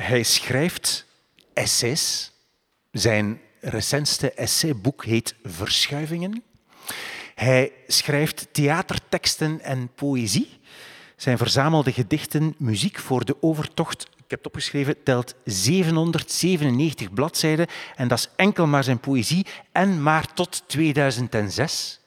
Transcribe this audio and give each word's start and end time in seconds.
Hij 0.00 0.22
schrijft 0.22 1.06
essays. 1.52 2.32
Zijn 2.90 3.40
recentste 3.60 4.32
essayboek 4.32 5.04
heet 5.04 5.34
Verschuivingen. 5.44 6.42
Hij 7.34 7.72
schrijft 7.86 8.48
theaterteksten 8.52 9.60
en 9.60 9.90
poëzie. 9.94 10.48
Zijn 11.16 11.38
verzamelde 11.38 11.92
gedichten 11.92 12.54
Muziek 12.58 12.98
voor 12.98 13.24
de 13.24 13.36
Overtocht, 13.42 14.02
ik 14.02 14.30
heb 14.30 14.38
het 14.38 14.46
opgeschreven, 14.46 15.02
telt 15.02 15.34
797 15.44 17.12
bladzijden. 17.12 17.66
En 17.96 18.08
dat 18.08 18.18
is 18.18 18.28
enkel 18.36 18.66
maar 18.66 18.84
zijn 18.84 19.00
poëzie 19.00 19.46
en 19.72 20.02
maar 20.02 20.32
tot 20.32 20.62
2006. 20.66 22.00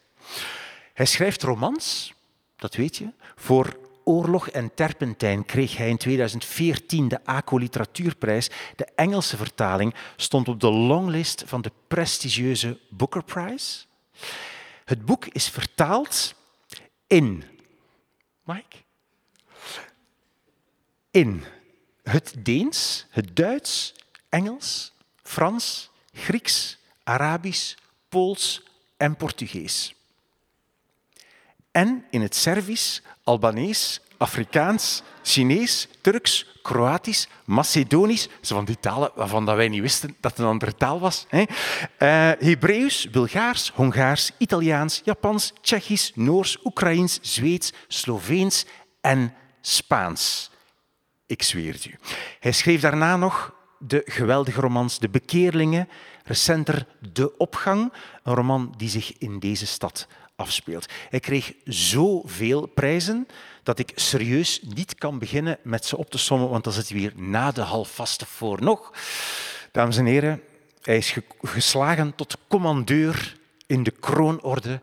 Hij 0.94 1.06
schrijft 1.06 1.44
romans, 1.44 2.14
dat 2.56 2.76
weet 2.76 2.98
je. 2.98 3.08
Voor 3.36 3.81
Oorlog 4.04 4.50
en 4.50 4.74
Terpentijn 4.74 5.46
kreeg 5.46 5.78
hij 5.78 5.90
in 5.90 5.98
2014 5.98 7.08
de 7.08 7.26
ACO 7.26 7.58
Literatuurprijs. 7.58 8.50
De 8.76 8.88
Engelse 8.96 9.38
vertaling 9.38 9.94
stond 10.16 10.48
op 10.48 10.60
de 10.60 10.72
longlist 10.72 11.44
van 11.46 11.62
de 11.62 11.72
prestigieuze 11.88 12.80
Booker 12.90 13.24
Prize. 13.24 13.86
Het 14.86 15.06
boek 15.06 15.26
is 15.26 15.50
vertaald 15.50 16.36
in. 17.08 17.44
Mike? 18.44 18.78
In 21.12 21.44
het 22.04 22.36
Deens, 22.40 23.06
het 23.10 23.36
Duits, 23.36 23.96
Engels, 24.30 24.94
Frans, 25.24 25.90
Grieks, 26.14 26.78
Arabisch, 27.04 27.76
Pools 28.10 28.64
en 28.98 29.16
Portugees. 29.16 29.96
En 31.72 32.06
in 32.10 32.22
het 32.22 32.36
Servisch, 32.36 33.02
Albanees, 33.24 34.02
Afrikaans, 34.18 35.04
Chinees, 35.24 35.88
Turks, 36.02 36.60
Kroatisch, 36.62 37.28
Macedonisch, 37.46 38.30
zo 38.42 38.56
van 38.56 38.66
die 38.66 38.80
talen 38.80 39.12
waarvan 39.16 39.46
wij 39.46 39.68
niet 39.68 39.82
wisten 39.82 40.16
dat 40.20 40.32
het 40.32 40.40
een 40.40 40.46
andere 40.46 40.76
taal 40.76 41.00
was. 41.00 41.26
Hè. 41.28 41.40
Uh, 41.40 41.48
Hebreeuws, 42.48 43.10
Bulgaars, 43.10 43.72
Hongaars, 43.76 44.32
Italiaans, 44.38 45.02
Japans, 45.04 45.54
Tsjechisch, 45.62 46.12
Noors, 46.16 46.58
Oekraïens, 46.64 47.20
Zweeds, 47.22 47.74
Sloveens 47.88 48.66
en 49.02 49.34
Spaans. 49.62 50.52
Ik 51.26 51.44
zweer 51.44 51.74
het 51.74 51.86
u. 51.86 51.96
Hij 52.40 52.52
schreef 52.52 52.82
daarna 52.82 53.18
nog 53.18 53.54
de 53.80 54.02
geweldige 54.06 54.62
romans 54.62 55.00
De 55.00 55.10
Bekeerlingen, 55.10 55.90
recenter 56.24 56.88
De 57.12 57.38
Opgang, 57.38 57.94
een 58.24 58.36
roman 58.36 58.74
die 58.78 58.90
zich 58.90 59.18
in 59.18 59.40
deze 59.40 59.68
stad 59.68 60.08
afspeelt. 60.42 60.86
Hij 61.10 61.20
kreeg 61.20 61.54
zoveel 61.66 62.66
prijzen 62.66 63.28
dat 63.64 63.80
ik 63.80 63.92
serieus 63.96 64.62
niet 64.76 64.96
kan 64.96 65.20
beginnen 65.20 65.58
met 65.64 65.86
ze 65.86 65.98
op 65.98 66.10
te 66.10 66.18
sommen, 66.18 66.50
want 66.50 66.64
dan 66.64 66.74
zit 66.74 66.90
hij 66.90 67.00
weer 67.00 67.14
na 67.16 67.52
de 67.52 67.62
halfvaste 67.62 68.26
voor 68.26 68.62
nog. 68.64 68.94
Dames 69.72 69.98
en 69.98 70.06
heren, 70.06 70.42
hij 70.82 70.98
is 70.98 71.16
geslagen 71.42 72.16
tot 72.16 72.38
commandeur 72.48 73.38
in 73.68 73.84
de 73.84 73.92
kroonorde 73.92 74.82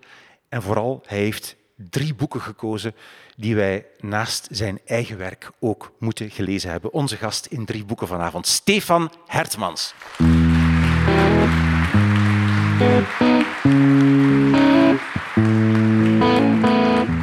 en 0.48 0.62
vooral 0.62 1.02
hij 1.06 1.18
heeft 1.18 1.56
drie 1.74 2.14
boeken 2.14 2.40
gekozen 2.40 2.94
die 3.36 3.54
wij 3.54 3.86
naast 4.00 4.48
zijn 4.50 4.80
eigen 4.86 5.18
werk 5.18 5.50
ook 5.60 5.92
moeten 5.98 6.30
gelezen 6.30 6.70
hebben. 6.70 6.92
Onze 6.92 7.16
gast 7.16 7.46
in 7.46 7.64
drie 7.64 7.84
boeken 7.84 8.06
vanavond, 8.06 8.46
Stefan 8.46 9.12
Hertmans. 9.26 9.94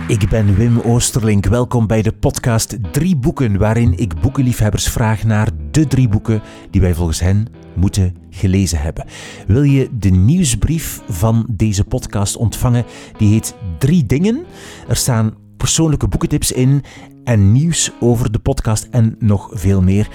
Ik 0.08 0.30
ben 0.30 0.56
Wim 0.56 0.80
Oosterlink. 0.80 1.45
Welkom 1.45 1.88
bij 1.88 2.02
de 2.02 2.11
podcast 2.11 2.78
Drie 2.92 3.16
Boeken, 3.16 3.58
waarin 3.58 3.98
ik 3.98 4.22
boekenliefhebbers 4.22 4.89
vraag 4.89 5.23
naar 5.23 5.50
de 5.72 5.88
drie 5.88 6.09
boeken 6.09 6.42
die 6.70 6.81
wij 6.81 6.94
volgens 6.94 7.20
hen 7.20 7.48
moeten 7.73 8.16
gelezen 8.30 8.80
hebben. 8.80 9.06
Wil 9.48 9.64
je 9.64 9.89
de 9.92 10.09
nieuwsbrief 10.09 11.02
van 11.08 11.48
deze 11.52 11.83
podcast 11.83 12.36
ontvangen? 12.36 12.86
Die 13.17 13.31
heet 13.31 13.55
Drie 13.77 14.05
Dingen. 14.05 14.45
Er 14.88 14.95
staan 14.95 15.33
persoonlijke 15.58 16.08
boekentips 16.08 16.52
in 16.52 16.83
en 17.23 17.52
nieuws 17.52 17.92
over 17.99 18.32
de 18.32 18.39
podcast 18.39 18.87
en 18.92 19.16
nog 19.20 19.49
veel 19.52 19.82
meer. 19.82 20.08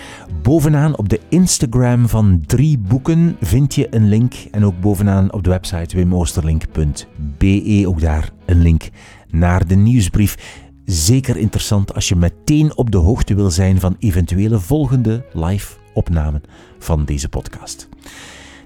Bovenaan 0.43 0.99
op 0.99 1.09
de 1.09 1.21
Instagram 1.29 2.09
van 2.09 2.43
Drie 2.47 2.79
Boeken 2.79 3.37
vind 3.41 3.75
je 3.75 3.95
een 3.95 4.09
link 4.09 4.35
en 4.51 4.65
ook 4.65 4.81
bovenaan 4.81 5.33
op 5.33 5.45
de 5.45 5.51
website 5.51 5.97
wimoosterlink.be 5.97 7.85
ook 7.87 8.01
daar 8.01 8.31
een 8.47 8.61
link 8.61 8.91
naar 9.33 9.67
de 9.67 9.77
nieuwsbrief. 9.77 10.63
Zeker 10.85 11.37
interessant 11.37 11.95
als 11.95 12.09
je 12.09 12.17
meteen 12.17 12.77
op 12.77 12.91
de 12.91 12.99
hoogte 12.99 13.35
wil 13.35 13.51
zijn 13.51 13.81
van 13.81 13.97
eventuele 13.99 14.59
volgende 14.59 15.25
live 15.33 15.77
opnamen 15.95 16.43
van 16.79 17.05
deze 17.05 17.29
podcast. 17.29 17.89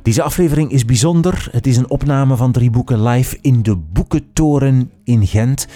Deze 0.03 0.23
aflevering 0.23 0.71
is 0.71 0.85
bijzonder. 0.85 1.49
Het 1.51 1.67
is 1.67 1.77
een 1.77 1.91
opname 1.91 2.37
van 2.37 2.53
drie 2.53 2.71
boeken 2.71 3.03
live 3.03 3.39
in 3.41 3.63
de 3.63 3.77
Boekentoren 3.77 4.91
in 5.05 5.27
Gent. 5.27 5.67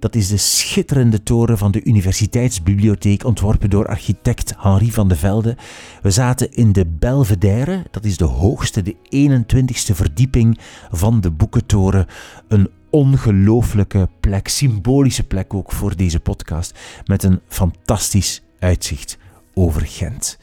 Dat 0.00 0.14
is 0.14 0.28
de 0.28 0.36
schitterende 0.36 1.22
toren 1.22 1.58
van 1.58 1.70
de 1.70 1.84
Universiteitsbibliotheek, 1.84 3.24
ontworpen 3.24 3.70
door 3.70 3.86
architect 3.86 4.54
Henri 4.58 4.92
van 4.92 5.08
de 5.08 5.16
Velde. 5.16 5.56
We 6.02 6.10
zaten 6.10 6.52
in 6.52 6.72
de 6.72 6.86
Belvedere, 6.86 7.82
dat 7.90 8.04
is 8.04 8.16
de 8.16 8.24
hoogste, 8.24 8.82
de 8.82 8.94
21ste 8.94 9.94
verdieping 9.94 10.58
van 10.90 11.20
de 11.20 11.30
Boekentoren. 11.30 12.06
Een 12.48 12.70
ongelooflijke 12.90 14.08
plek, 14.20 14.48
symbolische 14.48 15.24
plek 15.24 15.54
ook 15.54 15.72
voor 15.72 15.96
deze 15.96 16.20
podcast, 16.20 16.78
met 17.04 17.22
een 17.22 17.40
fantastisch 17.48 18.42
uitzicht 18.58 19.18
over 19.54 19.86
Gent. 19.86 20.38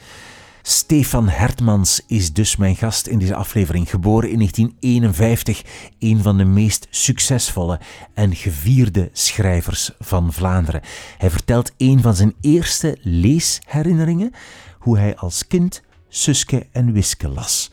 Stefan 0.61 1.29
Hertmans 1.29 2.01
is 2.07 2.33
dus 2.33 2.55
mijn 2.55 2.75
gast 2.75 3.07
in 3.07 3.19
deze 3.19 3.35
aflevering. 3.35 3.89
Geboren 3.89 4.29
in 4.29 4.37
1951, 4.37 5.63
een 5.99 6.21
van 6.21 6.37
de 6.37 6.45
meest 6.45 6.87
succesvolle 6.89 7.79
en 8.13 8.35
gevierde 8.35 9.09
schrijvers 9.11 9.91
van 9.99 10.33
Vlaanderen. 10.33 10.81
Hij 11.17 11.29
vertelt 11.29 11.73
een 11.77 12.01
van 12.01 12.15
zijn 12.15 12.33
eerste 12.41 12.97
leesherinneringen, 13.01 14.31
hoe 14.79 14.97
hij 14.97 15.15
als 15.15 15.47
kind 15.47 15.81
Suske 16.09 16.67
en 16.71 16.93
Wiske 16.93 17.27
las. 17.27 17.71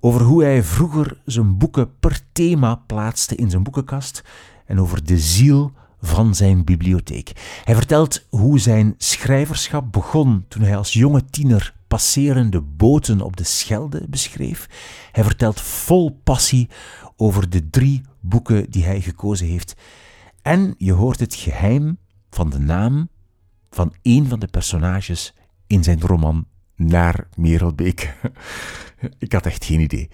Over 0.00 0.20
hoe 0.20 0.42
hij 0.42 0.62
vroeger 0.62 1.20
zijn 1.24 1.58
boeken 1.58 1.98
per 1.98 2.20
thema 2.32 2.74
plaatste 2.74 3.34
in 3.34 3.50
zijn 3.50 3.62
boekenkast 3.62 4.22
en 4.66 4.80
over 4.80 5.04
de 5.04 5.18
ziel 5.18 5.72
van 6.00 6.34
zijn 6.34 6.64
bibliotheek. 6.64 7.60
Hij 7.64 7.74
vertelt 7.74 8.26
hoe 8.30 8.58
zijn 8.58 8.94
schrijverschap 8.98 9.92
begon 9.92 10.44
toen 10.48 10.62
hij 10.62 10.76
als 10.76 10.92
jonge 10.92 11.24
tiener 11.24 11.74
passerende 11.88 12.60
boten 12.60 13.20
op 13.20 13.36
de 13.36 13.44
Schelde 13.44 14.06
beschreef. 14.08 14.68
Hij 15.12 15.24
vertelt 15.24 15.60
vol 15.60 16.20
passie 16.24 16.68
over 17.16 17.50
de 17.50 17.70
drie 17.70 18.02
boeken 18.20 18.70
die 18.70 18.84
hij 18.84 19.00
gekozen 19.00 19.46
heeft. 19.46 19.74
En 20.42 20.74
je 20.78 20.92
hoort 20.92 21.20
het 21.20 21.34
geheim 21.34 21.98
van 22.30 22.50
de 22.50 22.58
naam 22.58 23.08
van 23.70 23.94
een 24.02 24.28
van 24.28 24.38
de 24.38 24.46
personages 24.46 25.34
in 25.66 25.84
zijn 25.84 26.00
roman 26.00 26.46
Naar 26.76 27.28
Merelbeek. 27.34 28.14
Ik 29.18 29.32
had 29.32 29.46
echt 29.46 29.64
geen 29.64 29.80
idee. 29.80 30.10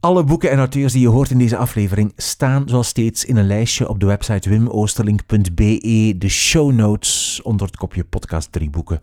Alle 0.00 0.24
boeken 0.24 0.50
en 0.50 0.58
auteurs 0.58 0.92
die 0.92 1.00
je 1.02 1.08
hoort 1.08 1.30
in 1.30 1.38
deze 1.38 1.56
aflevering 1.56 2.12
staan 2.16 2.68
zoals 2.68 2.88
steeds 2.88 3.24
in 3.24 3.36
een 3.36 3.46
lijstje 3.46 3.88
op 3.88 4.00
de 4.00 4.06
website 4.06 4.48
wimoosterlink.be. 4.48 6.14
De 6.18 6.28
show 6.28 6.72
notes 6.72 7.40
onder 7.42 7.66
het 7.66 7.76
kopje 7.76 8.04
podcast 8.04 8.52
drie 8.52 8.70
boeken. 8.70 9.00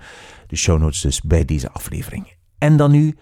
De 0.47 0.56
show 0.56 0.79
notes 0.79 1.01
dus 1.01 1.22
bij 1.22 1.46
deze 1.46 1.72
aflevering. 1.72 2.34
En 2.57 2.78
dan 2.78 2.91
nu 2.91 3.16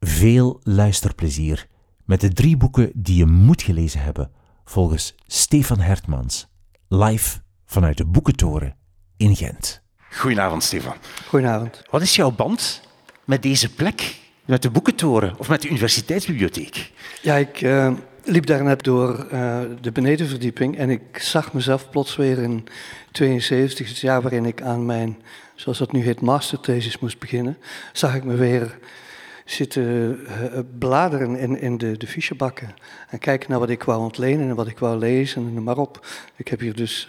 veel 0.00 0.60
luisterplezier 0.62 1.66
met 2.04 2.20
de 2.20 2.32
drie 2.32 2.56
boeken 2.56 2.90
die 2.94 3.16
je 3.16 3.26
moet 3.26 3.62
gelezen 3.62 4.00
hebben 4.00 4.30
volgens 4.64 5.14
Stefan 5.26 5.80
Hertmans. 5.80 6.48
Live 6.88 7.38
vanuit 7.64 7.96
de 7.96 8.04
Boekentoren 8.06 8.76
in 9.16 9.36
Gent. 9.36 9.82
Goedenavond, 10.10 10.62
Stefan. 10.62 10.96
Goedenavond. 11.28 11.82
Wat 11.90 12.02
is 12.02 12.16
jouw 12.16 12.30
band 12.30 12.82
met 13.26 13.42
deze 13.42 13.74
plek? 13.74 14.14
Met 14.44 14.62
de 14.62 14.70
boekentoren 14.70 15.34
of 15.38 15.48
met 15.48 15.62
de 15.62 15.68
universiteitsbibliotheek? 15.68 16.90
Ja, 17.22 17.34
ik 17.34 17.60
uh, 17.60 17.92
liep 18.24 18.46
daarnet 18.46 18.82
door 18.82 19.26
uh, 19.32 19.60
de 19.80 19.92
benedenverdieping 19.92 20.76
en 20.76 20.90
ik 20.90 21.18
zag 21.18 21.52
mezelf 21.52 21.90
plots 21.90 22.16
weer 22.16 22.38
in 22.38 22.66
72, 23.12 23.88
het 23.88 23.98
jaar 23.98 24.22
waarin 24.22 24.44
ik 24.44 24.62
aan 24.62 24.86
mijn, 24.86 25.22
zoals 25.54 25.78
dat 25.78 25.92
nu 25.92 26.02
heet, 26.02 26.20
masterthesis 26.20 26.98
moest 26.98 27.18
beginnen, 27.18 27.58
zag 27.92 28.14
ik 28.14 28.24
me 28.24 28.34
weer 28.34 28.78
zitten 29.44 30.18
uh, 30.20 30.58
bladeren 30.78 31.36
in, 31.36 31.60
in 31.60 31.78
de, 31.78 31.96
de 31.96 32.06
fichebakken 32.06 32.74
en 33.08 33.18
kijken 33.18 33.50
naar 33.50 33.58
wat 33.58 33.70
ik 33.70 33.82
wou 33.82 34.00
ontlenen 34.00 34.48
en 34.48 34.56
wat 34.56 34.68
ik 34.68 34.78
wou 34.78 34.98
lezen 34.98 35.46
en 35.46 35.54
noem 35.54 35.64
maar 35.64 35.78
op. 35.78 36.06
Ik 36.36 36.48
heb 36.48 36.60
hier 36.60 36.74
dus 36.74 37.08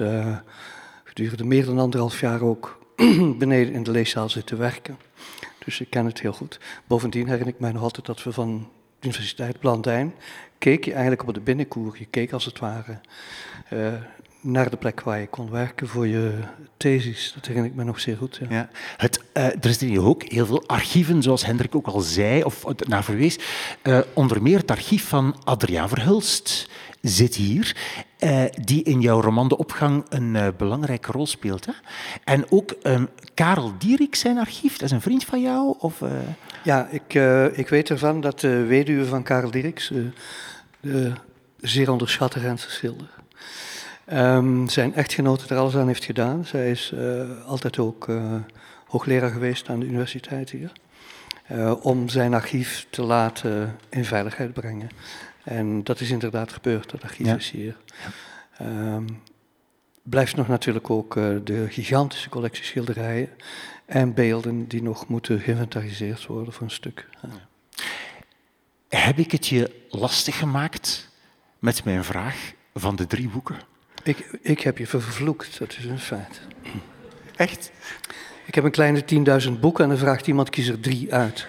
gedurende 1.03 1.43
meer 1.43 1.65
dan 1.65 1.79
anderhalf 1.79 2.19
jaar 2.19 2.41
ook 2.41 2.79
beneden 3.37 3.73
in 3.73 3.83
de 3.83 3.91
leeszaal 3.91 4.29
zitten 4.29 4.57
werken. 4.57 4.97
Dus 5.67 5.79
ik 5.79 5.89
ken 5.89 6.05
het 6.05 6.21
heel 6.21 6.33
goed. 6.33 6.59
Bovendien 6.85 7.27
herinner 7.27 7.53
ik 7.53 7.59
mij 7.59 7.71
nog 7.71 7.81
altijd 7.81 8.05
dat 8.05 8.23
we 8.23 8.31
van 8.31 8.69
de 8.99 9.07
Universiteit 9.07 9.59
Blandijn 9.59 10.13
keek 10.57 10.85
je 10.85 10.91
eigenlijk 10.91 11.27
op 11.27 11.33
de 11.33 11.39
binnenkoer. 11.39 11.95
Je 11.99 12.05
keek 12.05 12.31
als 12.31 12.45
het 12.45 12.59
ware 12.59 12.99
uh, 13.73 13.93
naar 14.41 14.69
de 14.69 14.77
plek 14.77 15.01
waar 15.01 15.19
je 15.19 15.27
kon 15.27 15.49
werken 15.49 15.87
voor 15.87 16.07
je 16.07 16.39
thesis. 16.77 17.31
Dat 17.35 17.45
herinner 17.45 17.71
ik 17.71 17.77
me 17.77 17.83
nog 17.83 17.99
zeer 17.99 18.17
goed. 18.17 18.39
Ja. 18.41 18.47
Ja. 18.49 18.69
Het, 18.97 19.23
eh, 19.33 19.45
er 19.45 19.73
zijn 19.73 19.89
hier 19.89 20.05
ook 20.05 20.23
heel 20.23 20.45
veel 20.45 20.67
archieven, 20.67 21.23
zoals 21.23 21.45
Hendrik 21.45 21.75
ook 21.75 21.87
al 21.87 21.99
zei, 21.99 22.43
of 22.43 22.65
naar 22.87 23.03
verwees. 23.03 23.39
Eh, 23.81 23.99
onder 24.13 24.41
meer 24.41 24.57
het 24.57 24.71
archief 24.71 25.07
van 25.07 25.35
Adriaan 25.43 25.89
Verhulst 25.89 26.69
zit 27.01 27.35
hier, 27.35 27.75
eh, 28.17 28.43
die 28.61 28.83
in 28.83 29.01
jouw 29.01 29.21
roman 29.21 29.47
De 29.47 29.57
Opgang 29.57 30.05
een 30.09 30.35
eh, 30.35 30.47
belangrijke 30.57 31.11
rol 31.11 31.27
speelt. 31.27 31.65
Hè? 31.65 31.71
En 32.23 32.51
ook 32.51 32.75
Karel 33.33 33.73
Dierik, 33.77 34.15
zijn 34.15 34.37
archief, 34.37 34.71
dat 34.71 34.81
is 34.81 34.91
een 34.91 35.01
vriend 35.01 35.23
van 35.23 35.41
jou? 35.41 35.75
Of, 35.79 36.01
eh? 36.01 36.09
Ja, 36.63 36.87
ik, 36.91 37.13
ik 37.57 37.69
weet 37.69 37.89
ervan 37.89 38.21
dat 38.21 38.39
de 38.39 38.63
weduwe 38.65 39.05
van 39.05 39.23
Karel 39.23 39.51
Dieriks, 39.51 39.91
de 40.79 41.11
zeer 41.59 41.91
onderschatte 41.91 42.39
Renze 42.39 42.71
Schilder, 42.71 43.09
ehm, 44.05 44.67
zijn 44.67 44.93
echtgenote 44.93 45.45
er 45.47 45.59
alles 45.59 45.75
aan 45.75 45.87
heeft 45.87 46.05
gedaan. 46.05 46.45
Zij 46.45 46.71
is 46.71 46.93
altijd 47.45 47.79
ook 47.79 48.07
hoogleraar 48.85 49.31
geweest 49.31 49.69
aan 49.69 49.79
de 49.79 49.85
universiteit 49.85 50.49
hier. 50.49 50.71
om 51.81 52.09
zijn 52.09 52.33
archief 52.33 52.87
te 52.89 53.01
laten 53.01 53.75
in 53.89 54.05
veiligheid 54.05 54.53
brengen. 54.53 54.89
En 55.47 55.83
dat 55.83 55.99
is 55.99 56.09
inderdaad 56.11 56.51
gebeurd, 56.53 56.89
dat 56.89 57.03
archief 57.03 57.25
Ja. 57.25 57.35
is 57.35 57.51
hier. 57.51 57.77
Ehm, 58.57 59.05
blijft 60.03 60.35
nog 60.35 60.47
natuurlijk 60.47 60.89
ook 60.89 61.17
eh, 61.17 61.35
de 61.43 61.65
gigantische 61.69 62.29
collectie 62.29 62.63
schilderijen 62.63 63.29
en 63.85 64.13
beelden 64.13 64.67
die 64.67 64.81
nog 64.83 65.07
moeten 65.07 65.39
geïnventariseerd 65.39 66.25
worden 66.25 66.53
voor 66.53 66.63
een 66.63 66.71
stuk. 66.71 67.07
Ja. 67.21 67.29
Heb 68.89 69.17
ik 69.17 69.31
het 69.31 69.47
je 69.47 69.71
lastig 69.89 70.37
gemaakt 70.37 71.09
met 71.59 71.83
mijn 71.83 72.03
vraag 72.03 72.53
van 72.73 72.95
de 72.95 73.07
drie 73.07 73.27
boeken? 73.29 73.55
Ik, 74.03 74.37
ik 74.41 74.61
heb 74.61 74.77
je 74.77 74.87
vervloekt, 74.87 75.59
dat 75.59 75.77
is 75.77 75.85
een 75.85 75.99
feit. 75.99 76.41
Echt? 77.35 77.71
Ik 78.45 78.55
heb 78.55 78.63
een 78.63 78.71
kleine 78.71 79.03
10.000 79.45 79.51
boeken 79.59 79.83
en 79.83 79.89
dan 79.89 79.99
vraagt 79.99 80.27
iemand, 80.27 80.49
kies 80.49 80.67
er 80.67 80.79
drie 80.79 81.13
uit. 81.13 81.47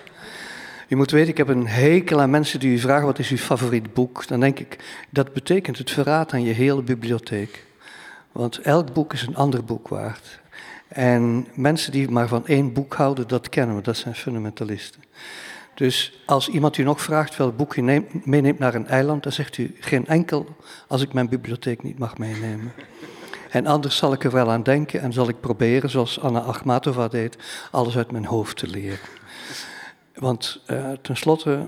Je 0.89 0.97
moet 0.97 1.11
weten, 1.11 1.29
ik 1.29 1.37
heb 1.37 1.49
een 1.49 1.67
hekel 1.67 2.21
aan 2.21 2.31
mensen 2.31 2.61
die 2.61 2.73
u 2.73 2.79
vragen, 2.79 3.07
wat 3.07 3.19
is 3.19 3.31
uw 3.31 3.37
favoriet 3.37 3.95
boek? 3.95 4.27
Dan 4.27 4.41
denk 4.41 4.59
ik, 4.59 4.79
dat 5.11 5.33
betekent 5.33 5.79
het 5.79 5.91
verraad 5.91 6.33
aan 6.33 6.43
je 6.43 6.53
hele 6.53 6.83
bibliotheek. 6.83 7.65
Want 8.33 8.59
elk 8.59 8.93
boek 8.93 9.13
is 9.13 9.23
een 9.23 9.37
ander 9.37 9.65
boek 9.65 9.89
waard. 9.89 10.41
En 10.89 11.47
mensen 11.55 11.93
die 11.93 12.11
maar 12.11 12.29
van 12.29 12.47
één 12.47 12.73
boek 12.73 12.95
houden, 12.95 13.29
dat 13.29 13.49
kennen 13.49 13.77
we, 13.77 13.83
dat 13.83 13.97
zijn 13.97 14.15
fundamentalisten. 14.15 15.03
Dus 15.75 16.23
als 16.27 16.49
iemand 16.49 16.77
u 16.77 16.83
nog 16.83 17.01
vraagt 17.01 17.37
welk 17.37 17.57
boek 17.57 17.77
neemt, 17.77 18.27
meeneemt 18.27 18.59
naar 18.59 18.75
een 18.75 18.87
eiland, 18.87 19.23
dan 19.23 19.33
zegt 19.33 19.59
u 19.59 19.77
geen 19.81 20.07
enkel 20.07 20.57
als 20.87 21.03
ik 21.03 21.13
mijn 21.13 21.29
bibliotheek 21.29 21.83
niet 21.83 21.99
mag 21.99 22.19
meenemen. 22.19 22.73
En 23.51 23.67
anders 23.67 23.97
zal 23.97 24.13
ik 24.13 24.25
er 24.25 24.33
wel 24.33 24.51
aan 24.51 24.63
denken 24.63 25.01
en 25.01 25.13
zal 25.13 25.29
ik 25.29 25.41
proberen, 25.41 25.91
zoals 25.91 26.21
Anna 26.21 26.41
Akhmatova 26.41 27.09
deed, 27.09 27.37
alles 27.71 27.97
uit 27.97 28.11
mijn 28.11 28.25
hoofd 28.25 28.57
te 28.57 28.67
leren. 28.67 28.99
Want 30.19 30.61
uh, 30.71 30.93
tenslotte 31.03 31.67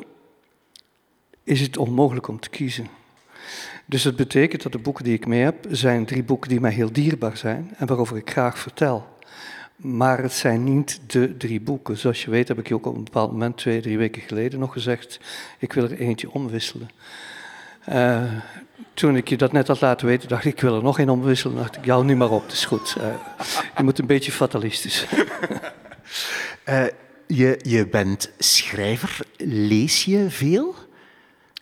is 1.44 1.61
het 1.61 1.76
onmogelijk 1.76 2.29
om 2.29 2.41
te 2.41 2.50
kiezen. 2.50 2.88
Dus 3.87 4.02
dat 4.02 4.17
betekent 4.17 4.62
dat 4.62 4.73
de 4.73 4.79
boeken 4.79 5.05
die 5.05 5.14
ik 5.14 5.26
mee 5.26 5.43
heb, 5.43 5.67
zijn 5.70 6.05
drie 6.06 6.23
boeken 6.23 6.49
die 6.49 6.61
mij 6.61 6.73
heel 6.73 6.93
dierbaar 6.93 7.37
zijn 7.37 7.75
en 7.76 7.87
waarover 7.87 8.17
ik 8.17 8.31
graag 8.31 8.58
vertel. 8.58 9.06
Maar 9.76 10.23
het 10.23 10.32
zijn 10.32 10.64
niet 10.64 11.00
de 11.06 11.37
drie 11.37 11.61
boeken. 11.61 11.97
Zoals 11.97 12.25
je 12.25 12.31
weet 12.31 12.49
heb 12.49 12.58
ik 12.58 12.69
je 12.69 12.75
ook 12.75 12.87
op 12.87 12.97
een 12.97 13.05
bepaald 13.05 13.32
moment, 13.32 13.56
twee, 13.56 13.81
drie 13.81 13.99
weken 13.99 14.23
geleden, 14.23 14.61
nog 14.61 14.73
gezegd, 14.73 15.20
ik 15.58 15.73
wil 15.73 15.85
er 15.85 15.99
eentje 15.99 16.31
omwisselen. 16.31 16.91
Uh, 17.88 18.23
toen 18.94 19.17
ik 19.17 19.29
je 19.29 19.37
dat 19.37 19.53
net 19.53 19.67
had 19.67 19.81
laten 19.81 20.06
weten, 20.06 20.29
dacht 20.29 20.44
ik, 20.44 20.53
ik 20.53 20.61
wil 20.61 20.76
er 20.76 20.82
nog 20.82 20.99
één 20.99 21.08
omwisselen. 21.08 21.56
dacht 21.56 21.76
ik, 21.76 21.85
jou 21.85 22.05
nu 22.05 22.17
maar 22.17 22.31
op, 22.31 22.43
dat 22.43 22.53
is 22.53 22.64
goed. 22.64 22.96
Uh, 22.99 23.05
je 23.76 23.82
moet 23.82 23.99
een 23.99 24.06
beetje 24.06 24.32
fatalistisch. 24.32 25.06
uh, 26.69 26.85
je, 27.31 27.59
je 27.62 27.87
bent 27.87 28.31
schrijver. 28.38 29.19
Lees 29.38 30.05
je 30.05 30.31
veel? 30.31 30.75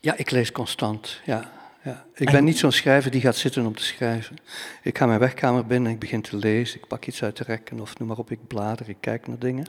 Ja, 0.01 0.17
ik 0.17 0.31
lees 0.31 0.53
constant, 0.53 1.21
ja. 1.25 1.53
ja. 1.83 2.07
Ik 2.15 2.31
ben 2.31 2.45
niet 2.45 2.59
zo'n 2.59 2.73
schrijver 2.73 3.11
die 3.11 3.21
gaat 3.21 3.37
zitten 3.37 3.67
om 3.67 3.75
te 3.75 3.85
schrijven. 3.85 4.37
Ik 4.83 4.99
ga 4.99 5.07
mijn 5.07 5.19
werkkamer 5.19 5.67
binnen, 5.67 5.93
ik 5.93 5.99
begin 5.99 6.23
te 6.23 6.37
lezen, 6.37 6.79
ik 6.79 6.87
pak 6.87 7.07
iets 7.07 7.23
uit 7.23 7.37
de 7.37 7.45
rekken 7.45 7.81
of 7.81 7.99
noem 7.99 8.09
maar 8.09 8.17
op, 8.17 8.31
ik 8.31 8.47
blader, 8.47 8.89
ik 8.89 8.97
kijk 9.01 9.27
naar 9.27 9.39
dingen. 9.39 9.67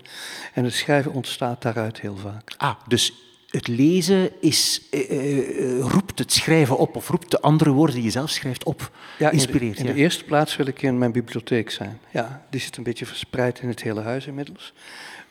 En 0.54 0.64
het 0.64 0.74
schrijven 0.74 1.14
ontstaat 1.14 1.62
daaruit 1.62 2.00
heel 2.00 2.18
vaak. 2.18 2.54
Ah, 2.58 2.76
dus 2.88 3.14
het 3.50 3.68
lezen 3.68 4.42
is, 4.42 4.82
uh, 4.92 5.80
roept 5.80 6.20
het 6.20 6.34
schrijven 6.34 6.78
op 6.78 6.96
of 6.96 7.10
roept 7.10 7.32
de 7.32 7.42
andere 7.42 7.70
woorden 7.70 7.96
die 7.96 8.04
je 8.04 8.10
zelf 8.10 8.30
schrijft 8.30 8.64
op, 8.64 8.92
ja, 9.18 9.30
inspireert. 9.30 9.78
In 9.78 9.84
de, 9.84 9.90
in 9.90 9.96
de 9.96 10.02
eerste 10.02 10.24
plaats 10.24 10.56
wil 10.56 10.68
ik 10.68 10.82
in 10.82 10.98
mijn 10.98 11.12
bibliotheek 11.12 11.70
zijn. 11.70 12.00
Ja, 12.12 12.46
die 12.50 12.60
zit 12.60 12.78
een 12.78 12.84
beetje 12.84 13.06
verspreid 13.06 13.60
in 13.60 13.68
het 13.68 13.84
hele 13.84 14.02
huis 14.02 14.28
inmiddels. 14.28 14.74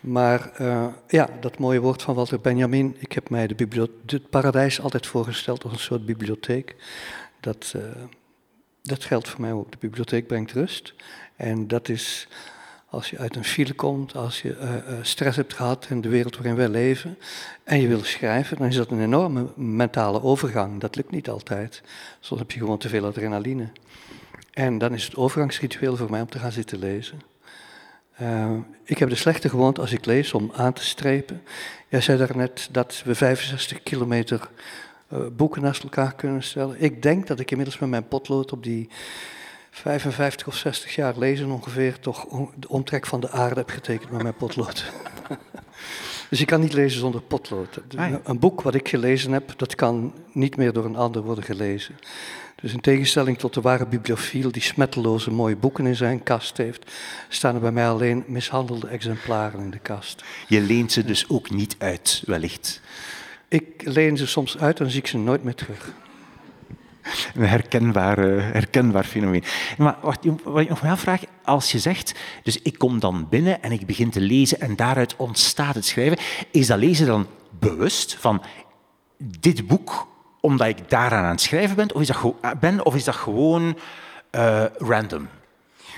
Maar 0.01 0.51
uh, 0.61 0.87
ja, 1.09 1.29
dat 1.41 1.59
mooie 1.59 1.81
woord 1.81 2.03
van 2.03 2.15
Walter 2.15 2.41
Benjamin. 2.41 2.97
Ik 2.99 3.13
heb 3.13 3.31
mij 3.31 3.47
de 3.47 3.89
het 4.07 4.31
paradijs 4.31 4.81
altijd 4.81 5.07
voorgesteld 5.07 5.65
als 5.65 5.73
een 5.73 5.79
soort 5.79 6.07
bibliotheek. 6.07 6.77
Dat, 7.41 7.73
uh, 7.77 7.83
dat 8.83 9.05
geldt 9.05 9.29
voor 9.29 9.41
mij 9.41 9.53
ook. 9.53 9.71
De 9.71 9.79
bibliotheek 9.81 10.27
brengt 10.27 10.53
rust. 10.53 10.95
En 11.37 11.67
dat 11.67 11.89
is 11.89 12.29
als 12.91 13.11
je 13.11 13.19
uit 13.19 13.37
een 13.37 13.45
file 13.45 13.73
komt, 13.73 14.17
als 14.17 14.43
je 14.43 14.57
uh, 14.61 14.95
stress 15.03 15.37
hebt 15.37 15.55
gehad 15.55 15.87
in 15.91 16.01
de 16.01 16.09
wereld 16.09 16.37
waarin 16.37 16.57
wij 16.57 16.69
leven. 16.69 17.19
En 17.65 17.81
je 17.81 17.89
wil 17.89 18.05
schrijven, 18.05 18.57
dan 18.57 18.67
is 18.67 18.77
dat 18.77 18.91
een 18.91 19.03
enorme 19.03 19.47
mentale 19.57 20.23
overgang. 20.23 20.81
Dat 20.81 20.97
lukt 20.97 21.11
niet 21.11 21.29
altijd. 21.29 21.83
Soms 22.21 22.41
heb 22.41 22.51
je 22.51 22.59
gewoon 22.59 22.79
te 22.79 22.89
veel 22.89 23.05
adrenaline. 23.05 23.69
En 24.53 24.79
dan 24.79 24.95
is 24.95 25.05
het 25.05 25.17
overgangsritueel 25.17 25.97
voor 25.97 26.11
mij 26.11 26.21
om 26.21 26.29
te 26.29 26.39
gaan 26.39 26.53
zitten 26.53 26.79
lezen. 26.79 27.21
Uh, 28.23 28.51
ik 28.85 28.99
heb 28.99 29.09
de 29.09 29.15
slechte 29.15 29.49
gewoonte 29.49 29.81
als 29.81 29.93
ik 29.93 30.07
lees 30.07 30.33
om 30.33 30.53
aan 30.55 30.73
te 30.73 30.85
strepen. 30.85 31.43
Jij 31.89 32.01
zei 32.01 32.19
daarnet 32.19 32.69
dat 32.71 33.03
we 33.05 33.15
65 33.15 33.83
kilometer 33.83 34.49
uh, 35.13 35.19
boeken 35.33 35.63
naast 35.63 35.83
elkaar 35.83 36.15
kunnen 36.15 36.43
stellen. 36.43 36.83
Ik 36.83 37.03
denk 37.03 37.27
dat 37.27 37.41
ik 37.41 37.51
inmiddels 37.51 37.79
met 37.79 37.89
mijn 37.89 38.09
potlood 38.09 38.53
op 38.53 38.63
die 38.63 38.89
55 39.71 40.47
of 40.47 40.55
60 40.55 40.95
jaar 40.95 41.19
lezen 41.19 41.51
ongeveer 41.51 41.99
toch 41.99 42.27
de 42.55 42.69
omtrek 42.69 43.07
van 43.07 43.21
de 43.21 43.31
aarde 43.31 43.55
heb 43.55 43.71
getekend 43.71 44.11
met 44.11 44.23
mijn 44.23 44.35
potlood. 44.35 44.93
dus 46.31 46.41
ik 46.41 46.47
kan 46.47 46.61
niet 46.61 46.73
lezen 46.73 47.01
zonder 47.01 47.21
potlood. 47.21 47.81
Een 48.25 48.39
boek 48.39 48.63
wat 48.63 48.75
ik 48.75 48.89
gelezen 48.89 49.33
heb, 49.33 49.53
dat 49.57 49.75
kan 49.75 50.15
niet 50.33 50.57
meer 50.57 50.73
door 50.73 50.85
een 50.85 50.97
ander 50.97 51.23
worden 51.23 51.45
gelezen. 51.45 51.95
Dus 52.61 52.73
in 52.73 52.81
tegenstelling 52.81 53.39
tot 53.39 53.55
de 53.55 53.61
ware 53.61 53.87
bibliofiel 53.87 54.53
die 54.53 54.63
smetteloze 54.63 55.31
mooie 55.31 55.57
boeken 55.57 55.87
in 55.87 55.97
zijn 55.97 56.23
kast 56.23 56.57
heeft, 56.57 56.93
staan 57.29 57.55
er 57.55 57.61
bij 57.61 57.73
mij 57.73 57.89
alleen 57.89 58.25
mishandelde 58.27 58.87
exemplaren 58.87 59.61
in 59.61 59.71
de 59.71 59.79
kast. 59.79 60.25
Je 60.49 60.61
leent 60.61 60.93
ze 60.93 61.05
dus 61.05 61.29
ook 61.29 61.51
niet 61.51 61.77
uit, 61.79 62.23
wellicht? 62.27 62.81
Ik 63.49 63.83
leen 63.85 64.17
ze 64.17 64.27
soms 64.27 64.59
uit 64.59 64.81
en 64.81 64.91
zie 64.91 65.01
ik 65.01 65.07
ze 65.07 65.19
nooit 65.19 65.45
meer 65.45 65.55
terug. 65.55 65.93
Een 67.35 67.47
herkenbaar, 67.47 68.19
uh, 68.19 68.43
herkenbaar 68.53 69.05
fenomeen. 69.05 69.45
Maar 69.79 69.97
wat, 70.03 70.19
wat 70.45 70.61
ik 70.61 70.69
nog 70.69 70.81
wel 70.81 70.97
vraag, 70.97 71.23
als 71.45 71.73
je 71.73 71.79
zegt, 71.79 72.15
dus 72.43 72.63
ik 72.63 72.79
kom 72.79 73.01
dan 73.01 73.29
binnen 73.29 73.63
en 73.63 73.73
ik 73.73 73.87
begin 73.87 74.11
te 74.11 74.21
lezen 74.21 74.61
en 74.61 74.77
daaruit 74.77 75.17
ontstaat 75.17 75.75
het 75.75 75.85
schrijven, 75.85 76.19
is 76.51 76.67
dat 76.67 76.79
lezen 76.79 77.07
dan 77.07 77.27
bewust 77.59 78.15
van 78.15 78.43
dit 79.19 79.67
boek 79.67 80.07
omdat 80.41 80.69
ik 80.69 80.91
daaraan 80.91 81.25
aan 81.25 81.31
het 81.31 81.41
schrijven 81.41 81.77
ben, 81.77 81.95
of 81.95 82.01
is 82.01 82.07
dat, 82.07 82.61
ben, 82.61 82.85
of 82.85 82.95
is 82.95 83.05
dat 83.05 83.15
gewoon 83.15 83.79
uh, 84.31 84.65
random? 84.77 85.29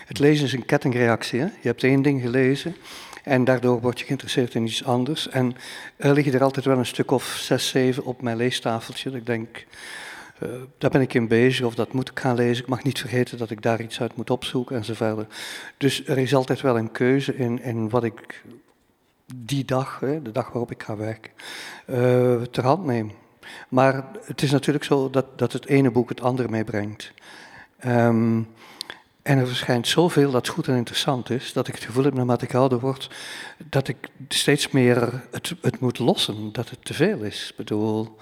Het 0.06 0.18
lezen 0.18 0.47
is 0.47 0.52
een 0.52 0.64
kettingreactie. 0.64 1.40
Hè? 1.40 1.44
Je 1.47 1.68
hebt 1.68 1.85
één 1.85 2.02
ding 2.02 2.20
gelezen 2.20 2.76
en 3.25 3.44
daardoor 3.44 3.80
word 3.80 3.99
je 3.99 4.04
geïnteresseerd 4.04 4.54
in 4.54 4.64
iets 4.64 4.85
anders. 4.85 5.28
En 5.28 5.56
er 5.97 6.12
liggen 6.12 6.32
er 6.32 6.42
altijd 6.42 6.64
wel 6.64 6.78
een 6.78 6.87
stuk 6.87 7.11
of 7.11 7.25
zes, 7.25 7.68
zeven 7.68 8.04
op 8.04 8.23
mijn 8.23 8.37
leestafeltje. 8.37 9.11
Dat 9.11 9.18
ik 9.18 9.26
denk, 9.26 9.66
daar 10.78 10.90
ben 10.90 11.00
ik 11.00 11.14
in 11.14 11.28
bezig 11.28 11.66
of 11.66 11.75
dat 11.75 11.92
moet 11.92 12.11
ik 12.11 12.18
gaan 12.18 12.35
lezen. 12.35 12.62
Ik 12.62 12.68
mag 12.68 12.82
niet 12.82 12.99
vergeten 12.99 13.38
dat 13.38 13.50
ik 13.50 13.62
daar 13.62 13.80
iets 13.80 14.00
uit 14.00 14.16
moet 14.16 14.30
opzoeken 14.30 14.76
en 14.76 14.85
zo 14.85 14.94
verder. 14.94 15.26
Dus 15.76 16.06
er 16.06 16.18
is 16.18 16.35
altijd 16.35 16.61
wel 16.61 16.78
een 16.78 16.90
keuze 16.90 17.37
in, 17.37 17.62
in 17.62 17.88
wat 17.88 18.04
ik 18.04 18.42
die 19.35 19.64
dag, 19.64 20.00
hè, 20.00 20.23
de 20.23 20.32
dag 20.32 20.47
waarop 20.47 20.70
ik 20.70 20.82
ga 20.82 20.97
werken, 20.97 21.32
ter 22.50 22.64
hand 22.64 22.85
neem. 22.85 23.12
Maar 23.69 24.04
het 24.25 24.42
is 24.42 24.50
natuurlijk 24.50 24.85
zo 24.85 25.11
dat, 25.11 25.38
dat 25.38 25.52
het 25.52 25.66
ene 25.66 25.90
boek 25.90 26.09
het 26.09 26.21
andere 26.21 26.49
meebrengt. 26.49 27.12
Um, 27.87 28.49
en 29.23 29.38
er 29.38 29.47
verschijnt 29.47 29.88
zoveel 29.88 30.30
dat 30.30 30.49
goed 30.49 30.69
en 30.69 30.76
interessant 30.76 31.30
is, 31.30 31.52
dat 31.52 31.69
ik 31.69 31.75
het 31.75 31.85
gevoel 31.85 32.04
heb, 32.04 32.14
naarmate 32.14 32.45
ik 32.45 32.54
ouder 32.54 32.80
word, 32.80 33.11
dat 33.69 33.88
ik 33.88 33.97
steeds 34.28 34.71
meer 34.71 35.23
het, 35.30 35.54
het 35.61 35.80
moet 35.80 35.99
lossen, 35.99 36.52
dat 36.52 36.71
het 36.71 36.85
te 36.85 36.95
veel 36.95 37.19
is. 37.19 37.49
Ik 37.50 37.57
bedoel, 37.57 38.16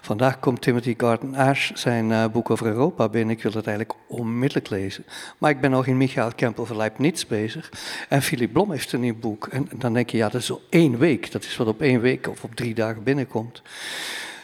vandaag 0.00 0.38
komt 0.38 0.62
Timothy 0.62 0.94
Garden 0.96 1.34
Ash 1.34 1.70
zijn 1.74 2.10
uh, 2.10 2.26
boek 2.26 2.50
over 2.50 2.66
Europa 2.66 3.08
binnen. 3.08 3.36
Ik 3.36 3.42
wil 3.42 3.52
het 3.52 3.66
eigenlijk 3.66 3.98
onmiddellijk 4.08 4.70
lezen. 4.70 5.04
Maar 5.38 5.50
ik 5.50 5.60
ben 5.60 5.70
nog 5.70 5.86
in 5.86 5.96
Michael 5.96 6.32
Kemp 6.34 6.60
over 6.60 6.76
Leibniz 6.76 7.24
bezig. 7.24 7.70
En 8.08 8.22
Philip 8.22 8.52
Blom 8.52 8.70
heeft 8.70 8.92
een 8.92 9.00
nieuw 9.00 9.18
boek. 9.18 9.46
En 9.46 9.68
dan 9.74 9.92
denk 9.92 10.10
je, 10.10 10.16
ja, 10.16 10.28
dat 10.28 10.40
is 10.40 10.50
op 10.50 10.62
één 10.68 10.98
week. 10.98 11.32
Dat 11.32 11.44
is 11.44 11.56
wat 11.56 11.66
op 11.66 11.80
één 11.80 12.00
week 12.00 12.28
of 12.28 12.44
op 12.44 12.54
drie 12.54 12.74
dagen 12.74 13.02
binnenkomt. 13.02 13.62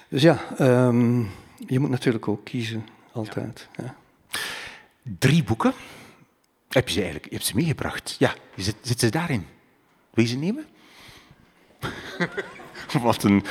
Dus 0.08 0.22
ja, 0.22 0.38
um, 0.60 1.30
je 1.66 1.78
moet 1.78 1.90
natuurlijk 1.90 2.28
ook 2.28 2.44
kiezen, 2.44 2.88
altijd. 3.12 3.68
Ja. 3.76 3.94
drie 5.18 5.44
boeken. 5.44 5.72
Heb 6.68 6.88
je 6.88 6.92
ze 6.92 7.00
eigenlijk 7.00 7.28
je 7.28 7.34
hebt 7.34 7.48
ze 7.48 7.54
meegebracht? 7.54 8.16
Ja, 8.18 8.34
zit, 8.56 8.76
zit 8.82 9.00
ze 9.00 9.10
daarin? 9.10 9.46
Wil 10.10 10.24
je 10.24 10.30
ze 10.30 10.36
nemen? 10.36 10.66
Wat 13.02 13.22
een... 13.22 13.44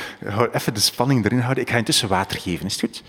Even 0.52 0.74
de 0.74 0.80
spanning 0.80 1.24
erin 1.24 1.40
houden. 1.40 1.62
Ik 1.62 1.70
ga 1.70 1.76
intussen 1.76 2.08
water 2.08 2.40
geven, 2.40 2.66
is 2.66 2.80
het 2.80 2.80
goed? 2.80 3.02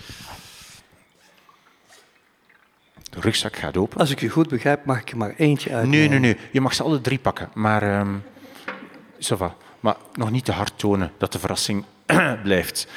De 3.09 3.19
rugzak 3.19 3.55
gaat 3.55 3.77
open. 3.77 3.99
Als 3.99 4.11
ik 4.11 4.19
je 4.19 4.29
goed 4.29 4.49
begrijp, 4.49 4.85
mag 4.85 4.99
ik 4.99 5.11
er 5.11 5.17
maar 5.17 5.33
eentje 5.37 5.73
uit. 5.73 5.87
Nee, 5.87 6.09
nee, 6.09 6.19
nee. 6.19 6.37
Je 6.51 6.61
mag 6.61 6.73
ze 6.73 6.83
alle 6.83 7.01
drie 7.01 7.19
pakken. 7.19 7.49
Maar, 7.53 7.99
um, 7.99 8.23
va. 9.19 9.55
maar 9.79 9.95
nog 10.13 10.31
niet 10.31 10.45
te 10.45 10.51
hard 10.51 10.79
tonen 10.79 11.11
dat 11.17 11.31
de 11.31 11.39
verrassing 11.39 11.85
blijft. 12.43 12.87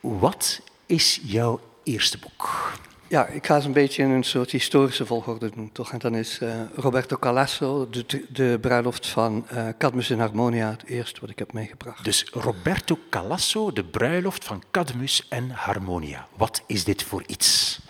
Wat 0.00 0.60
is 0.86 1.20
jouw 1.22 1.60
eerste 1.82 2.18
boek? 2.18 2.72
Ja, 3.08 3.26
ik 3.26 3.46
ga 3.46 3.60
ze 3.60 3.66
een 3.66 3.72
beetje 3.72 4.02
in 4.02 4.10
een 4.10 4.24
soort 4.24 4.50
historische 4.50 5.06
volgorde 5.06 5.50
doen, 5.54 5.70
toch? 5.72 5.92
En 5.92 5.98
dan 5.98 6.14
is 6.14 6.38
uh, 6.42 6.54
Roberto 6.74 7.16
Calasso, 7.16 7.88
de, 7.90 8.24
de 8.28 8.58
bruiloft 8.60 9.06
van 9.06 9.46
uh, 9.52 9.68
Cadmus 9.78 10.10
in 10.10 10.18
Harmonia, 10.18 10.70
het 10.70 10.84
eerste 10.84 11.20
wat 11.20 11.30
ik 11.30 11.38
heb 11.38 11.52
meegebracht. 11.52 12.04
Dus 12.04 12.26
Roberto 12.32 12.98
Calasso, 13.10 13.72
de 13.72 13.84
bruiloft 13.84 14.44
van 14.44 14.62
Cadmus 14.70 15.26
en 15.28 15.50
Harmonia. 15.50 16.26
Wat 16.36 16.62
is 16.66 16.84
dit 16.84 17.02
voor 17.02 17.22
iets? 17.26 17.80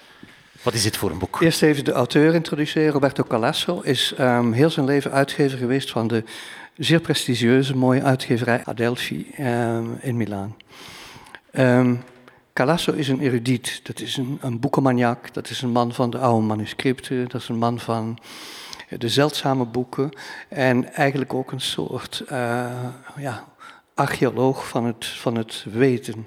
Wat 0.63 0.75
is 0.75 0.83
dit 0.83 0.97
voor 0.97 1.11
een 1.11 1.19
boek? 1.19 1.41
Eerst 1.41 1.63
even 1.63 1.85
de 1.85 1.93
auteur 1.93 2.35
introduceren. 2.35 2.93
Roberto 2.93 3.25
Calasso 3.25 3.81
is 3.81 4.15
um, 4.19 4.53
heel 4.53 4.71
zijn 4.71 4.87
leven 4.87 5.13
uitgever 5.13 5.59
geweest 5.59 5.91
van 5.91 6.09
de 6.09 6.25
zeer 6.77 7.01
prestigieuze, 7.01 7.77
mooie 7.77 8.03
uitgeverij 8.03 8.63
Adelphi 8.65 9.27
um, 9.39 9.99
in 10.01 10.17
Milaan. 10.17 10.57
Um, 11.59 12.03
Calasso 12.53 12.93
is 12.93 13.09
een 13.09 13.21
erudiet, 13.21 13.81
dat 13.83 14.01
is 14.01 14.17
een, 14.17 14.39
een 14.41 14.61
boekenmaniak, 14.61 15.35
dat 15.35 15.51
is 15.51 15.63
een 15.63 15.71
man 15.71 15.93
van 15.93 16.11
de 16.11 16.19
oude 16.19 16.47
manuscripten, 16.47 17.29
dat 17.29 17.41
is 17.41 17.49
een 17.49 17.59
man 17.59 17.79
van 17.79 18.19
de 18.99 19.09
zeldzame 19.09 19.65
boeken 19.65 20.11
en 20.49 20.93
eigenlijk 20.93 21.35
ook 21.35 21.53
een 21.53 21.61
soort 21.61 22.23
uh, 22.33 22.71
ja, 23.17 23.45
archeoloog 23.95 24.69
van 24.69 24.85
het, 24.85 25.07
van 25.07 25.35
het 25.35 25.65
weten. 25.71 26.27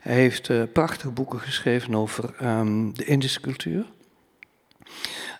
Hij 0.00 0.14
heeft 0.14 0.48
uh, 0.48 0.62
prachtige 0.72 1.10
boeken 1.10 1.40
geschreven 1.40 1.94
over 1.94 2.34
um, 2.42 2.94
de 2.94 3.04
Indische 3.04 3.40
cultuur. 3.40 3.84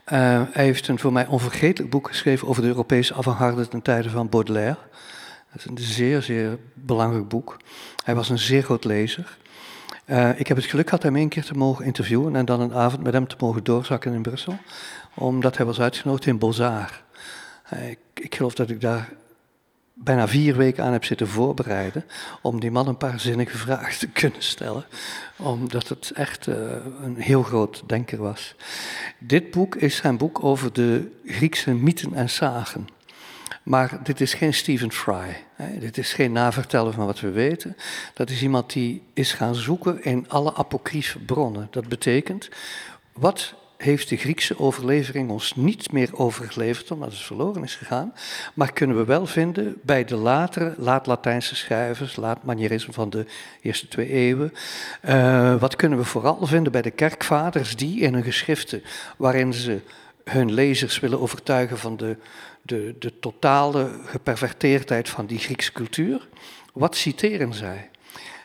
Hij 0.05 0.49
heeft 0.53 0.89
een 0.89 0.99
voor 0.99 1.13
mij 1.13 1.27
onvergetelijk 1.27 1.91
boek 1.91 2.09
geschreven 2.09 2.49
over 2.49 2.63
de 2.63 2.69
Europese 2.69 3.15
avant-garde 3.15 3.69
ten 3.69 3.83
tijde 3.83 4.11
van 4.11 4.29
Baudelaire. 4.29 4.79
Dat 5.57 5.65
is 5.65 5.71
een 5.71 5.95
zeer, 5.95 6.23
zeer 6.23 6.59
belangrijk 6.75 7.29
boek. 7.29 7.57
Hij 8.05 8.15
was 8.15 8.29
een 8.29 8.39
zeer 8.39 8.63
groot 8.63 8.85
lezer. 8.85 9.37
Uh, 10.07 10.41
ik 10.41 10.47
heb 10.47 10.57
het 10.57 10.67
geluk 10.67 10.89
gehad 10.89 11.03
hem 11.03 11.17
één 11.17 11.29
keer 11.29 11.45
te 11.45 11.55
mogen 11.55 11.85
interviewen 11.85 12.37
en 12.37 12.45
dan 12.45 12.61
een 12.61 12.75
avond 12.75 13.03
met 13.03 13.13
hem 13.13 13.27
te 13.29 13.37
mogen 13.39 13.65
doorzakken 13.65 14.13
in 14.13 14.23
Brussel, 14.23 14.59
omdat 15.15 15.57
hij 15.57 15.67
was 15.67 15.81
uitgenodigd 15.81 16.27
in 16.27 16.39
Bozar. 16.39 17.03
Uh, 17.73 17.91
ik, 17.91 17.99
ik, 18.15 18.35
geloof 18.35 18.55
dat 18.55 18.71
ik 18.71 18.81
daar 18.81 19.13
bijna 19.95 20.29
vier 20.29 20.57
weken 20.57 20.85
aan 20.85 20.93
heb 20.93 21.05
zitten 21.05 21.29
voorbereiden 21.29 22.05
om 22.43 22.61
die 22.61 22.71
man 22.71 22.89
een 22.89 22.97
paar 22.97 23.21
zinnige 23.21 23.57
vragen 23.57 23.99
te 23.99 24.09
kunnen 24.09 24.43
stellen, 24.43 24.85
omdat 25.37 25.89
het 25.89 26.11
echt 26.15 26.47
uh, 26.47 26.55
een 27.03 27.17
heel 27.17 27.43
groot 27.43 27.83
denker 27.87 28.19
was. 28.19 28.55
Dit 29.19 29.51
boek 29.51 29.75
is 29.75 29.97
zijn 29.97 30.17
boek 30.17 30.45
over 30.45 30.73
de 30.73 31.11
Griekse 31.25 31.75
mythen 31.75 32.15
en 32.15 32.31
zagen. 32.31 32.96
Maar 33.67 33.99
dit 34.03 34.21
is 34.21 34.35
geen 34.35 34.55
Stephen 34.55 34.93
Fry. 34.93 35.45
Hè. 35.55 35.79
Dit 35.79 35.99
is 35.99 36.13
geen 36.13 36.33
navertellen 36.33 36.93
van 36.93 37.07
wat 37.07 37.21
we 37.21 37.31
weten. 37.31 37.77
Dat 38.15 38.31
is 38.31 38.43
iemand 38.43 38.73
die 38.73 39.03
is 39.15 39.33
gaan 39.33 39.55
zoeken 39.55 40.05
in 40.05 40.29
alle 40.29 40.55
apocryfe 40.55 41.19
bronnen. 41.19 41.69
Dat 41.71 41.89
betekent, 41.89 42.49
wat 43.13 43.55
heeft 43.77 44.09
de 44.09 44.17
Griekse 44.17 44.59
overlevering 44.59 45.31
ons 45.31 45.55
niet 45.57 45.93
meer 45.93 46.11
overgeleverd, 46.13 46.91
omdat 46.91 47.11
het 47.11 47.21
verloren 47.21 47.63
is 47.63 47.75
gegaan. 47.75 48.13
Maar 48.55 48.73
kunnen 48.73 48.97
we 48.97 49.05
wel 49.05 49.27
vinden 49.27 49.77
bij 49.83 50.05
de 50.05 50.17
latere, 50.17 50.75
laat-Latijnse 50.79 51.57
schrijvers, 51.57 52.17
laat-manierisme 52.17 52.93
van 52.93 53.11
de 53.11 53.27
eerste 53.63 53.89
twee 53.89 54.09
eeuwen. 54.09 54.53
Uh, 55.09 55.55
wat 55.61 55.77
kunnen 55.77 55.99
we 55.99 56.05
vooral 56.05 56.47
vinden 56.47 56.73
bij 56.73 56.83
de 56.83 56.91
kerkvaders 56.91 57.77
die 57.77 58.01
in 58.01 58.15
hun 58.15 58.25
geschriften, 58.25 58.83
waarin 59.17 59.55
ze 59.55 59.81
hun 60.25 60.53
lezers 60.53 61.01
willen 61.01 61.21
overtuigen 61.21 61.79
van 61.79 61.97
de 61.97 62.17
de, 62.67 62.97
de 62.99 63.19
totale 63.19 63.91
geperverteerdheid 64.05 65.09
van 65.09 65.27
die 65.27 65.39
Griekse 65.39 65.73
cultuur. 65.73 66.29
Wat 66.73 66.97
citeren 66.97 67.55
zij? 67.55 67.91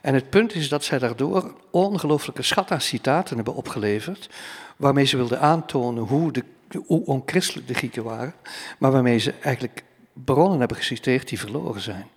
En 0.01 0.13
het 0.13 0.30
punt 0.30 0.56
is 0.56 0.70
dat 0.70 0.84
zij 0.84 1.00
daardoor 1.00 1.54
ongelooflijke 1.72 2.42
schat 2.42 2.72
aan 2.72 2.82
citaten 2.82 3.36
hebben 3.36 3.56
opgeleverd, 3.56 4.30
waarmee 4.78 5.06
ze 5.06 5.18
wilden 5.18 5.40
aantonen 5.40 6.04
hoe, 6.04 6.32
de, 6.32 6.44
onchristelijk 6.88 7.68
de 7.68 7.74
Grieken 7.74 8.04
waren, 8.04 8.34
maar 8.78 8.92
waarmee 8.92 9.18
ze 9.18 9.34
eigenlijk 9.42 9.84
bronnen 10.13 10.60
hebben 10.60 10.78
geciteerd 10.78 11.30
die 11.30 11.40
verloren 11.40 11.82
zijn. 11.82 12.08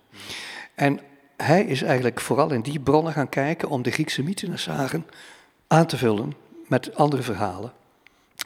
En 0.75 0.99
hij 1.37 1.65
is 1.65 1.81
eigenlijk 1.81 2.21
vooral 2.21 2.51
in 2.51 2.61
die 2.61 2.79
bronnen 2.79 3.13
gaan 3.13 3.29
kijken 3.29 3.69
om 3.69 3.81
de 3.81 3.91
Griekse 3.91 4.23
zagen 4.55 5.05
aan 5.67 5.85
te 5.85 5.97
vullen 5.97 6.33
met 6.67 6.95
andere 6.95 7.21
verhalen. 7.21 7.73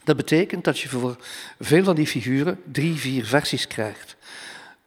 Dat 0.10 0.18
betekent 0.18 0.64
dat 0.64 0.80
je 0.80 0.90
voor 0.90 1.16
veel 1.60 1.84
van 1.84 1.96
die 1.96 2.08
figuren 2.08 2.60
drie, 2.72 2.96
vier 2.96 3.26
versies 3.26 3.68
krijgt. 3.68 4.16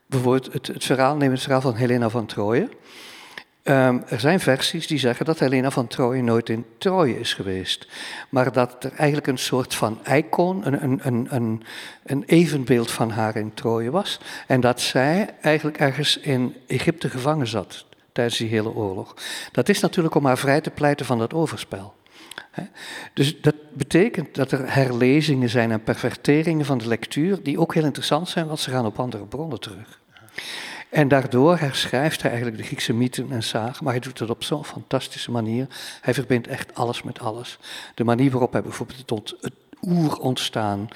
Bijvoorbeeld 0.06 0.52
het, 0.52 0.66
het 0.66 0.84
verhaal, 0.84 1.16
neem 1.16 1.30
het 1.30 1.42
verhaal 1.42 1.60
van 1.60 1.74
Helena 1.74 2.08
van 2.08 2.26
Troje. 2.26 2.68
Um, 3.64 4.02
er 4.08 4.20
zijn 4.20 4.40
versies 4.40 4.86
die 4.86 4.98
zeggen 4.98 5.26
dat 5.26 5.38
Helena 5.38 5.70
van 5.70 5.86
Troje 5.86 6.22
nooit 6.22 6.48
in 6.48 6.64
Troje 6.78 7.20
is 7.20 7.34
geweest. 7.34 7.88
Maar 8.28 8.52
dat 8.52 8.84
er 8.84 8.92
eigenlijk 8.92 9.26
een 9.26 9.38
soort 9.38 9.74
van 9.74 9.98
icoon, 10.04 10.66
een, 10.66 10.82
een, 10.82 11.00
een, 11.02 11.26
een, 11.30 11.62
een 12.04 12.22
evenbeeld 12.26 12.90
van 12.90 13.10
haar 13.10 13.36
in 13.36 13.54
Troje 13.54 13.90
was. 13.90 14.20
En 14.46 14.60
dat 14.60 14.80
zij 14.80 15.34
eigenlijk 15.40 15.78
ergens 15.78 16.18
in 16.18 16.56
Egypte 16.66 17.10
gevangen 17.10 17.46
zat 17.46 17.84
tijdens 18.12 18.38
die 18.38 18.48
hele 18.48 18.74
oorlog. 18.74 19.16
Dat 19.52 19.68
is 19.68 19.80
natuurlijk 19.80 20.14
om 20.14 20.26
haar 20.26 20.38
vrij 20.38 20.60
te 20.60 20.70
pleiten 20.70 21.06
van 21.06 21.18
dat 21.18 21.34
overspel. 21.34 21.94
Dus 23.12 23.40
dat 23.40 23.54
betekent 23.72 24.34
dat 24.34 24.52
er 24.52 24.74
herlezingen 24.74 25.48
zijn 25.48 25.70
en 25.70 25.82
perverteringen 25.82 26.64
van 26.64 26.78
de 26.78 26.88
lectuur 26.88 27.42
die 27.42 27.60
ook 27.60 27.74
heel 27.74 27.84
interessant 27.84 28.28
zijn, 28.28 28.46
want 28.46 28.60
ze 28.60 28.70
gaan 28.70 28.86
op 28.86 28.98
andere 28.98 29.24
bronnen 29.24 29.60
terug. 29.60 30.00
En 30.90 31.08
daardoor 31.08 31.58
herschrijft 31.58 32.22
hij 32.22 32.30
eigenlijk 32.30 32.60
de 32.60 32.66
Griekse 32.66 32.92
mythen 32.92 33.32
en 33.32 33.42
zagen, 33.42 33.84
maar 33.84 33.92
hij 33.92 34.02
doet 34.02 34.18
het 34.18 34.30
op 34.30 34.44
zo'n 34.44 34.64
fantastische 34.64 35.30
manier. 35.30 35.66
Hij 36.00 36.14
verbindt 36.14 36.46
echt 36.46 36.74
alles 36.74 37.02
met 37.02 37.20
alles. 37.20 37.58
De 37.94 38.04
manier 38.04 38.30
waarop 38.30 38.52
hij 38.52 38.62
bijvoorbeeld 38.62 39.10
het, 39.10 39.34
het 39.40 39.52
oer 39.82 40.18
ontstaan 40.18 40.88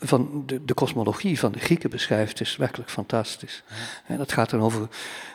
van 0.00 0.42
de, 0.46 0.64
de 0.64 0.74
kosmologie 0.74 1.38
van 1.38 1.52
de 1.52 1.58
Grieken 1.58 1.90
beschrijft, 1.90 2.40
is 2.40 2.56
werkelijk 2.56 2.90
fantastisch. 2.90 3.62
En 4.06 4.16
dat 4.16 4.32
gaat 4.32 4.50
dan 4.50 4.60
over 4.60 4.88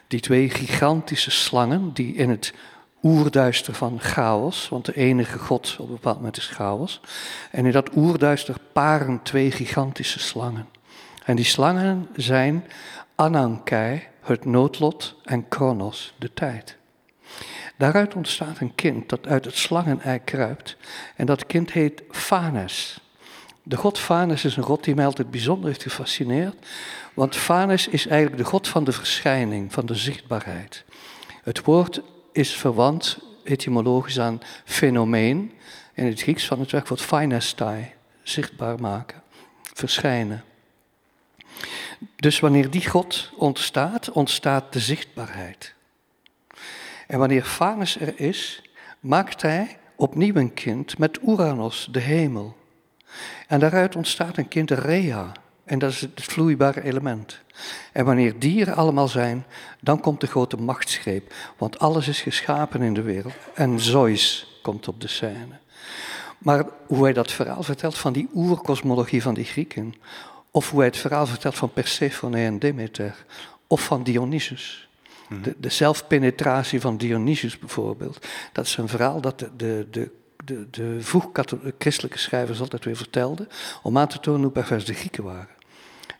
die 0.07 0.19
twee 0.19 0.49
gigantische 0.49 1.31
slangen 1.31 1.93
die 1.93 2.13
in 2.13 2.29
het 2.29 2.53
oerduister 3.03 3.73
van 3.73 3.99
chaos, 3.99 4.69
want 4.69 4.85
de 4.85 4.95
enige 4.95 5.39
God 5.39 5.75
op 5.79 5.87
een 5.87 5.93
bepaald 5.93 6.15
moment 6.15 6.37
is 6.37 6.47
chaos. 6.47 7.01
En 7.51 7.65
in 7.65 7.71
dat 7.71 7.95
oerduister 7.95 8.55
paren 8.73 9.21
twee 9.23 9.51
gigantische 9.51 10.19
slangen. 10.19 10.67
En 11.25 11.35
die 11.35 11.45
slangen 11.45 12.07
zijn 12.15 12.65
Anankai, 13.15 14.03
het 14.21 14.45
noodlot, 14.45 15.15
en 15.23 15.47
Kronos, 15.47 16.13
de 16.17 16.33
tijd. 16.33 16.77
Daaruit 17.77 18.15
ontstaat 18.15 18.59
een 18.59 18.75
kind 18.75 19.09
dat 19.09 19.27
uit 19.27 19.45
het 19.45 19.55
slangenei 19.55 20.19
kruipt. 20.23 20.77
En 21.15 21.25
dat 21.25 21.45
kind 21.45 21.71
heet 21.71 22.03
Phanes. 22.11 22.99
De 23.63 23.77
god 23.77 23.99
Phanes 23.99 24.45
is 24.45 24.57
een 24.57 24.63
god 24.63 24.83
die 24.83 24.95
mij 24.95 25.05
altijd 25.05 25.31
bijzonder 25.31 25.67
heeft 25.67 25.83
gefascineerd. 25.83 26.55
Want 27.13 27.35
Phanes 27.35 27.87
is 27.87 28.07
eigenlijk 28.07 28.41
de 28.43 28.49
god 28.49 28.67
van 28.67 28.83
de 28.83 28.91
verschijning, 28.91 29.73
van 29.73 29.85
de 29.85 29.95
zichtbaarheid. 29.95 30.83
Het 31.43 31.63
woord 31.63 32.01
is 32.39 32.55
verwant 32.55 33.17
etymologisch 33.43 34.19
aan 34.19 34.41
fenomeen. 34.65 35.51
In 35.93 36.05
het 36.05 36.21
Grieks 36.21 36.45
van 36.45 36.59
het 36.59 36.71
werkwoord 36.71 37.01
phanestai, 37.01 37.91
zichtbaar 38.23 38.79
maken, 38.79 39.21
verschijnen. 39.73 40.43
Dus 42.15 42.39
wanneer 42.39 42.69
die 42.69 42.89
God 42.89 43.31
ontstaat, 43.37 44.11
ontstaat 44.11 44.73
de 44.73 44.79
zichtbaarheid. 44.79 45.73
En 47.07 47.19
wanneer 47.19 47.43
Phanes 47.43 47.99
er 47.99 48.19
is, 48.19 48.61
maakt 48.99 49.41
hij 49.41 49.77
opnieuw 49.95 50.35
een 50.35 50.53
kind 50.53 50.97
met 50.97 51.19
Uranus, 51.27 51.87
de 51.91 51.99
hemel. 51.99 52.57
En 53.47 53.59
daaruit 53.59 53.95
ontstaat 53.95 54.37
een 54.37 54.47
kind 54.47 54.71
Rea, 54.71 55.31
en 55.69 55.79
dat 55.79 55.91
is 55.91 56.01
het 56.01 56.11
vloeibare 56.15 56.83
element. 56.83 57.39
En 57.91 58.05
wanneer 58.05 58.39
dieren 58.39 58.75
allemaal 58.75 59.07
zijn, 59.07 59.45
dan 59.79 59.99
komt 59.99 60.21
de 60.21 60.27
grote 60.27 60.57
machtsgreep. 60.57 61.33
Want 61.57 61.79
alles 61.79 62.07
is 62.07 62.21
geschapen 62.21 62.81
in 62.81 62.93
de 62.93 63.01
wereld. 63.01 63.33
En 63.53 63.79
Zeus 63.79 64.53
komt 64.61 64.87
op 64.87 65.01
de 65.01 65.07
scène. 65.07 65.57
Maar 66.37 66.65
hoe 66.87 67.03
hij 67.03 67.13
dat 67.13 67.31
verhaal 67.31 67.63
vertelt 67.63 67.97
van 67.97 68.13
die 68.13 68.29
oerkosmologie 68.33 69.21
van 69.21 69.33
die 69.33 69.45
Grieken. 69.45 69.93
Of 70.51 70.69
hoe 70.69 70.79
hij 70.79 70.87
het 70.87 70.97
verhaal 70.97 71.27
vertelt 71.27 71.55
van 71.55 71.73
Persephone 71.73 72.37
en 72.37 72.59
Demeter. 72.59 73.25
Of 73.67 73.83
van 73.83 74.03
Dionysus. 74.03 74.89
Mhm. 75.27 75.41
De, 75.41 75.55
de 75.57 75.69
zelfpenetratie 75.69 76.81
van 76.81 76.97
Dionysus 76.97 77.59
bijvoorbeeld. 77.59 78.27
Dat 78.51 78.65
is 78.65 78.77
een 78.77 78.87
verhaal 78.87 79.21
dat 79.21 79.39
de, 79.39 79.49
de, 79.55 79.87
de 79.91 80.11
de, 80.45 80.67
de 80.69 80.97
vroeg-christelijke 81.01 82.17
schrijvers 82.17 82.59
altijd 82.59 82.85
weer 82.85 82.95
vertelden, 82.95 83.47
om 83.83 83.97
aan 83.97 84.07
te 84.07 84.19
tonen 84.19 84.41
hoe 84.41 84.51
pervers 84.51 84.85
de 84.85 84.93
Grieken 84.93 85.23
waren. 85.23 85.57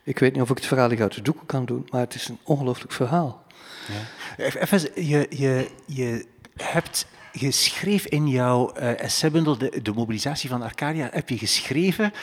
Ik 0.03 0.19
weet 0.19 0.33
niet 0.33 0.41
of 0.41 0.49
ik 0.49 0.57
het 0.57 0.65
verhaal 0.65 0.89
uit 0.89 1.13
de 1.13 1.21
doeken 1.21 1.45
kan 1.45 1.65
doen, 1.65 1.87
maar 1.89 2.01
het 2.01 2.15
is 2.15 2.27
een 2.27 2.39
ongelooflijk 2.43 2.91
verhaal. 2.91 3.43
Ja. 3.87 4.43
Even, 4.45 5.05
je, 5.07 5.27
je, 5.29 5.69
je 5.85 6.25
hebt 6.55 7.05
je 7.31 7.51
schreef 7.51 8.05
in 8.05 8.27
jouw 8.27 8.77
uh, 8.77 8.99
essaybundel, 8.99 9.57
de, 9.57 9.81
de, 9.81 9.93
mobilisatie 9.93 10.49
van 10.49 10.61
Arcadia, 10.61 11.09
heb 11.11 11.29
je 11.29 11.37
geschreven, 11.37 12.13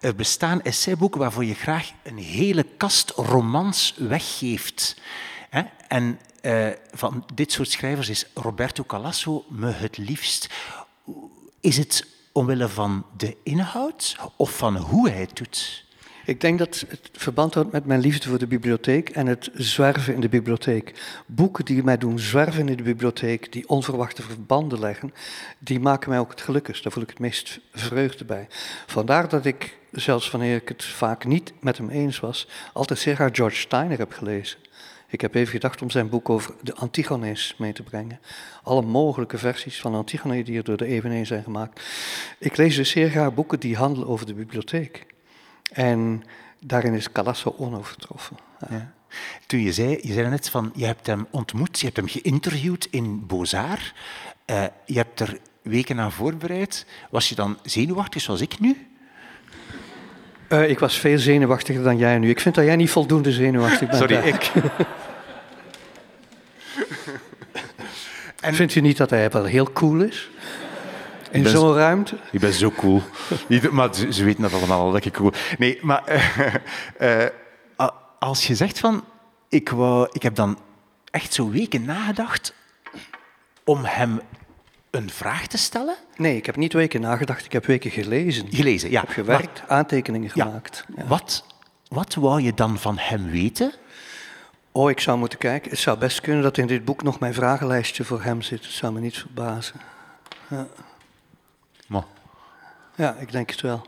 er 0.00 0.14
bestaan 0.14 0.62
essayboeken 0.62 1.20
waarvoor 1.20 1.44
je 1.44 1.54
graag 1.54 1.92
een 2.02 2.18
hele 2.18 2.66
kast 2.76 3.10
romans 3.10 3.94
weggeeft. 3.98 4.96
Hè? 5.50 5.62
En 5.88 6.20
uh, 6.42 6.68
van 6.92 7.24
dit 7.34 7.52
soort 7.52 7.70
schrijvers 7.70 8.08
is 8.08 8.26
Roberto 8.34 8.84
Calasso 8.84 9.44
me 9.48 9.70
het 9.70 9.96
liefst. 9.98 10.48
Is 11.60 11.76
het 11.76 12.06
omwille 12.32 12.68
van 12.68 13.06
de 13.16 13.36
inhoud 13.42 14.16
of 14.36 14.56
van 14.56 14.76
hoe 14.76 15.10
hij 15.10 15.20
het 15.20 15.36
doet? 15.36 15.85
Ik 16.26 16.40
denk 16.40 16.58
dat 16.58 16.84
het 16.88 17.10
verband 17.12 17.54
houdt 17.54 17.72
met 17.72 17.84
mijn 17.84 18.00
liefde 18.00 18.28
voor 18.28 18.38
de 18.38 18.46
bibliotheek 18.46 19.08
en 19.08 19.26
het 19.26 19.50
zwerven 19.54 20.14
in 20.14 20.20
de 20.20 20.28
bibliotheek. 20.28 20.92
Boeken 21.26 21.64
die 21.64 21.82
mij 21.82 21.98
doen 21.98 22.18
zwerven 22.18 22.68
in 22.68 22.76
de 22.76 22.82
bibliotheek, 22.82 23.52
die 23.52 23.68
onverwachte 23.68 24.22
verbanden 24.22 24.78
leggen, 24.78 25.14
die 25.58 25.80
maken 25.80 26.10
mij 26.10 26.18
ook 26.18 26.30
het 26.30 26.40
gelukkigst. 26.40 26.82
Daar 26.82 26.92
voel 26.92 27.02
ik 27.02 27.08
het 27.08 27.18
meest 27.18 27.60
vreugde 27.72 28.24
bij. 28.24 28.46
Vandaar 28.86 29.28
dat 29.28 29.44
ik, 29.44 29.78
zelfs 29.90 30.30
wanneer 30.30 30.56
ik 30.56 30.68
het 30.68 30.84
vaak 30.84 31.24
niet 31.24 31.52
met 31.60 31.78
hem 31.78 31.88
eens 31.88 32.20
was, 32.20 32.48
altijd 32.72 32.98
zeer 32.98 33.14
graag 33.14 33.36
George 33.36 33.56
Steiner 33.56 33.98
heb 33.98 34.12
gelezen. 34.12 34.58
Ik 35.08 35.20
heb 35.20 35.34
even 35.34 35.52
gedacht 35.52 35.82
om 35.82 35.90
zijn 35.90 36.08
boek 36.08 36.28
over 36.30 36.54
de 36.62 36.74
Antigones 36.74 37.54
mee 37.58 37.72
te 37.72 37.82
brengen. 37.82 38.20
Alle 38.62 38.82
mogelijke 38.82 39.38
versies 39.38 39.80
van 39.80 39.94
Antigone 39.94 40.44
die 40.44 40.56
er 40.56 40.64
door 40.64 40.76
de 40.76 40.86
eeuwen 40.86 41.10
heen 41.10 41.26
zijn 41.26 41.42
gemaakt. 41.42 41.82
Ik 42.38 42.56
lees 42.56 42.76
dus 42.76 42.90
zeer 42.90 43.10
graag 43.10 43.34
boeken 43.34 43.60
die 43.60 43.76
handelen 43.76 44.08
over 44.08 44.26
de 44.26 44.34
bibliotheek. 44.34 45.06
En 45.72 46.22
daarin 46.60 46.94
is 46.94 47.12
Calasso 47.12 47.54
onovertroffen. 47.58 48.36
Ja. 48.70 48.92
Toen 49.46 49.60
je 49.60 49.72
zei, 49.72 49.98
je 50.02 50.12
zei 50.12 50.28
net 50.28 50.50
van, 50.50 50.72
je 50.74 50.84
hebt 50.84 51.06
hem 51.06 51.26
ontmoet, 51.30 51.78
je 51.78 51.84
hebt 51.84 51.96
hem 51.96 52.08
geïnterviewd 52.08 52.88
in 52.90 53.26
Bozar. 53.26 53.92
Uh, 54.46 54.64
je 54.84 54.96
hebt 54.96 55.20
er 55.20 55.38
weken 55.62 56.00
aan 56.00 56.12
voorbereid. 56.12 56.86
Was 57.10 57.28
je 57.28 57.34
dan 57.34 57.58
zenuwachtig 57.62 58.22
zoals 58.22 58.40
ik 58.40 58.60
nu? 58.60 58.86
Uh, 60.48 60.70
ik 60.70 60.78
was 60.78 60.98
veel 60.98 61.18
zenuwachtiger 61.18 61.82
dan 61.82 61.96
jij 61.96 62.18
nu. 62.18 62.28
Ik 62.28 62.40
vind 62.40 62.54
dat 62.54 62.64
jij 62.64 62.76
niet 62.76 62.90
voldoende 62.90 63.32
zenuwachtig 63.32 63.88
bent. 63.88 63.96
Sorry, 64.02 64.16
ik. 64.16 64.52
en 68.40 68.54
vindt 68.54 68.74
u 68.74 68.80
niet 68.80 68.96
dat 68.96 69.10
hij 69.10 69.30
wel 69.30 69.44
heel 69.44 69.72
cool 69.72 70.00
is? 70.00 70.30
In 71.30 71.46
zo'n 71.46 71.74
ruimte? 71.74 72.18
Je 72.32 72.38
bent 72.38 72.54
zo 72.54 72.70
cool. 72.70 73.02
maar 73.72 73.94
ze, 73.94 74.24
weten 74.24 74.42
dat 74.42 74.52
allemaal 74.52 74.80
al, 74.80 74.92
lekker 74.92 75.10
cool. 75.10 75.32
Nee, 75.58 75.78
maar 75.82 76.02
uh, 77.00 77.22
uh, 77.78 77.88
als 78.18 78.46
je 78.46 78.54
zegt 78.54 78.78
van... 78.78 79.04
Ik, 79.48 79.68
wou, 79.68 80.08
ik 80.12 80.22
heb 80.22 80.34
dan 80.34 80.58
echt 81.10 81.34
zo 81.34 81.50
weken 81.50 81.84
nagedacht 81.84 82.54
om 83.64 83.84
hem 83.84 84.20
een 84.90 85.10
vraag 85.10 85.46
te 85.46 85.58
stellen? 85.58 85.96
Nee, 86.16 86.36
ik 86.36 86.46
heb 86.46 86.56
niet 86.56 86.72
weken 86.72 87.00
nagedacht, 87.00 87.44
ik 87.44 87.52
heb 87.52 87.66
weken 87.66 87.90
gelezen. 87.90 88.46
Gelezen, 88.50 88.90
ja. 88.90 89.00
Ik 89.00 89.06
heb 89.06 89.16
gewerkt, 89.16 89.62
aantekeningen 89.68 90.30
gemaakt. 90.30 90.84
Ja. 90.96 91.06
Wat, 91.06 91.44
wat 91.88 92.14
wou 92.14 92.40
je 92.40 92.54
dan 92.54 92.78
van 92.78 92.98
hem 92.98 93.30
weten? 93.30 93.72
Oh, 94.72 94.90
ik 94.90 95.00
zou 95.00 95.18
moeten 95.18 95.38
kijken. 95.38 95.70
Het 95.70 95.78
zou 95.78 95.98
best 95.98 96.20
kunnen 96.20 96.42
dat 96.42 96.58
in 96.58 96.66
dit 96.66 96.84
boek 96.84 97.02
nog 97.02 97.20
mijn 97.20 97.34
vragenlijstje 97.34 98.04
voor 98.04 98.22
hem 98.22 98.42
zit. 98.42 98.64
Het 98.64 98.72
zou 98.72 98.92
me 98.92 99.00
niet 99.00 99.18
verbazen. 99.18 99.80
Ja. 100.48 100.66
Ja, 102.96 103.14
ik 103.14 103.32
denk 103.32 103.50
het 103.50 103.60
wel. 103.60 103.86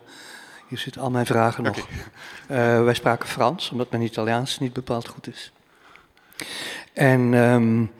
Hier 0.69 0.79
zitten 0.79 1.03
al 1.03 1.11
mijn 1.11 1.27
vragen 1.27 1.63
nog. 1.65 1.79
Okay. 1.79 1.97
Uh, 2.51 2.85
wij 2.85 2.95
spraken 2.95 3.29
Frans, 3.29 3.71
omdat 3.71 3.91
mijn 3.91 4.03
Italiaans 4.03 4.59
niet 4.59 4.73
bepaald 4.73 5.09
goed 5.09 5.27
is. 5.27 5.53
En 6.93 7.21
um, 7.33 7.91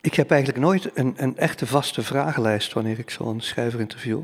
ik 0.00 0.14
heb 0.14 0.30
eigenlijk 0.30 0.60
nooit 0.60 0.90
een, 0.94 1.14
een, 1.16 1.36
echte 1.36 1.66
vaste 1.66 2.02
vragenlijst 2.02 2.72
wanneer 2.72 2.98
ik 2.98 3.10
zo'n 3.10 3.40
schrijver 3.40 3.80
interview. 3.80 4.20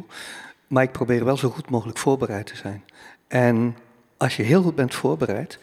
Maar 0.67 0.83
ik 0.83 0.93
probeer 0.93 1.25
wel 1.25 1.37
zo 1.37 1.51
goed 1.51 1.71
mogelijk 1.71 1.99
voorbereid 1.99 2.47
te 2.47 2.57
zijn. 2.57 2.85
En 3.29 3.77
als 4.17 4.37
je 4.37 4.43
heel 4.43 4.63
goed 4.63 4.75
bent 4.75 4.95
voorbereid, 4.95 5.59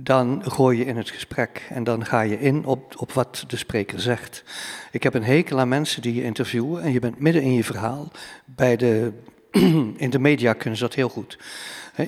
dan 0.00 0.42
gooi 0.46 0.78
je 0.78 0.84
in 0.84 0.96
het 0.96 1.10
gesprek 1.10 1.66
en 1.68 1.84
dan 1.84 2.06
ga 2.06 2.20
je 2.20 2.40
in 2.40 2.64
op, 2.64 2.94
op 2.96 3.12
wat 3.12 3.44
de 3.46 3.56
spreker 3.56 4.00
zegt. 4.00 4.44
Ik 4.90 5.02
heb 5.02 5.14
een 5.14 5.22
hekel 5.22 5.60
aan 5.60 5.68
mensen 5.68 6.02
die 6.02 6.14
je 6.14 6.22
interviewen 6.22 6.82
en 6.82 6.92
je 6.92 7.00
bent 7.00 7.20
midden 7.20 7.42
in 7.42 7.52
je 7.52 7.64
verhaal. 7.64 8.08
Bij 8.44 8.76
de, 8.76 9.12
in 9.96 10.10
de 10.10 10.18
media 10.18 10.52
kunnen 10.52 10.78
ze 10.78 10.84
dat 10.84 10.94
heel 10.94 11.08
goed. 11.08 11.38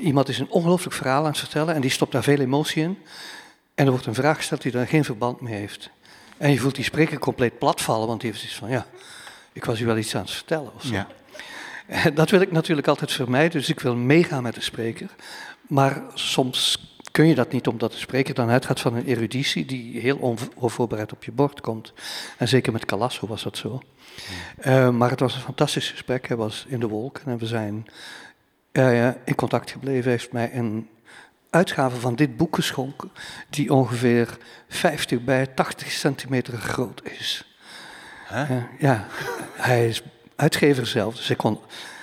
Iemand 0.00 0.29
is 0.29 0.38
een 0.38 0.50
ongelooflijk 0.50 0.94
verhaal 0.94 1.22
aan 1.22 1.31
het 1.31 1.38
vertellen 1.38 1.74
en 1.74 1.81
die 1.81 1.90
stopt 1.90 2.12
daar 2.12 2.22
veel 2.22 2.38
emotie 2.38 2.83
in. 2.83 2.98
En 3.74 3.85
er 3.85 3.90
wordt 3.90 4.07
een 4.07 4.14
vraag 4.14 4.37
gesteld 4.37 4.62
die 4.62 4.72
daar 4.72 4.87
geen 4.87 5.05
verband 5.05 5.40
mee 5.40 5.55
heeft. 5.55 5.90
En 6.37 6.50
je 6.50 6.59
voelt 6.59 6.74
die 6.74 6.85
spreker 6.85 7.18
compleet 7.18 7.59
platvallen, 7.59 8.07
want 8.07 8.20
die 8.20 8.31
heeft 8.31 8.44
iets 8.44 8.55
van, 8.55 8.70
ja, 8.70 8.87
ik 9.53 9.64
was 9.64 9.81
u 9.81 9.87
wel 9.87 9.96
iets 9.96 10.14
aan 10.14 10.22
het 10.22 10.31
vertellen 10.31 10.74
of 10.74 10.83
zo. 10.83 10.94
Ja. 10.94 11.07
Dat 12.14 12.31
wil 12.31 12.40
ik 12.40 12.53
natuurlijk 12.53 12.88
altijd 12.88 13.12
vermijden, 13.12 13.59
dus 13.59 13.68
ik 13.68 13.81
wil 13.81 13.96
meegaan 13.96 14.42
met 14.42 14.55
de 14.55 14.61
spreker. 14.61 15.09
Maar 15.68 16.03
soms 16.14 16.90
kun 17.11 17.27
je 17.27 17.35
dat 17.35 17.53
niet 17.53 17.66
omdat 17.66 17.92
de 17.92 17.99
spreker 17.99 18.35
dan 18.35 18.49
uitgaat 18.49 18.81
van 18.81 18.94
een 18.94 19.07
eruditie 19.07 19.64
die 19.64 20.01
heel 20.01 20.44
onvoorbereid 20.57 21.12
op 21.12 21.25
je 21.25 21.33
bord 21.33 21.61
komt. 21.61 21.92
En 22.37 22.49
zeker 22.49 22.73
met 22.73 22.85
Calasso 22.85 23.27
was 23.27 23.42
dat 23.42 23.57
zo. 23.57 23.83
Uh, 24.66 24.90
maar 24.90 25.11
het 25.11 25.20
was 25.20 25.35
een 25.35 25.40
fantastisch 25.40 25.90
gesprek. 25.90 26.29
Hij 26.29 26.37
was 26.37 26.64
in 26.68 26.81
de 26.81 26.88
wolken 26.88 27.27
en 27.27 27.38
we 27.38 27.46
zijn 27.46 27.87
uh, 28.73 29.09
in 29.25 29.35
contact 29.35 29.70
gebleven. 29.70 30.11
heeft 30.11 30.33
mij 30.33 30.55
een 30.55 30.88
uitgave 31.51 31.96
van 31.96 32.14
dit 32.14 32.37
boek 32.37 32.55
geschonken, 32.55 33.11
die 33.51 33.73
ongeveer 33.73 34.38
50 34.68 35.25
bij 35.25 35.46
80 35.46 35.90
centimeter 35.90 36.59
groot 36.59 37.03
is. 37.05 37.44
Huh? 38.29 38.51
Uh, 38.51 38.62
ja, 38.79 39.07
hij 39.55 39.88
is 39.88 40.03
uitgever 40.37 40.87
zelf, 40.87 41.16
dus 41.16 41.27
hij 41.27 41.37
kon 41.37 41.61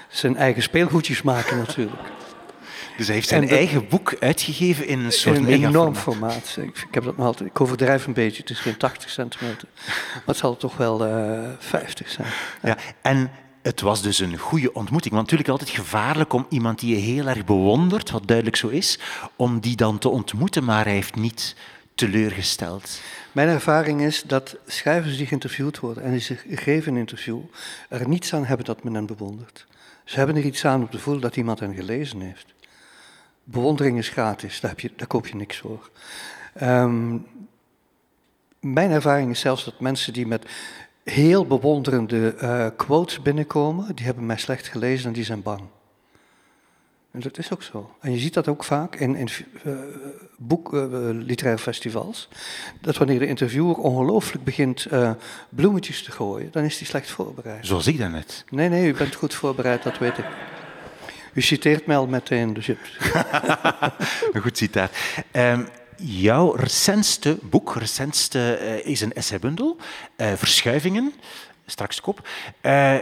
zijn 0.09 0.35
eigen 0.35 0.61
speelgoedjes 0.63 1.21
maken 1.21 1.57
natuurlijk. 1.57 2.01
Dus 2.97 3.05
hij 3.05 3.15
heeft 3.15 3.27
zijn 3.27 3.49
eigen 3.49 3.87
boek 3.87 4.15
uitgegeven 4.19 4.87
in 4.87 4.99
een 4.99 5.11
soort 5.11 5.37
in 5.37 5.43
een 5.43 5.65
enorm 5.65 5.95
formaat. 5.95 6.57
Ik, 6.61 6.77
ik, 6.77 6.93
heb 6.93 7.03
dat 7.03 7.17
nog 7.17 7.25
altijd, 7.25 7.49
ik 7.49 7.61
overdrijf 7.61 8.07
een 8.07 8.13
beetje, 8.13 8.41
het 8.41 8.49
is 8.49 8.59
geen 8.59 8.77
80 8.77 9.09
centimeter. 9.09 9.67
Maar 9.85 10.23
het 10.25 10.37
zal 10.37 10.57
toch 10.57 10.77
wel 10.77 11.05
uh, 11.05 11.43
eh, 11.43 11.49
50 11.59 12.09
zijn. 12.09 12.27
Ja. 12.61 12.77
en 13.01 13.31
het 13.61 13.81
was 13.81 14.01
dus 14.01 14.19
een 14.19 14.37
goede 14.37 14.73
ontmoeting. 14.73 15.13
Want 15.13 15.31
natuurlijk 15.31 15.49
altijd 15.59 15.69
gevaarlijk 15.69 16.33
om 16.33 16.45
iemand 16.49 16.79
die 16.79 16.95
je 16.95 17.01
heel 17.01 17.27
erg 17.27 17.45
bewondert, 17.45 18.11
wat 18.11 18.27
duidelijk 18.27 18.55
zo 18.55 18.67
is, 18.67 18.99
om 19.35 19.59
die 19.59 19.75
dan 19.75 19.97
te 19.97 20.09
ontmoeten, 20.09 20.63
maar 20.63 20.83
hij 20.83 20.93
heeft 20.93 21.15
niet 21.15 21.55
teleurgesteld. 21.95 22.99
Mijn 23.31 23.47
ervaring 23.47 24.01
is 24.01 24.23
dat 24.23 24.55
schrijvers 24.65 25.17
die 25.17 25.25
geïnterviewd 25.25 25.79
worden 25.79 26.03
en 26.03 26.11
die 26.11 26.19
zich 26.19 26.43
geven 26.49 26.91
een 26.91 26.99
interview, 26.99 27.39
er 27.89 28.07
niets 28.07 28.33
aan 28.33 28.45
hebben 28.45 28.65
dat 28.65 28.83
men 28.83 28.93
hen 28.93 29.05
bewondert. 29.05 29.65
Ze 30.03 30.17
hebben 30.17 30.35
er 30.35 30.45
iets 30.45 30.65
aan 30.65 30.81
om 30.81 30.89
te 30.89 30.99
voelen 30.99 31.21
dat 31.21 31.35
iemand 31.35 31.59
hen 31.59 31.75
gelezen 31.75 32.21
heeft. 32.21 32.55
Bewondering 33.49 33.97
is 33.97 34.09
gratis, 34.09 34.59
daar, 34.59 34.71
heb 34.71 34.79
je, 34.79 34.91
daar 34.95 35.07
koop 35.07 35.27
je 35.27 35.35
niks 35.35 35.57
voor. 35.57 35.89
Um, 36.61 37.25
mijn 38.59 38.91
ervaring 38.91 39.31
is 39.31 39.39
zelfs 39.39 39.63
dat 39.65 39.79
mensen 39.79 40.13
die 40.13 40.27
met 40.27 40.45
heel 41.03 41.45
bewonderende 41.45 42.35
uh, 42.41 42.67
quotes 42.75 43.21
binnenkomen, 43.21 43.95
die 43.95 44.05
hebben 44.05 44.25
mij 44.25 44.37
slecht 44.37 44.67
gelezen 44.67 45.07
en 45.07 45.13
die 45.13 45.23
zijn 45.23 45.41
bang. 45.41 45.61
En 47.11 47.19
dat 47.19 47.37
is 47.37 47.53
ook 47.53 47.63
zo. 47.63 47.95
En 47.99 48.11
je 48.11 48.19
ziet 48.19 48.33
dat 48.33 48.47
ook 48.47 48.63
vaak 48.63 48.95
in, 48.95 49.15
in 49.15 49.27
uh, 49.65 49.73
boek, 50.37 50.73
uh, 50.73 50.85
literaire 51.11 51.61
festivals. 51.61 52.29
Dat 52.81 52.97
wanneer 52.97 53.19
de 53.19 53.27
interviewer 53.27 53.75
ongelooflijk 53.75 54.43
begint 54.43 54.87
bloemetjes 55.49 56.03
te 56.03 56.11
gooien, 56.11 56.51
dan 56.51 56.63
is 56.63 56.77
hij 56.77 56.87
slecht 56.87 57.09
voorbereid. 57.09 57.65
Zoals 57.65 57.87
ik 57.87 57.97
daarnet. 57.97 58.45
Nee, 58.49 58.69
nee, 58.69 58.87
u 58.87 58.93
bent 58.93 59.15
goed 59.15 59.33
voorbereid, 59.33 59.83
dat 59.83 59.97
weet 59.97 60.17
ik. 60.17 60.25
U 61.37 61.41
citeert 61.41 61.85
mij 61.85 61.97
al 61.97 62.07
meteen, 62.07 62.53
dus 62.53 62.67
Een 64.33 64.41
goed 64.41 64.57
citaat. 64.57 64.91
Um, 65.31 65.67
jouw 65.97 66.51
recentste 66.51 67.37
boek, 67.41 67.75
recentste 67.75 68.59
uh, 68.61 68.85
is 68.85 69.01
een 69.01 69.13
essaybundel, 69.13 69.77
uh, 70.17 70.33
Verschuivingen, 70.33 71.13
straks 71.65 72.01
kop. 72.01 72.27
Uh, 72.61 72.97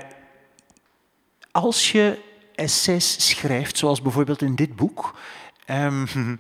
als 1.52 1.91
je 1.91 2.19
essays 2.56 3.30
schrijft, 3.30 3.78
zoals 3.78 4.02
bijvoorbeeld 4.02 4.41
in 4.41 4.56
dit 4.56 4.76
boek, 4.76 5.19
um, 5.67 6.08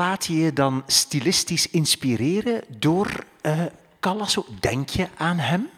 laat 0.00 0.26
je 0.26 0.36
je 0.36 0.52
dan 0.52 0.82
stilistisch 0.86 1.70
inspireren 1.70 2.64
door 2.78 3.24
Calasso? 4.00 4.46
Denk 4.60 4.88
je 4.88 5.08
aan 5.16 5.38
hem? 5.38 5.68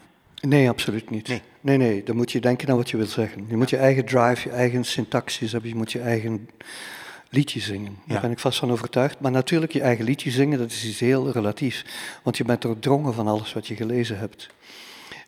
Nee, 0.41 0.69
absoluut 0.69 1.09
niet. 1.09 1.27
Nee. 1.27 1.41
Nee, 1.61 1.77
nee, 1.77 2.03
dan 2.03 2.15
moet 2.15 2.31
je 2.31 2.41
denken 2.41 2.69
aan 2.69 2.77
wat 2.77 2.89
je 2.89 2.97
wilt 2.97 3.09
zeggen. 3.09 3.45
Je 3.47 3.57
moet 3.57 3.69
je 3.69 3.77
eigen 3.77 4.05
drive, 4.05 4.49
je 4.49 4.55
eigen 4.55 4.83
syntaxis 4.83 5.51
hebben, 5.51 5.69
je 5.69 5.75
moet 5.75 5.91
je 5.91 5.99
eigen 5.99 6.49
liedje 7.29 7.59
zingen. 7.59 7.97
Daar 8.07 8.21
ben 8.21 8.31
ik 8.31 8.39
vast 8.39 8.59
van 8.59 8.71
overtuigd. 8.71 9.19
Maar 9.19 9.31
natuurlijk, 9.31 9.71
je 9.71 9.81
eigen 9.81 10.05
liedje 10.05 10.31
zingen, 10.31 10.57
dat 10.57 10.71
is 10.71 10.85
iets 10.85 10.99
heel 10.99 11.31
relatief. 11.31 11.85
Want 12.23 12.37
je 12.37 12.43
bent 12.43 12.61
doordrongen 12.61 13.13
van 13.13 13.27
alles 13.27 13.53
wat 13.53 13.67
je 13.67 13.75
gelezen 13.75 14.19
hebt. 14.19 14.49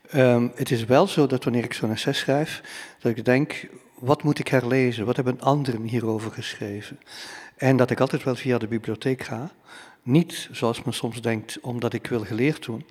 Ehm, 0.09 0.47
het 0.55 0.71
is 0.71 0.85
wel 0.85 1.07
zo 1.07 1.27
dat 1.27 1.43
wanneer 1.43 1.63
ik 1.63 1.73
zo'n 1.73 1.91
essay 1.91 2.13
schrijf, 2.13 2.61
dat 2.99 3.17
ik 3.17 3.25
denk, 3.25 3.67
wat 3.93 4.23
moet 4.23 4.39
ik 4.39 4.47
herlezen? 4.47 5.05
Wat 5.05 5.15
hebben 5.15 5.41
anderen 5.41 5.83
hierover 5.83 6.31
geschreven? 6.31 6.99
En 7.55 7.77
dat 7.77 7.89
ik 7.89 7.99
altijd 7.99 8.23
wel 8.23 8.35
via 8.35 8.57
de 8.57 8.67
bibliotheek 8.67 9.23
ga. 9.23 9.51
Niet, 10.03 10.49
zoals 10.51 10.83
men 10.83 10.93
soms 10.93 11.21
denkt, 11.21 11.59
omdat 11.61 11.93
ik 11.93 12.07
wil 12.07 12.25
geleerd 12.25 12.65
doen, 12.65 12.85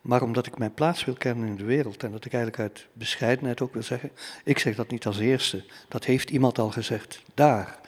maar 0.00 0.22
omdat 0.22 0.46
ik 0.46 0.58
mijn 0.58 0.74
plaats 0.74 1.04
wil 1.04 1.14
kennen 1.14 1.48
in 1.48 1.56
de 1.56 1.64
wereld. 1.64 2.02
En 2.02 2.10
dat 2.10 2.24
ik 2.24 2.32
eigenlijk 2.32 2.62
uit 2.62 2.86
bescheidenheid 2.92 3.60
ook 3.60 3.72
wil 3.72 3.82
zeggen, 3.82 4.10
ik 4.44 4.58
zeg 4.58 4.74
dat 4.74 4.90
niet 4.90 5.06
als 5.06 5.18
eerste. 5.18 5.64
Dat 5.88 6.04
heeft 6.04 6.30
iemand 6.30 6.58
al 6.58 6.70
gezegd, 6.70 7.22
daar. 7.34 7.78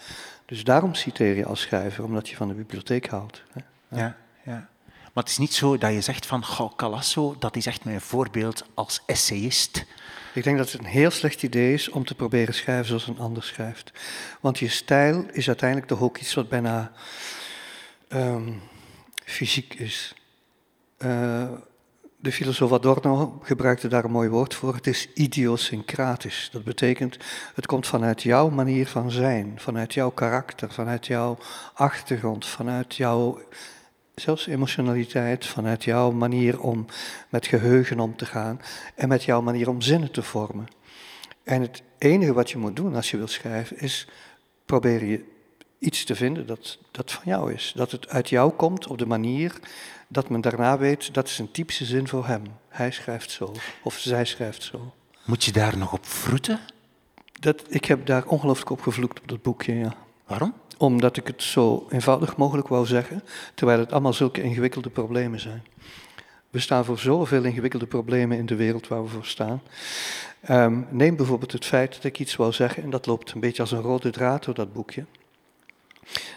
Dus 0.44 0.64
daarom 0.64 0.94
citeer 0.94 1.36
je 1.36 1.44
als 1.46 1.60
schrijver, 1.60 2.04
omdat 2.04 2.28
je 2.28 2.36
van 2.36 2.48
de 2.48 2.54
bibliotheek 2.54 3.06
houdt. 3.06 3.42
Hè? 3.52 3.60
Ja, 4.00 4.16
ja. 4.44 4.68
Maar 4.84 5.24
het 5.24 5.32
is 5.32 5.38
niet 5.38 5.54
zo 5.54 5.78
dat 5.78 5.92
je 5.92 6.00
zegt 6.00 6.26
van, 6.26 6.44
goh, 6.44 6.76
Calasso, 6.76 7.36
dat 7.38 7.56
is 7.56 7.66
echt 7.66 7.84
mijn 7.84 8.00
voorbeeld 8.00 8.64
als 8.74 9.02
essayist. 9.06 9.86
Ik 10.34 10.44
denk 10.44 10.58
dat 10.58 10.72
het 10.72 10.80
een 10.80 10.86
heel 10.86 11.10
slecht 11.10 11.42
idee 11.42 11.72
is 11.72 11.88
om 11.88 12.04
te 12.04 12.14
proberen 12.14 12.54
schrijven 12.54 12.86
zoals 12.86 13.06
een 13.06 13.18
ander 13.18 13.42
schrijft. 13.42 13.92
Want 14.40 14.58
je 14.58 14.68
stijl 14.68 15.26
is 15.32 15.46
uiteindelijk 15.46 15.88
toch 15.88 16.00
ook 16.00 16.18
iets 16.18 16.34
wat 16.34 16.48
bijna 16.48 16.92
ehm, 18.08 18.52
fysiek 19.24 19.74
is. 19.74 20.14
Uh, 20.98 21.50
de 22.20 22.32
filosoof 22.32 22.72
Adorno 22.72 23.38
gebruikte 23.42 23.88
daar 23.88 24.04
een 24.04 24.10
mooi 24.10 24.28
woord 24.28 24.54
voor. 24.54 24.74
Het 24.74 24.86
is 24.86 25.08
idiosyncratisch. 25.14 26.48
Dat 26.52 26.64
betekent, 26.64 27.16
het 27.54 27.66
komt 27.66 27.86
vanuit 27.86 28.22
jouw 28.22 28.48
manier 28.48 28.86
van 28.86 29.10
zijn, 29.10 29.52
vanuit 29.56 29.94
jouw 29.94 30.10
karakter, 30.10 30.72
vanuit 30.72 31.06
jouw 31.06 31.38
achtergrond, 31.74 32.46
vanuit 32.46 32.96
jouw 32.96 33.40
zelfs 34.14 34.46
emotionaliteit, 34.46 35.46
vanuit 35.46 35.84
jouw 35.84 36.10
manier 36.10 36.60
om 36.60 36.86
met 37.28 37.46
geheugen 37.46 38.00
om 38.00 38.16
te 38.16 38.26
gaan 38.26 38.60
en 38.94 39.08
met 39.08 39.24
jouw 39.24 39.40
manier 39.40 39.68
om 39.68 39.80
zinnen 39.80 40.10
te 40.10 40.22
vormen. 40.22 40.68
En 41.44 41.60
het 41.60 41.82
enige 41.98 42.32
wat 42.32 42.50
je 42.50 42.58
moet 42.58 42.76
doen 42.76 42.94
als 42.94 43.10
je 43.10 43.16
wilt 43.16 43.30
schrijven 43.30 43.78
is 43.78 44.08
proberen 44.64 45.08
je 45.08 45.24
iets 45.80 46.04
te 46.04 46.14
vinden 46.14 46.46
dat, 46.46 46.78
dat 46.90 47.12
van 47.12 47.22
jou 47.24 47.52
is. 47.52 47.72
Dat 47.76 47.90
het 47.90 48.08
uit 48.08 48.28
jou 48.28 48.52
komt 48.52 48.86
op 48.86 48.98
de 48.98 49.06
manier 49.06 49.60
dat 50.08 50.28
men 50.28 50.40
daarna 50.40 50.78
weet, 50.78 51.14
dat 51.14 51.28
is 51.28 51.38
een 51.38 51.50
typische 51.50 51.84
zin 51.84 52.08
voor 52.08 52.26
hem. 52.26 52.42
Hij 52.68 52.90
schrijft 52.90 53.30
zo, 53.30 53.52
of 53.82 53.98
zij 53.98 54.24
schrijft 54.24 54.62
zo. 54.62 54.94
Moet 55.24 55.44
je 55.44 55.52
daar 55.52 55.78
nog 55.78 55.92
op 55.92 56.06
vroeten? 56.06 56.60
Dat, 57.32 57.62
ik 57.68 57.84
heb 57.84 58.06
daar 58.06 58.26
ongelooflijk 58.26 58.70
op 58.70 58.80
gevloekt 58.80 59.20
op 59.20 59.28
dat 59.28 59.42
boekje, 59.42 59.74
ja. 59.74 59.94
Waarom? 60.26 60.54
Omdat 60.78 61.16
ik 61.16 61.26
het 61.26 61.42
zo 61.42 61.86
eenvoudig 61.90 62.36
mogelijk 62.36 62.68
wou 62.68 62.86
zeggen, 62.86 63.22
terwijl 63.54 63.78
het 63.78 63.92
allemaal 63.92 64.12
zulke 64.12 64.42
ingewikkelde 64.42 64.90
problemen 64.90 65.40
zijn. 65.40 65.62
We 66.50 66.58
staan 66.58 66.84
voor 66.84 66.98
zoveel 66.98 67.44
ingewikkelde 67.44 67.86
problemen 67.86 68.38
in 68.38 68.46
de 68.46 68.54
wereld 68.54 68.88
waar 68.88 69.02
we 69.02 69.08
voor 69.08 69.24
staan. 69.24 69.62
Um, 70.50 70.86
neem 70.90 71.16
bijvoorbeeld 71.16 71.52
het 71.52 71.64
feit 71.64 71.94
dat 71.94 72.04
ik 72.04 72.18
iets 72.18 72.36
wou 72.36 72.52
zeggen, 72.52 72.82
en 72.82 72.90
dat 72.90 73.06
loopt 73.06 73.32
een 73.32 73.40
beetje 73.40 73.62
als 73.62 73.72
een 73.72 73.80
rode 73.80 74.10
draad 74.10 74.44
door 74.44 74.54
dat 74.54 74.72
boekje 74.72 75.04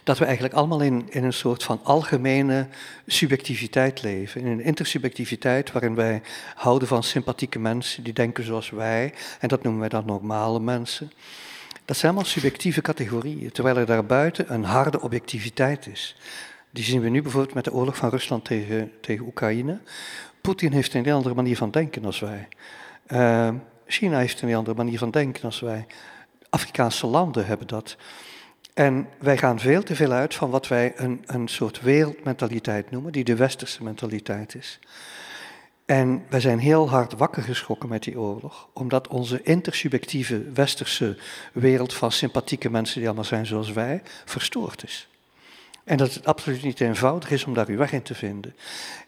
dat 0.03 0.17
we 0.17 0.25
eigenlijk 0.25 0.55
allemaal 0.55 0.81
in, 0.81 1.05
in 1.09 1.23
een 1.23 1.33
soort 1.33 1.63
van 1.63 1.79
algemene 1.83 2.67
subjectiviteit 3.07 4.01
leven. 4.01 4.41
In 4.41 4.47
een 4.47 4.63
intersubjectiviteit 4.63 5.71
waarin 5.71 5.95
wij 5.95 6.21
houden 6.55 6.87
van 6.87 7.03
sympathieke 7.03 7.59
mensen 7.59 8.03
die 8.03 8.13
denken 8.13 8.45
zoals 8.45 8.69
wij. 8.69 9.13
En 9.39 9.47
dat 9.47 9.63
noemen 9.63 9.81
wij 9.81 9.89
dan 9.89 10.05
normale 10.05 10.59
mensen. 10.59 11.11
Dat 11.85 11.97
zijn 11.97 12.11
allemaal 12.11 12.31
subjectieve 12.31 12.81
categorieën, 12.81 13.51
terwijl 13.51 13.77
er 13.77 13.85
daarbuiten 13.85 14.53
een 14.53 14.63
harde 14.63 15.01
objectiviteit 15.01 15.87
is. 15.87 16.15
Die 16.71 16.83
zien 16.83 17.01
we 17.01 17.09
nu 17.09 17.21
bijvoorbeeld 17.21 17.53
met 17.53 17.63
de 17.63 17.73
oorlog 17.73 17.95
van 17.95 18.09
Rusland 18.09 18.45
tegen, 18.45 18.91
tegen 19.01 19.25
Oekraïne. 19.25 19.79
Poetin 20.41 20.71
heeft 20.71 20.93
een 20.93 21.03
heel 21.03 21.15
andere 21.15 21.35
manier 21.35 21.57
van 21.57 21.71
denken 21.71 22.05
als 22.05 22.19
wij. 22.19 22.47
Uh, 23.07 23.49
China 23.87 24.17
heeft 24.17 24.41
een 24.41 24.47
heel 24.47 24.57
andere 24.57 24.75
manier 24.75 24.97
van 24.97 25.11
denken 25.11 25.43
als 25.43 25.59
wij. 25.59 25.85
Afrikaanse 26.49 27.07
landen 27.07 27.45
hebben 27.45 27.67
dat. 27.67 27.97
En 28.73 29.07
wij 29.19 29.37
gaan 29.37 29.59
veel 29.59 29.83
te 29.83 29.95
veel 29.95 30.11
uit 30.11 30.35
van 30.35 30.49
wat 30.49 30.67
wij 30.67 30.93
een, 30.95 31.23
een 31.25 31.47
soort 31.47 31.81
wereldmentaliteit 31.81 32.91
noemen, 32.91 33.11
die 33.11 33.23
de 33.23 33.35
westerse 33.35 33.83
mentaliteit 33.83 34.55
is. 34.55 34.79
En 35.85 36.23
wij 36.29 36.39
zijn 36.39 36.59
heel 36.59 36.89
hard 36.89 37.13
wakker 37.13 37.43
geschrokken 37.43 37.89
met 37.89 38.03
die 38.03 38.19
oorlog, 38.19 38.67
omdat 38.73 39.07
onze 39.07 39.43
intersubjectieve 39.43 40.51
westerse 40.53 41.17
wereld 41.53 41.93
van 41.93 42.11
sympathieke 42.11 42.69
mensen 42.69 42.95
die 42.97 43.05
allemaal 43.05 43.25
zijn 43.25 43.45
zoals 43.45 43.71
wij, 43.71 44.01
verstoord 44.25 44.83
is. 44.83 45.07
En 45.83 45.97
dat 45.97 46.13
het 46.13 46.25
absoluut 46.25 46.63
niet 46.63 46.81
eenvoudig 46.81 47.31
is 47.31 47.45
om 47.45 47.53
daar 47.53 47.67
uw 47.67 47.77
weg 47.77 47.91
in 47.91 48.01
te 48.01 48.15
vinden. 48.15 48.55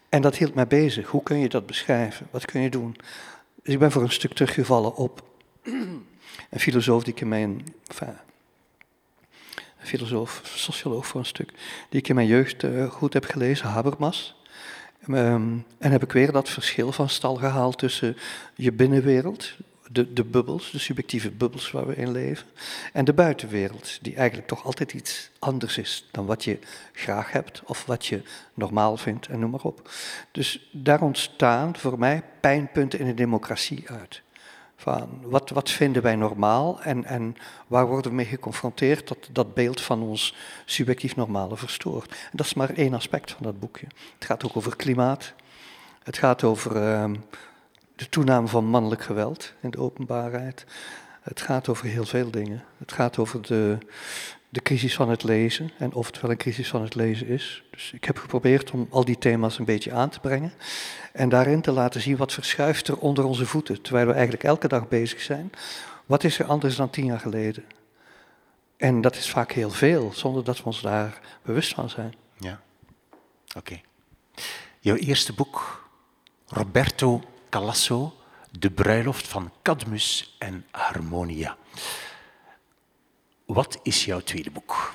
En 0.08 0.22
dat 0.22 0.36
hield 0.36 0.54
mij 0.54 0.66
bezig. 0.66 1.08
Hoe 1.08 1.22
kun 1.22 1.38
je 1.38 1.48
dat 1.48 1.66
beschrijven? 1.66 2.26
Wat 2.30 2.44
kun 2.44 2.60
je 2.60 2.70
doen? 2.70 2.96
Dus 3.62 3.74
ik 3.74 3.78
ben 3.78 3.92
voor 3.92 4.02
een 4.02 4.10
stuk 4.10 4.32
teruggevallen 4.32 4.96
op 4.96 5.22
een 6.50 6.60
filosoof 6.60 7.04
die 7.04 7.12
ik 7.12 7.20
in 7.20 7.28
mijn, 7.28 7.64
filosoof, 9.86 10.40
socioloog 10.44 11.06
voor 11.06 11.20
een 11.20 11.26
stuk, 11.26 11.52
die 11.88 12.00
ik 12.00 12.08
in 12.08 12.14
mijn 12.14 12.26
jeugd 12.26 12.62
uh, 12.62 12.90
goed 12.90 13.12
heb 13.12 13.24
gelezen, 13.24 13.66
Habermas. 13.66 14.34
Um, 15.08 15.64
en 15.78 15.90
heb 15.90 16.02
ik 16.02 16.12
weer 16.12 16.32
dat 16.32 16.48
verschil 16.48 16.92
van 16.92 17.08
stal 17.08 17.34
gehaald 17.34 17.78
tussen 17.78 18.16
je 18.54 18.72
binnenwereld, 18.72 19.52
de, 19.90 20.12
de 20.12 20.24
bubbels, 20.24 20.70
de 20.70 20.78
subjectieve 20.78 21.30
bubbels 21.30 21.70
waar 21.70 21.86
we 21.86 21.96
in 21.96 22.12
leven, 22.12 22.46
en 22.92 23.04
de 23.04 23.12
buitenwereld, 23.12 23.98
die 24.02 24.16
eigenlijk 24.16 24.48
toch 24.48 24.64
altijd 24.64 24.92
iets 24.92 25.30
anders 25.38 25.78
is 25.78 26.04
dan 26.10 26.26
wat 26.26 26.44
je 26.44 26.58
graag 26.92 27.32
hebt 27.32 27.62
of 27.64 27.84
wat 27.84 28.06
je 28.06 28.22
normaal 28.54 28.96
vindt 28.96 29.26
en 29.26 29.38
noem 29.38 29.50
maar 29.50 29.60
op. 29.60 29.90
Dus 30.30 30.68
daar 30.72 31.00
ontstaan 31.00 31.76
voor 31.76 31.98
mij 31.98 32.22
pijnpunten 32.40 32.98
in 32.98 33.06
de 33.06 33.14
democratie 33.14 33.84
uit. 33.90 34.22
Van 34.76 35.20
wat, 35.22 35.50
wat 35.50 35.70
vinden 35.70 36.02
wij 36.02 36.16
normaal 36.16 36.82
en, 36.82 37.04
en 37.04 37.36
waar 37.66 37.86
worden 37.86 38.10
we 38.10 38.16
mee 38.16 38.26
geconfronteerd 38.26 39.08
dat 39.08 39.28
dat 39.32 39.54
beeld 39.54 39.80
van 39.80 40.02
ons 40.02 40.34
subjectief 40.64 41.16
normale 41.16 41.56
verstoort. 41.56 42.10
En 42.10 42.32
dat 42.32 42.46
is 42.46 42.54
maar 42.54 42.70
één 42.70 42.94
aspect 42.94 43.30
van 43.30 43.42
dat 43.42 43.60
boekje. 43.60 43.86
Het 44.14 44.24
gaat 44.24 44.44
ook 44.44 44.56
over 44.56 44.76
klimaat. 44.76 45.32
Het 46.02 46.18
gaat 46.18 46.44
over 46.44 46.76
uh, 46.76 47.10
de 47.96 48.08
toename 48.08 48.46
van 48.46 48.64
mannelijk 48.64 49.02
geweld 49.02 49.52
in 49.60 49.70
de 49.70 49.78
openbaarheid. 49.78 50.64
Het 51.22 51.40
gaat 51.40 51.68
over 51.68 51.86
heel 51.86 52.04
veel 52.04 52.30
dingen. 52.30 52.64
Het 52.78 52.92
gaat 52.92 53.18
over 53.18 53.42
de, 53.42 53.78
de 54.48 54.62
crisis 54.62 54.94
van 54.94 55.08
het 55.08 55.22
lezen 55.22 55.70
en 55.78 55.92
of 55.92 56.06
het 56.06 56.20
wel 56.20 56.30
een 56.30 56.36
crisis 56.36 56.68
van 56.68 56.82
het 56.82 56.94
lezen 56.94 57.26
is. 57.26 57.62
Dus 57.70 57.92
ik 57.92 58.04
heb 58.04 58.18
geprobeerd 58.18 58.70
om 58.70 58.86
al 58.90 59.04
die 59.04 59.18
thema's 59.18 59.58
een 59.58 59.64
beetje 59.64 59.92
aan 59.92 60.08
te 60.08 60.20
brengen 60.20 60.52
en 61.12 61.28
daarin 61.28 61.60
te 61.60 61.72
laten 61.72 62.00
zien 62.00 62.16
wat 62.16 62.32
verschuift 62.32 62.88
er 62.88 62.98
onder 62.98 63.24
onze 63.24 63.46
voeten, 63.46 63.82
terwijl 63.82 64.06
we 64.06 64.12
eigenlijk 64.12 64.44
elke 64.44 64.68
dag 64.68 64.88
bezig 64.88 65.20
zijn. 65.20 65.50
Wat 66.06 66.24
is 66.24 66.38
er 66.38 66.46
anders 66.46 66.76
dan 66.76 66.90
tien 66.90 67.04
jaar 67.04 67.20
geleden? 67.20 67.64
En 68.76 69.00
dat 69.00 69.16
is 69.16 69.30
vaak 69.30 69.52
heel 69.52 69.70
veel, 69.70 70.12
zonder 70.14 70.44
dat 70.44 70.58
we 70.58 70.64
ons 70.64 70.80
daar 70.80 71.20
bewust 71.42 71.74
van 71.74 71.90
zijn. 71.90 72.14
Ja, 72.38 72.60
oké. 73.56 73.80
Jouw 74.80 74.96
eerste 74.96 75.32
boek, 75.32 75.88
Roberto 76.46 77.22
Calasso, 77.48 78.14
De 78.50 78.70
bruiloft 78.70 79.28
van 79.28 79.52
Cadmus 79.62 80.36
en 80.38 80.66
Harmonia. 80.70 81.56
Wat 83.46 83.78
is 83.82 84.04
jouw 84.04 84.20
tweede 84.20 84.50
boek? 84.50 84.94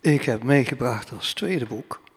Ik 0.00 0.22
heb 0.22 0.42
meegebracht 0.42 1.12
als 1.12 1.32
tweede 1.32 1.66
boek 1.66 2.00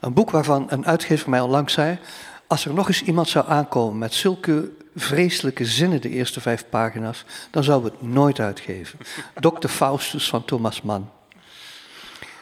een 0.00 0.12
boek 0.12 0.30
waarvan 0.30 0.66
een 0.68 0.86
uitgever 0.86 1.30
mij 1.30 1.40
al 1.40 1.48
lang 1.48 1.70
zei, 1.70 1.98
als 2.46 2.64
er 2.64 2.74
nog 2.74 2.88
eens 2.88 3.02
iemand 3.02 3.28
zou 3.28 3.48
aankomen 3.48 3.98
met 3.98 4.14
zulke 4.14 4.70
vreselijke 4.96 5.64
zinnen, 5.64 6.00
de 6.00 6.08
eerste 6.08 6.40
vijf 6.40 6.68
pagina's, 6.68 7.24
dan 7.50 7.64
zouden 7.64 7.90
we 7.90 7.96
het 7.98 8.08
nooit 8.08 8.40
uitgeven. 8.40 8.98
Dr. 9.40 9.68
Faustus 9.68 10.28
van 10.28 10.44
Thomas 10.44 10.82
Mann. 10.82 11.10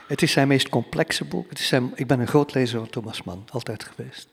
Het 0.07 0.23
is 0.23 0.33
zijn 0.33 0.49
meest 0.49 0.69
complexe 0.69 1.25
boek. 1.25 1.49
Het 1.49 1.59
is 1.59 1.73
ik 1.95 2.07
ben 2.07 2.21
een 2.21 2.27
groot 2.27 2.55
lezer 2.55 2.79
van 2.79 2.91
Thomas 2.91 3.23
Mann, 3.23 3.45
altijd 3.51 3.85
geweest. 3.85 4.29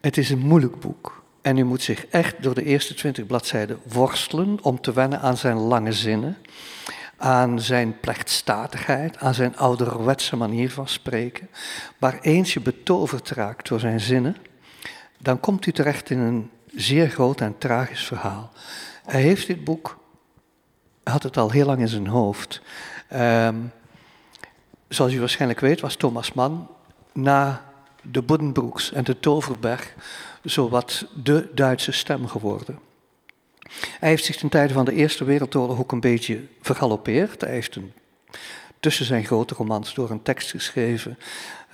Het 0.00 0.16
is 0.16 0.30
een 0.30 0.38
moeilijk 0.38 0.80
boek. 0.80 1.23
En 1.44 1.56
u 1.56 1.64
moet 1.64 1.82
zich 1.82 2.06
echt 2.06 2.42
door 2.42 2.54
de 2.54 2.64
eerste 2.64 2.94
twintig 2.94 3.26
bladzijden 3.26 3.78
worstelen 3.82 4.58
om 4.62 4.80
te 4.80 4.92
wennen 4.92 5.20
aan 5.20 5.36
zijn 5.36 5.56
lange 5.56 5.92
zinnen, 5.92 6.36
aan 7.16 7.60
zijn 7.60 8.00
plechtstatigheid, 8.00 9.18
aan 9.18 9.34
zijn 9.34 9.56
ouderwetse 9.56 10.36
manier 10.36 10.70
van 10.70 10.88
spreken. 10.88 11.48
Maar 11.98 12.18
eens 12.20 12.52
je 12.52 12.60
betoverd 12.60 13.30
raakt 13.30 13.68
door 13.68 13.80
zijn 13.80 14.00
zinnen, 14.00 14.36
dan 15.18 15.40
komt 15.40 15.66
u 15.66 15.72
terecht 15.72 16.10
in 16.10 16.18
een 16.18 16.50
zeer 16.74 17.08
groot 17.08 17.40
en 17.40 17.58
tragisch 17.58 18.04
verhaal. 18.04 18.52
Hij 19.04 19.20
heeft 19.20 19.46
dit 19.46 19.64
boek, 19.64 19.98
had 21.02 21.22
het 21.22 21.36
al 21.36 21.50
heel 21.50 21.66
lang 21.66 21.80
in 21.80 21.88
zijn 21.88 22.06
hoofd. 22.06 22.60
Um, 23.14 23.72
zoals 24.88 25.12
u 25.12 25.18
waarschijnlijk 25.18 25.60
weet 25.60 25.80
was 25.80 25.96
Thomas 25.96 26.32
Mann 26.32 26.68
na 27.12 27.64
de 28.02 28.22
Buddenbrooks 28.22 28.92
en 28.92 29.04
de 29.04 29.20
Toverberg 29.20 29.94
zowat 30.44 31.06
de 31.22 31.48
Duitse 31.54 31.92
stem 31.92 32.26
geworden. 32.26 32.78
Hij 33.98 34.08
heeft 34.08 34.24
zich 34.24 34.36
ten 34.36 34.48
tijde 34.48 34.72
van 34.72 34.84
de 34.84 34.92
Eerste 34.92 35.24
Wereldoorlog 35.24 35.78
ook 35.78 35.92
een 35.92 36.00
beetje 36.00 36.40
vergalopeerd. 36.60 37.40
Hij 37.40 37.50
heeft 37.50 37.76
een, 37.76 37.92
tussen 38.80 39.04
zijn 39.04 39.24
grote 39.24 39.54
romans 39.54 39.94
door 39.94 40.10
een 40.10 40.22
tekst 40.22 40.50
geschreven 40.50 41.18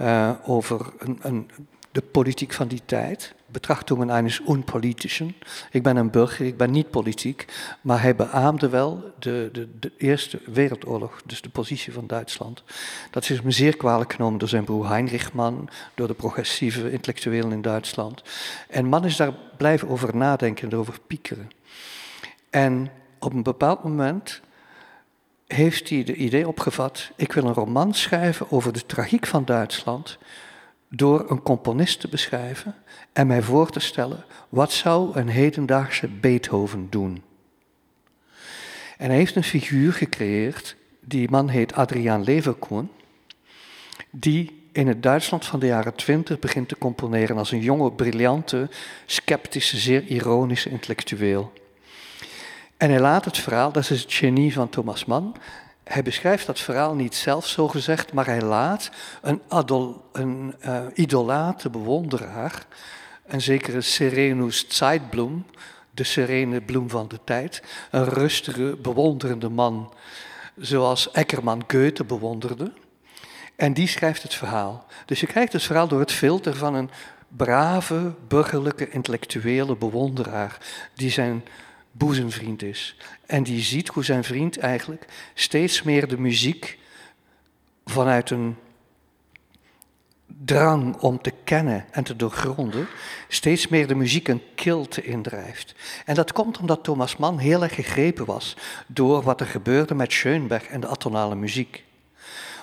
uh, 0.01 0.31
over 0.45 0.93
een, 0.99 1.19
een, 1.23 1.51
de 1.93 2.03
politiek 2.03 2.53
van 2.53 2.69
die 2.69 2.83
tijd. 2.85 3.35
Betrachtung 3.47 4.11
eines 4.11 4.41
Unpolitischen. 4.49 5.35
Ik 5.71 5.83
ben 5.83 5.97
een 5.97 6.11
burger, 6.11 6.47
ik 6.47 6.57
ben 6.57 6.71
niet 6.71 6.91
politiek. 6.91 7.47
Maar 7.81 8.03
hij 8.03 8.17
beaamde 8.17 8.69
wel 8.69 9.13
de, 9.19 9.49
de, 9.53 9.69
de 9.81 9.93
Eerste 9.99 10.41
Wereldoorlog, 10.47 11.23
dus 11.27 11.41
de 11.41 11.49
positie 11.49 11.93
van 11.93 12.07
Duitsland. 12.07 12.63
Dat 13.11 13.31
is 13.31 13.43
me 13.43 13.51
zeer 13.51 13.77
kwalijk 13.77 14.13
genomen 14.13 14.39
door 14.39 14.49
zijn 14.49 14.65
broer 14.65 14.89
Heinrich 14.89 15.33
Mann, 15.33 15.69
door 15.95 16.07
de 16.07 16.15
progressieve 16.15 16.93
intellectuelen 16.93 17.53
in 17.53 17.63
Duitsland. 17.63 18.23
En 18.69 18.87
Mann 18.87 19.05
is 19.05 19.17
daar 19.17 19.35
blijven 19.57 19.89
over 19.89 20.17
nadenken 20.17 20.71
en 20.71 20.77
over 20.77 20.99
piekeren. 21.07 21.51
En 22.51 22.91
op 23.19 23.33
een 23.33 23.43
bepaald 23.43 23.85
moment 23.85 24.41
heeft 25.47 25.89
hij 25.89 26.05
de 26.05 26.15
idee 26.15 26.49
opgevat: 26.49 27.11
ik 27.17 27.33
wil 27.33 27.45
een 27.45 27.55
roman 27.55 27.95
schrijven 27.95 28.51
over 28.51 28.73
de 28.73 28.87
tragiek 28.87 29.27
van 29.27 29.45
Duitsland 29.45 30.19
door 30.91 31.31
een 31.31 31.43
componist 31.43 32.01
te 32.01 32.09
beschrijven 32.09 32.75
en 33.13 33.27
mij 33.27 33.43
voor 33.43 33.71
te 33.71 33.81
stellen 33.81 34.25
wat 34.49 34.73
zou 34.73 35.19
een 35.19 35.29
hedendaagse 35.29 36.09
Beethoven 36.09 36.87
doen. 36.91 37.23
En 38.99 39.09
hij 39.09 39.17
heeft 39.17 39.37
een 39.37 39.45
figuur 39.45 39.93
gecreëerd, 39.93 40.77
die 41.01 41.31
man 41.31 41.49
heet 41.49 41.75
Adriaan 41.75 42.25
Leverkuhn, 42.25 42.91
die 44.11 44.69
in 44.73 44.87
het 44.87 45.03
Duitsland 45.03 45.47
van 45.47 45.61
de 45.61 45.67
jaren 45.67 45.95
twintig 45.95 46.39
begint 46.39 46.69
te 46.69 46.79
componeren 46.79 47.37
als 47.39 47.53
een 47.53 47.61
jonge, 47.61 47.93
briljante, 47.93 48.69
sceptische, 49.07 49.77
zeer 49.77 50.03
ironische 50.03 50.71
intellectueel. 50.71 51.53
En 52.77 52.91
hij 52.91 53.01
laat 53.01 53.25
het 53.25 53.39
verhaal, 53.39 53.73
dat 53.73 53.91
is 53.91 54.03
het 54.03 54.13
genie 54.13 54.53
van 54.53 54.69
Thomas 54.69 55.05
Mann, 55.05 55.35
hij 55.93 56.03
beschrijft 56.03 56.47
dat 56.47 56.61
verhaal 56.61 56.95
niet 56.95 57.15
zelf 57.15 57.47
zo 57.47 57.69
gezegd, 57.69 58.13
maar 58.13 58.27
hij 58.27 58.41
laat 58.41 58.91
een, 59.23 59.43
adol, 59.49 60.05
een 60.13 60.55
uh, 60.65 60.83
idolate 60.95 61.71
bewonderaar, 61.71 62.67
een 63.27 63.41
zekere 63.41 63.81
Serenus 63.81 64.65
Zeitblum, 64.69 65.47
de 65.91 66.05
serene 66.05 66.61
bloem 66.61 66.91
van 66.91 67.09
de 67.09 67.19
tijd, 67.25 67.63
een 67.91 68.05
rustige, 68.05 68.77
bewonderende 68.83 69.49
man, 69.49 69.93
zoals 70.57 71.11
Eckerman 71.11 71.65
Goethe 71.67 72.05
bewonderde. 72.05 72.73
En 73.57 73.73
die 73.73 73.89
schrijft 73.89 74.23
het 74.23 74.35
verhaal. 74.35 74.87
Dus 75.07 75.21
je 75.21 75.27
krijgt 75.27 75.53
het 75.53 75.63
verhaal 75.63 75.89
door 75.89 76.01
het 76.01 76.13
filter 76.13 76.57
van 76.57 76.75
een 76.75 76.91
brave, 77.29 78.15
burgerlijke, 78.29 78.91
intellectuele 78.91 79.77
bewonderaar, 79.77 80.59
die 80.95 81.11
zijn 81.11 81.45
boezemvriend 82.01 82.63
is. 82.63 82.97
En 83.27 83.43
die 83.43 83.63
ziet 83.63 83.89
hoe 83.89 84.05
zijn 84.05 84.25
vriend 84.25 84.59
eigenlijk 84.59 85.07
steeds 85.35 85.83
meer 85.83 86.09
de 86.09 86.19
muziek 86.19 86.79
vanuit 87.85 88.31
een 88.31 88.57
drang 90.45 90.97
om 90.97 91.23
te 91.23 91.33
kennen 91.45 91.85
en 91.91 92.05
te 92.05 92.17
doorgronden, 92.17 92.87
steeds 93.29 93.69
meer 93.69 93.87
de 93.87 93.95
muziek 93.95 94.29
een 94.29 94.43
kilte 94.55 95.03
indrijft. 95.03 95.75
En 96.05 96.15
dat 96.15 96.33
komt 96.33 96.59
omdat 96.59 96.85
Thomas 96.85 97.17
Mann 97.17 97.39
heel 97.39 97.63
erg 97.63 97.75
gegrepen 97.75 98.25
was 98.25 98.57
door 98.87 99.23
wat 99.23 99.41
er 99.41 99.47
gebeurde 99.47 99.95
met 99.95 100.13
Schoenberg 100.13 100.67
en 100.67 100.81
de 100.81 100.89
atonale 100.89 101.35
muziek. 101.35 101.85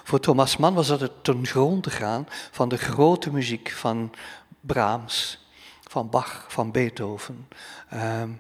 Voor 0.03 0.19
Thomas 0.19 0.57
Mann 0.57 0.75
was 0.75 0.87
dat 0.87 0.99
het 0.99 1.23
ten 1.23 1.45
gronde 1.45 1.89
gaan 1.89 2.27
van 2.51 2.69
de 2.69 2.77
grote 2.77 3.31
muziek 3.31 3.71
van 3.71 4.13
Brahms, 4.61 5.47
van 5.87 6.09
Bach, 6.09 6.45
van 6.47 6.71
Beethoven. 6.71 7.47
Um, 7.93 8.39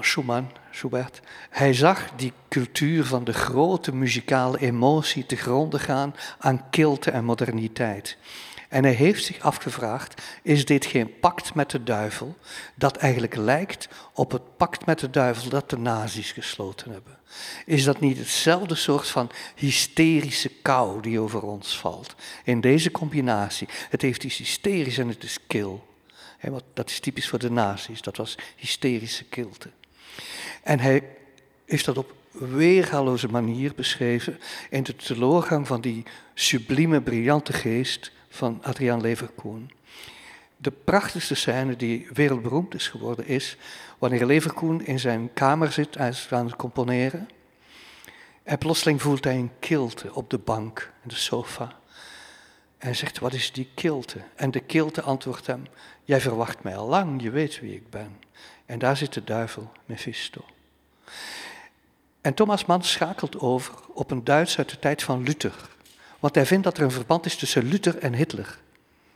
Schumann, 0.00 0.50
Schubert. 0.70 1.20
Hij 1.50 1.74
zag 1.74 2.10
die 2.16 2.32
cultuur 2.48 3.04
van 3.04 3.24
de 3.24 3.32
grote 3.32 3.94
muzikale 3.94 4.58
emotie 4.58 5.26
te 5.26 5.36
gronden 5.36 5.80
gaan 5.80 6.14
aan 6.38 6.70
kilte 6.70 7.10
en 7.10 7.24
moderniteit. 7.24 8.16
En 8.68 8.84
hij 8.84 8.92
heeft 8.92 9.24
zich 9.24 9.40
afgevraagd, 9.40 10.22
is 10.42 10.64
dit 10.64 10.86
geen 10.86 11.18
pact 11.18 11.54
met 11.54 11.70
de 11.70 11.82
duivel 11.82 12.36
dat 12.74 12.96
eigenlijk 12.96 13.36
lijkt 13.36 13.88
op 14.12 14.30
het 14.30 14.56
pact 14.56 14.86
met 14.86 14.98
de 14.98 15.10
duivel 15.10 15.50
dat 15.50 15.70
de 15.70 15.78
nazi's 15.78 16.32
gesloten 16.32 16.92
hebben? 16.92 17.18
Is 17.66 17.84
dat 17.84 18.00
niet 18.00 18.18
hetzelfde 18.18 18.74
soort 18.74 19.08
van 19.08 19.30
hysterische 19.54 20.48
kou 20.48 21.02
die 21.02 21.20
over 21.20 21.42
ons 21.42 21.78
valt? 21.78 22.14
In 22.44 22.60
deze 22.60 22.90
combinatie, 22.90 23.68
het 23.88 24.02
heeft 24.02 24.24
iets 24.24 24.36
hysterisch 24.36 24.98
en 24.98 25.08
het 25.08 25.22
is 25.22 25.38
kil. 25.46 25.86
dat 26.74 26.90
is 26.90 27.00
typisch 27.00 27.28
voor 27.28 27.38
de 27.38 27.50
nazi's, 27.50 28.02
dat 28.02 28.16
was 28.16 28.38
hysterische 28.56 29.24
kilte. 29.24 29.70
En 30.62 30.80
hij 30.80 31.02
heeft 31.64 31.84
dat 31.84 31.98
op 31.98 32.14
weergaloze 32.32 33.28
manier 33.28 33.72
beschreven 33.74 34.38
in 34.70 34.82
de 34.82 34.96
teleurgang 34.96 35.66
van 35.66 35.80
die 35.80 36.02
sublieme, 36.34 37.00
briljante 37.00 37.52
geest 37.52 38.12
van 38.28 38.58
Adriaan 38.62 39.00
Leverkoen. 39.00 39.70
De 40.56 40.70
prachtigste 40.70 41.34
scène 41.34 41.76
die 41.76 42.08
wereldberoemd 42.12 42.74
is 42.74 42.88
geworden 42.88 43.26
is 43.26 43.56
wanneer 43.98 44.26
Leverkoen 44.26 44.86
in 44.86 45.00
zijn 45.00 45.30
kamer 45.34 45.72
zit 45.72 45.96
en 45.96 46.08
is 46.08 46.28
aan 46.30 46.46
het 46.46 46.56
componeren. 46.56 47.28
En 48.42 48.58
plotseling 48.58 49.02
voelt 49.02 49.24
hij 49.24 49.34
een 49.34 49.50
kilte 49.58 50.14
op 50.14 50.30
de 50.30 50.38
bank 50.38 50.92
en 51.02 51.08
de 51.08 51.14
sofa. 51.14 51.64
En 52.78 52.88
hij 52.88 52.94
zegt, 52.94 53.18
wat 53.18 53.32
is 53.32 53.52
die 53.52 53.68
kilte? 53.74 54.18
En 54.34 54.50
de 54.50 54.60
kilte 54.60 55.02
antwoordt 55.02 55.46
hem, 55.46 55.62
jij 56.04 56.20
verwacht 56.20 56.62
mij 56.62 56.76
al 56.76 56.88
lang, 56.88 57.22
je 57.22 57.30
weet 57.30 57.60
wie 57.60 57.74
ik 57.74 57.90
ben. 57.90 58.16
En 58.66 58.78
daar 58.78 58.96
zit 58.96 59.12
de 59.12 59.24
duivel, 59.24 59.72
Mephisto. 59.84 60.44
En 62.20 62.34
Thomas 62.34 62.64
Mann 62.64 62.82
schakelt 62.82 63.38
over 63.38 63.74
op 63.94 64.10
een 64.10 64.24
Duits 64.24 64.58
uit 64.58 64.70
de 64.70 64.78
tijd 64.78 65.02
van 65.02 65.22
Luther. 65.22 65.54
Want 66.20 66.34
hij 66.34 66.46
vindt 66.46 66.64
dat 66.64 66.76
er 66.76 66.82
een 66.82 66.90
verband 66.90 67.26
is 67.26 67.36
tussen 67.36 67.68
Luther 67.68 67.98
en 67.98 68.14
Hitler. 68.14 68.58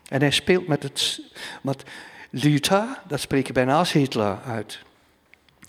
En 0.08 0.20
hij 0.20 0.30
speelt 0.30 0.66
met 0.66 0.82
het. 0.82 1.20
Met 1.62 1.82
Luther, 2.30 3.00
dat 3.08 3.20
spreek 3.20 3.46
je 3.46 3.52
bijna 3.52 3.78
als 3.78 3.92
Hitler 3.92 4.38
uit. 4.42 4.78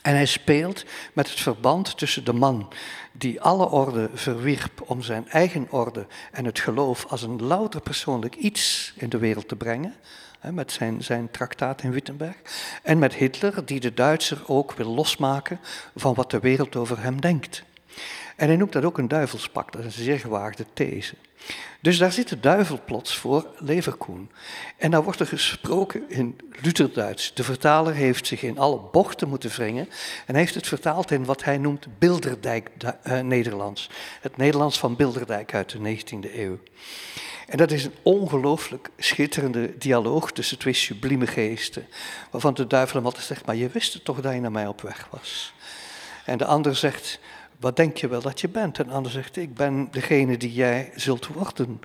En 0.02 0.16
hij 0.16 0.26
speelt 0.26 0.86
met 1.14 1.30
het 1.30 1.40
verband 1.40 1.98
tussen 1.98 2.24
de 2.24 2.34
man 2.34 2.68
die 3.12 3.42
alle 3.42 3.70
orde 3.70 4.10
verwierp 4.14 4.82
om 4.86 5.02
zijn 5.02 5.30
eigen 5.30 5.68
orde 5.70 6.08
en 6.32 6.46
het 6.46 6.60
geloof 6.60 7.06
als 7.06 7.22
een 7.22 7.44
louter 7.44 7.82
persoonlijk 7.82 8.36
iets 8.36 8.94
in 8.96 9.10
de 9.10 9.18
wereld 9.18 9.48
te 9.48 9.56
brengen, 9.56 9.96
met 10.52 10.72
zijn, 10.72 11.04
zijn 11.04 11.32
traktaat 11.32 11.84
in 11.84 11.92
Wittenberg. 11.92 12.36
En 12.84 13.00
met 13.00 13.14
Hitler, 13.14 13.66
die 13.66 13.80
de 13.80 13.94
Duitser 13.94 14.42
ook 14.48 14.74
wil 14.74 14.94
losmaken 14.94 15.60
van 15.96 16.14
wat 16.14 16.32
de 16.32 16.40
wereld 16.40 16.76
over 16.76 17.02
hem 17.02 17.22
denkt. 17.22 17.64
En 18.36 18.48
hij 18.48 18.56
noemt 18.56 18.72
dat 18.72 18.86
ook 18.86 18.98
een 18.98 19.08
duivelspak, 19.08 19.72
dat 19.72 19.84
is 19.84 19.98
een 19.98 20.04
zeer 20.04 20.20
gewaagde 20.20 20.66
these. 20.74 21.16
Dus 21.82 21.98
daar 21.98 22.12
zit 22.12 22.30
de 22.30 22.40
duivel 22.40 22.80
plots 22.86 23.18
voor 23.18 23.48
Leverkoen. 23.58 24.32
En 24.78 24.92
daar 24.92 25.04
wordt 25.04 25.20
er 25.20 25.28
gesproken 25.28 26.10
in 26.10 26.38
Lutherduits. 26.62 27.34
De 27.34 27.44
vertaler 27.44 27.94
heeft 27.94 28.28
zich 28.28 28.42
in 28.42 28.58
alle 28.58 28.80
bochten 28.92 29.30
moeten 29.30 29.50
wringen 29.50 29.90
en 30.26 30.36
heeft 30.36 30.56
het 30.56 30.68
vertaald 30.68 31.12
in 31.12 31.26
wat 31.26 31.44
hij 31.44 31.58
noemt 31.58 31.88
Bilderdijk-Nederlands. 32.00 33.90
Het 34.22 34.38
Nederlands 34.38 34.80
van 34.80 34.96
Bilderdijk 34.96 35.54
uit 35.54 35.70
de 35.70 35.98
19e 35.98 36.36
eeuw. 36.36 36.60
En 37.48 37.58
dat 37.58 37.72
is 37.72 37.86
een 37.86 37.96
ongelooflijk 38.02 38.90
schitterende 38.98 39.78
dialoog 39.78 40.32
tussen 40.32 40.58
twee 40.58 40.74
sublieme 40.74 41.28
geesten. 41.28 41.88
Waarvan 42.32 42.54
de 42.54 42.68
duivel 42.68 42.96
hem 42.96 43.06
altijd 43.06 43.26
zegt, 43.26 43.46
maar 43.46 43.56
je 43.56 43.70
wist 43.70 43.94
het 43.94 44.06
toch 44.06 44.22
dat 44.22 44.34
je 44.34 44.40
naar 44.40 44.52
mij 44.52 44.68
op 44.68 44.82
weg 44.82 45.08
was. 45.12 45.54
En 46.26 46.38
de 46.38 46.46
ander 46.46 46.76
zegt, 46.76 47.20
wat 47.60 47.76
denk 47.76 47.98
je 47.98 48.08
wel 48.08 48.22
dat 48.22 48.42
je 48.42 48.50
bent? 48.50 48.80
En 48.80 48.88
de 48.88 48.94
ander 48.94 49.12
zegt, 49.12 49.38
ik 49.38 49.54
ben 49.54 49.88
degene 49.92 50.38
die 50.38 50.54
jij 50.54 50.92
zult 50.96 51.28
worden. 51.28 51.80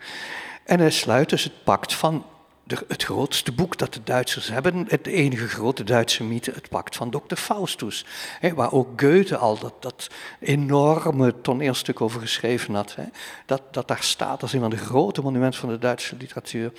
En 0.65 0.79
hij 0.79 0.91
sluit 0.91 1.29
dus 1.29 1.45
het 1.45 1.65
pact 1.65 1.95
van 1.95 2.25
het 2.67 3.05
grootste 3.05 3.53
boek 3.53 3.79
dat 3.79 3.95
de 3.95 4.03
Duitsers 4.05 4.49
hebben, 4.49 4.85
het 4.89 5.07
enige 5.07 5.49
grote 5.49 5.85
Duitse 5.85 6.25
mythe, 6.25 6.51
het 6.51 6.69
pact 6.69 6.97
van 6.97 7.11
Dr. 7.11 7.35
Faustus. 7.35 8.05
Hè, 8.41 8.55
waar 8.55 8.73
ook 8.73 9.01
Goethe 9.01 9.37
al 9.37 9.59
dat, 9.59 9.75
dat 9.81 10.11
enorme 10.41 11.41
toneelstuk 11.41 12.01
over 12.01 12.21
geschreven 12.21 12.75
had. 12.75 12.95
Hè, 12.95 13.05
dat, 13.47 13.63
dat 13.71 13.89
daar 13.89 14.03
staat 14.03 14.43
als 14.43 14.53
een 14.53 14.61
van 14.61 14.71
de 14.71 14.77
grote 14.77 15.23
monumenten 15.23 15.61
van 15.61 15.69
de 15.69 15.79
Duitse 15.79 16.17
literatuur. 16.17 16.73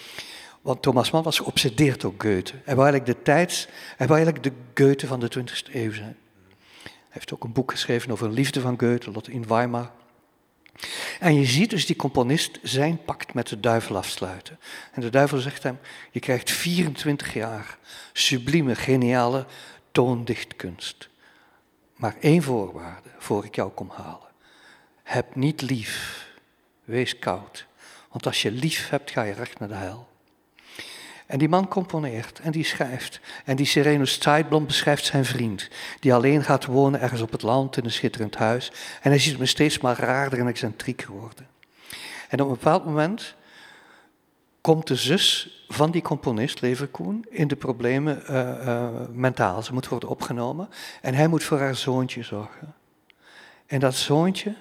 Want 0.62 0.82
Thomas 0.82 1.12
Mann 1.12 1.24
was 1.24 1.38
geobsedeerd 1.40 2.02
door 2.02 2.14
Goethe. 2.18 2.54
Hij 2.64 2.76
wou 2.76 2.90
eigenlijk 2.90 3.18
de 3.18 3.24
tijd, 3.24 3.70
hij 3.98 4.08
eigenlijk 4.08 4.44
de 4.44 4.52
Goethe 4.74 5.08
van 5.08 5.20
de 5.20 5.32
20e 5.40 5.74
eeuw 5.74 5.94
zijn. 5.94 6.18
Heeft 7.14 7.34
ook 7.34 7.44
een 7.44 7.54
boek 7.54 7.72
geschreven 7.72 8.12
over 8.12 8.30
liefde 8.32 8.62
van 8.62 8.80
Goethe, 8.80 9.12
dat 9.12 9.28
in 9.28 9.48
Weimar. 9.48 9.92
En 11.20 11.36
je 11.36 11.46
ziet 11.46 11.70
dus 11.70 11.86
die 11.86 11.96
componist 11.96 12.60
zijn 12.62 13.04
pact 13.04 13.34
met 13.34 13.48
de 13.48 13.60
duivel 13.60 13.98
afsluiten. 13.98 14.60
En 14.92 15.02
de 15.02 15.10
duivel 15.10 15.38
zegt 15.38 15.64
hem, 15.64 15.80
je 16.12 16.20
krijgt 16.20 16.52
24 16.52 17.34
jaar 17.34 17.78
sublieme, 18.14 18.76
geniale 18.76 19.46
toondichtkunst. 19.92 21.10
Maar 21.96 22.16
één 22.20 22.42
voorwaarde 22.42 23.10
voor 23.18 23.46
ik 23.46 23.56
jou 23.56 23.72
kom 23.72 23.90
halen. 23.90 24.32
Heb 25.04 25.36
niet 25.36 25.62
lief, 25.62 26.28
wees 26.84 27.20
koud. 27.20 27.66
Want 28.10 28.26
als 28.26 28.42
je 28.42 28.52
lief 28.52 28.90
hebt, 28.90 29.12
ga 29.12 29.24
je 29.24 29.34
recht 29.34 29.60
naar 29.60 29.68
de 29.68 29.76
hel. 29.76 30.08
En 31.34 31.40
die 31.40 31.50
man 31.50 31.68
componeert 31.68 32.40
en 32.40 32.52
die 32.52 32.64
schrijft. 32.64 33.20
En 33.46 33.56
die 33.56 33.66
Serenus 33.66 34.22
Zeitblom 34.22 34.66
beschrijft 34.66 35.06
zijn 35.06 35.26
vriend, 35.26 35.70
die 36.00 36.14
alleen 36.14 36.44
gaat 36.44 36.66
wonen 36.66 37.02
ergens 37.02 37.22
op 37.22 37.32
het 37.32 37.42
land 37.42 37.78
in 37.78 37.86
een 37.86 37.92
schitterend 37.92 38.36
huis. 38.36 38.72
En 39.02 39.10
hij 39.10 39.20
ziet 39.20 39.40
me 39.40 39.46
steeds 39.46 39.80
maar 39.80 40.00
raarder 40.00 40.40
en 40.40 40.48
excentriek 40.48 41.02
geworden. 41.02 41.48
En 42.30 42.42
op 42.42 42.48
een 42.48 42.54
bepaald 42.54 42.86
moment 42.86 43.36
komt 44.62 44.88
de 44.88 44.96
zus 44.96 45.50
van 45.68 45.92
die 45.92 46.02
componist, 46.02 46.62
Leverkoen, 46.62 47.26
in 47.30 47.48
de 47.48 47.56
problemen 47.56 48.24
uh, 48.30 48.66
uh, 48.66 48.90
mentaal. 49.12 49.64
Ze 49.64 49.74
moet 49.74 49.88
worden 49.88 50.10
opgenomen 50.10 50.70
en 51.02 51.14
hij 51.14 51.28
moet 51.28 51.44
voor 51.44 51.60
haar 51.60 51.76
zoontje 51.76 52.24
zorgen. 52.24 52.74
En 53.66 53.80
dat 53.80 53.96
zoontje, 53.96 54.56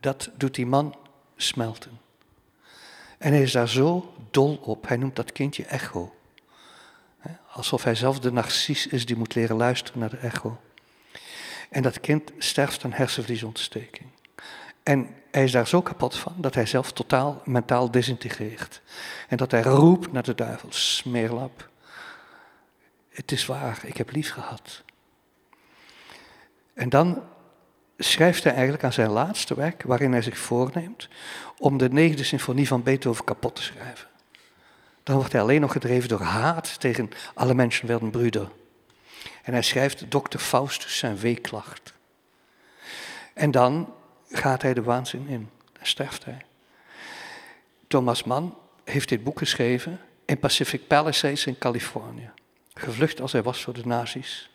dat 0.00 0.30
doet 0.36 0.54
die 0.54 0.66
man 0.66 0.94
smelten. 1.36 2.03
En 3.24 3.32
hij 3.32 3.42
is 3.42 3.52
daar 3.52 3.68
zo 3.68 4.14
dol 4.30 4.58
op. 4.62 4.88
Hij 4.88 4.96
noemt 4.96 5.16
dat 5.16 5.32
kindje 5.32 5.64
echo. 5.64 6.14
Alsof 7.52 7.84
hij 7.84 7.94
zelf 7.94 8.18
de 8.18 8.32
narcis 8.32 8.86
is 8.86 9.06
die 9.06 9.16
moet 9.16 9.34
leren 9.34 9.56
luisteren 9.56 10.00
naar 10.00 10.10
de 10.10 10.16
echo. 10.16 10.60
En 11.70 11.82
dat 11.82 12.00
kind 12.00 12.32
sterft 12.38 12.84
aan 12.84 12.92
hersenvliesontsteking. 12.92 14.08
En 14.82 15.14
hij 15.30 15.44
is 15.44 15.52
daar 15.52 15.68
zo 15.68 15.82
kapot 15.82 16.16
van 16.16 16.34
dat 16.36 16.54
hij 16.54 16.66
zelf 16.66 16.92
totaal 16.92 17.42
mentaal 17.44 17.90
desintegreert. 17.90 18.82
En 19.28 19.36
dat 19.36 19.50
hij 19.50 19.62
roept 19.62 20.12
naar 20.12 20.22
de 20.22 20.34
duivel, 20.34 20.72
smeerlap. 20.72 21.70
Het 23.08 23.32
is 23.32 23.46
waar, 23.46 23.80
ik 23.84 23.96
heb 23.96 24.12
lief 24.12 24.32
gehad. 24.32 24.82
En 26.74 26.88
dan 26.88 27.22
schrijft 27.98 28.44
hij 28.44 28.52
eigenlijk 28.52 28.84
aan 28.84 28.92
zijn 28.92 29.10
laatste 29.10 29.54
werk, 29.54 29.82
waarin 29.82 30.12
hij 30.12 30.22
zich 30.22 30.38
voorneemt 30.38 31.08
om 31.58 31.78
de 31.78 31.88
negende 31.88 32.24
symfonie 32.24 32.68
van 32.68 32.82
Beethoven 32.82 33.24
kapot 33.24 33.56
te 33.56 33.62
schrijven. 33.62 34.08
Dan 35.02 35.16
wordt 35.16 35.32
hij 35.32 35.40
alleen 35.40 35.60
nog 35.60 35.72
gedreven 35.72 36.08
door 36.08 36.20
haat 36.20 36.80
tegen 36.80 37.10
alle 37.34 37.54
mensen 37.54 37.86
werden 37.86 38.10
broeder. 38.10 38.48
En 39.42 39.52
hij 39.52 39.62
schrijft 39.62 40.10
dokter 40.10 40.40
Faustus 40.40 40.98
zijn 40.98 41.16
weeklacht. 41.16 41.92
En 43.34 43.50
dan 43.50 43.94
gaat 44.30 44.62
hij 44.62 44.74
de 44.74 44.82
waanzin 44.82 45.28
in. 45.28 45.50
Dan 45.72 45.86
sterft 45.86 46.24
hij. 46.24 46.38
Thomas 47.88 48.24
Mann 48.24 48.54
heeft 48.84 49.08
dit 49.08 49.24
boek 49.24 49.38
geschreven 49.38 50.00
in 50.24 50.38
Pacific 50.38 50.86
Palisades 50.86 51.46
in 51.46 51.58
Californië. 51.58 52.30
Gevlucht 52.74 53.20
als 53.20 53.32
hij 53.32 53.42
was 53.42 53.62
voor 53.62 53.74
de 53.74 53.86
nazi's. 53.86 54.50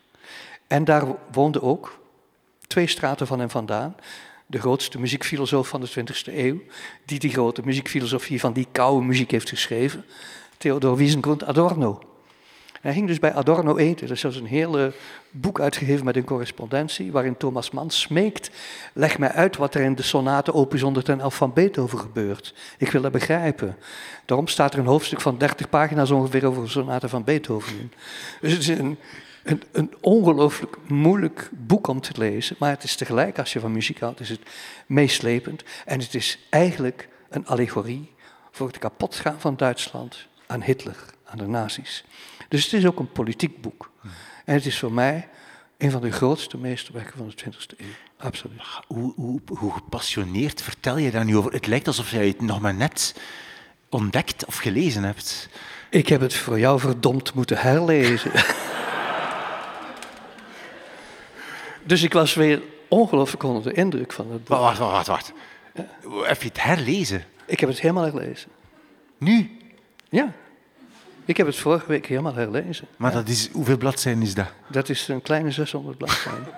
En 0.68 0.84
daar 0.84 1.04
woonde 1.32 1.62
ook, 1.62 1.99
twee 2.70 2.88
straten 2.88 3.28
van 3.28 3.40
hem 3.40 3.50
vandaan, 3.50 3.96
de 4.46 4.60
grootste 4.60 5.00
muziekfilosoof 5.00 5.68
van 5.68 5.82
de 5.82 5.90
20e 5.90 6.34
eeuw, 6.34 6.62
die 7.06 7.20
die 7.20 7.32
grote 7.32 7.62
muziekfilosofie 7.66 8.40
van 8.40 8.54
die 8.54 8.68
koude 8.72 9.06
muziek 9.06 9.32
heeft 9.32 9.50
geschreven, 9.50 10.06
Theodor 10.58 10.96
Wiesengrund 10.96 11.44
Adorno. 11.44 12.02
Hij 12.82 12.94
ging 12.94 13.08
dus 13.08 13.20
bij 13.20 13.34
Adorno 13.34 13.78
eten. 13.78 14.06
Er 14.06 14.14
is 14.14 14.20
zelfs 14.20 14.38
een 14.38 14.46
hele 14.46 14.94
boek 15.32 15.60
uitgegeven 15.60 16.06
met 16.06 16.16
een 16.16 16.24
correspondentie, 16.24 17.12
waarin 17.12 17.38
Thomas 17.38 17.72
Mann 17.72 17.90
smeekt, 17.90 18.52
leg 18.94 19.18
mij 19.18 19.32
uit 19.32 19.58
wat 19.58 19.76
er 19.76 19.82
in 19.82 19.96
de 19.96 20.04
sonate 20.04 20.54
opus 20.54 20.82
111 20.82 21.36
van 21.36 21.54
Beethoven 21.54 22.00
gebeurt. 22.00 22.54
Ik 22.78 22.92
wil 22.92 23.02
dat 23.02 23.12
begrijpen. 23.12 23.78
Daarom 24.26 24.48
staat 24.48 24.74
er 24.74 24.80
een 24.80 24.86
hoofdstuk 24.86 25.22
van 25.22 25.38
30 25.38 25.70
pagina's 25.70 26.12
ongeveer 26.12 26.46
over 26.46 26.64
de 26.64 26.70
sonate 26.70 27.10
van 27.10 27.24
Beethoven 27.24 27.92
Dus 28.42 28.52
het 28.52 28.62
is 28.62 28.68
een, 28.68 28.98
een, 29.44 29.64
een 29.72 29.94
ongelooflijk 30.02 30.78
moeilijk 30.88 31.50
boek 31.54 31.88
om 31.88 32.02
te 32.02 32.12
lezen, 32.18 32.56
maar 32.60 32.70
het 32.70 32.84
is 32.84 32.96
tegelijk, 32.96 33.40
als 33.40 33.54
je 33.54 33.60
van 33.60 33.72
muziek 33.72 34.00
houdt, 34.00 34.20
is 34.20 34.30
het 34.30 34.42
meeslepend. 34.86 35.64
En 35.86 36.00
het 36.00 36.16
is 36.16 36.40
eigenlijk 36.50 37.08
een 37.30 37.48
allegorie 37.48 38.12
voor 38.52 38.68
het 38.68 38.78
kapotgaan 38.78 39.40
van 39.40 39.58
Duitsland 39.58 40.28
aan 40.48 40.64
Hitler, 40.64 41.06
aan 41.24 41.38
de 41.38 41.48
nazi's. 41.48 42.04
Dus 42.48 42.64
het 42.64 42.74
is 42.74 42.86
ook 42.86 43.00
een 43.00 43.12
politiek 43.12 43.62
boek. 43.62 43.92
En 44.46 44.54
het 44.54 44.66
is 44.66 44.80
voor 44.80 44.92
mij 44.92 45.30
een 45.78 45.92
van 45.92 46.02
de 46.02 46.12
grootste 46.12 46.58
meesterwerken 46.58 47.18
van 47.18 47.28
de 47.28 47.44
20e 47.44 47.78
eeuw. 47.78 47.88
Absoluut. 48.18 48.62
Hoe, 48.88 49.14
hoe, 49.16 49.40
hoe 49.58 49.74
gepassioneerd 49.74 50.62
vertel 50.62 50.98
je 50.98 51.12
daar 51.12 51.26
nu 51.26 51.38
over? 51.38 51.52
Het 51.52 51.68
lijkt 51.68 51.88
alsof 51.88 52.12
jij 52.12 52.28
het 52.28 52.42
nog 52.42 52.62
maar 52.62 52.74
net 52.74 53.16
ontdekt 53.90 54.46
of 54.46 54.58
gelezen 54.58 55.04
hebt. 55.04 55.50
Ik 55.90 56.08
heb 56.08 56.22
het 56.22 56.34
voor 56.34 56.60
jou 56.60 56.80
verdomd 56.80 57.34
moeten 57.34 57.58
herlezen. 57.58 58.32
dus 61.90 62.04
ik 62.04 62.14
was 62.14 62.34
weer 62.34 62.62
ongelooflijk 62.88 63.44
onder 63.44 63.64
de 63.64 63.74
indruk 63.74 64.14
van 64.14 64.32
het 64.32 64.44
boek. 64.44 64.58
Wacht, 64.58 64.78
wacht, 64.78 65.08
wacht. 65.08 65.08
wacht. 65.08 65.34
Heb 66.28 66.42
je 66.42 66.48
het 66.48 66.64
herlezen? 66.64 67.24
Ik 67.46 67.60
heb 67.60 67.70
het 67.70 67.80
helemaal 67.80 68.04
herlezen. 68.04 68.50
Nu? 69.18 69.58
Ja. 70.10 70.32
Ik 71.26 71.38
heb 71.38 71.48
het 71.48 71.56
vorige 71.56 71.86
week 71.88 72.06
helemaal 72.06 72.34
herlezen. 72.34 72.88
Maar 72.98 73.12
dat 73.12 73.28
is, 73.28 73.50
hoeveel 73.52 73.78
bladzijden 73.78 74.24
is 74.24 74.34
dat? 74.34 74.52
Dat 74.68 74.90
is 74.90 75.08
een 75.08 75.22
kleine 75.22 75.52
600 75.52 75.98
bladzijden. 75.98 76.48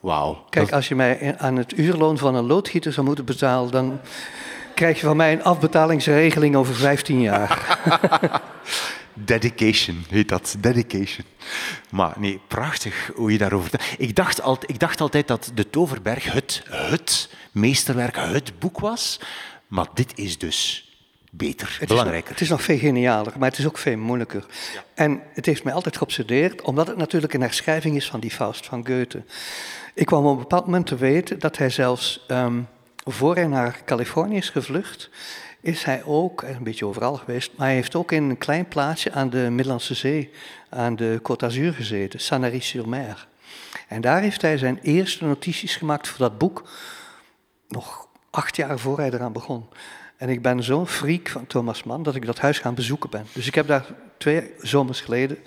Wauw. 0.00 0.44
Kijk, 0.50 0.72
als 0.72 0.88
je 0.88 0.94
mij 0.94 1.38
aan 1.38 1.56
het 1.56 1.78
uurloon 1.78 2.18
van 2.18 2.34
een 2.34 2.46
loodgieter 2.46 2.92
zou 2.92 3.06
moeten 3.06 3.24
betalen, 3.24 3.70
dan 3.70 4.00
krijg 4.74 5.00
je 5.00 5.06
van 5.06 5.16
mij 5.16 5.32
een 5.32 5.44
afbetalingsregeling 5.44 6.56
over 6.56 6.74
15 6.74 7.20
jaar. 7.20 7.78
Dedication 9.24 10.04
heet 10.08 10.28
dat, 10.28 10.56
dedication. 10.58 11.26
Maar 11.90 12.14
nee, 12.18 12.40
prachtig 12.48 13.10
hoe 13.14 13.32
je 13.32 13.38
daarover... 13.38 13.94
Ik 13.98 14.16
dacht, 14.16 14.40
al, 14.40 14.58
ik 14.66 14.78
dacht 14.78 15.00
altijd 15.00 15.28
dat 15.28 15.50
De 15.54 15.70
Toverberg 15.70 16.32
het, 16.32 16.62
het 16.68 17.30
meesterwerk, 17.52 18.16
het 18.16 18.58
boek 18.58 18.80
was. 18.80 19.20
Maar 19.66 19.86
dit 19.94 20.12
is 20.18 20.38
dus 20.38 20.88
beter, 21.30 21.76
het 21.80 21.88
belangrijker. 21.88 22.24
Is, 22.24 22.32
het 22.32 22.40
is 22.40 22.48
nog 22.48 22.62
veel 22.62 22.78
genialer, 22.78 23.32
maar 23.38 23.48
het 23.48 23.58
is 23.58 23.66
ook 23.66 23.78
veel 23.78 23.96
moeilijker. 23.96 24.46
En 24.94 25.22
het 25.32 25.46
heeft 25.46 25.64
mij 25.64 25.72
altijd 25.72 25.96
geobsedeerd, 25.96 26.62
omdat 26.62 26.86
het 26.86 26.96
natuurlijk 26.96 27.32
een 27.32 27.40
herschrijving 27.40 27.96
is 27.96 28.08
van 28.08 28.20
die 28.20 28.30
Faust 28.30 28.66
van 28.66 28.86
Goethe. 28.86 29.22
Ik 29.94 30.06
kwam 30.06 30.26
op 30.26 30.32
een 30.32 30.38
bepaald 30.38 30.64
moment 30.64 30.86
te 30.86 30.96
weten 30.96 31.38
dat 31.38 31.58
hij 31.58 31.70
zelfs, 31.70 32.24
um, 32.28 32.68
voor 33.04 33.34
hij 33.34 33.46
naar 33.46 33.80
Californië 33.84 34.36
is 34.36 34.50
gevlucht, 34.50 35.10
is 35.60 35.84
hij 35.84 36.04
ook, 36.04 36.42
een 36.42 36.62
beetje 36.62 36.86
overal 36.86 37.16
geweest, 37.16 37.52
maar 37.56 37.66
hij 37.66 37.76
heeft 37.76 37.94
ook 37.94 38.12
in 38.12 38.22
een 38.22 38.38
klein 38.38 38.68
plaatsje 38.68 39.12
aan 39.12 39.30
de 39.30 39.48
Middellandse 39.50 39.94
Zee, 39.94 40.30
aan 40.68 40.96
de 40.96 41.20
Côte 41.22 41.36
d'Azur 41.36 41.72
gezeten, 41.72 42.20
Sanary-sur-Mer. 42.20 43.28
En 43.88 44.00
daar 44.00 44.20
heeft 44.20 44.42
hij 44.42 44.58
zijn 44.58 44.78
eerste 44.82 45.24
notities 45.24 45.76
gemaakt 45.76 46.08
voor 46.08 46.18
dat 46.18 46.38
boek, 46.38 46.68
nog 47.68 48.08
acht 48.30 48.56
jaar 48.56 48.78
voor 48.78 48.98
hij 48.98 49.10
eraan 49.10 49.32
begon. 49.32 49.68
En 50.16 50.28
ik 50.28 50.42
ben 50.42 50.62
zo'n 50.62 50.86
freak 50.86 51.28
van 51.28 51.46
Thomas 51.46 51.82
Mann 51.82 52.02
dat 52.02 52.14
ik 52.14 52.26
dat 52.26 52.38
huis 52.38 52.58
gaan 52.58 52.74
bezoeken 52.74 53.10
ben. 53.10 53.26
Dus 53.32 53.46
ik 53.46 53.54
heb 53.54 53.66
daar 53.66 53.86
twee 54.16 54.52
zomers 54.58 55.00
geleden 55.00 55.38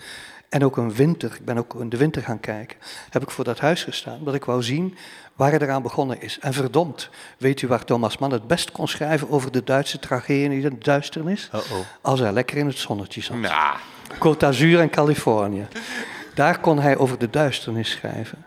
en 0.51 0.63
ook 0.63 0.77
een 0.77 0.93
winter, 0.93 1.33
ik 1.33 1.45
ben 1.45 1.57
ook 1.57 1.75
in 1.79 1.89
de 1.89 1.97
winter 1.97 2.23
gaan 2.23 2.39
kijken, 2.39 2.77
heb 3.09 3.21
ik 3.21 3.31
voor 3.31 3.43
dat 3.43 3.59
huis 3.59 3.83
gestaan, 3.83 4.23
dat 4.23 4.33
ik 4.33 4.45
wou 4.45 4.63
zien 4.63 4.97
waar 5.35 5.49
hij 5.49 5.59
eraan 5.59 5.81
begonnen 5.81 6.21
is. 6.21 6.39
En 6.39 6.53
verdomd, 6.53 7.09
weet 7.37 7.61
u 7.61 7.67
waar 7.67 7.85
Thomas 7.85 8.17
Mann 8.17 8.33
het 8.33 8.47
best 8.47 8.71
kon 8.71 8.87
schrijven 8.87 9.29
over 9.29 9.51
de 9.51 9.63
Duitse 9.63 9.99
tragedie 9.99 10.63
en 10.63 10.69
de 10.69 10.77
duisternis? 10.79 11.49
Uh 11.55 11.61
-oh. 11.71 11.77
Als 12.01 12.19
hij 12.19 12.31
lekker 12.31 12.57
in 12.57 12.67
het 12.67 12.77
zonnetje 12.77 13.21
zat. 13.21 13.37
Nah. 13.37 13.75
Côte 14.13 14.37
d'Azur 14.37 14.79
en 14.79 14.89
Californië. 14.89 15.67
Daar 16.33 16.59
kon 16.59 16.79
hij 16.79 16.97
over 16.97 17.19
de 17.19 17.29
duisternis 17.29 17.91
schrijven. 17.91 18.45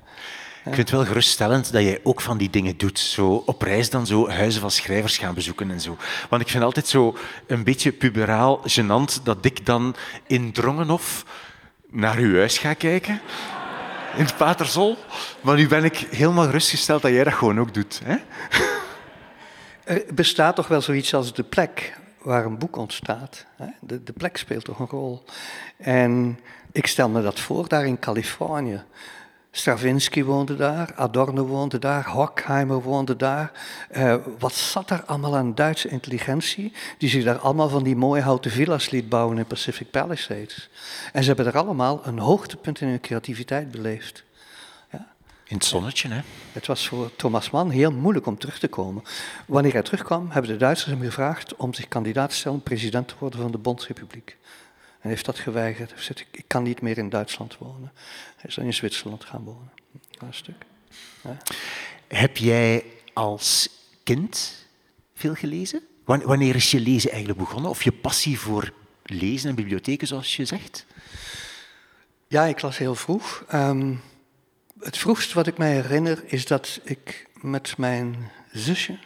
Ik 0.65 0.75
vind 0.75 0.77
het 0.77 0.91
wel 0.91 1.05
geruststellend 1.05 1.73
dat 1.73 1.83
jij 1.83 2.01
ook 2.03 2.21
van 2.21 2.39
die 2.39 2.51
dingen 2.51 2.77
doet. 2.77 2.99
Zo 2.99 3.43
op 3.47 3.63
reis 3.63 3.91
dan 3.91 4.07
zo 4.07 4.29
huizen 4.29 4.61
van 4.61 4.71
schrijvers 4.71 5.19
gaan 5.19 5.35
bezoeken 5.35 5.71
en 5.71 5.81
zo. 5.81 5.97
Want 6.29 6.43
ik 6.43 6.49
vind 6.49 6.65
altijd 6.65 6.87
zo 6.87 7.17
een 7.47 7.65
beetje 7.65 7.93
puberaal 7.93 8.61
gênant 8.69 9.23
dat 9.23 9.45
ik 9.45 9.67
dan 9.67 9.95
in 10.27 10.53
Drongenhof 10.53 11.25
naar 11.95 12.17
uw 12.17 12.37
huis 12.37 12.59
ga 12.59 12.75
kijken. 12.75 13.21
In 14.17 14.25
het 14.25 14.37
Patersol. 14.37 14.97
Maar 15.41 15.57
nu 15.57 15.69
ben 15.69 15.85
ik 15.85 15.97
helemaal 15.97 16.45
gerustgesteld 16.45 17.03
dat 17.03 17.11
jij 17.11 17.25
dat 17.25 17.33
gewoon 17.33 17.61
ook 17.61 17.75
doet. 17.75 18.01
Hè? 18.05 18.17
Er 19.85 20.15
bestaat 20.15 20.57
toch 20.57 20.69
wel 20.69 20.81
zoiets 20.81 21.15
als 21.15 21.35
de 21.35 21.43
plek 21.43 21.99
waar 22.19 22.45
een 22.45 22.59
boek 22.59 22.77
ontstaat. 22.77 23.47
De, 23.81 24.03
de 24.03 24.13
plek 24.13 24.37
speelt 24.37 24.65
toch 24.65 24.79
een 24.79 24.87
rol. 24.87 25.25
En 25.77 26.39
ik 26.73 26.87
stel 26.87 27.09
me 27.09 27.23
dat 27.23 27.41
voor 27.41 27.69
daar 27.69 27.87
in 27.87 27.99
Californië. 27.99 28.83
Stravinsky 29.57 30.25
woonde 30.25 30.57
daar, 30.57 30.93
Adorno 30.95 31.47
woonde 31.47 31.79
daar, 31.79 32.09
Horkheimer 32.09 32.83
woonde 32.83 33.17
daar. 33.17 33.53
Uh, 33.97 34.17
wat 34.39 34.55
zat 34.55 34.91
er 34.91 35.05
allemaal 35.05 35.37
aan 35.37 35.55
Duitse 35.55 35.89
intelligentie, 35.89 36.73
die 36.99 37.09
zich 37.09 37.25
daar 37.25 37.39
allemaal 37.39 37.69
van 37.69 37.83
die 37.83 37.97
mooie 37.97 38.23
houten 38.23 38.51
villa's 38.51 38.91
liet 38.91 39.09
bouwen 39.09 39.39
in 39.39 39.47
Pacific 39.47 39.91
Palisades. 39.91 40.69
En 41.13 41.23
ze 41.23 41.29
hebben 41.29 41.47
er 41.47 41.59
allemaal 41.59 42.01
een 42.05 42.19
hoogtepunt 42.19 42.81
in 42.81 42.89
hun 42.89 43.01
creativiteit 43.01 43.71
beleefd. 43.71 44.25
Ja. 44.93 45.07
In 45.45 45.57
het 45.57 45.65
zonnetje, 45.65 46.09
hè? 46.09 46.21
Het 46.53 46.67
was 46.67 46.89
voor 46.89 47.17
Thomas 47.17 47.51
Mann 47.51 47.71
heel 47.71 47.93
moeilijk 47.93 48.27
om 48.27 48.39
terug 48.39 48.59
te 48.59 48.69
komen. 48.69 49.03
Wanneer 49.47 49.73
hij 49.73 49.83
terugkwam, 49.83 50.31
hebben 50.31 50.51
de 50.51 50.57
Duitsers 50.57 50.91
hem 50.91 51.03
gevraagd 51.03 51.57
om 51.57 51.75
zich 51.75 51.89
kandidaat 51.89 52.31
te 52.31 52.37
stellen 52.37 52.63
president 52.63 53.09
te 53.09 53.15
worden 53.19 53.41
van 53.41 53.51
de 53.51 53.59
Bondsrepubliek. 53.59 54.37
En 55.01 55.11
heeft 55.11 55.25
dat 55.25 55.39
geweigerd. 55.39 55.91
Hij 55.91 56.03
zei, 56.03 56.19
ik 56.31 56.45
kan 56.47 56.63
niet 56.63 56.81
meer 56.81 56.99
in 56.99 57.09
Duitsland 57.09 57.59
wonen. 57.59 57.93
Hij 58.45 58.53
is 58.53 58.59
dan 58.59 58.69
in 58.69 58.75
Zwitserland 58.75 59.25
gaan 59.25 59.45
wonen. 59.45 59.71
Een 60.19 60.35
stuk. 60.35 60.65
Ja. 61.23 61.37
Heb 62.09 62.37
jij 62.37 62.85
als 63.13 63.69
kind 64.03 64.55
veel 65.15 65.35
gelezen? 65.35 65.83
Wanneer 66.05 66.55
is 66.55 66.71
je 66.71 66.81
lezen 66.81 67.11
eigenlijk 67.11 67.39
begonnen? 67.39 67.71
Of 67.71 67.83
je 67.83 67.93
passie 67.93 68.39
voor 68.39 68.73
lezen 69.03 69.49
en 69.49 69.55
bibliotheken, 69.55 70.07
zoals 70.07 70.37
je 70.37 70.45
zegt? 70.45 70.87
Ja, 72.29 72.45
ik 72.45 72.63
las 72.63 72.79
heel 72.79 72.95
vroeg. 72.95 73.45
Um, 73.53 74.01
het 74.81 74.99
vroegste 74.99 75.35
wat 75.35 75.47
ik 75.47 75.59
mij 75.59 75.73
herinner 75.73 76.23
is 76.27 76.47
dat 76.47 76.81
ik 76.83 77.29
met 77.41 77.77
mijn 77.77 78.31
zusje 78.53 78.99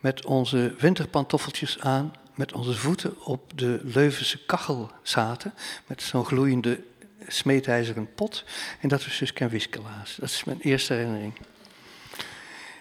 met 0.00 0.24
onze 0.24 0.74
winterpantoffeltjes 0.78 1.78
aan, 1.78 2.12
met 2.34 2.52
onze 2.52 2.74
voeten 2.74 3.24
op 3.24 3.58
de 3.58 3.80
Leuvense 3.84 4.44
kachel 4.44 4.90
zaten, 5.02 5.54
met 5.86 6.02
zo'n 6.02 6.24
gloeiende 6.24 6.88
smeedijzeren 7.26 8.14
pot, 8.14 8.44
en 8.80 8.88
dat 8.88 9.04
we 9.04 9.10
Suske 9.10 9.44
en 9.44 9.50
Wiske 9.50 9.80
lazen. 9.80 10.20
Dat 10.20 10.28
is 10.28 10.44
mijn 10.44 10.60
eerste 10.60 10.92
herinnering. 10.92 11.32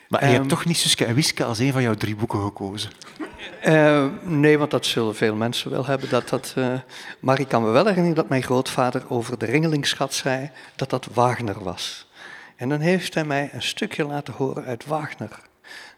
Maar 0.08 0.22
je 0.22 0.28
hebt 0.28 0.40
ehm, 0.40 0.48
toch 0.48 0.66
niet 0.66 0.78
Suske 0.78 1.06
en 1.06 1.16
Wiske 1.16 1.44
als 1.44 1.60
een 1.60 1.72
van 1.72 1.82
jouw 1.82 1.96
drie 1.96 2.16
boeken 2.16 2.42
gekozen? 2.42 2.92
Uh, 3.66 4.06
nee, 4.22 4.58
want 4.58 4.72
dat 4.72 4.86
zullen 4.86 5.16
veel 5.16 5.36
mensen 5.36 5.72
wel 5.72 5.86
hebben. 5.86 6.10
Dat 6.10 6.30
dat, 6.30 6.54
uh, 6.58 6.80
maar 7.20 7.40
ik 7.40 7.48
kan 7.48 7.64
me 7.64 7.70
wel 7.70 7.86
herinneren 7.86 8.16
dat 8.16 8.30
mijn 8.30 8.44
grootvader 8.44 9.10
over 9.10 9.38
de 9.38 9.46
ringelingschat 9.46 10.14
zei 10.14 10.52
dat 10.76 10.90
dat 10.90 11.08
Wagner 11.14 11.64
was. 11.64 12.08
En 12.56 12.70
dan 12.70 12.80
heeft 12.80 13.14
hij 13.14 13.26
mij 13.26 13.50
een 13.54 13.62
stukje 13.62 14.04
laten 14.04 14.34
horen 14.34 14.66
uit 14.66 14.86
Wagner. 14.86 15.40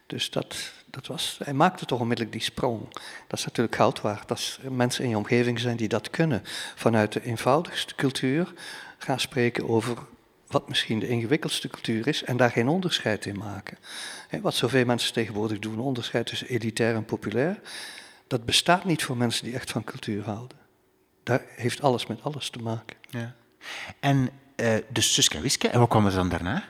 Dus 0.06 0.30
dat, 0.30 0.56
dat 0.92 1.06
was, 1.06 1.38
hij 1.44 1.54
maakte 1.54 1.84
toch 1.84 2.00
onmiddellijk 2.00 2.36
die 2.36 2.44
sprong. 2.44 2.80
Dat 3.26 3.38
is 3.38 3.44
natuurlijk 3.44 3.76
goud 3.76 4.00
waard. 4.00 4.30
Als 4.30 4.58
er 4.64 4.72
mensen 4.72 5.04
in 5.04 5.10
je 5.10 5.16
omgeving 5.16 5.58
zijn 5.60 5.76
die 5.76 5.88
dat 5.88 6.10
kunnen, 6.10 6.42
vanuit 6.74 7.12
de 7.12 7.24
eenvoudigste 7.24 7.94
cultuur 7.94 8.52
gaan 8.98 9.20
spreken 9.20 9.68
over 9.68 9.96
wat 10.46 10.68
misschien 10.68 10.98
de 10.98 11.08
ingewikkeldste 11.08 11.68
cultuur 11.68 12.06
is 12.06 12.24
en 12.24 12.36
daar 12.36 12.50
geen 12.50 12.68
onderscheid 12.68 13.26
in 13.26 13.38
maken. 13.38 13.78
Wat 14.40 14.54
zoveel 14.54 14.84
mensen 14.84 15.12
tegenwoordig 15.12 15.58
doen, 15.58 15.78
onderscheid 15.78 16.26
tussen 16.26 16.48
elitair 16.48 16.94
en 16.94 17.04
populair, 17.04 17.60
dat 18.26 18.44
bestaat 18.44 18.84
niet 18.84 19.04
voor 19.04 19.16
mensen 19.16 19.44
die 19.44 19.54
echt 19.54 19.70
van 19.70 19.84
cultuur 19.84 20.24
houden. 20.24 20.58
Daar 21.22 21.42
heeft 21.56 21.82
alles 21.82 22.06
met 22.06 22.22
alles 22.22 22.50
te 22.50 22.58
maken. 22.58 22.96
Ja. 23.10 23.34
En 24.00 24.30
uh, 24.56 24.74
dus 24.88 25.14
Suske 25.14 25.40
Wiske, 25.40 25.68
en 25.68 25.78
wat 25.78 25.88
kwam 25.88 26.06
er 26.06 26.12
dan 26.12 26.28
daarna? 26.28 26.64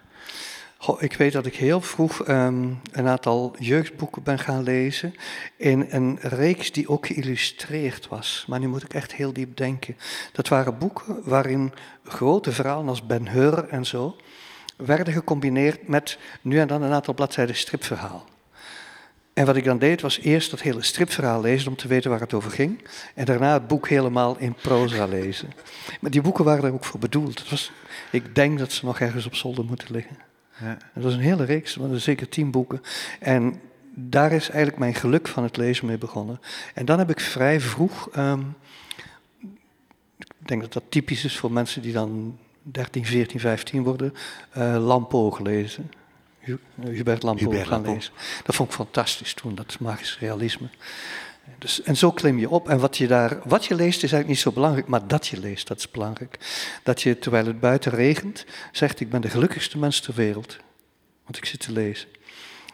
Ik 0.98 1.12
weet 1.12 1.32
dat 1.32 1.46
ik 1.46 1.56
heel 1.56 1.80
vroeg 1.80 2.28
um, 2.28 2.80
een 2.92 3.06
aantal 3.06 3.54
jeugdboeken 3.58 4.22
ben 4.22 4.38
gaan 4.38 4.62
lezen 4.62 5.14
in 5.56 5.86
een 5.90 6.18
reeks 6.20 6.72
die 6.72 6.88
ook 6.88 7.06
geïllustreerd 7.06 8.08
was. 8.08 8.44
Maar 8.48 8.58
nu 8.58 8.68
moet 8.68 8.82
ik 8.82 8.94
echt 8.94 9.14
heel 9.14 9.32
diep 9.32 9.56
denken. 9.56 9.96
Dat 10.32 10.48
waren 10.48 10.78
boeken 10.78 11.20
waarin 11.24 11.72
grote 12.04 12.52
verhalen 12.52 12.88
als 12.88 13.06
Ben 13.06 13.28
Hur 13.28 13.68
en 13.68 13.86
zo 13.86 14.16
werden 14.76 15.14
gecombineerd 15.14 15.88
met 15.88 16.18
nu 16.40 16.58
en 16.58 16.66
dan 16.68 16.82
een 16.82 16.92
aantal 16.92 17.14
bladzijden 17.14 17.56
stripverhaal. 17.56 18.24
En 19.32 19.46
wat 19.46 19.56
ik 19.56 19.64
dan 19.64 19.78
deed 19.78 20.00
was 20.00 20.18
eerst 20.18 20.50
dat 20.50 20.60
hele 20.60 20.82
stripverhaal 20.82 21.40
lezen 21.40 21.68
om 21.68 21.76
te 21.76 21.88
weten 21.88 22.10
waar 22.10 22.20
het 22.20 22.34
over 22.34 22.50
ging. 22.50 22.84
En 23.14 23.24
daarna 23.24 23.52
het 23.52 23.66
boek 23.66 23.88
helemaal 23.88 24.38
in 24.38 24.54
proza 24.54 25.06
lezen. 25.06 25.52
Maar 26.00 26.10
die 26.10 26.20
boeken 26.20 26.44
waren 26.44 26.62
daar 26.62 26.72
ook 26.72 26.84
voor 26.84 27.00
bedoeld. 27.00 27.50
Was, 27.50 27.72
ik 28.10 28.34
denk 28.34 28.58
dat 28.58 28.72
ze 28.72 28.84
nog 28.84 29.00
ergens 29.00 29.26
op 29.26 29.34
zolder 29.34 29.64
moeten 29.64 29.88
liggen. 29.90 30.31
Ja. 30.62 30.76
Het 30.92 31.02
was 31.02 31.12
een 31.12 31.20
hele 31.20 31.44
reeks, 31.44 31.76
maar 31.76 32.00
zeker 32.00 32.28
tien 32.28 32.50
boeken. 32.50 32.82
En 33.20 33.60
daar 33.94 34.32
is 34.32 34.48
eigenlijk 34.48 34.78
mijn 34.78 34.94
geluk 34.94 35.28
van 35.28 35.42
het 35.42 35.56
lezen 35.56 35.86
mee 35.86 35.98
begonnen. 35.98 36.40
En 36.74 36.84
dan 36.84 36.98
heb 36.98 37.10
ik 37.10 37.20
vrij 37.20 37.60
vroeg, 37.60 38.08
um, 38.16 38.54
ik 40.18 40.48
denk 40.48 40.60
dat 40.60 40.72
dat 40.72 40.82
typisch 40.88 41.24
is 41.24 41.36
voor 41.36 41.52
mensen 41.52 41.82
die 41.82 41.92
dan 41.92 42.38
13, 42.62 43.04
14, 43.04 43.40
15 43.40 43.82
worden, 43.82 44.14
uh, 44.56 44.86
Lampo 44.86 45.30
gelezen. 45.30 45.90
Hubert 46.80 47.22
Lampo 47.22 47.44
Hubert 47.44 47.68
gaan 47.68 47.82
lezen. 47.82 48.12
Dat 48.44 48.54
vond 48.54 48.68
ik 48.68 48.74
fantastisch 48.74 49.34
toen, 49.34 49.54
dat 49.54 49.76
magisch 49.80 50.18
realisme. 50.18 50.68
Dus, 51.58 51.82
en 51.82 51.96
zo 51.96 52.10
klim 52.12 52.38
je 52.38 52.48
op. 52.48 52.68
En 52.68 52.78
wat 52.78 52.96
je, 52.96 53.06
daar, 53.06 53.38
wat 53.44 53.64
je 53.64 53.74
leest 53.74 53.96
is 54.02 54.12
eigenlijk 54.12 54.28
niet 54.28 54.38
zo 54.38 54.52
belangrijk, 54.52 54.86
maar 54.86 55.06
dat 55.06 55.26
je 55.26 55.40
leest, 55.40 55.68
dat 55.68 55.78
is 55.78 55.90
belangrijk. 55.90 56.38
Dat 56.82 57.02
je, 57.02 57.18
terwijl 57.18 57.46
het 57.46 57.60
buiten 57.60 57.92
regent, 57.92 58.44
zegt 58.72 59.00
ik 59.00 59.10
ben 59.10 59.20
de 59.20 59.30
gelukkigste 59.30 59.78
mens 59.78 60.00
ter 60.00 60.14
wereld. 60.14 60.56
Want 61.24 61.36
ik 61.36 61.44
zit 61.44 61.60
te 61.60 61.72
lezen. 61.72 62.08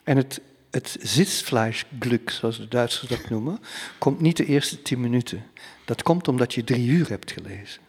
En 0.05 0.17
het, 0.17 0.41
het 0.71 0.97
zitzfleischglück, 1.01 2.31
zoals 2.31 2.59
de 2.59 2.69
Duitsers 2.69 3.09
dat 3.09 3.29
noemen, 3.29 3.61
komt 3.99 4.21
niet 4.21 4.37
de 4.37 4.47
eerste 4.47 4.83
tien 4.83 5.01
minuten. 5.01 5.45
Dat 5.85 6.03
komt 6.03 6.29
omdat 6.29 6.55
je 6.55 6.65
drie 6.65 6.89
uur 6.89 7.09
hebt 7.09 7.33
gelezen. 7.33 7.81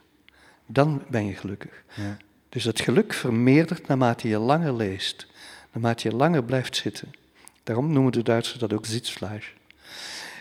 Dan 0.66 1.04
ben 1.10 1.26
je 1.26 1.36
gelukkig. 1.36 1.84
Ja. 1.96 2.18
Dus 2.50 2.64
het 2.64 2.82
geluk 2.82 3.14
vermeerdert 3.14 3.88
naarmate 3.88 4.28
je 4.28 4.38
langer 4.38 4.76
leest. 4.76 5.28
Naarmate 5.72 6.10
je 6.10 6.16
langer 6.16 6.44
blijft 6.44 6.76
zitten. 6.76 7.12
Daarom 7.64 7.92
noemen 7.92 8.12
de 8.12 8.24
Duitsers 8.24 8.60
dat 8.60 8.74
ook 8.74 8.86
zitzfleisch. 8.86 9.54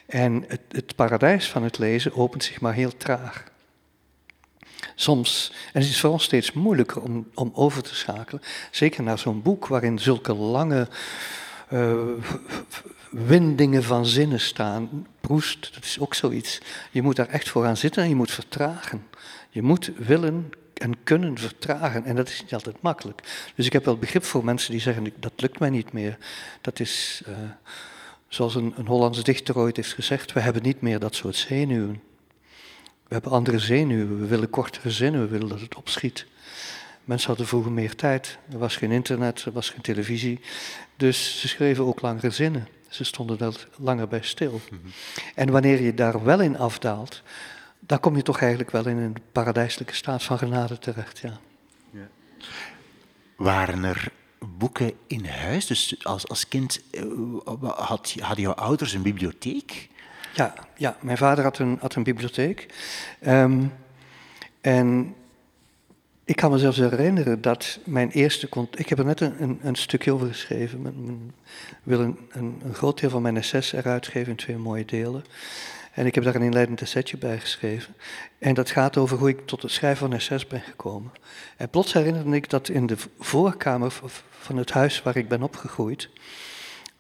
En 0.09 0.45
het, 0.47 0.61
het 0.69 0.95
paradijs 0.95 1.51
van 1.51 1.63
het 1.63 1.79
lezen 1.79 2.15
opent 2.15 2.45
zich 2.45 2.61
maar 2.61 2.75
heel 2.75 2.97
traag. 2.97 3.45
Soms, 4.95 5.53
en 5.73 5.81
het 5.81 5.91
is 5.91 6.01
vooral 6.01 6.19
steeds 6.19 6.53
moeilijker 6.53 7.03
om, 7.03 7.29
om 7.35 7.51
over 7.55 7.83
te 7.83 7.95
schakelen, 7.95 8.43
zeker 8.71 9.03
naar 9.03 9.19
zo'n 9.19 9.43
boek 9.43 9.67
waarin 9.67 9.99
zulke 9.99 10.35
lange 10.35 10.89
uh, 11.73 12.03
windingen 13.11 13.83
van 13.83 14.07
zinnen 14.07 14.41
staan. 14.41 15.07
Proest, 15.21 15.75
dat 15.75 15.85
is 15.85 15.99
ook 16.01 16.15
zoiets. 16.15 16.61
Je 16.91 17.03
moet 17.03 17.17
daar 17.17 17.29
echt 17.29 17.49
voor 17.49 17.65
gaan 17.65 17.77
zitten 17.77 18.03
en 18.03 18.09
je 18.09 18.15
moet 18.15 18.31
vertragen. 18.31 19.07
Je 19.51 19.63
moet 19.63 19.91
willen 19.97 20.51
en 20.75 21.03
kunnen 21.05 21.39
vertragen. 21.39 22.05
En 22.05 22.17
dat 22.17 22.29
is 22.29 22.43
niet 22.43 22.55
altijd 22.55 22.83
makkelijk. 22.83 23.51
Dus 23.55 23.67
ik 23.67 23.73
heb 23.73 23.85
wel 23.85 23.99
begrip 23.99 24.25
voor 24.25 24.45
mensen 24.45 24.71
die 24.71 24.81
zeggen, 24.81 25.13
dat 25.17 25.33
lukt 25.37 25.59
mij 25.59 25.71
niet 25.71 25.93
meer. 25.93 26.19
Dat 26.61 26.81
is... 26.81 27.23
Uh, 27.29 27.35
Zoals 28.29 28.55
een, 28.55 28.75
een 28.77 28.87
Hollandse 28.87 29.23
dichter 29.23 29.57
ooit 29.57 29.77
heeft 29.77 29.93
gezegd, 29.93 30.33
we 30.33 30.41
hebben 30.41 30.63
niet 30.63 30.81
meer 30.81 30.99
dat 30.99 31.15
soort 31.15 31.37
zenuwen. 31.37 32.03
We 33.09 33.15
hebben 33.15 33.33
andere 33.33 33.59
zenuwen, 33.59 34.21
we 34.21 34.27
willen 34.27 34.51
kortere 34.51 34.91
zinnen, 34.91 35.21
we 35.21 35.27
willen 35.27 35.49
dat 35.49 35.61
het 35.61 35.75
opschiet. 35.75 36.27
Mensen 37.05 37.29
hadden 37.29 37.47
vroeger 37.47 37.73
meer 37.73 37.95
tijd, 37.95 38.39
er 38.53 38.59
was 38.59 38.77
geen 38.77 38.91
internet, 38.91 39.45
er 39.45 39.53
was 39.53 39.71
geen 39.71 39.81
televisie. 39.81 40.41
Dus 40.97 41.41
ze 41.41 41.49
schreven 41.49 41.85
ook 41.85 42.01
langere 42.01 42.31
zinnen. 42.31 42.69
Ze 42.89 43.05
stonden 43.05 43.39
daar 43.39 43.67
langer 43.77 44.09
bij 44.09 44.23
stil. 44.23 44.61
Mhm. 44.71 44.81
En 45.35 45.51
wanneer 45.51 45.83
je 45.83 45.95
daar 45.95 46.25
wel 46.25 46.41
in 46.41 46.59
afdaalt, 46.59 47.23
dan 47.81 48.01
kom 48.01 48.17
je 48.17 48.23
toch 48.23 48.41
eigenlijk 48.41 48.71
wel 48.71 48.87
in 48.87 48.97
een 48.97 49.17
paradijselijke 49.33 49.95
staat 49.95 50.23
van 50.23 50.39
genade 50.39 50.79
terecht. 50.79 51.19
Ja. 51.19 51.39
ja. 51.91 52.09
Waren 53.37 53.85
er 53.85 54.13
boeken 54.59 54.93
in 55.07 55.27
huis? 55.27 55.67
Dus 55.67 56.05
als, 56.05 56.29
als 56.29 56.49
kind 56.49 56.81
uh, 56.91 57.03
had, 57.63 58.15
hadden 58.21 58.45
jouw 58.45 58.55
ouders 58.55 58.93
een 58.93 59.03
bibliotheek? 59.03 59.89
Ja, 60.35 60.55
ja 60.77 60.97
mijn 61.01 61.19
vader 61.19 61.45
had 61.45 61.59
een, 61.59 61.79
had 61.81 61.95
een 61.95 62.03
bibliotheek. 62.03 62.67
Um, 63.27 63.73
en 64.61 65.15
ik 66.25 66.37
kan 66.37 66.51
me 66.51 66.59
zelfs 66.59 66.79
herinneren 66.79 67.41
dat 67.41 67.79
mijn 67.85 68.11
eerste... 68.11 68.49
Ik 68.71 68.89
heb 68.89 68.99
er 68.99 69.05
net 69.05 69.21
een, 69.21 69.43
een, 69.43 69.59
een 69.63 69.75
stukje 69.75 70.13
over 70.13 70.27
geschreven. 70.27 70.87
Ik 70.87 71.35
wil 71.83 72.01
een, 72.01 72.19
een, 72.31 72.63
groot 72.73 73.01
deel 73.01 73.11
van 73.11 73.23
mijn 73.23 73.37
essays 73.37 73.73
eruit 73.73 74.07
geven 74.07 74.31
in 74.31 74.37
twee 74.37 74.57
mooie 74.57 74.85
delen. 74.85 75.25
En 75.93 76.07
ik 76.07 76.15
heb 76.15 76.25
daar 76.25 76.35
een 76.35 76.43
inleidend 76.43 76.81
essaytje 76.81 77.17
bij 77.17 77.39
geschreven. 77.39 77.95
En 78.39 78.55
dat 78.55 78.71
gaat 78.71 78.97
over 78.97 79.19
hoe 79.19 79.29
ik 79.29 79.47
tot 79.47 79.63
het 79.63 79.71
schrijven 79.71 80.11
van 80.11 80.21
SS 80.21 80.47
ben 80.47 80.61
gekomen. 80.61 81.13
En 81.57 81.69
plots 81.69 81.93
herinnerde 81.93 82.37
ik 82.37 82.51
dat 82.51 82.69
in 82.69 82.87
de 82.87 82.97
voorkamer 83.19 83.91
van 84.39 84.57
het 84.57 84.71
huis 84.71 85.03
waar 85.03 85.17
ik 85.17 85.29
ben 85.29 85.43
opgegroeid, 85.43 86.09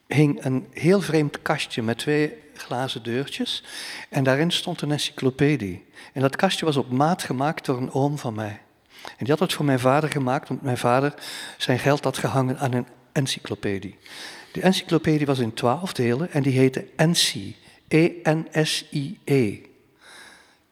hing 0.06 0.44
een 0.44 0.66
heel 0.72 1.00
vreemd 1.00 1.42
kastje 1.42 1.82
met 1.82 1.98
twee 1.98 2.34
glazen 2.54 3.02
deurtjes. 3.02 3.64
En 4.08 4.24
daarin 4.24 4.50
stond 4.50 4.80
een 4.80 4.92
encyclopedie. 4.92 5.84
En 6.12 6.20
dat 6.20 6.36
kastje 6.36 6.64
was 6.64 6.76
op 6.76 6.90
maat 6.90 7.22
gemaakt 7.22 7.64
door 7.64 7.76
een 7.76 7.92
oom 7.92 8.18
van 8.18 8.34
mij. 8.34 8.60
En 9.02 9.24
die 9.24 9.28
had 9.28 9.38
het 9.38 9.52
voor 9.52 9.64
mijn 9.64 9.80
vader 9.80 10.10
gemaakt, 10.10 10.50
omdat 10.50 10.64
mijn 10.64 10.78
vader 10.78 11.14
zijn 11.56 11.78
geld 11.78 12.04
had 12.04 12.18
gehangen 12.18 12.58
aan 12.58 12.72
een 12.72 12.86
encyclopedie. 13.12 13.98
Die 14.52 14.62
encyclopedie 14.62 15.26
was 15.26 15.38
in 15.38 15.54
twaalf 15.54 15.92
delen 15.92 16.32
en 16.32 16.42
die 16.42 16.58
heette 16.58 16.86
Ency. 16.96 17.54
ENSIE. 17.88 19.66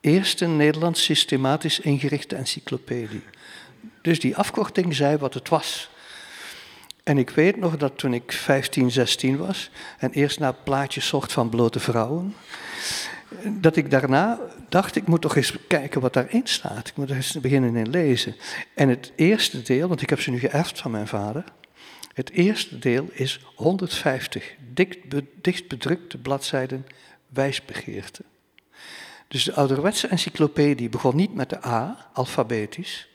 Eerste 0.00 0.46
Nederlands 0.46 1.04
systematisch 1.04 1.80
ingerichte 1.80 2.36
encyclopedie. 2.36 3.22
Dus 4.02 4.20
die 4.20 4.36
afkorting 4.36 4.94
zei 4.94 5.16
wat 5.16 5.34
het 5.34 5.48
was. 5.48 5.90
En 7.06 7.18
ik 7.18 7.30
weet 7.30 7.56
nog 7.56 7.76
dat 7.76 7.98
toen 7.98 8.14
ik 8.14 8.32
15, 8.32 8.90
16 8.90 9.36
was 9.36 9.70
en 9.98 10.10
eerst 10.10 10.38
naar 10.38 10.54
plaatjes 10.54 11.06
zocht 11.06 11.32
van 11.32 11.48
blote 11.48 11.80
vrouwen, 11.80 12.34
dat 13.44 13.76
ik 13.76 13.90
daarna 13.90 14.38
dacht, 14.68 14.96
ik 14.96 15.06
moet 15.06 15.20
toch 15.20 15.36
eens 15.36 15.54
kijken 15.68 16.00
wat 16.00 16.12
daarin 16.12 16.46
staat. 16.46 16.88
Ik 16.88 16.96
moet 16.96 17.10
er 17.10 17.16
eens 17.16 17.40
beginnen 17.40 17.76
in 17.76 17.90
lezen. 17.90 18.36
En 18.74 18.88
het 18.88 19.12
eerste 19.16 19.62
deel, 19.62 19.88
want 19.88 20.02
ik 20.02 20.10
heb 20.10 20.20
ze 20.20 20.30
nu 20.30 20.38
geërfd 20.38 20.80
van 20.80 20.90
mijn 20.90 21.06
vader, 21.06 21.44
het 22.12 22.30
eerste 22.30 22.78
deel 22.78 23.08
is 23.12 23.40
150 23.54 24.54
dicht 25.40 25.68
bedrukte 25.68 26.18
bladzijden 26.18 26.86
wijsbegeerte. 27.28 28.22
Dus 29.28 29.44
de 29.44 29.54
ouderwetse 29.54 30.06
encyclopedie 30.06 30.88
begon 30.88 31.16
niet 31.16 31.34
met 31.34 31.50
de 31.50 31.66
A, 31.66 32.08
alfabetisch. 32.12 33.08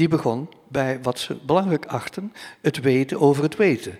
Die 0.00 0.08
begon 0.08 0.48
bij 0.68 1.02
wat 1.02 1.18
ze 1.18 1.36
belangrijk 1.46 1.86
achten, 1.86 2.32
het 2.60 2.80
weten 2.80 3.20
over 3.20 3.42
het 3.42 3.56
weten. 3.56 3.98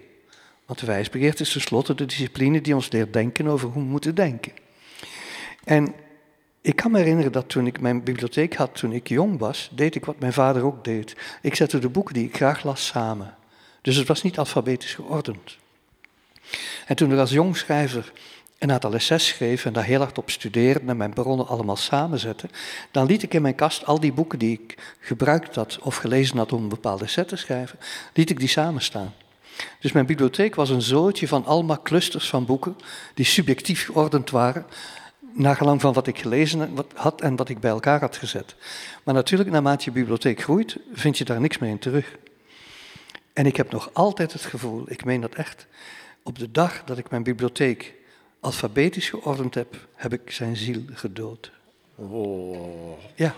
Want 0.66 0.78
de 0.78 0.86
wijsbegeerte 0.86 1.42
is 1.42 1.53
tenslotte 1.53 1.94
de 1.94 2.07
discipline 2.07 2.61
die 2.61 2.74
ons 2.74 2.90
leert 2.90 3.12
denken 3.12 3.46
over 3.46 3.68
hoe 3.68 3.82
we 3.82 3.88
moeten 3.88 4.14
denken. 4.14 4.53
En 5.64 5.94
ik 6.61 6.76
kan 6.76 6.90
me 6.90 6.98
herinneren 6.98 7.32
dat 7.32 7.48
toen 7.48 7.66
ik 7.66 7.80
mijn 7.80 8.05
bibliotheek 8.05 8.55
had, 8.55 8.74
toen 8.74 8.92
ik 8.92 9.09
jong 9.09 9.38
was, 9.38 9.70
deed 9.72 9.94
ik 9.94 10.05
wat 10.05 10.20
mijn 10.20 10.32
vader 10.32 10.64
ook 10.64 10.84
deed. 10.84 11.16
Ik 11.42 11.55
zette 11.55 11.78
de 11.78 11.88
boeken 11.88 12.14
die 12.14 12.26
ik 12.26 12.36
graag 12.36 12.64
las 12.64 12.86
samen. 12.86 13.34
Dus 13.82 13.96
het 13.96 14.09
was 14.09 14.22
niet 14.22 14.38
alfabetisch 14.38 14.94
geordend. 14.94 15.59
En 16.86 16.96
toen 16.96 17.12
ik 17.12 17.18
als 17.18 17.30
jong 17.30 17.57
schrijver 17.57 18.12
een 18.61 18.72
aantal 18.72 18.94
essays 18.94 19.26
schreef 19.26 19.64
en 19.64 19.72
daar 19.72 19.84
heel 19.84 19.98
hard 19.98 20.18
op 20.18 20.30
studeerde 20.30 20.80
en 20.86 20.96
mijn 20.96 21.12
bronnen 21.12 21.46
allemaal 21.46 21.76
samenzette, 21.76 22.48
dan 22.90 23.06
liet 23.06 23.22
ik 23.22 23.34
in 23.34 23.42
mijn 23.42 23.54
kast 23.54 23.86
al 23.86 24.00
die 24.00 24.12
boeken 24.12 24.38
die 24.38 24.61
ik 24.62 24.96
gebruikt 25.00 25.54
had 25.54 25.78
of 25.82 25.96
gelezen 25.96 26.36
had 26.36 26.52
om 26.52 26.62
een 26.62 26.68
bepaalde 26.68 27.04
essay 27.04 27.24
te 27.24 27.36
schrijven, 27.36 27.78
liet 28.14 28.30
ik 28.30 28.38
die 28.38 28.48
samenstaan. 28.48 29.14
Dus 29.80 29.92
mijn 29.92 30.06
bibliotheek 30.06 30.54
was 30.54 30.70
een 30.70 30.82
zootje 30.82 31.28
van 31.28 31.44
allemaal 31.44 31.82
clusters 31.82 32.28
van 32.28 32.44
boeken 32.44 32.76
die 33.14 33.24
subjectief 33.24 33.84
geordend 33.84 34.30
waren, 34.30 34.66
naar 35.32 35.56
gelang 35.56 35.80
van 35.80 35.92
wat 35.92 36.06
ik 36.06 36.18
gelezen 36.18 36.76
had 36.94 37.20
en 37.20 37.36
wat 37.36 37.48
ik 37.48 37.61
bij 37.61 37.70
elkaar 37.70 38.00
had 38.00 38.16
gezet. 38.16 38.54
Maar 39.02 39.14
natuurlijk, 39.14 39.50
naarmate 39.50 39.84
je 39.84 39.90
bibliotheek 39.90 40.42
groeit, 40.42 40.76
vind 40.92 41.18
je 41.18 41.24
daar 41.24 41.40
niks 41.40 41.58
meer 41.58 41.70
in 41.70 41.78
terug. 41.78 42.16
En 43.32 43.46
ik 43.46 43.56
heb 43.56 43.70
nog 43.70 43.90
altijd 43.92 44.32
het 44.32 44.44
gevoel, 44.44 44.84
ik 44.86 45.04
meen 45.04 45.20
dat 45.20 45.34
echt, 45.34 45.66
op 46.22 46.38
de 46.38 46.50
dag 46.50 46.84
dat 46.84 46.98
ik 46.98 47.11
mijn 47.11 47.22
bibliotheek 47.22 47.98
alfabetisch 48.41 49.09
geordend 49.09 49.55
heb, 49.55 49.88
heb 49.95 50.12
ik 50.12 50.30
zijn 50.30 50.57
ziel 50.57 50.82
gedood. 50.93 51.51
Oh. 51.95 52.99
Ja. 53.14 53.34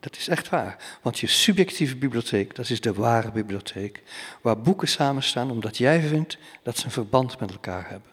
Dat 0.00 0.16
is 0.16 0.28
echt 0.28 0.48
waar. 0.48 0.98
Want 1.02 1.18
je 1.18 1.26
subjectieve 1.26 1.96
bibliotheek, 1.96 2.54
dat 2.54 2.70
is 2.70 2.80
de 2.80 2.92
ware 2.92 3.30
bibliotheek. 3.30 4.02
Waar 4.42 4.60
boeken 4.60 4.88
samenstaan 4.88 5.50
omdat 5.50 5.76
jij 5.76 6.00
vindt 6.00 6.38
dat 6.62 6.78
ze 6.78 6.84
een 6.84 6.90
verband 6.90 7.40
met 7.40 7.50
elkaar 7.50 7.88
hebben. 7.88 8.10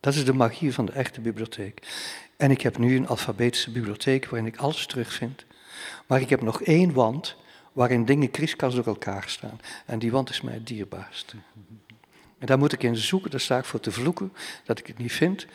Dat 0.00 0.14
is 0.14 0.24
de 0.24 0.32
magie 0.32 0.74
van 0.74 0.86
de 0.86 0.92
echte 0.92 1.20
bibliotheek. 1.20 1.82
En 2.36 2.50
ik 2.50 2.60
heb 2.60 2.78
nu 2.78 2.96
een 2.96 3.08
alfabetische 3.08 3.70
bibliotheek 3.70 4.26
waarin 4.26 4.48
ik 4.48 4.56
alles 4.56 4.86
terugvind. 4.86 5.44
Maar 6.06 6.20
ik 6.20 6.30
heb 6.30 6.42
nog 6.42 6.62
één 6.62 6.92
wand 6.92 7.36
waarin 7.72 8.04
dingen 8.04 8.30
kriskast 8.30 8.76
door 8.76 8.86
elkaar 8.86 9.24
staan. 9.26 9.60
En 9.86 9.98
die 9.98 10.10
wand 10.10 10.30
is 10.30 10.40
mij 10.40 10.54
het 10.54 10.66
dierbaarste. 10.66 11.36
En 12.44 12.50
daar 12.50 12.58
moet 12.58 12.72
ik 12.72 12.82
in 12.82 12.96
zoeken, 12.96 13.30
daar 13.30 13.40
sta 13.40 13.58
ik 13.58 13.64
voor 13.64 13.80
te 13.80 13.92
vloeken 13.92 14.32
dat 14.64 14.78
ik 14.78 14.86
het 14.86 14.98
niet 14.98 15.12
vind. 15.12 15.46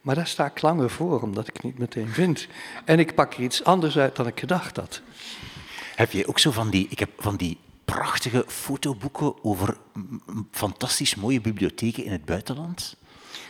Maar 0.00 0.14
daar 0.14 0.26
sta 0.26 0.46
ik 0.46 0.62
langer 0.62 0.90
voor, 0.90 1.22
omdat 1.22 1.48
ik 1.48 1.54
het 1.54 1.62
niet 1.62 1.78
meteen 1.78 2.08
vind. 2.08 2.46
En 2.84 2.98
ik 2.98 3.14
pak 3.14 3.34
er 3.34 3.42
iets 3.42 3.64
anders 3.64 3.98
uit 3.98 4.16
dan 4.16 4.26
ik 4.26 4.40
gedacht 4.40 4.76
had. 4.76 5.02
Heb 5.94 6.10
je 6.10 6.26
ook 6.26 6.38
zo 6.38 6.50
van 6.50 6.70
die, 6.70 6.86
ik 6.90 6.98
heb 6.98 7.10
van 7.18 7.36
die 7.36 7.58
prachtige 7.84 8.44
fotoboeken 8.46 9.44
over 9.44 9.76
fantastisch 10.50 11.14
mooie 11.14 11.40
bibliotheken 11.40 12.04
in 12.04 12.12
het 12.12 12.24
buitenland? 12.24 12.96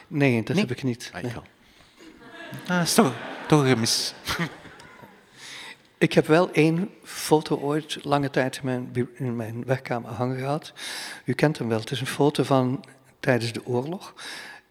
Nee, 0.09 0.43
dat 0.43 0.57
heb 0.57 0.71
ik 0.71 0.83
niet. 0.83 1.11
Ah, 1.15 1.23
nee. 1.23 1.33
Ah, 1.35 1.43
dat 2.67 2.87
is 2.87 2.95
toch, 2.95 3.13
toch 3.49 3.61
een 3.61 3.69
gemis. 3.69 4.15
Ik 5.99 6.13
heb 6.13 6.27
wel 6.27 6.51
één 6.51 6.91
foto 7.03 7.57
ooit 7.57 7.99
lange 8.05 8.31
tijd 8.31 8.57
in 8.57 8.65
mijn, 8.65 9.09
in 9.15 9.37
mijn 9.37 9.65
werkkamer 9.65 10.11
hangen 10.11 10.39
gehad. 10.39 10.73
U 11.25 11.33
kent 11.33 11.59
hem 11.59 11.69
wel. 11.69 11.81
Het 11.81 11.91
is 11.91 12.01
een 12.01 12.07
foto 12.07 12.43
van 12.43 12.85
tijdens 13.21 13.53
de 13.53 13.67
oorlog. 13.67 14.15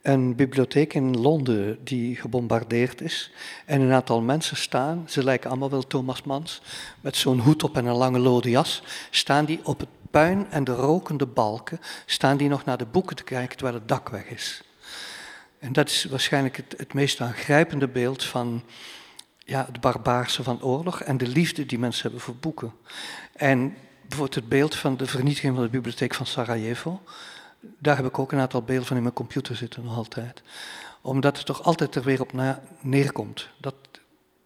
Een 0.02 0.36
bibliotheek 0.36 0.94
in 0.94 1.18
Londen 1.18 1.84
die 1.84 2.16
gebombardeerd 2.16 3.02
is. 3.02 3.32
En 3.66 3.82
een 3.82 3.92
aantal 3.92 4.22
mensen 4.22 4.58
staan, 4.58 5.04
ze 5.08 5.24
lijken 5.24 5.50
allemaal 5.50 5.70
wel 5.70 5.88
Thomas 5.88 6.24
Mans, 6.24 6.62
met 7.02 7.16
zo'n 7.16 7.40
hoed 7.40 7.64
op 7.64 7.78
en 7.78 7.86
een 7.86 7.96
lange 7.96 8.20
lode 8.20 8.50
jas. 8.50 8.84
Staan 9.10 9.46
die 9.46 9.60
op 9.64 9.80
het 9.80 9.90
puin 10.12 10.48
en 10.50 10.64
de 10.64 10.76
rokende 10.76 11.26
balken, 11.26 11.80
staan 12.06 12.38
die 12.38 12.50
nog 12.50 12.66
naar 12.66 12.78
de 12.78 12.86
boeken 12.86 13.16
te 13.16 13.24
kijken 13.24 13.58
terwijl 13.58 13.78
het 13.78 13.88
dak 13.88 14.10
weg 14.10 14.26
is. 14.26 14.62
En 15.60 15.74
dat 15.74 15.90
is 15.90 16.06
waarschijnlijk 16.06 16.58
het, 16.58 16.74
het 16.78 16.94
meest 16.94 17.22
aangrijpende 17.22 17.88
beeld 17.88 18.24
van 18.24 18.64
ja, 19.48 19.66
het 19.66 19.82
barbaarse 19.82 20.44
van 20.44 20.62
oorlog 20.62 21.02
en 21.02 21.18
de 21.18 21.28
liefde 21.28 21.66
die 21.66 21.80
mensen 21.80 22.02
hebben 22.02 22.22
voor 22.22 22.36
boeken. 22.36 22.74
En 23.36 23.76
bijvoorbeeld 24.02 24.36
het 24.36 24.50
beeld 24.50 24.76
van 24.76 24.98
de 24.98 25.06
vernietiging 25.06 25.56
van 25.56 25.64
de 25.64 25.70
bibliotheek 25.70 26.14
van 26.14 26.26
Sarajevo, 26.26 27.02
daar 27.60 27.96
heb 27.96 28.06
ik 28.06 28.20
ook 28.20 28.32
een 28.32 28.40
aantal 28.40 28.62
beelden 28.62 28.86
van 28.86 28.96
in 28.96 29.02
mijn 29.02 29.14
computer 29.14 29.56
zitten 29.56 29.84
nog 29.84 29.96
altijd. 29.96 30.42
Omdat 31.02 31.38
het 31.38 31.46
toch 31.46 31.64
altijd 31.64 31.96
er 31.96 32.04
weer 32.04 32.22
op 32.22 32.32
neerkomt, 32.82 33.50
dat 33.58 33.76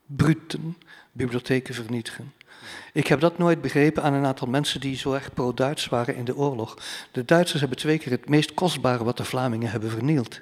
bruten 0.06 0.78
bibliotheken 1.12 1.74
vernietigen. 1.74 2.34
Ik 2.94 3.08
heb 3.08 3.20
dat 3.20 3.38
nooit 3.38 3.62
begrepen 3.62 4.04
aan 4.04 4.14
een 4.14 4.26
aantal 4.26 4.48
mensen 4.48 4.80
die 4.80 4.96
zo 4.96 5.14
erg 5.14 5.34
pro-Duits 5.34 5.88
waren 5.88 6.16
in 6.16 6.26
de 6.26 6.36
oorlog. 6.36 6.78
De 7.12 7.26
Duitsers 7.26 7.60
hebben 7.60 7.78
twee 7.78 7.98
keer 7.98 8.12
het 8.12 8.30
meest 8.30 8.54
kostbare 8.54 9.04
wat 9.04 9.18
de 9.18 9.24
Vlamingen 9.24 9.72
hebben 9.72 9.90
vernield. 9.90 10.40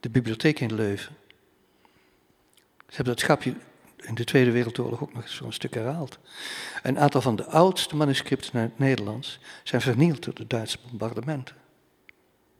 De 0.00 0.10
bibliotheek 0.10 0.60
in 0.60 0.74
Leuven. 0.74 1.16
Ze 2.88 3.00
hebben 3.00 3.14
dat 3.14 3.24
schapje 3.24 3.54
in 4.06 4.14
de 4.14 4.24
Tweede 4.24 4.50
Wereldoorlog 4.50 5.02
ook 5.02 5.14
nog 5.14 5.28
zo'n 5.28 5.52
stuk 5.52 5.74
herhaald. 5.74 6.18
Een 6.82 6.98
aantal 6.98 7.20
van 7.20 7.36
de 7.36 7.46
oudste 7.46 7.96
manuscripten 7.96 8.50
naar 8.52 8.62
het 8.62 8.78
Nederlands 8.78 9.38
zijn 9.62 9.80
vernield 9.80 10.24
door 10.24 10.34
de 10.34 10.46
Duitse 10.46 10.78
bombardementen. 10.88 11.56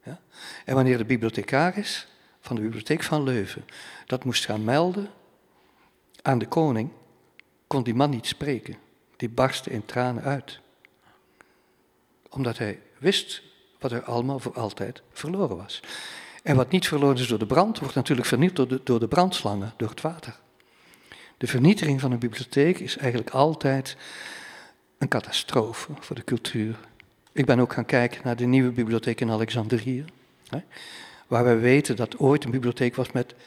Ja? 0.05 0.21
En 0.65 0.75
wanneer 0.75 0.99
de 0.99 1.05
bibliothecaris 1.05 2.07
van 2.41 2.57
de 2.57 2.63
bibliotheek 2.63 3.03
van 3.03 3.23
Leuven 3.23 3.65
dat 4.07 4.25
moest 4.25 4.45
gaan 4.45 4.65
melden 4.65 5.11
aan 6.23 6.39
de 6.39 6.49
koning, 6.49 6.91
kon 7.67 7.83
die 7.83 7.95
man 7.95 8.11
niet 8.11 8.27
spreken. 8.27 8.77
Die 9.17 9.29
barstte 9.29 9.71
in 9.71 9.85
tranen 9.85 10.23
uit. 10.23 10.61
Omdat 12.29 12.59
hij 12.59 12.81
wist 12.99 13.43
wat 13.79 13.93
er 13.93 14.03
allemaal 14.03 14.39
voor 14.39 14.55
altijd 14.55 15.03
verloren 15.13 15.57
was. 15.57 15.83
En 16.43 16.57
wat 16.57 16.71
niet 16.71 16.89
verloren 16.89 17.17
is 17.17 17.27
door 17.27 17.39
de 17.39 17.47
brand, 17.47 17.79
wordt 17.79 17.95
natuurlijk 17.95 18.29
vernield 18.29 18.57
door 18.57 18.69
de, 18.69 18.81
door 18.85 19.01
de 19.01 19.09
brandslangen, 19.09 19.73
door 19.77 19.89
het 19.89 20.01
water. 20.01 20.39
De 21.39 21.47
vernietiging 21.47 22.01
van 22.01 22.13
een 22.13 22.19
bibliotheek 22.19 22.79
is 22.79 22.97
eigenlijk 22.97 23.31
altijd 23.31 23.97
een 24.99 25.09
catastrofe 25.09 25.93
voor 26.01 26.17
de 26.17 26.25
cultuur. 26.25 26.79
Ik 27.33 27.47
ben 27.47 27.61
ook 27.61 27.73
gaan 27.73 27.87
kijken 27.87 28.21
naar 28.25 28.37
de 28.37 28.47
nieuwe 28.47 28.71
bibliotheek 28.71 29.21
in 29.21 29.31
Alexandrië. 29.31 30.05
Hè, 30.49 30.59
waar 31.27 31.45
wij 31.45 31.59
weten 31.59 31.97
dat 31.97 32.19
ooit 32.19 32.45
een 32.45 32.51
bibliotheek 32.51 32.95
was 32.95 33.13
met 33.13 33.35
700.000 33.35 33.39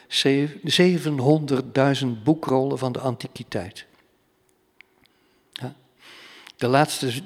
boekrollen 2.24 2.78
van 2.78 2.92
de 2.92 3.00
antiquiteit. 3.00 3.86
De 6.58 6.68
laatste 6.68 7.22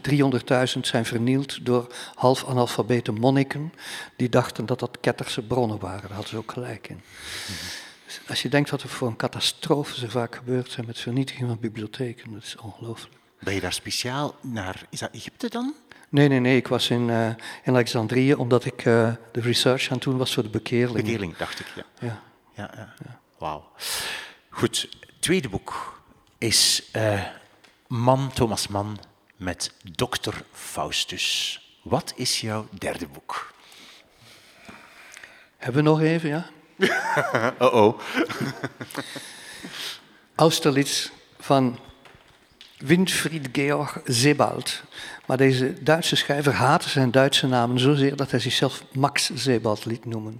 300.000 0.75 0.79
zijn 0.81 1.05
vernield 1.05 1.65
door 1.65 1.87
half-analfabete 2.15 3.11
monniken 3.11 3.73
die 4.15 4.29
dachten 4.29 4.65
dat 4.65 4.79
dat 4.79 4.97
Ketterse 5.01 5.41
bronnen 5.41 5.79
waren. 5.79 6.01
Daar 6.01 6.11
hadden 6.11 6.29
ze 6.29 6.37
ook 6.37 6.51
gelijk 6.51 6.89
in. 6.89 7.01
Dus 7.47 7.80
als 8.27 8.41
je 8.41 8.49
denkt 8.49 8.69
wat 8.69 8.81
er 8.81 8.89
voor 8.89 9.07
een 9.07 9.15
catastrofe 9.15 10.05
er 10.05 10.11
vaak 10.11 10.35
gebeurd 10.35 10.71
zijn 10.71 10.85
met 10.85 10.99
vernietiging 10.99 11.47
van 11.47 11.59
bibliotheken, 11.59 12.33
dat 12.33 12.43
is 12.43 12.55
ongelooflijk. 12.57 13.15
Ben 13.39 13.53
je 13.53 13.61
daar 13.61 13.73
speciaal 13.73 14.35
naar, 14.41 14.85
is 14.89 14.99
dat 14.99 15.11
Egypte 15.11 15.49
dan? 15.49 15.73
Nee, 16.09 16.27
nee, 16.27 16.39
nee. 16.39 16.55
Ik 16.55 16.67
was 16.67 16.89
in, 16.89 17.07
uh, 17.07 17.27
in 17.63 17.73
Alexandrië 17.73 18.33
omdat 18.33 18.65
ik 18.65 18.85
uh, 18.85 19.13
de 19.31 19.41
research 19.41 19.87
aan 19.87 19.95
het 19.95 20.03
doen 20.03 20.17
was 20.17 20.33
voor 20.33 20.43
de 20.43 20.49
bekeerling. 20.49 21.05
Bekeerling, 21.05 21.37
dacht 21.37 21.59
ik, 21.59 21.65
ja. 21.75 21.83
Ja. 21.99 22.21
ja, 22.55 22.71
ja. 22.75 22.93
ja. 23.05 23.19
Wauw. 23.37 23.71
Goed, 24.49 24.89
tweede 25.19 25.49
boek 25.49 26.01
is 26.37 26.89
uh, 26.95 27.25
Man, 27.87 28.31
Thomas 28.33 28.67
Mann, 28.67 28.99
met 29.35 29.73
Dr. 29.95 30.35
Faustus. 30.51 31.59
Wat 31.81 32.13
is 32.15 32.41
jouw 32.41 32.67
derde 32.71 33.07
boek? 33.07 33.53
Hebben 35.57 35.83
we 35.83 35.89
nog 35.89 36.01
even, 36.01 36.29
ja? 36.29 36.49
oh 37.59 37.73
oh. 37.73 37.99
Austerlitz 40.35 41.09
van 41.39 41.79
Winfried 42.77 43.49
Georg 43.51 44.01
Sebald. 44.05 44.81
Maar 45.25 45.37
deze 45.37 45.83
Duitse 45.83 46.15
schrijver 46.15 46.53
haatte 46.53 46.89
zijn 46.89 47.11
Duitse 47.11 47.47
namen 47.47 47.79
zozeer 47.79 48.15
dat 48.15 48.31
hij 48.31 48.39
zichzelf 48.39 48.83
Max 48.93 49.31
Sebald 49.33 49.85
liet 49.85 50.05
noemen. 50.05 50.39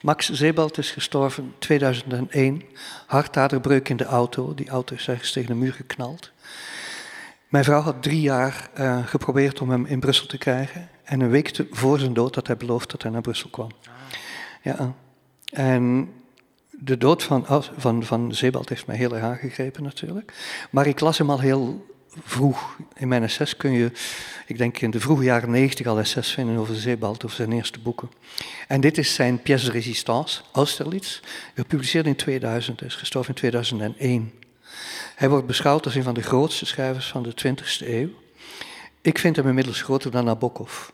Max 0.00 0.30
Sebald 0.32 0.78
is 0.78 0.90
gestorven 0.90 1.44
in 1.44 1.54
2001. 1.58 2.62
Hartaderbreuk 3.06 3.88
in 3.88 3.96
de 3.96 4.04
auto. 4.04 4.54
Die 4.54 4.68
auto 4.68 4.94
is 4.94 5.08
ergens 5.08 5.32
tegen 5.32 5.48
de 5.48 5.54
muur 5.54 5.72
geknald. 5.72 6.32
Mijn 7.48 7.64
vrouw 7.64 7.80
had 7.80 8.02
drie 8.02 8.20
jaar 8.20 8.70
uh, 8.78 9.06
geprobeerd 9.06 9.60
om 9.60 9.70
hem 9.70 9.86
in 9.86 10.00
Brussel 10.00 10.26
te 10.26 10.38
krijgen. 10.38 10.88
En 11.04 11.20
een 11.20 11.30
week 11.30 11.48
te, 11.48 11.66
voor 11.70 11.98
zijn 11.98 12.14
dood 12.14 12.34
had 12.34 12.46
hij 12.46 12.56
beloofd 12.56 12.90
dat 12.90 13.02
hij 13.02 13.10
naar 13.10 13.20
Brussel 13.20 13.50
kwam. 13.50 13.70
Ja. 14.62 14.94
En 15.54 16.12
de 16.70 16.98
dood 16.98 17.22
van, 17.22 17.46
van, 17.76 18.04
van 18.04 18.34
heeft 18.68 18.86
mij 18.86 18.96
heel 18.96 19.14
erg 19.14 19.24
aangegrepen 19.24 19.82
natuurlijk. 19.82 20.34
Maar 20.70 20.86
ik 20.86 21.00
las 21.00 21.18
hem 21.18 21.30
al 21.30 21.40
heel 21.40 21.86
vroeg. 22.22 22.76
In 22.94 23.08
mijn 23.08 23.30
SS 23.30 23.56
kun 23.56 23.70
je, 23.70 23.92
ik 24.46 24.58
denk 24.58 24.80
in 24.80 24.90
de 24.90 25.00
vroege 25.00 25.22
jaren 25.22 25.50
negentig 25.50 25.86
al 25.86 26.04
SS 26.04 26.32
vinden 26.32 26.56
over 26.56 26.76
Zebald, 26.76 27.24
over 27.24 27.36
zijn 27.36 27.52
eerste 27.52 27.80
boeken. 27.80 28.10
En 28.68 28.80
dit 28.80 28.98
is 28.98 29.14
zijn 29.14 29.42
pièce 29.42 29.64
de 29.64 29.72
résistance, 29.72 30.42
Austerlitz, 30.52 31.20
gepubliceerd 31.54 32.06
in 32.06 32.16
2000, 32.16 32.80
hij 32.80 32.88
is 32.88 32.94
gestorven 32.94 33.34
in 33.34 33.38
2001. 33.40 34.32
Hij 35.14 35.28
wordt 35.28 35.46
beschouwd 35.46 35.84
als 35.84 35.94
een 35.94 36.02
van 36.02 36.14
de 36.14 36.22
grootste 36.22 36.66
schrijvers 36.66 37.08
van 37.08 37.22
de 37.22 37.34
20e 37.46 37.86
eeuw. 37.86 38.10
Ik 39.00 39.18
vind 39.18 39.36
hem 39.36 39.48
inmiddels 39.48 39.82
groter 39.82 40.10
dan 40.10 40.24
Nabokov. 40.24 40.90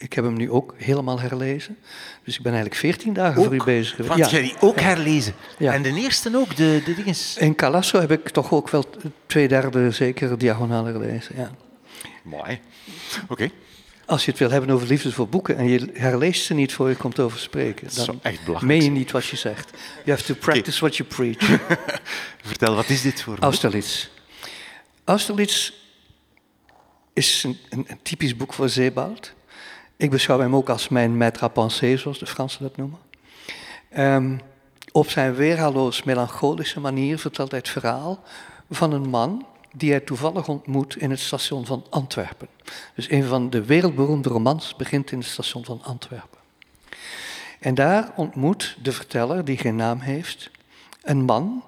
Ik 0.00 0.12
heb 0.12 0.24
hem 0.24 0.36
nu 0.36 0.50
ook 0.50 0.74
helemaal 0.76 1.20
herlezen. 1.20 1.76
Dus 2.24 2.36
ik 2.36 2.42
ben 2.42 2.52
eigenlijk 2.52 2.80
veertien 2.80 3.12
dagen 3.12 3.42
voor 3.42 3.54
u 3.54 3.64
bezig 3.64 3.94
geweest. 3.94 4.08
Want 4.08 4.30
ja. 4.30 4.30
jij 4.30 4.42
die 4.42 4.54
ook 4.60 4.80
herlezen? 4.80 5.34
Ja. 5.58 5.72
En 5.72 5.82
de 5.82 5.94
eerste 5.94 6.36
ook, 6.36 6.56
de, 6.56 6.82
de 6.84 6.94
dinges? 6.94 7.36
In 7.36 7.54
Calasso 7.54 8.00
heb 8.00 8.10
ik 8.10 8.28
toch 8.28 8.52
ook 8.52 8.70
wel 8.70 8.84
twee 9.26 9.48
derde 9.48 9.90
zeker 9.90 10.38
diagonaal 10.38 10.84
gelezen, 10.84 11.36
ja. 11.36 11.50
Mooi. 12.22 12.60
Oké. 13.28 13.50
als 14.06 14.24
je 14.24 14.30
het 14.30 14.40
wil 14.40 14.50
hebben 14.50 14.70
over 14.70 14.86
liefde 14.86 15.12
voor 15.12 15.28
boeken 15.28 15.56
en 15.56 15.68
je 15.68 15.90
herleest 15.92 16.44
ze 16.44 16.54
niet 16.54 16.72
voor 16.72 16.88
je 16.88 16.96
komt 16.96 17.18
over 17.18 17.38
spreken, 17.38 17.88
dan 17.94 18.18
echt 18.22 18.62
meen 18.62 18.82
je 18.82 18.90
niet 18.90 19.10
wat 19.10 19.24
je 19.24 19.36
zegt. 19.36 19.70
You 20.04 20.16
have 20.16 20.34
to 20.34 20.34
practice 20.34 20.80
what 20.80 20.96
you 20.96 21.08
preach. 21.08 21.58
Vertel, 22.42 22.74
wat 22.74 22.88
is 22.88 23.02
dit 23.02 23.22
voor 23.22 23.34
boek? 23.34 23.42
Austerlitz. 23.42 24.08
Austerlitz 25.04 25.72
is 27.12 27.42
een, 27.44 27.58
een, 27.68 27.84
een 27.88 27.98
typisch 28.02 28.36
boek 28.36 28.52
voor 28.52 28.68
Zeebald. 28.68 29.32
Ik 30.00 30.10
beschouw 30.10 30.40
hem 30.40 30.56
ook 30.56 30.68
als 30.68 30.88
mijn 30.88 31.16
maître 31.16 31.42
à 31.56 31.68
zoals 31.68 32.18
de 32.18 32.26
Fransen 32.26 32.62
dat 32.62 32.76
noemen. 32.76 32.98
Um, 33.96 34.40
op 34.92 35.10
zijn 35.10 35.34
weerhaloos 35.34 36.02
melancholische 36.02 36.80
manier 36.80 37.18
vertelt 37.18 37.50
hij 37.50 37.58
het 37.58 37.68
verhaal 37.68 38.22
van 38.70 38.92
een 38.92 39.08
man 39.08 39.46
die 39.72 39.90
hij 39.90 40.00
toevallig 40.00 40.48
ontmoet 40.48 40.96
in 40.96 41.10
het 41.10 41.20
station 41.20 41.66
van 41.66 41.86
Antwerpen. 41.90 42.48
Dus 42.94 43.10
een 43.10 43.24
van 43.24 43.50
de 43.50 43.64
wereldberoemde 43.64 44.28
romans 44.28 44.76
begint 44.76 45.12
in 45.12 45.18
het 45.18 45.26
station 45.26 45.64
van 45.64 45.82
Antwerpen. 45.82 46.38
En 47.58 47.74
daar 47.74 48.12
ontmoet 48.16 48.76
de 48.82 48.92
verteller, 48.92 49.44
die 49.44 49.58
geen 49.58 49.76
naam 49.76 49.98
heeft, 49.98 50.50
een 51.02 51.24
man 51.24 51.64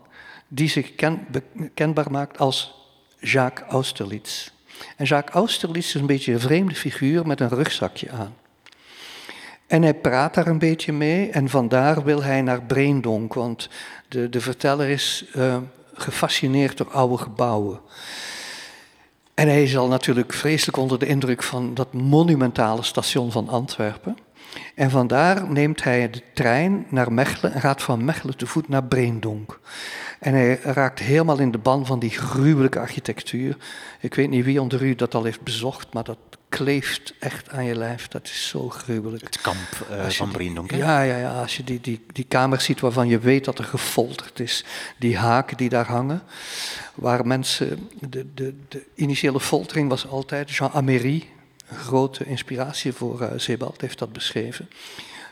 die 0.49 0.69
zich 0.69 0.95
ken, 0.95 1.27
kenbaar 1.75 2.11
maakt 2.11 2.39
als 2.39 2.75
Jacques 3.21 3.69
Austerlitz. 3.69 4.52
En 4.97 5.05
Jacques 5.05 5.35
Austerlitz 5.35 5.95
is 5.95 6.01
een 6.01 6.07
beetje 6.07 6.33
een 6.33 6.41
vreemde 6.41 6.75
figuur 6.75 7.27
met 7.27 7.41
een 7.41 7.49
rugzakje 7.49 8.11
aan. 8.11 8.35
En 9.67 9.83
hij 9.83 9.95
praat 9.95 10.35
daar 10.35 10.47
een 10.47 10.59
beetje 10.59 10.93
mee 10.93 11.31
en 11.31 11.49
vandaar 11.49 12.05
wil 12.05 12.23
hij 12.23 12.43
naar 12.43 12.63
Breendonk, 12.63 13.35
want 13.35 13.69
de, 14.09 14.29
de 14.29 14.41
verteller 14.41 14.89
is 14.89 15.25
uh, 15.37 15.57
gefascineerd 15.95 16.77
door 16.77 16.91
oude 16.91 17.19
gebouwen. 17.19 17.81
En 19.35 19.49
hij 19.49 19.63
is 19.63 19.77
al 19.77 19.89
natuurlijk 19.89 20.33
vreselijk 20.33 20.77
onder 20.77 20.99
de 20.99 21.07
indruk 21.07 21.43
van 21.43 21.75
dat 21.75 21.93
monumentale 21.93 22.83
station 22.83 23.33
van 23.33 23.49
Antwerpen. 23.49 24.17
En 24.75 24.91
vandaar 24.91 25.51
neemt 25.51 25.85
hij 25.85 26.11
de 26.11 26.23
trein 26.35 26.87
naar 26.89 27.13
Mechelen 27.13 27.53
en 27.53 27.61
gaat 27.61 27.83
van 27.83 28.05
Mechelen 28.05 28.37
te 28.37 28.47
voet 28.47 28.69
naar 28.69 28.85
Breendonk. 28.85 29.61
En 30.23 30.35
hij 30.35 30.59
raakt 30.63 30.99
helemaal 30.99 31.39
in 31.39 31.51
de 31.51 31.59
ban 31.59 31.87
van 31.87 31.99
die 31.99 32.11
gruwelijke 32.11 32.79
architectuur. 32.79 33.57
Ik 34.01 34.15
weet 34.15 34.31
niet 34.31 34.45
wie 34.45 34.61
onder 34.61 34.83
u 34.83 34.95
dat 34.95 35.15
al 35.15 35.25
heeft 35.25 35.41
bezocht, 35.41 35.93
maar 35.93 36.05
dat 36.05 36.19
kleeft 36.49 37.15
echt 37.19 37.49
aan 37.51 37.65
je 37.65 37.75
lijf. 37.75 38.09
Dat 38.09 38.25
is 38.25 38.49
zo 38.49 38.69
gruwelijk. 38.69 39.25
Het 39.25 39.41
kamp 39.41 39.87
uh, 39.91 40.09
van 40.09 40.31
Breendonk. 40.31 40.71
Ja, 40.71 41.03
ja, 41.03 41.17
ja, 41.17 41.41
als 41.41 41.57
je 41.57 41.65
die, 41.65 41.81
die, 41.81 42.05
die 42.13 42.25
kamers 42.25 42.65
ziet 42.65 42.81
waarvan 42.81 43.09
je 43.09 43.19
weet 43.19 43.45
dat 43.45 43.59
er 43.59 43.65
gefolterd 43.65 44.41
is. 44.41 44.65
Die 44.99 45.17
haken 45.17 45.57
die 45.57 45.69
daar 45.69 45.87
hangen. 45.87 46.23
Waar 46.95 47.27
mensen... 47.27 47.89
De, 48.01 48.35
de, 48.35 48.55
de 48.69 48.87
initiële 48.95 49.41
foltering 49.41 49.89
was 49.89 50.07
altijd 50.07 50.51
Jean 50.51 50.71
Améry. 50.73 51.29
Grote 51.67 52.25
inspiratie 52.25 52.93
voor 52.93 53.23
uh, 53.23 53.29
Sebald 53.37 53.81
heeft 53.81 53.99
dat 53.99 54.13
beschreven. 54.13 54.69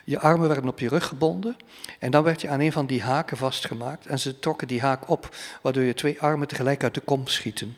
Je 0.03 0.19
armen 0.19 0.47
werden 0.47 0.69
op 0.69 0.79
je 0.79 0.87
rug 0.87 1.07
gebonden 1.07 1.57
en 1.99 2.11
dan 2.11 2.23
werd 2.23 2.41
je 2.41 2.49
aan 2.49 2.59
een 2.59 2.71
van 2.71 2.85
die 2.85 3.01
haken 3.01 3.37
vastgemaakt 3.37 4.05
en 4.05 4.19
ze 4.19 4.39
trokken 4.39 4.67
die 4.67 4.81
haak 4.81 5.09
op, 5.09 5.35
waardoor 5.61 5.83
je 5.83 5.93
twee 5.93 6.21
armen 6.21 6.47
tegelijk 6.47 6.83
uit 6.83 6.93
de 6.93 7.01
kom 7.01 7.27
schieten. 7.27 7.77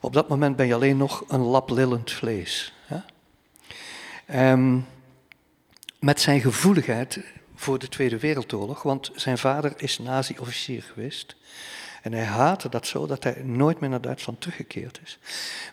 Op 0.00 0.12
dat 0.12 0.28
moment 0.28 0.56
ben 0.56 0.66
je 0.66 0.74
alleen 0.74 0.96
nog 0.96 1.24
een 1.28 1.40
lap 1.40 1.70
lillend 1.70 2.10
vlees. 2.12 2.74
Um, 4.34 4.86
met 5.98 6.20
zijn 6.20 6.40
gevoeligheid 6.40 7.20
voor 7.54 7.78
de 7.78 7.88
Tweede 7.88 8.18
Wereldoorlog, 8.18 8.82
want 8.82 9.10
zijn 9.14 9.38
vader 9.38 9.72
is 9.76 9.98
nazi-officier 9.98 10.82
geweest. 10.82 11.36
En 12.02 12.12
hij 12.12 12.24
haatte 12.24 12.68
dat 12.68 12.86
zo 12.86 13.06
dat 13.06 13.24
hij 13.24 13.42
nooit 13.42 13.80
meer 13.80 13.90
naar 13.90 14.00
Duitsland 14.00 14.40
teruggekeerd 14.40 15.00
is. 15.04 15.18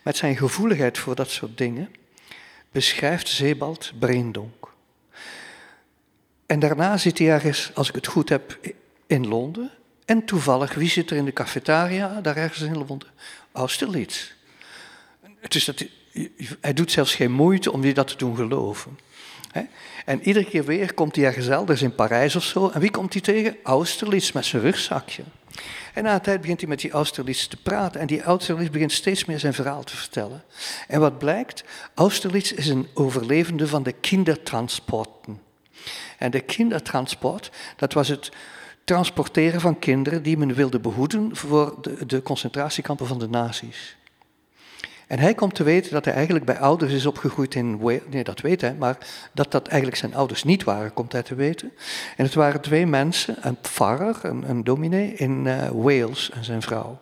Met 0.03 0.17
zijn 0.17 0.37
gevoeligheid 0.37 0.97
voor 0.97 1.15
dat 1.15 1.29
soort 1.29 1.57
dingen 1.57 1.91
beschrijft 2.71 3.27
Sebald 3.27 3.93
Breendonk. 3.99 4.75
En 6.47 6.59
daarna 6.59 6.97
zit 6.97 7.17
hij 7.17 7.29
ergens, 7.29 7.71
als 7.73 7.89
ik 7.89 7.95
het 7.95 8.07
goed 8.07 8.29
heb, 8.29 8.57
in 9.07 9.27
Londen. 9.27 9.71
En 10.05 10.25
toevallig, 10.25 10.73
wie 10.73 10.89
zit 10.89 11.11
er 11.11 11.17
in 11.17 11.25
de 11.25 11.33
cafetaria, 11.33 12.21
daar 12.21 12.37
ergens 12.37 12.61
in 12.61 12.77
Londen? 12.77 13.07
Austerlitz. 13.51 14.31
Dus 15.47 15.65
dat, 15.65 15.85
hij 16.61 16.73
doet 16.73 16.91
zelfs 16.91 17.15
geen 17.15 17.31
moeite 17.31 17.71
om 17.71 17.83
je 17.83 17.93
dat 17.93 18.07
te 18.07 18.17
doen 18.17 18.35
geloven. 18.35 18.97
En 20.05 20.21
iedere 20.21 20.45
keer 20.45 20.65
weer 20.65 20.93
komt 20.93 21.15
hij 21.15 21.25
ergens 21.25 21.47
elders 21.47 21.81
in 21.81 21.95
Parijs 21.95 22.35
of 22.35 22.43
zo. 22.43 22.69
En 22.69 22.79
wie 22.79 22.91
komt 22.91 23.13
hij 23.13 23.21
tegen? 23.21 23.55
Austerlitz 23.63 24.31
met 24.31 24.45
zijn 24.45 24.61
rugzakje. 24.61 25.23
En 25.93 26.03
na 26.03 26.13
een 26.13 26.21
tijd 26.21 26.41
begint 26.41 26.59
hij 26.59 26.69
met 26.69 26.79
die 26.79 26.91
Austerlitz 26.91 27.45
te 27.45 27.57
praten. 27.57 28.01
En 28.01 28.07
die 28.07 28.23
Austerlitz 28.23 28.69
begint 28.69 28.91
steeds 28.91 29.25
meer 29.25 29.39
zijn 29.39 29.53
verhaal 29.53 29.83
te 29.83 29.95
vertellen. 29.95 30.43
En 30.87 30.99
wat 30.99 31.17
blijkt? 31.17 31.63
Austerlitz 31.93 32.51
is 32.51 32.67
een 32.67 32.87
overlevende 32.93 33.67
van 33.67 33.83
de 33.83 33.91
kindertransporten. 33.91 35.46
En 36.17 36.31
de 36.31 36.39
kindertransport, 36.39 37.51
dat 37.75 37.93
was 37.93 38.07
het 38.07 38.31
transporteren 38.83 39.61
van 39.61 39.79
kinderen 39.79 40.23
die 40.23 40.37
men 40.37 40.53
wilde 40.53 40.79
behoeden 40.79 41.35
voor 41.35 41.75
de, 41.81 42.05
de 42.05 42.21
concentratiekampen 42.21 43.07
van 43.07 43.19
de 43.19 43.29
nazi's. 43.29 43.97
En 45.07 45.19
hij 45.19 45.33
komt 45.33 45.55
te 45.55 45.63
weten 45.63 45.91
dat 45.91 46.05
hij 46.05 46.13
eigenlijk 46.13 46.45
bij 46.45 46.59
ouders 46.59 46.93
is 46.93 47.05
opgegroeid 47.05 47.55
in 47.55 47.77
Wales. 47.77 48.01
Nee, 48.09 48.23
dat 48.23 48.41
weet 48.41 48.61
hij, 48.61 48.75
maar 48.79 48.97
dat 49.33 49.51
dat 49.51 49.67
eigenlijk 49.67 49.97
zijn 49.97 50.15
ouders 50.15 50.43
niet 50.43 50.63
waren, 50.63 50.93
komt 50.93 51.11
hij 51.11 51.23
te 51.23 51.35
weten. 51.35 51.71
En 52.17 52.25
het 52.25 52.33
waren 52.33 52.61
twee 52.61 52.85
mensen, 52.85 53.35
een 53.41 53.59
pfarrer, 53.61 54.19
een, 54.21 54.49
een 54.49 54.63
dominee 54.63 55.13
in 55.13 55.45
uh, 55.45 55.69
Wales 55.69 56.29
en 56.29 56.43
zijn 56.43 56.61
vrouw. 56.61 56.99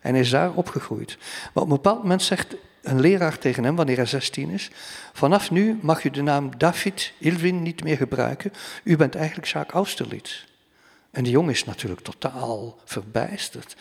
En 0.00 0.14
is 0.14 0.30
daar 0.30 0.52
opgegroeid. 0.52 1.18
Maar 1.54 1.62
op 1.62 1.70
een 1.70 1.76
bepaald 1.76 2.02
moment 2.02 2.22
zegt 2.22 2.54
een 2.86 3.00
leraar 3.00 3.38
tegen 3.38 3.64
hem, 3.64 3.76
wanneer 3.76 3.96
hij 3.96 4.06
16 4.06 4.50
is, 4.50 4.70
vanaf 5.12 5.50
nu 5.50 5.78
mag 5.82 6.04
u 6.04 6.10
de 6.10 6.22
naam 6.22 6.58
David 6.58 7.12
Ilvin 7.18 7.62
niet 7.62 7.84
meer 7.84 7.96
gebruiken. 7.96 8.52
U 8.84 8.96
bent 8.96 9.14
eigenlijk 9.14 9.48
Jacques 9.48 9.74
Austerlitz. 9.74 10.44
En 11.10 11.22
die 11.22 11.32
jongen 11.32 11.50
is 11.50 11.64
natuurlijk 11.64 12.00
totaal 12.00 12.78
verbijsterd. 12.84 13.76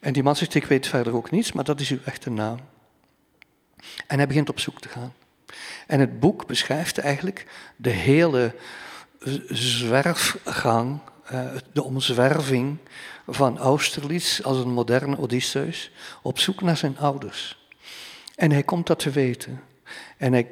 En 0.00 0.12
die 0.12 0.22
man 0.22 0.36
zegt, 0.36 0.54
ik 0.54 0.64
weet 0.64 0.86
verder 0.86 1.14
ook 1.14 1.30
niets, 1.30 1.52
maar 1.52 1.64
dat 1.64 1.80
is 1.80 1.90
uw 1.90 1.98
echte 2.04 2.30
naam. 2.30 2.58
En 4.06 4.16
hij 4.16 4.26
begint 4.26 4.48
op 4.48 4.60
zoek 4.60 4.80
te 4.80 4.88
gaan. 4.88 5.12
En 5.86 6.00
het 6.00 6.20
boek 6.20 6.46
beschrijft 6.46 6.98
eigenlijk 6.98 7.46
de 7.76 7.90
hele 7.90 8.54
zwerfgang, 9.48 11.00
eh, 11.24 11.46
de 11.72 11.82
omzwerving 11.82 12.78
van 13.26 13.58
Austerlitz 13.58 14.40
als 14.40 14.56
een 14.56 14.72
moderne 14.72 15.18
Odysseus 15.18 15.90
op 16.22 16.38
zoek 16.38 16.60
naar 16.62 16.76
zijn 16.76 16.98
ouders. 16.98 17.63
En 18.34 18.50
hij 18.50 18.62
komt 18.62 18.86
dat 18.86 18.98
te 18.98 19.10
weten. 19.10 19.60
En 20.16 20.32
hij 20.32 20.48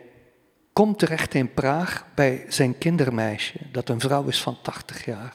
komt 0.73 0.99
terecht 0.99 1.35
in 1.35 1.53
Praag 1.53 2.07
bij 2.15 2.45
zijn 2.49 2.79
kindermeisje, 2.79 3.59
dat 3.73 3.89
een 3.89 4.01
vrouw 4.01 4.25
is 4.25 4.43
van 4.43 4.59
80 4.63 5.05
jaar. 5.05 5.35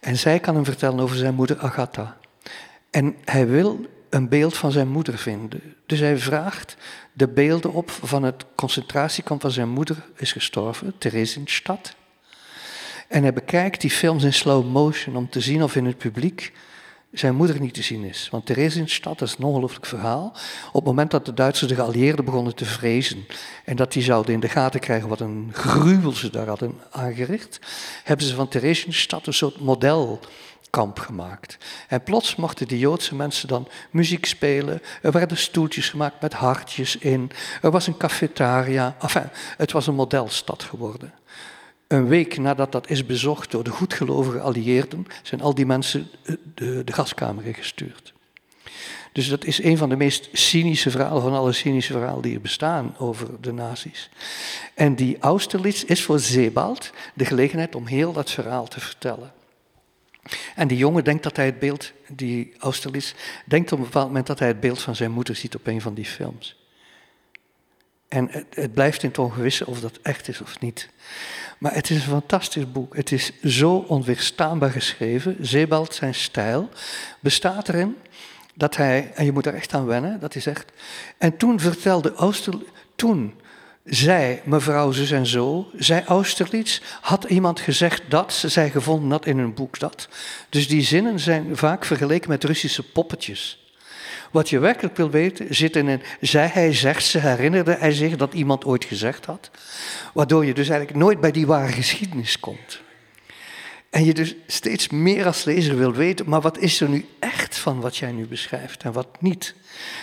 En 0.00 0.16
zij 0.16 0.40
kan 0.40 0.54
hem 0.54 0.64
vertellen 0.64 1.00
over 1.00 1.16
zijn 1.16 1.34
moeder 1.34 1.58
Agatha. 1.58 2.16
En 2.90 3.16
hij 3.24 3.46
wil 3.46 3.86
een 4.10 4.28
beeld 4.28 4.56
van 4.56 4.72
zijn 4.72 4.88
moeder 4.88 5.18
vinden. 5.18 5.74
Dus 5.86 5.98
hij 5.98 6.18
vraagt 6.18 6.76
de 7.12 7.28
beelden 7.28 7.72
op 7.72 7.90
van 7.90 8.22
het 8.22 8.44
concentratiekamp 8.54 9.42
waar 9.42 9.50
zijn 9.50 9.68
moeder 9.68 9.96
is 10.16 10.32
gestorven, 10.32 10.98
Theresienstadt. 10.98 11.96
En 13.08 13.22
hij 13.22 13.32
bekijkt 13.32 13.80
die 13.80 13.90
films 13.90 14.24
in 14.24 14.32
slow 14.32 14.66
motion 14.66 15.16
om 15.16 15.28
te 15.30 15.40
zien 15.40 15.62
of 15.62 15.76
in 15.76 15.84
het 15.84 15.98
publiek 15.98 16.52
zijn 17.12 17.34
moeder 17.34 17.60
niet 17.60 17.74
te 17.74 17.82
zien 17.82 18.04
is. 18.04 18.28
Want 18.30 18.46
Theresienstadt 18.46 19.22
is 19.22 19.34
een 19.38 19.44
ongelooflijk 19.44 19.86
verhaal. 19.86 20.32
Op 20.66 20.74
het 20.74 20.84
moment 20.84 21.10
dat 21.10 21.26
de 21.26 21.34
Duitsers 21.34 21.68
de 21.68 21.74
geallieerden 21.74 22.24
begonnen 22.24 22.54
te 22.54 22.64
vrezen 22.64 23.26
en 23.64 23.76
dat 23.76 23.92
die 23.92 24.02
zouden 24.02 24.34
in 24.34 24.40
de 24.40 24.48
gaten 24.48 24.80
krijgen 24.80 25.08
wat 25.08 25.20
een 25.20 25.50
gruwel 25.52 26.12
ze 26.12 26.30
daar 26.30 26.46
hadden 26.46 26.74
aangericht, 26.90 27.60
hebben 28.04 28.26
ze 28.26 28.34
van 28.34 28.48
Theresienstadt 28.48 29.26
een 29.26 29.34
soort 29.34 29.60
modelkamp 29.60 30.98
gemaakt. 30.98 31.58
En 31.88 32.02
plots 32.02 32.36
mochten 32.36 32.68
die 32.68 32.78
Joodse 32.78 33.14
mensen 33.14 33.48
dan 33.48 33.68
muziek 33.90 34.26
spelen. 34.26 34.82
Er 35.02 35.12
werden 35.12 35.36
stoeltjes 35.36 35.88
gemaakt 35.90 36.20
met 36.20 36.32
hartjes 36.32 36.96
in. 36.96 37.30
Er 37.62 37.70
was 37.70 37.86
een 37.86 37.96
cafetaria. 37.96 38.96
Enfin, 39.00 39.30
het 39.56 39.72
was 39.72 39.86
een 39.86 39.94
modelstad 39.94 40.62
geworden. 40.62 41.12
Een 41.88 42.08
week 42.08 42.38
nadat 42.38 42.72
dat 42.72 42.90
is 42.90 43.06
bezocht 43.06 43.50
door 43.50 43.64
de 43.64 43.70
goedgelovige 43.70 44.40
allieerden, 44.40 45.06
zijn 45.22 45.40
al 45.40 45.54
die 45.54 45.66
mensen 45.66 46.08
de, 46.54 46.84
de 46.84 46.92
gaskamer 46.92 47.54
gestuurd. 47.54 48.12
Dus 49.12 49.28
dat 49.28 49.44
is 49.44 49.62
een 49.62 49.76
van 49.76 49.88
de 49.88 49.96
meest 49.96 50.28
cynische 50.32 50.90
verhalen 50.90 51.22
van 51.22 51.32
alle 51.32 51.52
cynische 51.52 51.92
verhalen 51.92 52.22
die 52.22 52.34
er 52.34 52.40
bestaan 52.40 52.94
over 52.98 53.40
de 53.40 53.52
nazi's. 53.52 54.10
En 54.74 54.94
die 54.94 55.18
Austerlitz 55.18 55.82
is 55.82 56.02
voor 56.02 56.20
Sebald 56.20 56.90
de 57.14 57.24
gelegenheid 57.24 57.74
om 57.74 57.86
heel 57.86 58.12
dat 58.12 58.30
verhaal 58.30 58.68
te 58.68 58.80
vertellen. 58.80 59.32
En 60.54 60.68
die 60.68 60.78
jongen 60.78 61.04
denkt 61.04 61.22
dat 61.22 61.36
hij 61.36 61.46
het 61.46 61.58
beeld, 61.58 61.92
die 62.08 62.54
Austerlitz, 62.58 63.14
denkt 63.44 63.72
op 63.72 63.78
een 63.78 63.84
bepaald 63.84 64.06
moment 64.06 64.26
dat 64.26 64.38
hij 64.38 64.48
het 64.48 64.60
beeld 64.60 64.80
van 64.80 64.96
zijn 64.96 65.10
moeder 65.10 65.36
ziet 65.36 65.54
op 65.54 65.66
een 65.66 65.80
van 65.80 65.94
die 65.94 66.04
films. 66.04 66.56
En 68.08 68.28
het, 68.30 68.46
het 68.50 68.72
blijft 68.74 69.02
in 69.02 69.08
het 69.08 69.18
ongewisse 69.18 69.66
of 69.66 69.80
dat 69.80 69.98
echt 70.02 70.28
is 70.28 70.40
of 70.40 70.60
niet. 70.60 70.88
Maar 71.58 71.74
het 71.74 71.90
is 71.90 71.96
een 71.96 72.10
fantastisch 72.10 72.72
boek. 72.72 72.96
Het 72.96 73.12
is 73.12 73.32
zo 73.42 73.84
onweerstaanbaar 73.88 74.70
geschreven. 74.70 75.36
Zebald, 75.40 75.94
zijn 75.94 76.14
stijl, 76.14 76.68
bestaat 77.20 77.68
erin 77.68 77.96
dat 78.54 78.76
hij, 78.76 79.12
en 79.14 79.24
je 79.24 79.32
moet 79.32 79.46
er 79.46 79.54
echt 79.54 79.74
aan 79.74 79.86
wennen, 79.86 80.20
dat 80.20 80.32
hij 80.32 80.42
zegt. 80.42 80.72
En 81.18 81.36
toen 81.36 81.60
vertelde 81.60 82.16
Ooster, 82.16 82.54
toen 82.96 83.34
zij, 83.84 84.42
mevrouw 84.44 84.92
zus 84.92 85.10
en 85.10 85.26
zo, 85.26 85.70
zij 85.76 86.04
Austerlitz, 86.04 86.80
had 87.00 87.24
iemand 87.24 87.60
gezegd 87.60 88.02
dat, 88.08 88.32
ze 88.32 88.48
zij 88.48 88.70
gevonden 88.70 89.08
dat 89.08 89.26
in 89.26 89.38
een 89.38 89.54
boek 89.54 89.78
dat. 89.78 90.08
Dus 90.48 90.68
die 90.68 90.82
zinnen 90.82 91.20
zijn 91.20 91.56
vaak 91.56 91.84
vergeleken 91.84 92.30
met 92.30 92.44
Russische 92.44 92.82
poppetjes. 92.82 93.67
Wat 94.30 94.48
je 94.48 94.58
werkelijk 94.58 94.96
wil 94.96 95.10
weten 95.10 95.54
zit 95.54 95.76
in 95.76 95.86
een 95.86 96.02
zij, 96.20 96.46
hij 96.46 96.74
zegt, 96.74 97.04
ze 97.04 97.18
herinnerde 97.18 97.76
hij 97.78 97.92
zich 97.92 98.16
dat 98.16 98.34
iemand 98.34 98.64
ooit 98.64 98.84
gezegd 98.84 99.24
had. 99.24 99.50
Waardoor 100.14 100.44
je 100.44 100.54
dus 100.54 100.68
eigenlijk 100.68 100.98
nooit 100.98 101.20
bij 101.20 101.30
die 101.30 101.46
ware 101.46 101.72
geschiedenis 101.72 102.40
komt. 102.40 102.80
En 103.90 104.04
je 104.04 104.14
dus 104.14 104.34
steeds 104.46 104.88
meer 104.88 105.26
als 105.26 105.44
lezer 105.44 105.76
wil 105.76 105.92
weten, 105.92 106.28
maar 106.28 106.40
wat 106.40 106.58
is 106.58 106.80
er 106.80 106.88
nu 106.88 107.06
echt 107.18 107.58
van 107.58 107.80
wat 107.80 107.96
jij 107.96 108.12
nu 108.12 108.26
beschrijft 108.26 108.82
en 108.82 108.92
wat 108.92 109.22
niet? 109.22 109.54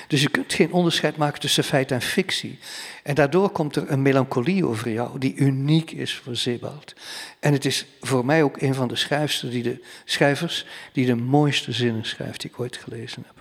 Dus 0.08 0.22
je 0.22 0.30
kunt 0.30 0.54
geen 0.54 0.72
onderscheid 0.72 1.18
maken 1.18 1.40
tussen 1.40 1.64
feit 1.64 1.92
en 1.92 2.02
fictie. 2.02 2.60
En 3.04 3.16
daardoor 3.16 3.50
komt 3.50 3.76
er 3.76 3.92
een 3.92 4.02
melancholie 4.02 4.66
over 4.66 4.92
jou 4.92 5.20
die 5.20 5.36
uniek 5.36 5.92
is 5.92 6.16
voor 6.16 6.36
Sebald. 6.36 6.94
En 7.40 7.54
het 7.54 7.66
is 7.66 7.86
voor 8.02 8.26
mij 8.26 8.44
ook 8.44 8.62
een 8.62 8.74
van 8.74 8.88
de 8.88 9.48
die 9.50 9.64
de, 9.64 9.84
schrijvers 10.06 10.66
die 10.94 11.06
de 11.06 11.16
mooiste 11.16 11.72
zinnen 11.72 12.06
schrijft 12.06 12.42
die 12.42 12.50
ik 12.50 12.60
ooit 12.60 12.78
gelezen 12.78 13.24
heb. 13.28 13.35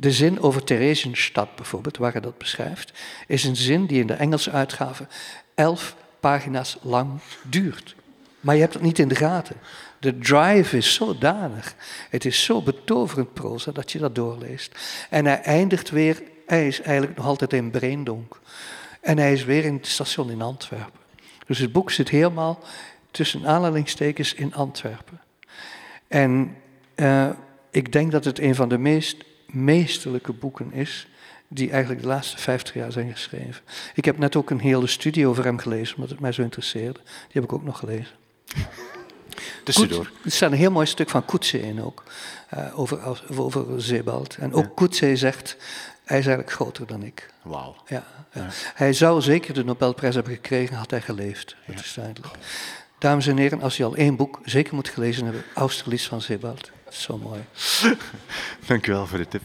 De 0.00 0.12
zin 0.12 0.40
over 0.40 0.64
Theresienstadt 0.64 1.56
bijvoorbeeld, 1.56 1.96
waar 1.96 2.12
hij 2.12 2.20
dat 2.20 2.38
beschrijft, 2.38 2.92
is 3.26 3.44
een 3.44 3.56
zin 3.56 3.86
die 3.86 4.00
in 4.00 4.06
de 4.06 4.14
Engelse 4.14 4.50
uitgave 4.50 5.06
elf 5.54 5.96
pagina's 6.20 6.76
lang 6.82 7.20
duurt. 7.42 7.96
Maar 8.40 8.54
je 8.54 8.60
hebt 8.60 8.74
het 8.74 8.82
niet 8.82 8.98
in 8.98 9.08
de 9.08 9.14
gaten. 9.14 9.56
De 9.98 10.18
drive 10.18 10.76
is 10.76 10.94
zodanig. 10.94 11.74
Het 12.10 12.24
is 12.24 12.44
zo 12.44 12.62
betoverend 12.62 13.32
proza 13.32 13.72
dat 13.72 13.92
je 13.92 13.98
dat 13.98 14.14
doorleest. 14.14 14.78
En 15.10 15.24
hij 15.24 15.40
eindigt 15.40 15.90
weer, 15.90 16.22
hij 16.46 16.66
is 16.66 16.80
eigenlijk 16.80 17.16
nog 17.16 17.26
altijd 17.26 17.52
in 17.52 17.70
Breendonk. 17.70 18.40
En 19.00 19.18
hij 19.18 19.32
is 19.32 19.44
weer 19.44 19.64
in 19.64 19.74
het 19.74 19.86
station 19.86 20.30
in 20.30 20.42
Antwerpen. 20.42 21.00
Dus 21.46 21.58
het 21.58 21.72
boek 21.72 21.90
zit 21.90 22.08
helemaal 22.08 22.60
tussen 23.10 23.46
aanhalingstekens 23.46 24.34
in 24.34 24.54
Antwerpen. 24.54 25.20
En 26.08 26.56
uh, 26.96 27.30
ik 27.70 27.92
denk 27.92 28.12
dat 28.12 28.24
het 28.24 28.38
een 28.38 28.54
van 28.54 28.68
de 28.68 28.78
meest 28.78 29.26
meesterlijke 29.50 30.32
boeken 30.32 30.72
is 30.72 31.08
die 31.48 31.70
eigenlijk 31.70 32.02
de 32.02 32.08
laatste 32.08 32.38
50 32.38 32.74
jaar 32.74 32.92
zijn 32.92 33.12
geschreven. 33.12 33.62
Ik 33.94 34.04
heb 34.04 34.18
net 34.18 34.36
ook 34.36 34.50
een 34.50 34.60
hele 34.60 34.86
studie 34.86 35.26
over 35.26 35.44
hem 35.44 35.58
gelezen, 35.58 35.94
omdat 35.94 36.10
het 36.10 36.20
mij 36.20 36.32
zo 36.32 36.42
interesseerde. 36.42 37.00
Die 37.02 37.32
heb 37.32 37.44
ik 37.44 37.52
ook 37.52 37.64
nog 37.64 37.78
gelezen. 37.78 38.16
Tussendoor. 39.64 40.10
Er 40.24 40.30
staat 40.30 40.52
een 40.52 40.58
heel 40.58 40.70
mooi 40.70 40.86
stuk 40.86 41.08
van 41.08 41.24
Koetse 41.24 41.60
in 41.60 41.82
ook, 41.82 42.04
uh, 42.54 42.78
over, 42.78 43.18
over 43.36 43.82
Zebald. 43.82 44.36
En 44.36 44.52
ook 44.52 44.64
ja. 44.64 44.70
Koetse 44.74 45.16
zegt, 45.16 45.56
hij 46.04 46.18
is 46.18 46.26
eigenlijk 46.26 46.52
groter 46.52 46.86
dan 46.86 47.02
ik. 47.02 47.30
Wauw. 47.42 47.76
Ja, 47.86 48.04
ja. 48.32 48.46
Hij 48.74 48.92
zou 48.92 49.20
zeker 49.20 49.54
de 49.54 49.64
Nobelprijs 49.64 50.14
hebben 50.14 50.32
gekregen, 50.32 50.76
had 50.76 50.90
hij 50.90 51.00
geleefd. 51.00 51.56
Dat 51.66 51.80
is 51.80 51.94
duidelijk. 51.94 52.34
Dames 52.98 53.26
en 53.26 53.36
heren, 53.36 53.62
als 53.62 53.76
je 53.76 53.84
al 53.84 53.96
één 53.96 54.16
boek 54.16 54.40
zeker 54.44 54.74
moet 54.74 54.88
gelezen 54.88 55.24
hebben, 55.24 55.44
Austerlitz 55.54 56.06
van 56.06 56.20
Zebald. 56.20 56.70
Zo 56.90 57.18
mooi. 57.18 57.44
Dank 58.66 58.86
u 58.86 58.92
wel 58.92 59.06
voor 59.06 59.18
de 59.18 59.28
tip. 59.28 59.42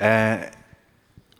Uh, 0.00 0.34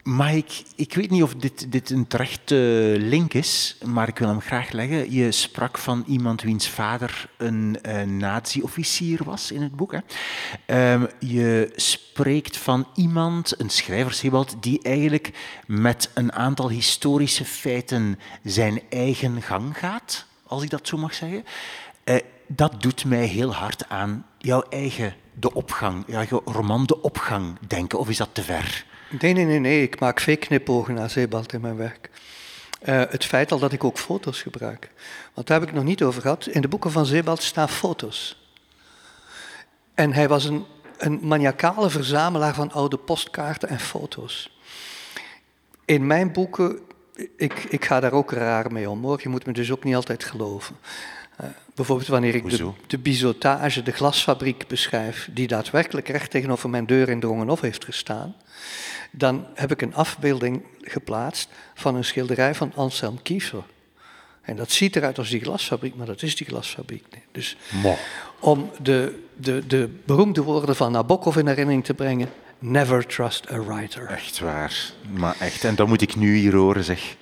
maar 0.08 0.34
ik, 0.34 0.62
ik 0.76 0.94
weet 0.94 1.10
niet 1.10 1.22
of 1.22 1.34
dit, 1.34 1.72
dit 1.72 1.90
een 1.90 2.06
terechte 2.06 2.94
link 2.98 3.34
is, 3.34 3.76
maar 3.84 4.08
ik 4.08 4.18
wil 4.18 4.28
hem 4.28 4.40
graag 4.40 4.70
leggen. 4.70 5.12
Je 5.12 5.32
sprak 5.32 5.78
van 5.78 6.04
iemand 6.06 6.42
wiens 6.42 6.68
vader 6.68 7.30
een, 7.36 7.78
een 7.82 8.16
nazi-officier 8.16 9.24
was 9.24 9.52
in 9.52 9.62
het 9.62 9.76
boek. 9.76 9.92
Hè? 9.92 10.92
Um, 10.92 11.08
je 11.18 11.72
spreekt 11.76 12.56
van 12.56 12.86
iemand, 12.94 13.60
een 13.60 13.70
schrijver, 13.70 14.54
die 14.60 14.82
eigenlijk 14.82 15.32
met 15.66 16.10
een 16.14 16.32
aantal 16.32 16.70
historische 16.70 17.44
feiten 17.44 18.18
zijn 18.42 18.82
eigen 18.90 19.42
gang 19.42 19.78
gaat, 19.78 20.26
als 20.46 20.62
ik 20.62 20.70
dat 20.70 20.88
zo 20.88 20.96
mag 20.96 21.14
zeggen. 21.14 21.44
Uh, 22.04 22.16
dat 22.46 22.82
doet 22.82 23.04
mij 23.04 23.26
heel 23.26 23.54
hard 23.54 23.88
aan 23.88 24.26
jouw 24.38 24.62
eigen 24.62 25.14
De 25.40 25.54
Opgang, 25.54 26.04
jouw 26.06 26.42
roman 26.44 26.84
De 26.84 27.02
Opgang 27.02 27.58
denken, 27.66 27.98
of 27.98 28.08
is 28.08 28.16
dat 28.16 28.28
te 28.32 28.42
ver? 28.42 28.84
Nee, 29.20 29.32
nee, 29.32 29.44
nee, 29.44 29.58
nee. 29.58 29.82
Ik 29.82 30.00
maak 30.00 30.20
veel 30.20 30.38
knipogen 30.38 30.94
naar 30.94 31.10
Zeebald 31.10 31.52
in 31.52 31.60
mijn 31.60 31.76
werk. 31.76 32.10
Uh, 32.88 33.02
het 33.08 33.24
feit 33.24 33.52
al 33.52 33.58
dat 33.58 33.72
ik 33.72 33.84
ook 33.84 33.98
foto's 33.98 34.42
gebruik. 34.42 34.90
Want 35.34 35.46
daar 35.46 35.60
heb 35.60 35.68
ik 35.68 35.74
nog 35.74 35.84
niet 35.84 36.02
over 36.02 36.22
gehad. 36.22 36.46
In 36.46 36.60
de 36.60 36.68
boeken 36.68 36.90
van 36.90 37.06
Zeebald 37.06 37.42
staan 37.42 37.68
foto's. 37.68 38.50
En 39.94 40.12
hij 40.12 40.28
was 40.28 40.44
een, 40.44 40.64
een 40.98 41.18
maniacale 41.22 41.90
verzamelaar 41.90 42.54
van 42.54 42.72
oude 42.72 42.96
postkaarten 42.96 43.68
en 43.68 43.80
foto's. 43.80 44.58
In 45.84 46.06
mijn 46.06 46.32
boeken, 46.32 46.78
ik, 47.36 47.64
ik 47.68 47.84
ga 47.84 48.00
daar 48.00 48.12
ook 48.12 48.32
raar 48.32 48.72
mee 48.72 48.90
om 48.90 49.02
hoor. 49.02 49.18
Je 49.22 49.28
moet 49.28 49.46
me 49.46 49.52
dus 49.52 49.72
ook 49.72 49.84
niet 49.84 49.94
altijd 49.94 50.24
geloven. 50.24 50.76
Bijvoorbeeld 51.74 52.08
wanneer 52.08 52.34
ik 52.34 52.50
de, 52.50 52.70
de 52.86 52.98
bizotage, 52.98 53.82
de 53.82 53.92
glasfabriek 53.92 54.66
beschrijf, 54.66 55.28
die 55.32 55.46
daadwerkelijk 55.46 56.08
recht 56.08 56.30
tegenover 56.30 56.70
mijn 56.70 56.86
deur 56.86 57.08
in 57.08 57.20
Drongenhof 57.20 57.60
heeft 57.60 57.84
gestaan 57.84 58.34
dan 59.10 59.46
heb 59.54 59.70
ik 59.70 59.82
een 59.82 59.94
afbeelding 59.94 60.62
geplaatst 60.82 61.48
van 61.74 61.94
een 61.94 62.04
schilderij 62.04 62.54
van 62.54 62.72
Anselm 62.74 63.22
Kiefer. 63.22 63.62
En 64.42 64.56
dat 64.56 64.70
ziet 64.70 64.96
eruit 64.96 65.18
als 65.18 65.28
die 65.30 65.40
glasfabriek, 65.40 65.94
maar 65.94 66.06
dat 66.06 66.22
is 66.22 66.36
die 66.36 66.46
glasfabriek 66.46 67.04
niet. 67.14 67.24
Dus 67.32 67.56
om 68.38 68.70
de, 68.82 69.24
de, 69.36 69.66
de 69.66 69.88
beroemde 70.04 70.42
woorden 70.42 70.76
van 70.76 70.92
Nabokov 70.92 71.36
in 71.36 71.46
herinnering 71.46 71.84
te 71.84 71.94
brengen, 71.94 72.28
Never 72.58 73.06
trust 73.06 73.50
a 73.50 73.64
writer. 73.64 74.06
Echt 74.06 74.38
waar. 74.38 74.92
Maar 75.10 75.36
echt, 75.38 75.64
en 75.64 75.74
dat 75.74 75.88
moet 75.88 76.00
ik 76.00 76.16
nu 76.16 76.36
hier 76.36 76.54
horen, 76.54 76.84
zeg. 76.84 77.16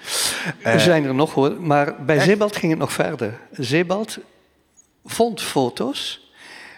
Er 0.63 0.81
zijn 0.81 1.05
er 1.05 1.15
nog 1.15 1.35
hoor, 1.35 1.61
maar 1.61 2.05
bij 2.05 2.21
Zebald 2.21 2.57
ging 2.57 2.71
het 2.73 2.81
nog 2.81 2.93
verder. 2.93 3.39
Zebald 3.53 4.19
vond 5.05 5.43
foto's 5.43 6.31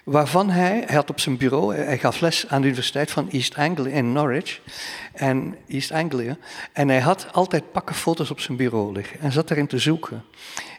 waarvan 0.04 0.50
hij, 0.50 0.82
hij 0.86 0.94
had 0.94 1.10
op 1.10 1.20
zijn 1.20 1.36
bureau, 1.36 1.74
hij 1.74 1.98
gaf 1.98 2.20
les 2.20 2.48
aan 2.48 2.60
de 2.60 2.66
Universiteit 2.66 3.10
van 3.10 3.30
East 3.30 3.56
Anglia 3.56 3.94
in 3.94 4.12
Norwich, 4.12 4.60
en 5.12 5.56
East 5.66 5.92
Anglia, 5.92 6.36
en 6.72 6.88
hij 6.88 7.00
had 7.00 7.26
altijd 7.32 7.72
pakken 7.72 7.94
foto's 7.94 8.30
op 8.30 8.40
zijn 8.40 8.56
bureau 8.56 8.92
liggen 8.92 9.20
en 9.20 9.32
zat 9.32 9.50
erin 9.50 9.66
te 9.66 9.78
zoeken. 9.78 10.24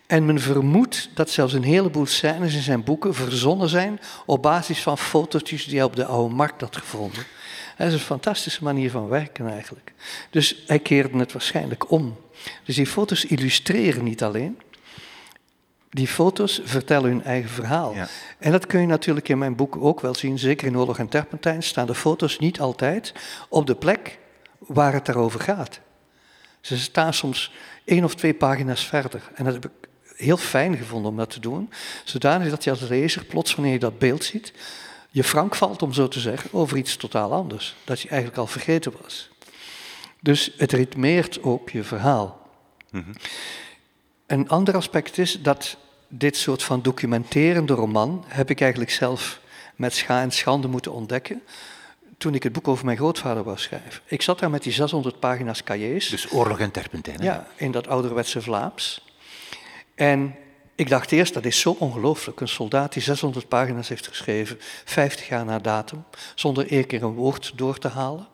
En 0.08 0.26
men 0.26 0.40
vermoedt 0.40 1.10
dat 1.14 1.30
zelfs 1.30 1.54
een 1.54 1.64
heleboel 1.64 2.06
scènes 2.06 2.56
in 2.56 2.62
zijn 2.62 2.84
boeken 2.84 3.14
verzonnen 3.14 3.70
zijn 3.70 4.00
op 4.26 4.42
basis 4.42 4.82
van 4.82 4.98
fotootjes 4.98 5.66
die 5.66 5.76
hij 5.76 5.84
op 5.84 5.96
de 5.96 6.06
oude 6.06 6.36
markt 6.36 6.62
had 6.62 6.78
gevonden. 6.78 7.24
Dat 7.80 7.88
is 7.88 7.94
een 7.94 8.00
fantastische 8.00 8.64
manier 8.64 8.92
van 8.92 9.08
werken 9.08 9.50
eigenlijk. 9.50 9.94
Dus 10.30 10.64
hij 10.68 10.80
keerde 10.80 11.18
het 11.18 11.32
waarschijnlijk 11.32 11.92
om. 11.92 12.18
Dus 12.64 12.76
die 12.76 12.88
foto's 12.88 13.26
illustreren 13.26 14.04
niet 14.04 14.24
alleen, 14.24 14.60
die 15.90 16.08
foto's 16.08 16.62
vertellen 16.64 17.10
hun 17.10 17.24
eigen 17.24 17.50
verhaal. 17.50 17.96
Ja. 17.96 18.08
En 18.40 18.52
dat 18.52 18.68
kun 18.68 18.82
je 18.82 18.88
natuurlijk 18.88 19.30
in 19.30 19.38
mijn 19.38 19.56
boek 19.56 19.76
ook 19.76 20.02
wel 20.02 20.16
zien. 20.16 20.40
Zeker 20.40 20.68
in 20.68 20.78
Oorlog 20.78 21.00
en 21.00 21.08
Terpentijn 21.08 21.64
staan 21.64 21.88
de 21.88 21.96
foto's 21.96 22.40
niet 22.40 22.60
altijd 22.60 23.14
op 23.50 23.68
de 23.68 23.76
plek 23.76 24.20
waar 24.58 24.94
het 24.94 25.06
daarover 25.06 25.40
gaat. 25.40 25.80
Ze 26.62 26.78
staan 26.78 27.14
soms 27.14 27.52
één 27.86 28.04
of 28.04 28.16
twee 28.16 28.34
pagina's 28.34 28.86
verder. 28.86 29.32
En 29.36 29.44
dat 29.46 29.54
heb 29.54 29.66
ik 29.66 29.90
heel 30.16 30.38
fijn 30.38 30.78
gevonden 30.78 31.12
om 31.12 31.18
dat 31.18 31.30
te 31.30 31.40
doen. 31.40 31.70
Zodanig 32.04 32.50
dat 32.50 32.64
je 32.64 32.70
als 32.70 32.80
lezer 32.80 33.26
plots, 33.26 33.56
wanneer 33.56 33.74
je 33.74 33.80
dat 33.80 34.00
beeld 34.00 34.24
ziet, 34.24 34.54
je 35.10 35.24
frank 35.24 35.56
valt, 35.56 35.82
om 35.82 35.94
zo 35.94 36.08
te 36.08 36.20
zeggen, 36.20 36.54
over 36.54 36.78
iets 36.78 36.98
totaal 36.98 37.34
anders. 37.34 37.76
Dat 37.84 38.02
je 38.02 38.08
eigenlijk 38.10 38.40
al 38.40 38.48
vergeten 38.48 38.94
was. 39.02 39.30
Dus 40.20 40.52
het 40.58 40.72
ritmeert 40.72 41.44
ook 41.44 41.70
je 41.70 41.84
verhaal. 41.84 42.50
Mm 42.92 43.14
een 44.30 44.50
ander 44.50 44.76
aspect 44.76 45.18
is 45.18 45.42
dat 45.42 45.78
dit 46.08 46.38
soort 46.38 46.64
van 46.64 46.82
documenterende 46.82 47.74
roman 47.74 48.24
heb 48.28 48.50
ik 48.50 48.62
eigenlijk 48.62 48.92
zelf 48.92 49.40
met 49.76 49.94
scha 49.94 50.22
en 50.22 50.32
schande 50.32 50.68
moeten 50.68 50.94
ontdekken 50.94 51.42
toen 52.18 52.36
ik 52.36 52.44
het 52.44 52.52
boek 52.52 52.68
over 52.68 52.86
mijn 52.86 52.98
grootvader 52.98 53.44
wou 53.44 53.58
schrijven. 53.58 54.02
Ik 54.06 54.22
zat 54.22 54.40
daar 54.40 54.50
met 54.50 54.64
die 54.64 54.74
600 54.74 55.20
pagina's 55.20 55.64
cahiers. 55.64 56.10
Dus 56.10 56.32
oorlog 56.32 56.60
en 56.60 56.72
terpentijn. 56.72 57.22
Ja, 57.22 57.48
in 57.56 57.72
dat 57.72 57.88
ouderwetse 57.88 58.42
Vlaams. 58.42 59.06
En 59.96 60.36
ik 60.80 60.90
dacht 60.90 61.12
eerst, 61.12 61.34
dat 61.34 61.46
is 61.46 61.60
zo 61.60 61.76
ongelooflijk. 61.80 62.40
Een 62.40 62.48
soldaat 62.48 62.94
die 62.94 63.02
600 63.02 63.48
pagina's 63.48 63.90
heeft 63.90 64.08
geschreven, 64.08 64.58
50 64.86 65.28
jaar 65.28 65.46
na 65.46 65.60
datum, 65.60 66.04
zonder 66.36 66.72
één 66.72 66.86
keer 66.86 67.04
een 67.04 67.14
woord 67.14 67.52
door 67.56 67.78
te 67.78 67.88
halen 67.88 68.28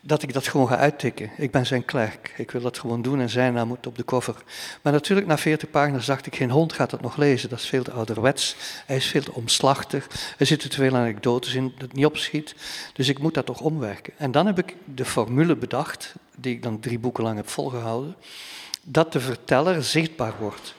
dat 0.00 0.22
ik 0.22 0.32
dat 0.32 0.48
gewoon 0.48 0.68
ga 0.68 0.76
uittikken. 0.76 1.30
Ik 1.36 1.50
ben 1.50 1.66
zijn 1.66 1.84
klerk. 1.84 2.34
Ik 2.36 2.50
wil 2.50 2.60
dat 2.60 2.78
gewoon 2.78 3.02
doen 3.02 3.20
en 3.20 3.28
zijn 3.28 3.52
naam 3.52 3.68
moet 3.68 3.86
op 3.86 3.96
de 3.96 4.04
cover. 4.04 4.34
Maar 4.82 4.92
natuurlijk, 4.92 5.28
na 5.28 5.38
40 5.38 5.70
pagina's 5.70 6.06
dacht 6.06 6.26
ik, 6.26 6.36
geen 6.36 6.50
hond 6.50 6.72
gaat 6.72 6.90
dat 6.90 7.00
nog 7.00 7.16
lezen. 7.16 7.48
Dat 7.48 7.58
is 7.58 7.68
veel 7.68 7.82
te 7.82 7.92
ouderwets. 7.92 8.56
Hij 8.86 8.96
is 8.96 9.06
veel 9.06 9.22
te 9.22 9.32
omslachtig. 9.32 10.06
Er 10.38 10.46
zitten 10.46 10.70
te 10.70 10.76
veel 10.76 10.96
anekdotes 10.96 11.54
in 11.54 11.74
dat 11.78 11.92
niet 11.92 12.06
opschiet. 12.06 12.54
Dus 12.92 13.08
ik 13.08 13.18
moet 13.18 13.34
dat 13.34 13.46
toch 13.46 13.60
omwerken. 13.60 14.12
En 14.16 14.30
dan 14.30 14.46
heb 14.46 14.58
ik 14.58 14.76
de 14.84 15.04
formule 15.04 15.56
bedacht, 15.56 16.14
die 16.36 16.54
ik 16.54 16.62
dan 16.62 16.80
drie 16.80 16.98
boeken 16.98 17.24
lang 17.24 17.36
heb 17.36 17.48
volgehouden, 17.48 18.16
dat 18.82 19.12
de 19.12 19.20
verteller 19.20 19.84
zichtbaar 19.84 20.34
wordt. 20.38 20.76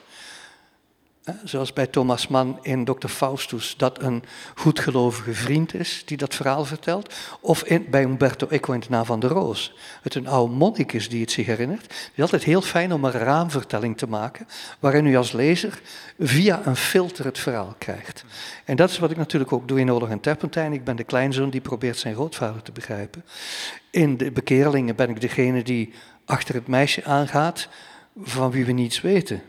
Zoals 1.44 1.74
bij 1.74 1.88
Thomas 1.88 2.28
Mann 2.28 2.60
in 2.62 2.86
Dr. 2.86 3.08
Faustus, 3.08 3.76
dat 3.78 4.02
een 4.02 4.24
goedgelovige 4.56 5.34
vriend 5.34 5.74
is 5.74 6.04
die 6.06 6.18
dat 6.18 6.36
verhaal 6.36 6.66
vertelt. 6.66 7.14
Of 7.40 7.64
in, 7.64 7.86
bij 7.90 8.04
Umberto 8.04 8.48
Eco 8.48 8.74
in 8.74 8.80
de 8.80 8.88
naam 8.90 9.06
van 9.06 9.20
de 9.20 9.28
Roos. 9.28 9.74
Het 10.02 10.16
een 10.16 10.28
oude 10.28 10.54
monnik 10.54 10.94
is 10.94 11.10
die 11.10 11.22
het 11.22 11.32
zich 11.32 11.46
herinnert. 11.46 11.82
Het 11.82 12.12
is 12.16 12.22
altijd 12.22 12.44
heel 12.44 12.62
fijn 12.62 12.94
om 12.94 13.06
een 13.06 13.12
raamvertelling 13.12 13.98
te 13.98 14.08
maken, 14.08 14.48
waarin 14.80 15.06
u 15.06 15.16
als 15.16 15.32
lezer 15.32 15.82
via 16.20 16.62
een 16.66 16.76
filter 16.76 17.26
het 17.26 17.40
verhaal 17.40 17.76
krijgt. 17.78 18.26
En 18.66 18.76
dat 18.76 18.90
is 18.90 19.00
wat 19.00 19.12
ik 19.12 19.18
natuurlijk 19.18 19.52
ook 19.52 19.68
doe 19.68 19.80
in 19.80 19.92
Oorlog 19.92 20.10
en 20.10 20.20
Terpentijn. 20.20 20.74
Ik 20.74 20.84
ben 20.84 20.96
de 20.96 21.04
kleinzoon 21.04 21.50
die 21.50 21.62
probeert 21.62 21.98
zijn 21.98 22.14
grootvader 22.14 22.62
te 22.62 22.72
begrijpen. 22.72 23.26
In 23.90 24.18
de 24.18 24.32
bekeerlingen 24.32 24.96
ben 24.96 25.10
ik 25.10 25.22
degene 25.22 25.64
die 25.64 25.94
achter 26.26 26.56
het 26.56 26.68
meisje 26.68 27.04
aangaat 27.04 27.68
van 28.22 28.52
wie 28.52 28.66
we 28.66 28.72
niets 28.72 29.02
weten. 29.02 29.42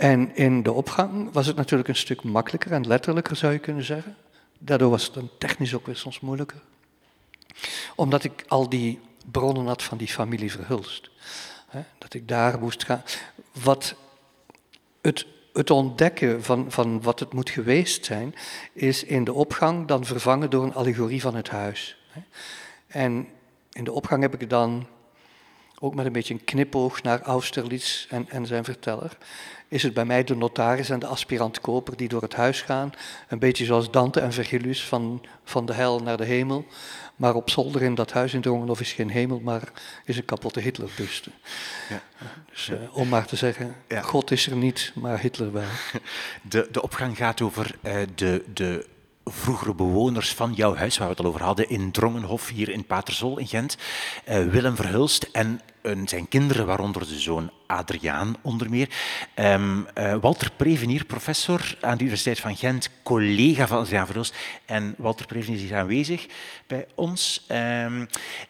En 0.00 0.36
in 0.36 0.62
de 0.62 0.72
opgang 0.72 1.32
was 1.32 1.46
het 1.46 1.56
natuurlijk 1.56 1.88
een 1.88 1.96
stuk 1.96 2.22
makkelijker 2.22 2.72
en 2.72 2.86
letterlijker, 2.86 3.36
zou 3.36 3.52
je 3.52 3.58
kunnen 3.58 3.84
zeggen. 3.84 4.16
Daardoor 4.58 4.90
was 4.90 5.04
het 5.04 5.14
dan 5.14 5.30
technisch 5.38 5.74
ook 5.74 5.86
weer 5.86 5.96
soms 5.96 6.20
moeilijker. 6.20 6.60
Omdat 7.94 8.24
ik 8.24 8.44
al 8.48 8.68
die 8.68 9.00
bronnen 9.30 9.66
had 9.66 9.82
van 9.82 9.98
die 9.98 10.08
familie 10.08 10.50
Verhulst. 10.50 11.10
Dat 11.98 12.14
ik 12.14 12.28
daar 12.28 12.58
moest 12.58 12.84
gaan. 12.84 13.02
Wat 13.62 13.94
het, 15.00 15.26
het 15.52 15.70
ontdekken 15.70 16.42
van, 16.42 16.70
van 16.70 17.02
wat 17.02 17.20
het 17.20 17.32
moet 17.32 17.50
geweest 17.50 18.04
zijn, 18.04 18.34
is 18.72 19.04
in 19.04 19.24
de 19.24 19.32
opgang 19.32 19.86
dan 19.86 20.04
vervangen 20.04 20.50
door 20.50 20.64
een 20.64 20.74
allegorie 20.74 21.20
van 21.20 21.34
het 21.34 21.48
huis. 21.48 21.96
En 22.86 23.28
in 23.72 23.84
de 23.84 23.92
opgang 23.92 24.22
heb 24.22 24.40
ik 24.40 24.50
dan 24.50 24.86
ook 25.82 25.94
met 25.94 26.06
een 26.06 26.12
beetje 26.12 26.34
een 26.34 26.44
knipoog 26.44 27.02
naar 27.02 27.22
Austerlitz 27.22 28.06
en, 28.08 28.26
en 28.28 28.46
zijn 28.46 28.64
verteller, 28.64 29.16
is 29.68 29.82
het 29.82 29.94
bij 29.94 30.04
mij 30.04 30.24
de 30.24 30.36
notaris 30.36 30.90
en 30.90 30.98
de 30.98 31.06
aspirant-koper 31.06 31.96
die 31.96 32.08
door 32.08 32.22
het 32.22 32.34
huis 32.34 32.62
gaan. 32.62 32.92
Een 33.28 33.38
beetje 33.38 33.64
zoals 33.64 33.90
Dante 33.90 34.20
en 34.20 34.32
Virgilius 34.32 34.84
van, 34.84 35.24
van 35.44 35.66
de 35.66 35.72
hel 35.72 35.98
naar 35.98 36.16
de 36.16 36.24
hemel. 36.24 36.66
Maar 37.16 37.34
op 37.34 37.50
zolder 37.50 37.82
in 37.82 37.94
dat 37.94 38.12
huis 38.12 38.34
in 38.34 38.40
Drongenhof 38.40 38.80
is 38.80 38.92
geen 38.92 39.10
hemel, 39.10 39.40
maar 39.40 39.72
is 40.04 40.16
een 40.16 40.24
kapotte 40.24 40.60
Hitlerbuste. 40.60 41.30
Ja. 41.88 42.02
Dus 42.50 42.68
uh, 42.68 42.96
om 42.96 43.08
maar 43.08 43.26
te 43.26 43.36
zeggen, 43.36 43.74
God 44.02 44.30
is 44.30 44.46
er 44.46 44.56
niet, 44.56 44.92
maar 44.94 45.20
Hitler 45.20 45.52
wel. 45.52 45.68
De, 46.42 46.68
de 46.70 46.82
opgang 46.82 47.16
gaat 47.16 47.40
over 47.40 47.74
uh, 47.82 47.94
de, 48.14 48.44
de 48.54 48.86
vroegere 49.30 49.74
bewoners 49.74 50.34
van 50.34 50.52
jouw 50.52 50.74
huis, 50.74 50.98
waar 50.98 51.08
we 51.08 51.14
het 51.14 51.22
al 51.22 51.28
over 51.28 51.42
hadden, 51.42 51.68
in 51.68 51.90
Drongenhof, 51.90 52.48
hier 52.48 52.68
in 52.68 52.84
Paterzol 52.84 53.38
in 53.38 53.46
Gent. 53.46 53.76
Uh, 54.28 54.44
Willem 54.46 54.76
Verhulst 54.76 55.28
en 55.32 55.60
zijn 56.04 56.28
kinderen, 56.28 56.66
waaronder 56.66 57.06
de 57.06 57.18
zoon 57.18 57.50
Adriaan 57.66 58.36
onder 58.42 58.70
meer. 58.70 58.88
Um, 59.34 59.86
uh, 59.98 60.14
Walter 60.20 60.50
Prevenier, 60.56 61.04
professor 61.04 61.76
aan 61.80 61.96
de 61.96 62.02
Universiteit 62.02 62.40
van 62.40 62.56
Gent, 62.56 62.90
collega 63.02 63.66
van 63.66 63.78
Adriaan 63.78 64.06
Verhulst. 64.06 64.34
En 64.66 64.94
Walter 64.98 65.26
Prevenier 65.26 65.64
is 65.64 65.72
aanwezig 65.72 66.26
bij 66.66 66.86
ons. 66.94 67.46
Um, 67.48 68.08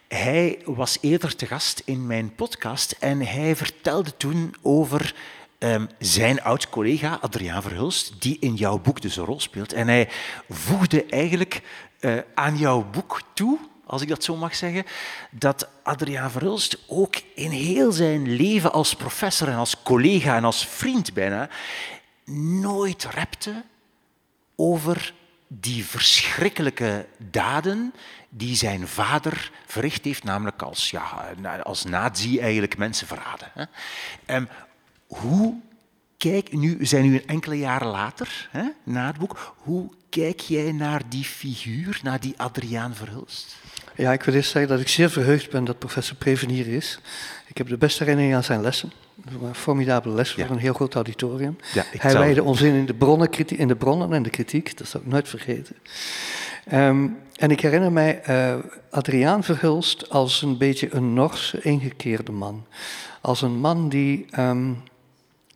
hij 0.09 0.59
was 0.65 0.99
eerder 1.01 1.37
te 1.37 1.47
gast 1.47 1.83
in 1.85 2.07
mijn 2.07 2.35
podcast 2.35 2.97
en 3.01 3.21
hij 3.27 3.57
vertelde 3.57 4.17
toen 4.17 4.55
over 4.63 5.15
um, 5.63 5.89
zijn 5.99 6.43
oud-collega 6.43 7.19
Adriaan 7.21 7.63
Verhulst, 7.63 8.23
die 8.23 8.37
in 8.41 8.55
jouw 8.55 8.79
boek 8.79 9.01
dus 9.01 9.17
een 9.17 9.25
rol 9.25 9.41
speelt. 9.41 9.73
En 9.73 9.89
hij 9.89 10.09
voegde 10.49 11.05
eigenlijk 11.05 11.63
uh, 12.01 12.19
aan 12.35 12.57
jouw 12.59 12.85
boek 12.91 13.23
toe 13.35 13.59
als 13.91 14.03
ik 14.03 14.09
dat 14.09 14.25
zo 14.25 14.37
mag 14.37 14.55
zeggen, 14.55 14.85
dat 15.31 15.69
Adriaan 15.83 16.31
Verhulst 16.31 16.79
ook 16.87 17.17
in 17.35 17.51
heel 17.51 17.93
zijn 17.93 18.37
leven 18.37 18.73
als 18.73 18.95
professor 18.95 19.49
en 19.49 19.57
als 19.57 19.83
collega 19.83 20.37
en 20.37 20.45
als 20.45 20.67
vriend 20.67 21.15
bijna 21.15 21.49
nooit 22.61 23.05
repte 23.05 23.63
over 24.57 25.15
die 25.49 25.85
verschrikkelijke 25.85 27.07
daden 27.19 27.95
die 28.29 28.57
zijn 28.57 28.89
vader 28.89 29.51
verricht 29.67 30.05
heeft, 30.05 30.25
namelijk 30.25 30.63
als, 30.63 30.91
ja, 30.91 31.35
als 31.63 31.85
nazi 31.85 32.39
eigenlijk 32.39 32.77
mensen 32.77 33.07
verraden. 33.07 33.69
Hoe 35.11 35.55
kijk, 36.17 36.53
nu 36.53 36.87
zijn 36.87 37.11
nu 37.11 37.23
enkele 37.27 37.59
jaren 37.59 37.89
later, 37.89 38.49
hè, 38.51 38.63
na 38.85 39.07
het 39.07 39.19
boek, 39.19 39.55
hoe 39.57 39.91
kijk 40.09 40.41
jij 40.41 40.73
naar 40.73 41.03
die 41.09 41.25
figuur, 41.25 42.01
naar 42.03 42.21
die 42.21 42.35
Adriaan 42.37 42.95
Verhulst? 42.95 43.57
Ja, 43.97 44.13
ik 44.13 44.23
wil 44.23 44.35
eerst 44.35 44.51
zeggen 44.51 44.71
dat 44.71 44.81
ik 44.81 44.89
zeer 44.89 45.11
verheugd 45.11 45.51
ben 45.51 45.65
dat 45.65 45.79
professor 45.79 46.17
Prevenier 46.17 46.67
is. 46.67 47.01
Ik 47.47 47.59
heb 47.59 47.69
de 47.69 47.77
beste 47.77 48.03
herinnering 48.03 48.35
aan 48.35 48.45
zijn 48.45 48.61
lessen. 48.61 48.93
Een 49.43 49.55
formidabele 49.55 50.15
les 50.15 50.33
voor 50.33 50.51
een 50.51 50.59
heel 50.59 50.73
groot 50.73 50.95
auditorium. 50.95 51.57
Ja, 51.75 51.85
Hij 51.99 52.11
zou... 52.11 52.25
wijde 52.25 52.43
ons 52.43 52.61
in, 52.61 52.75
in 52.75 52.87
de, 52.87 52.95
bronnen, 52.95 53.31
in 53.47 53.69
de 53.69 53.77
bronnen 53.77 54.13
en 54.13 54.23
de 54.23 54.31
kritiek, 54.31 54.79
dat 54.79 54.89
zal 54.89 55.01
ik 55.01 55.07
nooit 55.07 55.29
vergeten. 55.29 55.77
Um, 56.73 57.17
en 57.37 57.51
ik 57.51 57.61
herinner 57.61 57.93
mij 57.93 58.23
uh, 58.29 58.55
Adriaan 58.91 59.45
Verhulst 59.45 60.11
als 60.11 60.43
een 60.43 60.59
beetje 60.59 60.95
een 60.95 61.15
Norse, 61.15 61.63
ingekeerde 61.63 62.33
man. 62.33 62.67
Als 63.21 63.43
een 63.43 63.59
man 63.59 63.89
die 63.89 64.27
um, 64.39 64.83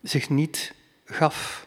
zich 0.05 0.31
niet 0.31 0.75
gaf. 1.05 1.67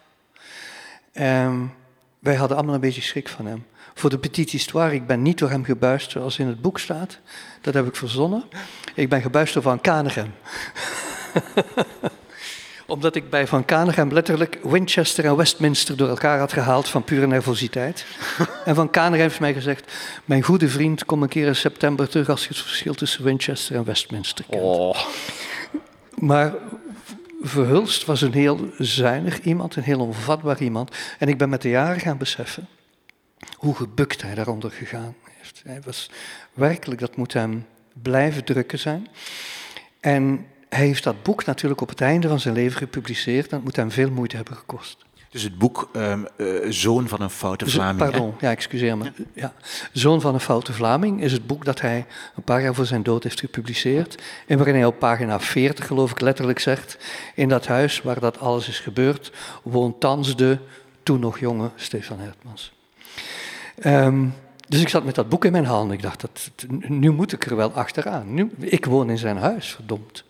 Um, 1.14 1.74
wij 2.20 2.36
hadden 2.36 2.58
allemaal 2.58 2.76
een 2.76 2.82
beetje 2.82 3.02
schrik 3.02 3.28
van 3.28 3.46
hem 3.46 3.66
voor 3.94 4.10
de 4.10 4.18
petite 4.18 4.52
histoire. 4.52 4.94
Ik 4.94 5.08
ben 5.08 5.22
niet 5.22 5.38
door 5.38 5.50
hem 5.50 5.64
gebuist 5.64 6.12
zoals 6.12 6.40
in 6.40 6.48
het 6.48 6.62
boek 6.62 6.80
staat. 6.80 7.20
Dat 7.62 7.74
heb 7.74 7.88
ik 7.88 7.96
verzonnen. 7.96 8.44
Ik 8.94 9.10
ben 9.10 9.22
gebuist 9.22 9.54
door 9.54 9.64
Van 9.64 9.82
Kanegem. 9.82 10.34
Omdat 12.88 13.16
ik 13.16 13.30
bij 13.30 13.48
Van 13.48 13.66
Kanegem 13.66 14.14
letterlijk 14.14 14.60
Winchester 14.64 15.26
en 15.26 15.36
Westminster 15.36 15.98
door 15.98 16.10
elkaar 16.10 16.40
had 16.40 16.54
gehaald 16.54 16.90
van 16.90 17.04
pure 17.04 17.28
nervositeit. 17.28 18.06
en 18.66 18.76
Van 18.76 18.90
Kanegem 18.90 19.22
heeft 19.22 19.40
mij 19.40 19.54
gezegd, 19.54 19.94
mijn 20.26 20.42
goede 20.42 20.70
vriend, 20.70 21.06
kom 21.06 21.24
een 21.24 21.30
keer 21.30 21.48
in 21.48 21.56
september 21.56 22.10
terug 22.10 22.30
als 22.30 22.42
je 22.42 22.48
het 22.48 22.58
verschil 22.58 22.94
tussen 22.94 23.24
Winchester 23.24 23.76
en 23.76 23.84
Westminster 23.84 24.46
kent. 24.50 24.64
Oh. 24.64 24.98
Maar 26.16 26.54
Verhulst 27.42 28.06
was 28.06 28.22
een 28.22 28.34
heel 28.34 28.72
zuinig 28.78 29.40
iemand, 29.40 29.76
een 29.76 29.84
heel 29.84 30.00
onvatbaar 30.00 30.62
iemand. 30.62 30.96
En 31.20 31.28
ik 31.28 31.38
ben 31.38 31.50
met 31.50 31.62
de 31.62 31.70
jaren 31.70 32.00
gaan 32.00 32.18
beseffen 32.18 32.68
hoe 33.58 33.76
gebukt 33.76 34.22
hij 34.22 34.36
daaronder 34.36 34.72
gegaan 34.72 35.16
heeft. 35.38 35.62
Hij 35.66 35.82
was 35.86 36.10
werkelijk, 36.54 37.00
dat 37.00 37.16
moet 37.16 37.34
hem 37.34 37.66
blijven 38.02 38.44
drukken 38.44 38.80
zijn. 38.80 39.08
En 40.00 40.46
hij 40.70 40.86
heeft 40.86 41.04
dat 41.04 41.24
boek 41.24 41.46
natuurlijk 41.46 41.82
op 41.82 41.90
het 41.90 42.02
einde 42.02 42.28
van 42.28 42.40
zijn 42.40 42.54
leven 42.54 42.78
gepubliceerd. 42.78 43.50
Dat 43.50 43.64
moet 43.64 43.76
hem 43.76 43.92
veel 43.92 44.12
moeite 44.12 44.36
hebben 44.36 44.56
gekost. 44.56 45.06
Dus 45.30 45.44
het 45.44 45.58
boek 45.58 45.90
um, 45.94 46.28
uh, 46.38 46.48
Zoon 46.70 47.08
van 47.08 47.22
een 47.22 47.30
foute 47.30 47.70
Vlaming. 47.70 47.98
Pardon, 47.98 48.34
ja, 48.40 48.50
excuseer 48.50 48.98
me. 48.98 49.12
Ja. 49.34 49.54
Zoon 49.92 50.22
van 50.22 50.34
een 50.34 50.40
foute 50.40 50.74
Vlaming 50.74 51.22
is 51.22 51.32
het 51.32 51.48
boek 51.48 51.66
dat 51.66 51.82
hij 51.82 52.06
een 52.36 52.44
paar 52.44 52.62
jaar 52.62 52.74
voor 52.74 52.86
zijn 52.86 53.04
dood 53.04 53.24
heeft 53.24 53.40
gepubliceerd. 53.40 54.24
En 54.48 54.58
waarin 54.58 54.76
hij 54.76 54.86
op 54.86 55.00
pagina 55.00 55.40
40, 55.40 55.88
geloof 55.88 56.12
ik, 56.12 56.22
letterlijk 56.22 56.60
zegt: 56.60 56.98
In 57.36 57.50
dat 57.50 57.68
huis 57.68 58.02
waar 58.02 58.20
dat 58.20 58.40
alles 58.40 58.68
is 58.68 58.80
gebeurd, 58.80 59.32
woont 59.64 60.00
thans 60.00 60.36
de 60.36 60.58
toen 61.04 61.20
nog 61.20 61.40
jonge 61.40 61.70
Stefan 61.76 62.20
Hertmans. 62.20 62.74
Um, 63.86 64.34
dus 64.68 64.82
ik 64.82 64.90
zat 64.90 65.04
met 65.04 65.16
dat 65.16 65.30
boek 65.30 65.46
in 65.46 65.52
mijn 65.52 65.66
hand. 65.66 65.92
Ik 65.92 66.02
dacht, 66.02 66.22
dat, 66.22 66.52
nu 66.88 67.12
moet 67.12 67.34
ik 67.34 67.46
er 67.46 67.56
wel 67.56 67.72
achteraan. 67.72 68.34
Nu, 68.34 68.52
ik 68.60 68.86
woon 68.86 69.10
in 69.10 69.18
zijn 69.18 69.38
huis, 69.38 69.70
verdomd. 69.70 70.24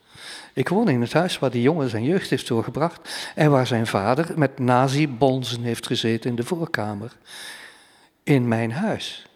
Ik 0.57 0.69
woon 0.69 0.89
in 0.89 1.01
het 1.01 1.13
huis 1.13 1.39
waar 1.39 1.51
die 1.51 1.61
jongen 1.61 1.89
zijn 1.89 2.03
jeugd 2.03 2.29
heeft 2.29 2.47
doorgebracht 2.47 3.31
en 3.35 3.51
waar 3.51 3.67
zijn 3.67 3.87
vader 3.87 4.31
met 4.35 4.59
nazi-bonzen 4.59 5.61
heeft 5.61 5.87
gezeten 5.87 6.29
in 6.29 6.35
de 6.35 6.43
voorkamer. 6.43 7.11
In 8.23 8.47
mijn 8.47 8.71
huis. 8.71 9.27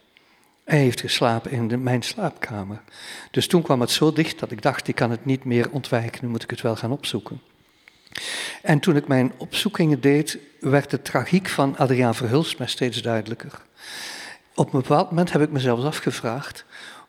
Hij 0.64 0.80
heeft 0.80 1.00
geslapen 1.00 1.52
in 1.52 1.84
mijn 1.84 2.02
slaapkamer. 2.02 2.82
Dus 3.32 3.48
toen 3.48 3.62
kwam 3.62 3.82
het 3.82 3.92
zo 3.92 4.14
dicht 4.14 4.40
dat 4.40 4.52
ik 4.52 4.62
dacht, 4.62 4.88
ik 4.88 4.96
kan 4.96 5.12
het 5.12 5.26
niet 5.26 5.44
meer 5.44 5.72
ontwijken, 5.72 6.26
nu 6.26 6.32
moet 6.32 6.44
ik 6.44 6.50
het 6.50 6.62
wel 6.62 6.76
gaan 6.76 6.92
opzoeken. 6.92 7.42
En 8.62 8.80
toen 8.80 8.96
ik 8.96 9.08
mijn 9.08 9.32
opzoekingen 9.38 10.02
deed, 10.02 10.38
werd 10.60 10.90
de 10.90 11.02
tragiek 11.02 11.50
van 11.50 11.78
Adriaan 11.78 12.16
Verhulst 12.16 12.58
mij 12.58 12.68
steeds 12.68 13.02
duidelijker. 13.02 13.62
Op 14.56 14.74
een 14.74 14.82
bepaald 14.82 15.10
moment 15.10 15.32
heb 15.32 15.42
ik 15.42 15.52
mezelf 15.52 15.84
afgevraagd, 15.84 16.66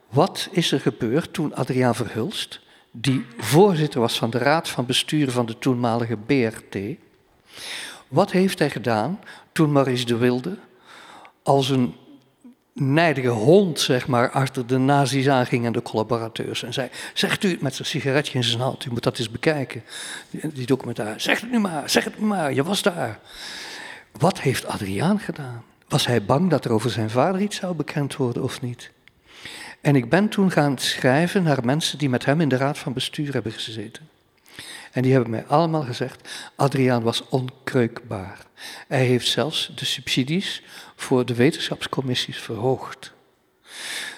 wat 0.08 0.48
is 0.50 0.72
er 0.72 0.80
gebeurd 0.80 1.32
toen 1.32 1.54
Adriaan 1.54 1.94
Verhulst, 1.94 2.60
die 2.92 3.26
voorzitter 3.38 4.00
was 4.00 4.18
van 4.18 4.30
de 4.30 4.38
raad 4.38 4.68
van 4.68 4.86
bestuur 4.86 5.30
van 5.30 5.46
de 5.46 5.58
toenmalige 5.58 6.16
BRT, 6.16 6.76
wat 8.08 8.30
heeft 8.30 8.58
hij 8.58 8.70
gedaan 8.70 9.20
toen 9.52 9.72
Maurice 9.72 10.04
de 10.04 10.16
Wilde 10.16 10.56
als 11.42 11.70
een 11.70 11.94
nijdige 12.72 13.28
hond, 13.28 13.80
zeg 13.80 14.06
maar, 14.06 14.30
achter 14.30 14.66
de 14.66 14.78
nazi's 14.78 15.28
aanging 15.28 15.64
en 15.66 15.72
de 15.72 15.82
collaborateurs. 15.82 16.62
En 16.62 16.72
zei, 16.72 16.88
zegt 17.14 17.44
u 17.44 17.50
het 17.50 17.60
met 17.60 17.74
zijn 17.74 17.88
sigaretje 17.88 18.38
in 18.38 18.44
zijn 18.44 18.60
hand, 18.60 18.84
u 18.84 18.90
moet 18.90 19.02
dat 19.02 19.18
eens 19.18 19.30
bekijken, 19.30 19.82
die, 20.30 20.52
die 20.52 20.66
documentaire. 20.66 21.20
Zeg 21.20 21.40
het 21.40 21.50
nu 21.50 21.58
maar, 21.58 21.90
zeg 21.90 22.04
het 22.04 22.20
nu 22.20 22.26
maar, 22.26 22.54
je 22.54 22.62
was 22.62 22.82
daar. 22.82 23.18
Wat 24.18 24.40
heeft 24.40 24.66
Adriaan 24.66 25.18
gedaan? 25.18 25.62
Was 25.88 26.06
hij 26.06 26.24
bang 26.24 26.50
dat 26.50 26.64
er 26.64 26.72
over 26.72 26.90
zijn 26.90 27.10
vader 27.10 27.40
iets 27.40 27.56
zou 27.56 27.74
bekend 27.74 28.16
worden 28.16 28.42
of 28.42 28.60
niet? 28.60 28.90
En 29.82 29.96
ik 29.96 30.08
ben 30.08 30.28
toen 30.28 30.50
gaan 30.50 30.78
schrijven 30.78 31.42
naar 31.42 31.64
mensen 31.64 31.98
die 31.98 32.08
met 32.08 32.24
hem 32.24 32.40
in 32.40 32.48
de 32.48 32.56
raad 32.56 32.78
van 32.78 32.92
bestuur 32.92 33.32
hebben 33.32 33.52
gezeten. 33.52 34.08
En 34.92 35.02
die 35.02 35.12
hebben 35.12 35.30
mij 35.30 35.44
allemaal 35.46 35.82
gezegd, 35.82 36.50
Adriaan 36.56 37.02
was 37.02 37.28
onkreukbaar. 37.28 38.46
Hij 38.88 39.04
heeft 39.04 39.28
zelfs 39.28 39.72
de 39.74 39.84
subsidies 39.84 40.62
voor 40.96 41.24
de 41.26 41.34
wetenschapscommissies 41.34 42.38
verhoogd. 42.38 43.12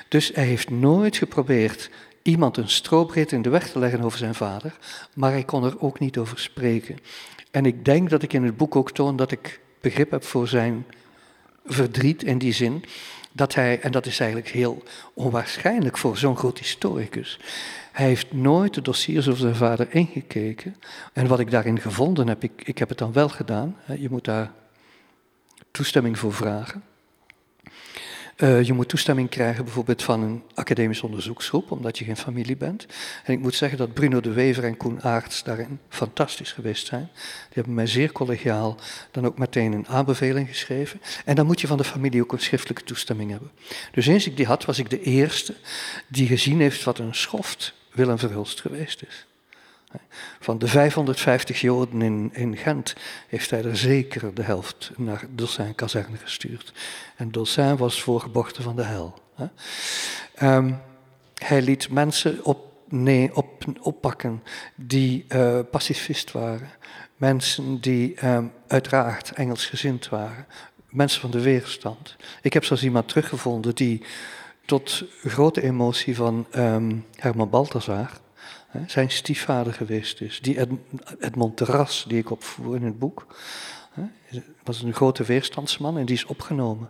Dus 0.09 0.31
hij 0.35 0.45
heeft 0.45 0.71
nooit 0.71 1.17
geprobeerd 1.17 1.91
iemand 2.23 2.57
een 2.57 2.69
strobreed 2.69 3.33
in 3.33 3.43
de 3.43 3.49
weg 3.49 3.71
te 3.71 3.79
leggen 3.79 4.03
over 4.03 4.19
zijn 4.19 4.35
vader, 4.35 4.77
maar 5.15 5.31
hij 5.31 5.45
kon 5.45 5.65
er 5.65 5.81
ook 5.81 5.99
niet 5.99 6.19
over 6.19 6.39
spreken. 6.39 6.99
En 7.51 7.67
ik 7.67 7.85
denk 7.85 8.11
dat 8.11 8.23
ik 8.23 8.33
in 8.33 8.45
het 8.45 8.57
boek 8.57 8.77
ook 8.77 8.93
toon 8.93 9.17
dat 9.17 9.31
ik 9.31 9.61
begrip 9.81 10.11
heb 10.11 10.25
voor 10.25 10.49
zijn 10.49 10.87
verdriet 11.65 12.23
in 12.23 12.39
die 12.39 12.53
zin 12.53 12.85
dat 13.37 13.55
hij, 13.55 13.81
en 13.81 13.93
dat 13.93 14.07
is 14.07 14.21
eigenlijk 14.21 14.51
heel 14.51 14.83
onwaarschijnlijk 15.15 15.99
voor 15.99 16.17
zo'n 16.17 16.37
groot 16.37 16.59
historicus, 16.59 17.39
hij 17.93 18.07
heeft 18.07 18.33
nooit 18.33 18.75
de 18.75 18.83
dossiers 18.83 19.29
over 19.29 19.41
zijn 19.41 19.55
vader 19.55 19.87
ingekeken. 19.91 20.77
En 21.13 21.27
wat 21.27 21.41
ik 21.41 21.51
daarin 21.51 21.81
gevonden 21.81 22.29
heb, 22.29 22.43
ik, 22.43 22.63
ik 22.65 22.79
heb 22.79 22.89
het 22.89 22.99
dan 22.99 23.13
wel 23.13 23.29
gedaan, 23.29 23.77
je 23.99 24.11
moet 24.11 24.25
daar 24.25 24.51
toestemming 25.71 26.19
voor 26.19 26.33
vragen. 26.33 26.83
Uh, 28.37 28.63
je 28.63 28.73
moet 28.73 28.89
toestemming 28.89 29.29
krijgen 29.29 29.65
bijvoorbeeld 29.65 30.03
van 30.03 30.23
een 30.23 30.43
academisch 30.55 31.01
onderzoeksgroep, 31.01 31.71
omdat 31.71 31.99
je 31.99 32.05
geen 32.05 32.17
familie 32.17 32.57
bent. 32.57 32.87
En 33.25 33.33
ik 33.33 33.39
moet 33.39 33.55
zeggen 33.55 33.79
dat 33.79 33.95
Bruno 33.95 34.21
de 34.21 34.33
Wever 34.33 34.65
en 34.65 34.77
Koen 34.77 35.03
Aarts 35.03 35.43
daarin 35.43 35.79
fantastisch 35.89 36.53
geweest 36.53 36.87
zijn. 36.87 37.11
Die 37.15 37.55
hebben 37.55 37.75
mij 37.75 37.87
zeer 37.87 38.13
collegiaal 38.13 38.77
dan 39.11 39.27
ook 39.27 39.39
meteen 39.39 39.73
een 39.73 39.89
aanbeveling 39.89 40.49
geschreven. 40.49 41.01
En 41.25 41.35
dan 41.35 41.47
moet 41.47 41.61
je 41.61 41.67
van 41.67 41.77
de 41.77 41.85
familie 41.85 42.23
ook 42.23 42.33
een 42.33 42.41
schriftelijke 42.41 42.85
toestemming 42.85 43.31
hebben. 43.31 43.51
Dus 43.93 44.07
eens 44.07 44.27
ik 44.27 44.37
die 44.37 44.47
had, 44.47 44.65
was 44.65 44.79
ik 44.79 44.91
de 44.91 45.03
eerste 45.03 45.55
die 46.09 46.27
gezien 46.27 46.61
heeft 46.61 46.85
wat 46.85 46.99
een 46.99 47.15
schoft 47.15 47.75
Willem 47.93 48.19
Verhulst 48.19 48.61
geweest 48.61 49.03
is. 49.03 49.27
Van 50.41 50.59
de 50.59 50.69
550 50.69 51.61
Joden 51.61 52.03
in, 52.03 52.31
in 52.33 52.57
Gent 52.57 52.95
heeft 53.29 53.51
hij 53.51 53.65
er 53.65 53.77
zeker 53.77 54.35
de 54.35 54.43
helft 54.43 54.91
naar 54.97 55.25
Dolcijn 55.31 55.75
kazerne 55.75 56.17
gestuurd. 56.17 56.73
En 57.17 57.31
Dolcijn 57.31 57.77
was 57.77 58.03
voorgebochte 58.03 58.63
van 58.63 58.77
de 58.77 58.83
hel. 58.83 59.23
Um, 60.43 60.81
hij 61.35 61.63
liet 61.63 61.91
mensen 61.91 62.45
op, 62.45 62.73
nee, 62.89 63.37
op, 63.37 63.65
oppakken 63.81 64.43
die 64.75 65.25
uh, 65.29 65.59
pacifist 65.71 66.33
waren. 66.33 66.71
Mensen 67.17 67.81
die 67.81 68.27
um, 68.27 68.53
uiteraard 68.67 69.33
Engelsgezind 69.33 70.09
waren. 70.09 70.47
Mensen 70.89 71.21
van 71.21 71.31
de 71.31 71.41
weerstand. 71.41 72.17
Ik 72.43 72.53
heb 72.53 72.65
zelfs 72.65 72.85
iemand 72.85 73.09
teruggevonden 73.09 73.75
die 73.75 74.03
tot 74.65 75.05
grote 75.23 75.63
emotie 75.63 76.17
van 76.17 76.47
um, 76.57 77.05
Herman 77.17 77.51
Balthazar 77.51 78.11
zijn 78.87 79.11
stiefvader 79.11 79.73
geweest 79.73 80.21
is. 80.21 80.41
Die 80.41 80.67
Edmond 81.21 81.57
Terras, 81.57 82.05
die 82.09 82.19
ik 82.19 82.31
opvoer 82.31 82.77
in 82.77 82.85
het 82.85 82.99
boek, 82.99 83.27
was 84.65 84.83
een 84.83 84.95
grote 84.95 85.25
weerstandsman 85.25 85.99
en 85.99 86.07
die 86.07 86.15
is 86.15 86.25
opgenomen. 86.25 86.89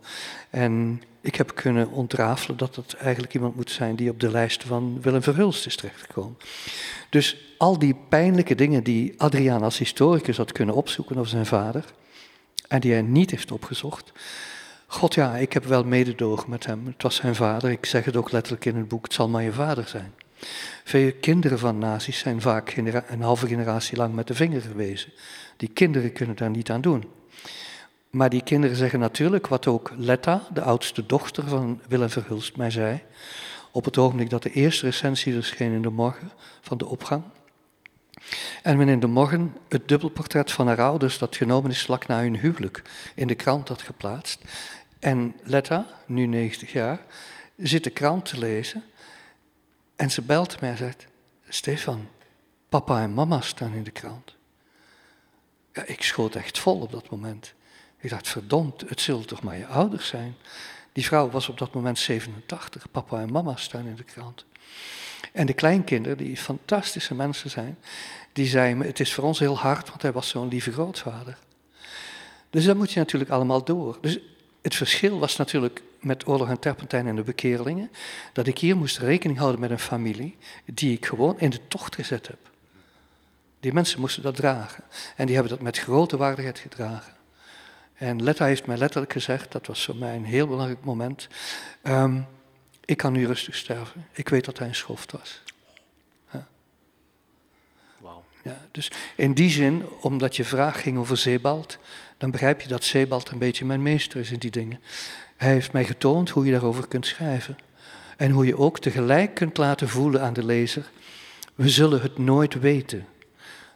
En 0.51 1.03
ik 1.21 1.35
heb 1.35 1.55
kunnen 1.55 1.91
ontrafelen 1.91 2.57
dat 2.57 2.77
het 2.77 2.95
eigenlijk 2.95 3.35
iemand 3.35 3.57
moet 3.57 3.71
zijn 3.71 3.97
die 3.97 4.11
op 4.11 4.21
de 4.21 4.31
lijst 4.31 4.63
van 4.65 5.01
Willem 5.01 5.23
Verhulst 5.23 5.67
is 5.67 5.77
terechtgekomen. 5.77 6.37
Dus 7.11 7.55
al 7.59 7.79
die 7.79 7.97
pijnlijke 8.09 8.55
dingen 8.55 8.85
die 8.85 9.15
Adriaan 9.17 9.63
als 9.63 9.79
historicus 9.79 10.37
had 10.37 10.53
kunnen 10.53 10.75
opzoeken 10.75 11.17
over 11.17 11.31
zijn 11.31 11.47
vader, 11.47 11.85
en 12.69 12.81
die 12.81 12.93
hij 12.93 13.03
niet 13.03 13.31
heeft 13.31 13.53
opgezocht. 13.53 14.13
God 14.87 15.15
ja, 15.15 15.37
ik 15.37 15.53
heb 15.53 15.65
wel 15.65 15.85
mededogen 15.85 16.51
met 16.51 16.67
hem. 16.67 16.87
Het 16.87 17.03
was 17.03 17.17
zijn 17.17 17.35
vader. 17.35 17.71
Ik 17.71 17.87
zeg 17.87 18.05
het 18.05 18.17
ook 18.17 18.33
letterlijk 18.33 18.65
in 18.65 18.77
het 18.77 18.89
boek. 18.89 19.05
Het 19.05 19.13
zal 19.13 19.29
maar 19.29 19.43
je 19.43 19.53
vader 19.53 19.89
zijn. 19.89 20.13
Veel 20.85 21.13
kinderen 21.21 21.59
van 21.59 21.79
nazi's 21.79 22.19
zijn 22.19 22.41
vaak 22.41 22.77
een 23.09 23.23
halve 23.23 23.47
generatie 23.47 23.97
lang 23.97 24.15
met 24.15 24.27
de 24.27 24.35
vinger 24.35 24.61
gewezen. 24.61 25.13
Die 25.57 25.69
kinderen 25.69 26.13
kunnen 26.13 26.37
daar 26.37 26.51
niet 26.51 26.71
aan 26.71 26.81
doen. 26.81 27.05
Maar 28.11 28.31
die 28.31 28.43
kinderen 28.43 28.77
zeggen 28.77 28.99
natuurlijk, 28.99 29.47
wat 29.47 29.67
ook 29.67 29.93
Letta, 29.97 30.43
de 30.53 30.63
oudste 30.63 31.07
dochter 31.07 31.49
van 31.49 31.81
Willem 31.89 32.11
Verhulst, 32.11 32.57
mij 32.57 32.71
zei. 32.71 33.03
Op 33.73 33.85
het 33.85 33.99
ogenblik 33.99 34.31
dat 34.31 34.43
de 34.43 34.51
eerste 34.51 34.85
recensie 34.87 35.33
verscheen 35.33 35.73
in 35.73 35.83
de 35.83 35.91
morgen 35.91 36.31
van 36.61 36.79
de 36.79 36.87
opgang. 36.87 37.23
En 38.63 38.77
men 38.77 38.89
in 38.89 39.01
de 39.01 39.07
morgen 39.07 39.57
het 39.69 39.89
dubbelportret 39.89 40.53
van 40.53 40.67
haar 40.67 40.81
ouders, 40.81 41.19
dat 41.19 41.37
genomen 41.37 41.71
is 41.71 41.83
vlak 41.83 42.07
na 42.07 42.21
hun 42.21 42.37
huwelijk, 42.37 42.83
in 43.15 43.27
de 43.27 43.35
krant 43.35 43.69
had 43.69 43.83
geplaatst. 43.83 44.41
En 44.99 45.35
Letta, 45.43 45.87
nu 46.07 46.27
90 46.27 46.73
jaar, 46.73 47.01
zit 47.57 47.85
de 47.85 47.91
krant 47.91 48.25
te 48.25 48.39
lezen 48.39 48.83
en 49.97 50.11
ze 50.11 50.23
belt 50.23 50.61
mij 50.61 50.71
en 50.71 50.77
zegt, 50.77 51.07
Stefan, 51.49 52.09
papa 52.69 53.03
en 53.03 53.15
mama 53.15 53.41
staan 53.41 53.73
in 53.73 53.85
de 53.85 53.91
krant. 53.91 54.37
Ja, 55.73 55.85
ik 55.87 56.03
schoot 56.03 56.35
echt 56.35 56.59
vol 56.59 56.81
op 56.81 56.93
dat 56.93 57.11
moment. 57.11 57.55
Ik 57.99 58.11
dacht, 58.11 58.29
verdomd, 58.29 58.89
het 58.89 59.01
zullen 59.01 59.27
toch 59.27 59.43
maar 59.43 59.59
je 59.59 59.67
ouders 59.67 60.07
zijn. 60.07 60.37
Die 60.93 61.05
vrouw 61.05 61.31
was 61.31 61.49
op 61.49 61.59
dat 61.59 61.75
moment 61.75 61.99
87, 61.99 62.91
papa 62.91 63.21
en 63.21 63.33
mama 63.33 63.57
staan 63.57 63.87
in 63.87 63.97
de 63.97 64.05
krant. 64.05 64.45
En 65.33 65.47
de 65.47 65.53
kleinkinderen, 65.53 66.19
die 66.19 66.37
fantastische 66.37 67.15
mensen 67.15 67.51
zijn, 67.51 67.79
die 68.33 68.47
zeiden 68.47 68.87
het 68.87 69.01
is 69.01 69.15
voor 69.15 69.25
ons 69.25 69.39
heel 69.39 69.59
hard, 69.59 69.89
want 69.89 70.03
hij 70.03 70.13
was 70.13 70.29
zo'n 70.29 70.49
lieve 70.49 70.73
grootvader. 70.73 71.39
Dus 72.51 72.65
dat 72.65 72.77
moet 72.77 72.93
je 72.93 72.99
natuurlijk 72.99 73.31
allemaal 73.31 73.65
door. 73.65 73.99
Dus 74.01 74.19
het 74.63 74.75
verschil 74.75 75.19
was 75.19 75.37
natuurlijk 75.37 75.83
met 76.05 76.27
Oorlog 76.29 76.49
en 76.49 76.59
Terpentijn 76.59 77.07
en 77.07 77.17
de 77.17 77.23
bekeerlingen, 77.23 77.91
dat 78.33 78.47
ik 78.47 78.59
hier 78.59 78.77
moest 78.77 78.99
rekening 78.99 79.39
houden 79.39 79.61
met 79.61 79.71
een 79.71 79.79
familie 79.79 80.37
die 80.65 80.97
ik 80.97 81.07
gewoon 81.07 81.41
in 81.41 81.51
de 81.51 81.61
tocht 81.69 81.95
gezet 81.95 82.27
heb. 82.27 82.39
Die 83.61 83.73
mensen 83.73 84.01
moesten 84.01 84.23
dat 84.23 84.37
dragen. 84.37 84.85
En 85.17 85.27
die 85.27 85.35
hebben 85.35 85.53
dat 85.53 85.63
met 85.63 85.79
grote 85.79 86.17
waardigheid 86.17 86.59
gedragen. 86.59 87.13
En 87.95 88.23
Letta 88.23 88.45
heeft 88.45 88.67
mij 88.67 88.77
letterlijk 88.77 89.13
gezegd, 89.13 89.53
dat 89.53 89.67
was 89.67 89.85
voor 89.85 89.97
mij 89.97 90.17
een 90.17 90.25
heel 90.25 90.47
belangrijk 90.47 90.85
moment, 90.85 91.29
ehm, 91.83 92.21
ik 92.85 92.97
kan 92.97 93.13
nu 93.13 93.27
rustig 93.27 93.55
sterven. 93.55 94.07
Ik 94.13 94.29
weet 94.29 94.45
dat 94.45 94.59
hij 94.59 94.69
een 94.69 94.75
schoft 94.75 95.13
was. 95.13 95.43
Ja. 96.33 96.47
Wow. 97.99 98.23
Ja, 98.43 98.59
dus 98.71 98.91
in 99.17 99.35
die 99.35 99.51
zin, 99.51 99.85
omdat 100.01 100.37
je 100.37 100.45
vraag 100.45 100.83
ging 100.83 100.99
over 100.99 101.17
Zeebald, 101.17 101.79
dan 102.19 102.31
begrijp 102.31 102.61
je 102.61 102.69
dat 102.69 102.85
Zeebald 102.85 103.31
een 103.31 103.39
beetje 103.39 103.65
mijn 103.65 103.83
meester 103.83 104.21
is 104.21 104.31
in 104.31 104.39
die 104.39 104.51
dingen. 104.51 104.81
Hij 105.37 105.53
heeft 105.53 105.73
mij 105.73 105.85
getoond 105.85 106.31
hoe 106.31 106.45
je 106.45 106.53
daarover 106.53 106.89
kunt 106.89 107.07
schrijven. 107.07 107.57
En 108.17 108.31
hoe 108.31 108.47
je 108.47 108.59
ook 108.59 108.79
tegelijk 108.79 109.35
kunt 109.35 109.57
laten 109.57 109.89
voelen 109.89 110.23
aan 110.23 110.33
de 110.33 110.45
lezer, 110.45 110.91
we 111.55 111.69
zullen 111.69 112.03
het 112.03 112.19
nooit 112.19 112.55
weten, 112.55 113.07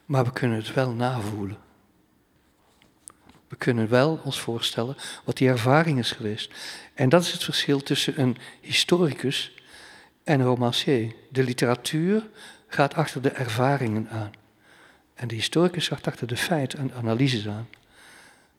maar 0.05 0.25
we 0.25 0.33
kunnen 0.33 0.59
het 0.59 0.75
wel 0.75 0.93
navoelen. 0.93 1.57
We 3.49 3.57
kunnen 3.57 3.89
wel 3.89 4.21
ons 4.25 4.41
voorstellen 4.41 4.97
wat 5.25 5.37
die 5.37 5.49
ervaring 5.49 5.99
is 5.99 6.13
geweest. 6.13 6.53
En 6.95 7.09
dat 7.09 7.23
is 7.23 7.33
het 7.33 7.45
verschil 7.45 7.83
tussen 7.83 8.21
een 8.21 8.37
historicus 8.61 9.55
en 10.25 10.41
een 10.41 10.47
romancier. 10.47 11.15
De 11.31 11.43
literatuur 11.43 12.29
gaat 12.67 12.95
achter 12.95 13.23
de 13.23 13.31
ervaringen 13.31 14.09
aan. 14.11 14.31
En 15.15 15.29
de 15.29 15.35
historicus 15.35 15.89
gaat 15.89 16.07
achter 16.07 16.27
de 16.27 16.37
feiten 16.37 16.79
en 16.79 16.93
analyses 16.95 17.49
aan. 17.49 17.69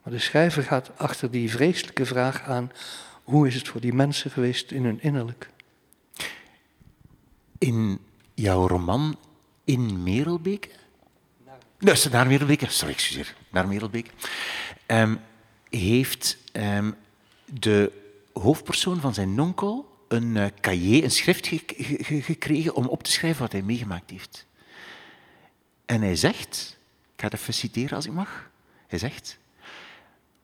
Maar 0.03 0.13
de 0.13 0.19
schrijver 0.19 0.63
gaat 0.63 0.91
achter 0.97 1.31
die 1.31 1.51
vreselijke 1.51 2.05
vraag 2.05 2.41
aan: 2.41 2.71
hoe 3.23 3.47
is 3.47 3.55
het 3.55 3.67
voor 3.67 3.81
die 3.81 3.93
mensen 3.93 4.31
geweest 4.31 4.71
in 4.71 4.83
hun 4.83 5.01
innerlijk? 5.01 5.49
In 7.57 7.99
jouw 8.33 8.67
roman 8.67 9.19
In 9.63 10.03
Merelbeke? 10.03 10.69
Naar, 11.79 12.07
naar 12.11 12.27
Merelbeke, 12.27 12.69
sorry, 12.69 12.93
excuseer, 12.93 13.35
naar 13.49 13.67
Merelbeke. 13.67 14.09
Um, 14.87 15.19
heeft 15.69 16.37
um, 16.53 16.95
de 17.45 17.91
hoofdpersoon 18.33 18.99
van 18.99 19.13
zijn 19.13 19.35
nonkel 19.35 19.97
een 20.07 20.35
uh, 20.35 20.45
cahier, 20.61 21.03
een 21.03 21.11
schrift 21.11 21.47
ge 21.47 21.63
ge 21.67 22.21
gekregen 22.21 22.75
om 22.75 22.85
op 22.85 23.03
te 23.03 23.11
schrijven 23.11 23.41
wat 23.41 23.51
hij 23.51 23.61
meegemaakt 23.61 24.09
heeft. 24.09 24.45
En 25.85 26.01
hij 26.01 26.15
zegt, 26.15 26.77
ik 27.15 27.21
ga 27.21 27.27
het 27.27 27.39
even 27.39 27.53
citeren 27.53 27.95
als 27.95 28.05
ik 28.05 28.11
mag, 28.11 28.49
hij 28.87 28.99
zegt, 28.99 29.38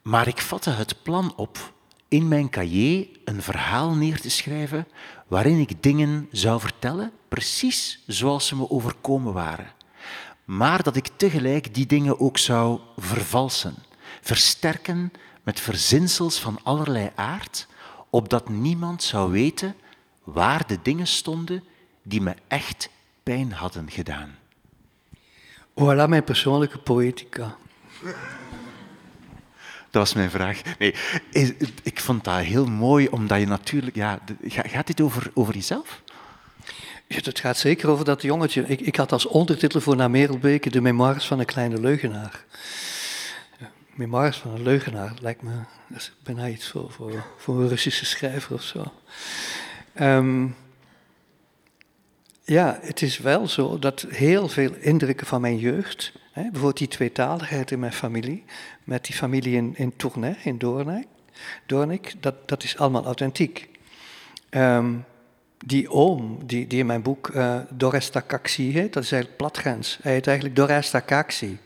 maar 0.05 0.27
ik 0.27 0.41
vatte 0.41 0.69
het 0.69 1.03
plan 1.03 1.33
op 1.35 1.73
in 2.07 2.27
mijn 2.27 2.49
cahier 2.49 3.07
een 3.23 3.41
verhaal 3.41 3.93
neer 3.93 4.21
te 4.21 4.29
schrijven 4.29 4.87
waarin 5.27 5.59
ik 5.59 5.83
dingen 5.83 6.27
zou 6.31 6.59
vertellen 6.59 7.11
precies 7.27 8.03
zoals 8.07 8.47
ze 8.47 8.55
me 8.55 8.69
overkomen 8.69 9.33
waren. 9.33 9.71
Maar 10.43 10.83
dat 10.83 10.95
ik 10.95 11.07
tegelijk 11.15 11.73
die 11.73 11.85
dingen 11.85 12.19
ook 12.19 12.37
zou 12.37 12.79
vervalsen, 12.97 13.75
versterken 14.21 15.11
met 15.43 15.59
verzinsels 15.59 16.39
van 16.39 16.59
allerlei 16.63 17.11
aard, 17.15 17.67
opdat 18.09 18.49
niemand 18.49 19.03
zou 19.03 19.31
weten 19.31 19.75
waar 20.23 20.67
de 20.67 20.79
dingen 20.81 21.07
stonden 21.07 21.63
die 22.03 22.21
me 22.21 22.35
echt 22.47 22.89
pijn 23.23 23.51
hadden 23.51 23.91
gedaan. 23.91 24.35
Voilà 25.69 26.07
mijn 26.07 26.23
persoonlijke 26.23 26.77
poëtica. 26.77 27.57
Dat 29.95 30.03
was 30.03 30.13
mijn 30.13 30.29
vraag. 30.29 30.61
Nee, 30.79 30.93
ik 31.83 31.99
vond 31.99 32.23
dat 32.23 32.39
heel 32.39 32.65
mooi, 32.65 33.07
omdat 33.07 33.39
je 33.39 33.45
natuurlijk... 33.47 33.95
Ja, 33.95 34.19
gaat 34.47 34.87
dit 34.87 35.01
over, 35.01 35.31
over 35.33 35.53
jezelf? 35.53 36.01
Het 37.07 37.39
gaat 37.39 37.57
zeker 37.57 37.89
over 37.89 38.05
dat 38.05 38.21
jongetje. 38.21 38.67
Ik, 38.67 38.81
ik 38.81 38.95
had 38.95 39.11
als 39.11 39.25
ondertitel 39.25 39.81
voor 39.81 39.95
Na 39.95 40.07
Merelbeke 40.07 40.69
de 40.69 40.81
memoires 40.81 41.25
van 41.25 41.39
een 41.39 41.45
kleine 41.45 41.79
leugenaar. 41.79 42.45
Memoires 43.93 44.37
van 44.37 44.51
een 44.51 44.63
leugenaar 44.63 45.13
lijkt 45.21 45.41
me 45.41 45.51
dat 45.87 45.97
is 45.97 46.11
bijna 46.23 46.47
iets 46.47 46.67
voor, 46.67 46.91
voor, 46.91 47.23
voor 47.37 47.61
een 47.61 47.67
Russische 47.67 48.05
schrijver 48.05 48.53
of 48.53 48.63
zo. 48.63 48.93
Ehm, 49.93 50.47
ja, 52.43 52.79
het 52.81 53.01
is 53.01 53.17
wel 53.17 53.47
zo 53.47 53.79
dat 53.79 54.05
heel 54.09 54.47
veel 54.47 54.73
indrukken 54.79 55.27
van 55.27 55.41
mijn 55.41 55.57
jeugd, 55.57 56.11
bijvoorbeeld 56.41 56.77
die 56.77 56.87
tweetaligheid 56.87 57.71
in 57.71 57.79
mijn 57.79 57.93
familie, 57.93 58.43
met 58.83 59.05
die 59.05 59.15
familie 59.15 59.55
in, 59.55 59.73
in 59.77 59.95
Tournai, 59.95 60.35
in 60.43 60.57
Doornik, 60.57 61.07
Doornik 61.65 62.13
dat, 62.19 62.35
dat 62.47 62.63
is 62.63 62.77
allemaal 62.77 63.05
authentiek. 63.05 63.69
Um, 64.49 65.05
die 65.65 65.91
oom, 65.91 66.39
die, 66.45 66.67
die 66.67 66.79
in 66.79 66.85
mijn 66.85 67.01
boek 67.01 67.27
uh, 67.27 67.57
Doresta 67.69 68.19
Kaxi 68.19 68.71
heet, 68.71 68.93
dat 68.93 69.03
is 69.03 69.11
eigenlijk 69.11 69.41
platgrens. 69.41 69.97
Hij 70.01 70.13
heet 70.13 70.27
eigenlijk 70.27 70.55
Doresta 70.55 70.99
Kaxi. 70.99 71.59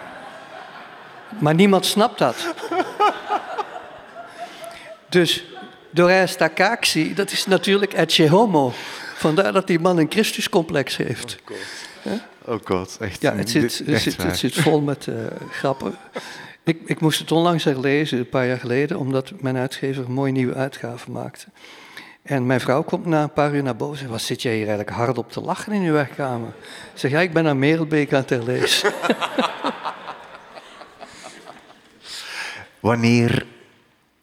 maar 1.44 1.54
niemand 1.54 1.86
snapt 1.86 2.18
dat. 2.18 2.54
dus 5.08 5.44
Doresta 5.90 6.48
Kaxi, 6.48 7.14
dat 7.14 7.30
is 7.30 7.46
natuurlijk 7.46 7.92
Ecce 7.92 8.28
Homo. 8.28 8.72
Vandaar 9.14 9.52
dat 9.52 9.66
die 9.66 9.78
man 9.78 9.98
een 9.98 10.10
Christuscomplex 10.10 10.96
heeft. 10.96 11.38
Oh 11.44 11.52
oh 12.50 12.58
god 12.64 12.96
echt. 13.00 13.22
Ja, 13.22 13.34
het 13.34 13.50
zit, 13.50 13.62
het 13.86 14.00
zit, 14.00 14.22
het 14.22 14.38
zit 14.38 14.54
vol 14.54 14.80
met 14.80 15.06
uh, 15.06 15.14
grappen. 15.50 15.94
Ik, 16.64 16.80
ik 16.84 17.00
moest 17.00 17.18
het 17.18 17.32
onlangs 17.32 17.64
herlezen, 17.64 18.18
een 18.18 18.28
paar 18.28 18.46
jaar 18.46 18.58
geleden, 18.58 18.98
omdat 18.98 19.32
mijn 19.40 19.56
uitgever 19.56 20.04
een 20.04 20.12
mooie 20.12 20.32
nieuwe 20.32 20.54
uitgave 20.54 21.10
maakte. 21.10 21.46
En 22.22 22.46
mijn 22.46 22.60
vrouw 22.60 22.82
komt 22.82 23.06
na 23.06 23.22
een 23.22 23.32
paar 23.32 23.54
uur 23.54 23.62
naar 23.62 23.76
boven 23.76 23.92
en 23.92 23.98
zegt, 23.98 24.10
wat 24.10 24.22
zit 24.22 24.42
jij 24.42 24.52
hier 24.54 24.66
eigenlijk 24.66 24.96
hard 24.96 25.18
op 25.18 25.32
te 25.32 25.40
lachen 25.40 25.72
in 25.72 25.80
je 25.80 25.92
werkkamer? 25.92 26.48
Ik 26.92 26.98
zeg, 26.98 27.10
ja, 27.10 27.20
ik 27.20 27.32
ben 27.32 27.44
naar 27.44 27.56
Merelbeek 27.56 28.12
aan 28.12 28.20
het 28.20 28.30
herlezen. 28.30 28.92
Wanneer 32.80 33.46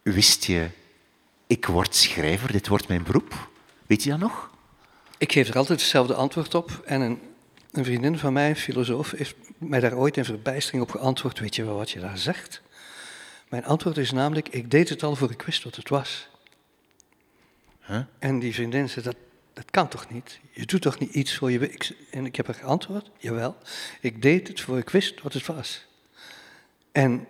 wist 0.02 0.44
je, 0.44 0.68
ik 1.48 1.66
word 1.66 1.96
schrijver, 1.96 2.52
dit 2.52 2.68
wordt 2.68 2.88
mijn 2.88 3.04
beroep? 3.04 3.50
Weet 3.86 4.04
je 4.04 4.10
dat 4.10 4.20
nog? 4.20 4.50
Ik 5.18 5.32
geef 5.32 5.48
er 5.48 5.58
altijd 5.58 5.80
hetzelfde 5.80 6.14
antwoord 6.14 6.56
op. 6.56 6.82
En 6.86 7.02
een, 7.02 7.20
een 7.78 7.86
vriendin 7.86 8.18
van 8.18 8.34
mij, 8.34 8.50
een 8.50 8.56
filosoof, 8.56 9.12
heeft 9.12 9.36
mij 9.58 9.80
daar 9.80 9.98
ooit 9.98 10.18
in 10.18 10.26
verbijstering 10.26 10.84
op 10.84 10.92
geantwoord. 10.92 11.40
Weet 11.40 11.56
je 11.56 11.66
wel 11.66 11.76
wat 11.76 11.92
je 11.92 12.00
daar 12.00 12.18
zegt? 12.18 12.62
Mijn 13.50 13.66
antwoord 13.66 13.98
is 13.98 14.12
namelijk, 14.12 14.50
ik 14.50 14.72
deed 14.72 14.90
het 14.90 15.04
al 15.04 15.16
voor 15.16 15.32
ik 15.32 15.42
wist 15.42 15.64
wat 15.64 15.76
het 15.76 15.90
was. 15.90 16.30
En 18.20 18.40
die 18.40 18.54
vriendin 18.54 18.90
zei, 18.90 19.06
dat, 19.06 19.16
dat 19.54 19.72
kan 19.72 19.88
toch 19.88 20.10
niet? 20.10 20.40
Je 20.52 20.66
doet 20.66 20.82
toch 20.82 21.00
niet 21.00 21.14
iets 21.14 21.36
voor 21.36 21.52
je... 21.52 21.60
Ik, 21.60 21.92
en 22.12 22.26
ik 22.26 22.36
heb 22.36 22.46
haar 22.46 22.56
geantwoord, 22.56 23.12
jawel. 23.18 23.58
Ik 24.02 24.22
deed 24.22 24.48
het 24.48 24.62
voor 24.62 24.78
ik 24.78 24.90
wist 24.90 25.22
wat 25.22 25.34
het 25.34 25.46
was. 25.46 25.86
En 26.92 27.28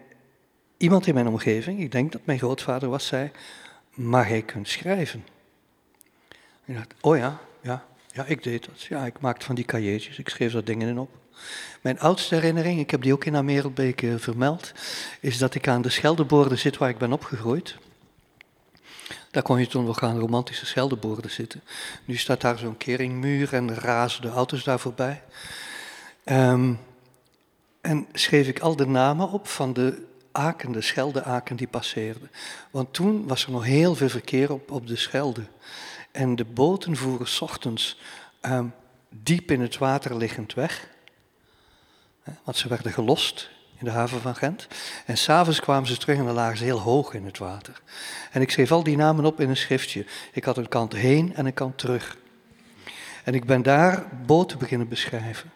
iemand 0.77 1.07
in 1.07 1.13
mijn 1.13 1.27
omgeving, 1.27 1.79
ik 1.79 1.91
denk 1.91 2.11
dat 2.11 2.25
mijn 2.25 2.39
grootvader 2.39 2.89
was, 2.89 3.07
zei... 3.07 3.31
Maar 3.93 4.29
jij 4.29 4.41
kunt 4.41 4.67
schrijven. 4.67 5.25
En 6.65 6.73
ik 6.73 6.75
dacht, 6.75 6.93
oh 7.01 7.17
ja, 7.17 7.39
ja, 7.61 7.85
ja, 8.17 8.25
ik 8.25 8.43
deed 8.43 8.65
dat. 8.65 8.81
Ja, 8.81 9.05
ik 9.05 9.19
maakte 9.19 9.45
van 9.45 9.55
die 9.55 9.65
cahiers, 9.65 10.17
ik 10.17 10.29
schreef 10.29 10.51
daar 10.51 10.63
dingen 10.63 10.87
in 10.87 10.99
op. 10.99 11.09
Mijn 11.81 11.99
oudste 11.99 12.35
herinnering, 12.35 12.79
ik 12.79 12.91
heb 12.91 13.01
die 13.01 13.13
ook 13.13 13.25
in 13.25 13.35
Amerelbeek 13.35 14.05
vermeld, 14.17 14.71
is 15.19 15.37
dat 15.37 15.55
ik 15.55 15.67
aan 15.67 15.81
de 15.81 15.89
Scheldeborden 15.89 16.57
zit 16.57 16.77
waar 16.77 16.89
ik 16.89 16.97
ben 16.97 17.13
opgegroeid. 17.13 17.75
Daar 19.31 19.43
kon 19.43 19.59
je 19.59 19.67
toen 19.67 19.85
nog 19.85 20.03
aan 20.03 20.19
romantische 20.19 20.65
Scheldeborden 20.65 21.31
zitten. 21.31 21.61
Nu 22.05 22.15
staat 22.15 22.41
daar 22.41 22.57
zo'n 22.57 22.77
keringmuur 22.77 23.53
en 23.53 23.75
razen 23.75 24.21
de 24.21 24.29
auto's 24.29 24.63
daar 24.63 24.79
voorbij. 24.79 25.23
Ehm, 26.23 26.73
en 27.81 28.07
schreef 28.13 28.47
ik 28.47 28.59
al 28.59 28.75
de 28.75 28.87
namen 28.87 29.29
op 29.29 29.47
van 29.47 29.73
de 29.73 30.05
aken, 30.31 30.71
de 30.71 30.81
Schelde-aken 30.81 31.55
die 31.55 31.67
passeerden. 31.67 32.31
Want 32.71 32.93
toen 32.93 33.27
was 33.27 33.45
er 33.45 33.51
nog 33.51 33.63
heel 33.63 33.95
veel 33.95 34.09
verkeer 34.09 34.51
op, 34.51 34.71
op 34.71 34.87
de 34.87 34.95
Schelde. 34.95 35.43
En 36.17 36.35
de 36.35 36.45
boten 36.45 36.95
voeren 36.95 37.27
s 37.27 37.41
ochtends 37.41 37.99
ehm, 38.41 38.65
diep 39.09 39.51
in 39.51 39.61
het 39.61 39.77
water 39.77 40.17
liggend 40.17 40.53
weg. 40.53 40.89
Want 42.43 42.57
ze 42.57 42.67
werden 42.67 42.91
gelost 42.91 43.49
in 43.77 43.85
de 43.85 43.91
haven 43.91 44.21
van 44.21 44.35
Gent. 44.35 44.67
En 45.05 45.17
s'avonds 45.17 45.59
kwamen 45.59 45.87
ze 45.87 45.97
terug 45.97 46.17
en 46.17 46.25
dan 46.25 46.33
lagen 46.33 46.57
ze 46.57 46.63
heel 46.63 46.79
hoog 46.79 47.13
in 47.13 47.25
het 47.25 47.37
water. 47.37 47.81
En 48.31 48.41
ik 48.41 48.51
schreef 48.51 48.71
al 48.71 48.83
die 48.83 48.95
namen 48.97 49.25
op 49.25 49.39
in 49.39 49.49
een 49.49 49.57
schriftje. 49.57 50.05
Ik 50.31 50.43
had 50.43 50.57
een 50.57 50.67
kant 50.67 50.93
heen 50.93 51.35
en 51.35 51.45
een 51.45 51.53
kant 51.53 51.77
terug. 51.77 52.17
En 53.23 53.33
ik 53.33 53.45
ben 53.45 53.61
daar 53.61 54.05
boten 54.25 54.57
beginnen 54.57 54.87
beschrijven. 54.87 55.51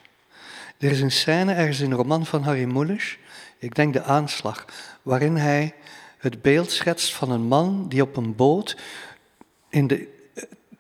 Er 0.78 0.92
is 0.92 1.02
een 1.02 1.12
scène 1.12 1.54
ergens 1.54 1.80
in 1.80 1.92
een 1.92 1.98
roman 1.98 2.26
van 2.26 2.44
Harry 2.44 2.64
Mulisch, 2.64 3.18
ik 3.58 3.76
denk 3.76 3.94
de 3.94 4.04
aanslag, 4.04 4.66
waarin 5.02 5.36
hij 5.36 5.74
het 6.18 6.42
beeld 6.42 6.72
schetst 6.72 7.14
van 7.14 7.32
een 7.32 7.48
man 7.48 7.90
die 7.90 8.02
op 8.02 8.18
een 8.18 8.36
boot 8.36 8.78
in 9.70 9.88
de 9.88 10.20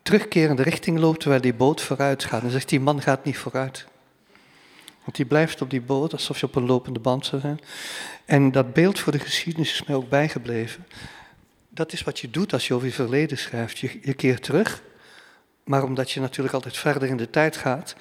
terugkerende 0.01 0.63
richting 0.63 0.99
loopt 0.99 1.19
terwijl 1.19 1.41
die 1.41 1.53
boot 1.53 1.81
vooruit 1.81 2.23
gaat. 2.23 2.43
En 2.43 2.49
zegt 2.49 2.69
die 2.69 2.79
man 2.79 3.01
gaat 3.01 3.25
niet 3.25 3.37
vooruit. 3.37 3.87
Want 5.03 5.15
die 5.15 5.25
blijft 5.25 5.61
op 5.61 5.69
die 5.69 5.81
boot 5.81 6.13
alsof 6.13 6.39
je 6.39 6.45
op 6.45 6.55
een 6.55 6.65
lopende 6.65 6.99
band 6.99 7.25
zou 7.25 7.41
zijn. 7.41 7.59
En 8.25 8.51
dat 8.51 8.73
beeld 8.73 8.99
voor 8.99 9.11
de 9.11 9.19
geschiedenis 9.19 9.73
is 9.73 9.83
mij 9.83 9.95
ook 9.95 10.09
bijgebleven. 10.09 10.85
Dat 11.69 11.93
is 11.93 12.03
wat 12.03 12.19
je 12.19 12.29
doet 12.29 12.53
als 12.53 12.67
je 12.67 12.73
over 12.73 12.87
je 12.87 12.93
verleden 12.93 13.37
schrijft. 13.37 13.79
Je, 13.79 13.99
je 14.01 14.13
keert 14.13 14.43
terug, 14.43 14.83
maar 15.63 15.83
omdat 15.83 16.11
je 16.11 16.19
natuurlijk 16.19 16.53
altijd 16.53 16.77
verder 16.77 17.09
in 17.09 17.17
de 17.17 17.29
tijd 17.29 17.57
gaat, 17.57 17.95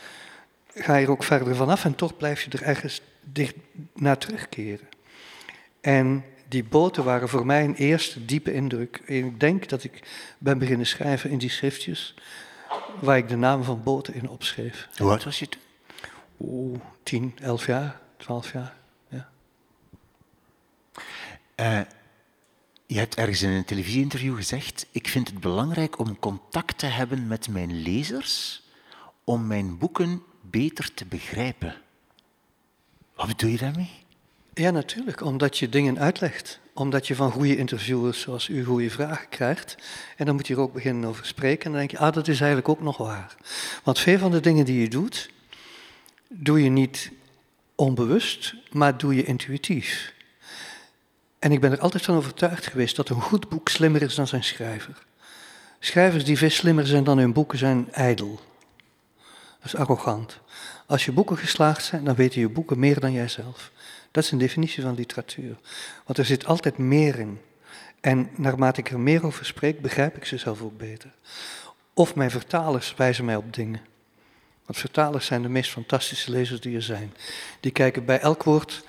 ga 0.75 0.97
je 0.97 1.05
er 1.05 1.11
ook 1.11 1.25
verder 1.25 1.57
vanaf 1.57 1.85
en 1.85 1.95
toch 1.95 2.17
blijf 2.17 2.43
je 2.43 2.51
er 2.51 2.63
ergens 2.63 3.01
dicht 3.21 3.55
naar 3.95 4.19
terugkeren. 4.19 4.89
En 5.81 6.25
die 6.51 6.65
boten 6.65 7.05
waren 7.05 7.29
voor 7.29 7.47
mij 7.47 7.65
een 7.65 7.75
eerste 7.75 8.25
diepe 8.25 8.53
indruk. 8.53 9.03
En 9.07 9.15
ik 9.15 9.41
denk 9.41 9.69
dat 9.69 9.85
ik 9.85 10.03
ben 10.39 10.59
beginnen 10.59 10.87
schrijven 10.87 11.31
in 11.31 11.39
die 11.39 11.51
schriftjes, 11.51 12.15
waar 13.01 13.17
ik 13.17 13.29
de 13.29 13.37
namen 13.37 13.65
van 13.65 13.83
boten 13.83 14.15
in 14.15 14.29
opschreef. 14.29 14.89
Hoe 14.97 15.11
oud 15.11 15.25
was 15.25 15.39
je 15.39 15.49
toen? 15.49 15.61
Oeh, 16.41 16.81
tien, 17.03 17.35
elf 17.41 17.67
jaar, 17.67 18.01
twaalf 18.17 18.53
jaar. 18.53 18.77
Ja. 19.09 19.31
Uh, 21.57 21.81
je 22.87 22.99
hebt 22.99 23.15
ergens 23.15 23.43
in 23.43 23.51
een 23.51 23.65
televisieinterview 23.65 24.37
gezegd: 24.37 24.87
Ik 24.91 25.09
vind 25.09 25.29
het 25.29 25.41
belangrijk 25.41 25.99
om 25.99 26.19
contact 26.19 26.79
te 26.79 26.87
hebben 26.87 27.27
met 27.27 27.49
mijn 27.49 27.83
lezers 27.83 28.63
om 29.25 29.47
mijn 29.47 29.79
boeken 29.79 30.23
beter 30.41 30.95
te 30.95 31.05
begrijpen. 31.05 31.77
Wat 33.15 33.27
bedoel 33.27 33.51
je 33.51 33.59
daarmee? 33.59 34.00
Ja, 34.61 34.71
natuurlijk, 34.71 35.21
omdat 35.21 35.59
je 35.59 35.69
dingen 35.69 35.99
uitlegt. 35.99 36.61
Omdat 36.75 37.07
je 37.07 37.15
van 37.15 37.31
goede 37.31 37.57
interviewers 37.57 38.21
zoals 38.21 38.49
u 38.49 38.65
goede 38.65 38.91
vragen 38.91 39.29
krijgt. 39.29 39.77
En 40.17 40.27
dan 40.27 40.35
moet 40.35 40.47
je 40.47 40.55
er 40.55 40.61
ook 40.61 40.73
beginnen 40.73 41.09
over 41.09 41.27
spreken. 41.27 41.65
En 41.65 41.71
dan 41.71 41.79
denk 41.79 41.91
je, 41.91 41.99
ah, 41.99 42.13
dat 42.13 42.29
is 42.29 42.39
eigenlijk 42.39 42.69
ook 42.69 42.81
nog 42.81 42.97
waar. 42.97 43.35
Want 43.83 43.99
veel 43.99 44.19
van 44.19 44.31
de 44.31 44.41
dingen 44.41 44.65
die 44.65 44.81
je 44.81 44.89
doet, 44.89 45.31
doe 46.29 46.63
je 46.63 46.71
niet 46.71 47.11
onbewust, 47.75 48.55
maar 48.73 48.99
doe 48.99 49.15
je 49.15 49.25
intuïtief. 49.25 50.15
En 51.39 51.53
ik 51.53 51.61
ben 51.61 51.73
er 51.73 51.81
altijd 51.81 52.05
van 52.05 52.17
overtuigd 52.17 52.67
geweest 52.67 52.97
dat 52.97 53.09
een 53.09 53.21
goed 53.21 53.49
boek 53.49 53.69
slimmer 53.69 54.03
is 54.03 54.15
dan 54.15 54.27
zijn 54.27 54.45
schrijver. 54.45 55.07
Schrijvers 55.79 56.25
die 56.25 56.39
veel 56.39 56.51
slimmer 56.51 56.87
zijn 56.87 57.05
dan 57.05 57.19
hun 57.19 57.33
boeken 57.33 57.59
zijn 57.59 57.93
ijdel. 57.93 58.41
Dat 59.61 59.73
is 59.73 59.77
arrogant. 59.77 60.39
Als 60.87 61.05
je 61.05 61.13
boeken 61.13 61.37
geslaagd 61.37 61.85
zijn, 61.85 62.05
dan 62.05 62.15
weten 62.15 62.41
je 62.41 62.49
boeken 62.49 62.79
meer 62.79 63.01
dan 63.01 63.13
jijzelf. 63.13 63.71
Dat 64.11 64.25
is 64.25 64.31
een 64.31 64.39
definitie 64.39 64.83
van 64.83 64.95
literatuur. 64.95 65.57
Want 66.05 66.19
er 66.19 66.25
zit 66.25 66.47
altijd 66.47 66.79
meer 66.79 67.19
in. 67.19 67.41
En 68.01 68.31
naarmate 68.37 68.81
ik 68.81 68.91
er 68.91 69.01
meer 69.01 69.27
over 69.27 69.45
spreek, 69.45 69.81
begrijp 69.81 70.17
ik 70.17 70.25
ze 70.25 70.37
zelf 70.37 70.63
ook 70.63 70.79
beter. 70.79 71.11
Of 71.95 72.15
mijn 72.15 72.31
vertalers 72.31 72.95
wijzen 72.97 73.25
mij 73.25 73.37
op 73.37 73.55
dingen. 73.55 73.81
Want 74.67 74.79
vertalers 74.79 75.27
zijn 75.27 75.43
de 75.43 75.49
meest 75.49 75.71
fantastische 75.71 76.31
lezers 76.31 76.61
die 76.61 76.77
er 76.77 76.83
zijn. 76.83 77.15
Die 77.61 77.73
kijken 77.73 78.05
bij 78.05 78.21
elk 78.21 78.43
woord 78.43 78.85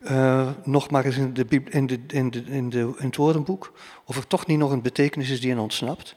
uh, 0.00 0.50
nog 0.64 0.90
maar 0.90 1.04
eens 1.04 1.16
in, 1.16 1.34
de, 1.34 1.46
in, 1.70 1.86
de, 1.86 2.00
in, 2.06 2.30
de, 2.30 2.42
in, 2.44 2.96
het 2.96 3.16
woordenboek 3.16 3.72
of 4.04 4.16
er 4.16 4.26
toch 4.26 4.46
niet 4.46 4.58
nog 4.58 4.70
een 4.70 4.82
betekenis 4.82 5.30
is 5.30 5.40
die 5.40 5.50
hen 5.50 5.58
ontsnapt. 5.58 6.14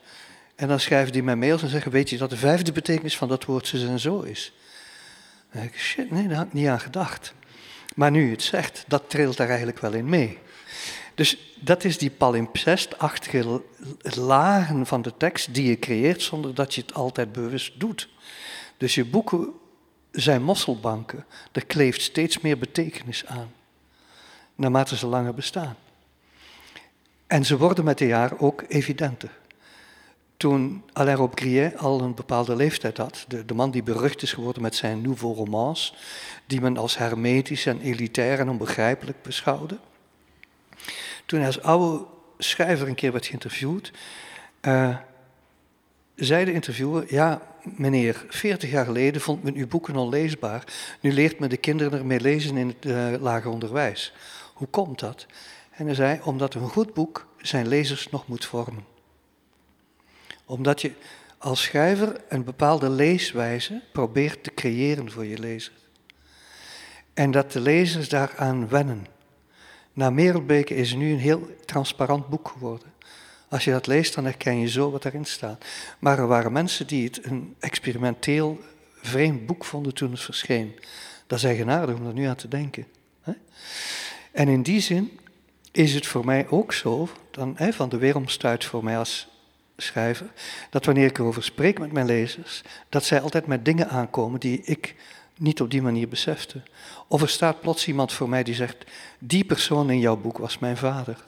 En 0.54 0.68
dan 0.68 0.80
schrijven 0.80 1.12
die 1.12 1.22
mij 1.22 1.36
mails 1.36 1.62
en 1.62 1.68
zeggen, 1.68 1.92
weet 1.92 2.10
je 2.10 2.16
dat 2.16 2.30
de 2.30 2.36
vijfde 2.36 2.72
betekenis 2.72 3.16
van 3.16 3.28
dat 3.28 3.44
woord 3.44 3.66
zo 3.66 3.76
en 3.76 4.00
zo 4.00 4.20
is? 4.20 4.52
Dan 5.50 5.60
denk 5.60 5.72
ik, 5.72 5.80
shit, 5.80 6.10
nee, 6.10 6.28
daar 6.28 6.36
had 6.36 6.46
ik 6.46 6.52
niet 6.52 6.66
aan 6.66 6.80
gedacht. 6.80 7.34
Maar 7.98 8.10
nu 8.10 8.24
je 8.24 8.30
het 8.30 8.42
zegt, 8.42 8.84
dat 8.86 9.10
trilt 9.10 9.36
daar 9.36 9.48
eigenlijk 9.48 9.78
wel 9.78 9.92
in 9.92 10.08
mee. 10.08 10.38
Dus 11.14 11.54
dat 11.60 11.84
is 11.84 11.98
die 11.98 12.10
palimpsestachtige 12.10 13.62
lagen 14.02 14.86
van 14.86 15.02
de 15.02 15.16
tekst 15.16 15.54
die 15.54 15.68
je 15.68 15.78
creëert 15.78 16.22
zonder 16.22 16.54
dat 16.54 16.74
je 16.74 16.80
het 16.80 16.94
altijd 16.94 17.32
bewust 17.32 17.80
doet. 17.80 18.08
Dus 18.76 18.94
je 18.94 19.04
boeken 19.04 19.52
zijn 20.10 20.42
mosselbanken. 20.42 21.24
Er 21.52 21.66
kleeft 21.66 22.00
steeds 22.00 22.40
meer 22.40 22.58
betekenis 22.58 23.26
aan, 23.26 23.52
naarmate 24.54 24.96
ze 24.96 25.06
langer 25.06 25.34
bestaan. 25.34 25.76
En 27.26 27.44
ze 27.44 27.56
worden 27.56 27.84
met 27.84 27.98
de 27.98 28.06
jaren 28.06 28.40
ook 28.40 28.64
evidenter. 28.68 29.30
Toen 30.38 30.82
Alain 30.92 31.16
Robbe-Grillet 31.16 31.78
al 31.78 32.00
een 32.00 32.14
bepaalde 32.14 32.56
leeftijd 32.56 32.96
had. 32.96 33.24
De, 33.28 33.44
de, 33.44 33.54
man 33.54 33.70
die 33.70 33.82
berucht 33.82 34.22
is 34.22 34.32
geworden 34.32 34.62
met 34.62 34.74
zijn 34.74 35.00
nouveau 35.00 35.34
romans, 35.34 35.94
die 36.46 36.60
men 36.60 36.76
als 36.76 36.98
hermetisch 36.98 37.66
en 37.66 37.80
elitair 37.80 38.38
en 38.38 38.48
onbegrijpelijk 38.48 39.22
beschouwde. 39.22 39.78
Toen 41.26 41.38
hij 41.38 41.46
als 41.46 41.62
oude 41.62 42.04
schrijver 42.38 42.88
een 42.88 42.94
keer 42.94 43.12
werd 43.12 43.26
geïnterviewd, 43.26 43.92
uh, 44.62 44.96
zei 46.14 46.44
de 46.44 46.52
interviewer, 46.52 47.04
ja 47.08 47.42
meneer, 47.62 48.24
40 48.28 48.70
jaar 48.70 48.84
geleden 48.84 49.20
vond 49.20 49.42
men 49.42 49.54
uw 49.54 49.66
boeken 49.66 49.96
onleesbaar. 49.96 50.64
Nu 51.00 51.12
leert 51.12 51.38
men 51.38 51.48
de 51.48 51.56
kinderen 51.56 51.98
ermee 51.98 52.20
lezen 52.20 52.56
in 52.56 52.68
het 52.68 52.84
uh, 52.84 53.20
lager 53.20 53.50
onderwijs. 53.50 54.12
Hoe 54.54 54.68
komt 54.68 54.98
dat? 54.98 55.26
En 55.70 55.86
hij 55.86 55.94
zei, 55.94 56.20
omdat 56.24 56.54
een 56.54 56.68
goed 56.68 56.94
boek 56.94 57.26
zijn 57.38 57.68
lezers 57.68 58.10
nog 58.10 58.26
moet 58.26 58.44
vormen. 58.44 58.97
Omdat 60.48 60.80
je 60.80 60.92
als 61.38 61.62
schrijver 61.62 62.20
een 62.28 62.44
bepaalde 62.44 62.90
leeswijze 62.90 63.80
probeert 63.92 64.44
te 64.44 64.54
creëren 64.54 65.10
voor 65.10 65.24
je 65.24 65.38
lezer. 65.38 65.72
En 67.14 67.30
dat 67.30 67.52
de 67.52 67.60
lezers 67.60 68.08
daaraan 68.08 68.68
wennen. 68.68 69.06
Na 69.92 70.10
Merelbeke 70.10 70.74
is 70.74 70.94
nu 70.94 71.12
een 71.12 71.18
heel 71.18 71.56
transparant 71.64 72.28
boek 72.28 72.48
geworden. 72.48 72.92
Als 73.48 73.64
je 73.64 73.70
dat 73.70 73.86
leest, 73.86 74.14
dan 74.14 74.24
herken 74.24 74.58
je 74.58 74.68
zo 74.68 74.90
wat 74.90 75.04
erin 75.04 75.24
staat. 75.24 75.64
Maar 75.98 76.18
er 76.18 76.26
waren 76.26 76.52
mensen 76.52 76.86
die 76.86 77.04
het 77.04 77.24
een 77.24 77.54
experimenteel 77.58 78.60
vreemd 79.00 79.46
boek 79.46 79.64
vonden 79.64 79.94
toen 79.94 80.10
het 80.10 80.20
verscheen. 80.20 80.78
Dat 81.26 81.38
is 81.38 81.44
eigenaardig 81.44 81.96
om 81.96 82.06
er 82.06 82.12
nu 82.12 82.24
aan 82.24 82.36
te 82.36 82.48
denken. 82.48 82.86
En 84.32 84.48
in 84.48 84.62
die 84.62 84.80
zin 84.80 85.18
is 85.72 85.94
het 85.94 86.06
voor 86.06 86.24
mij 86.24 86.48
ook 86.48 86.72
zo, 86.72 87.08
dan, 87.30 87.56
van 87.58 87.88
de 87.88 87.98
weeromstuit 87.98 88.64
voor 88.64 88.84
mij 88.84 88.98
als 88.98 89.28
schrijver, 89.82 90.26
dat 90.70 90.84
wanneer 90.84 91.06
ik 91.06 91.18
erover 91.18 91.42
spreek 91.42 91.78
met 91.78 91.92
mijn 91.92 92.06
lezers, 92.06 92.62
dat 92.88 93.04
zij 93.04 93.20
altijd 93.20 93.46
met 93.46 93.64
dingen 93.64 93.88
aankomen 93.88 94.40
die 94.40 94.62
ik 94.64 94.94
niet 95.36 95.60
op 95.60 95.70
die 95.70 95.82
manier 95.82 96.08
besefte. 96.08 96.62
Of 97.06 97.22
er 97.22 97.28
staat 97.28 97.60
plots 97.60 97.86
iemand 97.88 98.12
voor 98.12 98.28
mij 98.28 98.42
die 98.42 98.54
zegt, 98.54 98.84
die 99.18 99.44
persoon 99.44 99.90
in 99.90 99.98
jouw 99.98 100.16
boek 100.16 100.38
was 100.38 100.58
mijn 100.58 100.76
vader. 100.76 101.24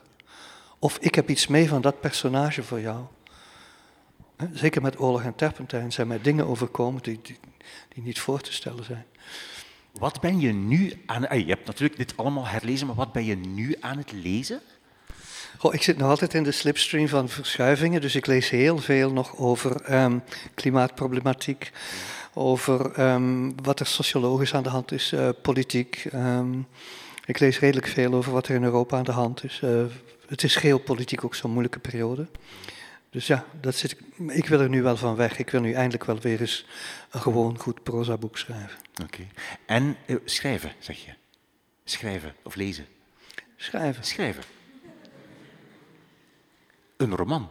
Of 0.78 0.98
ik 1.01 1.14
heb 1.14 1.28
iets 1.28 1.47
mee 1.47 1.68
van 1.68 1.81
dat 1.81 2.01
personage 2.01 2.62
voor 2.62 2.81
jou. 2.81 3.05
Zeker 4.52 4.82
met 4.82 5.01
Oorlog 5.01 5.22
en 5.22 5.35
Terpentijn 5.35 5.93
zijn 5.93 6.09
mij 6.09 6.20
dingen 6.20 6.47
overkomen 6.47 7.02
die, 7.02 7.18
die, 7.22 7.39
die 7.89 8.02
niet 8.02 8.20
voor 8.20 8.40
te 8.40 8.52
stellen 8.52 8.85
zijn. 8.85 9.05
Wat 9.93 10.20
ben 10.20 10.40
je 10.40 10.52
nu 10.52 11.02
aan... 11.06 11.39
Je 11.39 11.44
hebt 11.44 11.66
natuurlijk 11.66 11.97
dit 11.97 12.16
allemaal 12.16 12.47
herlezen, 12.47 12.86
maar 12.86 12.97
wat 12.97 13.12
ben 13.12 13.24
je 13.24 13.36
nu 13.36 13.77
aan 13.81 13.98
het 13.98 14.12
lezen? 14.12 14.60
Goh, 15.60 15.74
ik 15.74 15.82
zit 15.82 15.96
nog 15.96 16.08
altijd 16.08 16.34
in 16.34 16.42
de 16.42 16.52
slipstream 16.52 17.08
van 17.08 17.28
verschuivingen, 17.28 18.00
dus 18.00 18.14
ik 18.14 18.26
lees 18.26 18.50
heel 18.50 18.78
veel 18.78 19.12
nog 19.12 19.36
over 19.36 19.94
um, 20.02 20.22
klimaatproblematiek, 20.54 21.70
over 22.34 23.00
um, 23.12 23.62
wat 23.62 23.80
er 23.80 23.86
sociologisch 23.86 24.54
aan 24.54 24.62
de 24.62 24.68
hand 24.68 24.92
is, 24.92 25.12
uh, 25.12 25.28
politiek. 25.42 26.04
Um, 26.14 26.66
ik 27.24 27.38
lees 27.38 27.58
redelijk 27.58 27.86
veel 27.86 28.14
over 28.14 28.32
wat 28.32 28.48
er 28.48 28.54
in 28.54 28.62
Europa 28.62 28.96
aan 28.96 29.04
de 29.04 29.12
hand 29.12 29.44
is. 29.44 29.60
Uh, 29.64 29.84
het 30.26 30.42
is 30.42 30.56
geopolitiek 30.56 31.24
ook 31.24 31.34
zo'n 31.34 31.50
moeilijke 31.50 31.78
periode. 31.78 32.26
Dus 33.10 33.26
ja, 33.26 33.44
dat 33.60 33.74
zit 33.74 33.90
ik, 33.90 34.00
ik 34.28 34.46
wil 34.46 34.60
er 34.60 34.68
nu 34.68 34.82
wel 34.82 34.96
van 34.96 35.16
weg. 35.16 35.38
Ik 35.38 35.50
wil 35.50 35.60
nu 35.60 35.72
eindelijk 35.72 36.04
wel 36.04 36.18
weer 36.18 36.40
eens 36.40 36.66
een 37.10 37.20
gewoon 37.20 37.58
goed 37.58 37.82
proza-boek 37.82 38.38
schrijven. 38.38 38.78
Oké. 39.02 39.26
En 39.66 39.96
uh, 40.06 40.16
schrijven, 40.24 40.72
zeg 40.78 41.04
je? 41.04 41.12
Schrijven 41.84 42.34
of 42.42 42.54
lezen? 42.54 42.86
Schrijven. 43.56 44.04
Schrijven. 44.04 44.59
Een 47.01 47.16
roman. 47.16 47.48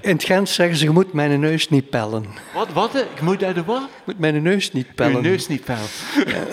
In 0.00 0.12
het 0.12 0.24
Gent 0.24 0.48
zeggen 0.48 0.76
ze, 0.76 0.84
je 0.84 0.90
moet 0.90 1.12
mijn 1.12 1.40
neus 1.40 1.68
niet 1.68 1.90
pellen. 1.90 2.26
Wat? 2.54 2.72
Wat? 2.72 2.94
Ik 2.94 3.20
moet 3.20 3.42
uit 3.42 3.54
de 3.54 3.64
wat? 3.64 3.82
Ik 3.82 4.06
moet 4.06 4.18
mijn 4.18 4.42
neus 4.42 4.72
niet 4.72 4.94
pellen. 4.94 5.16
Uw 5.16 5.20
neus 5.20 5.48
niet 5.48 5.64
pellen. 5.64 5.88
Ja. 6.26 6.46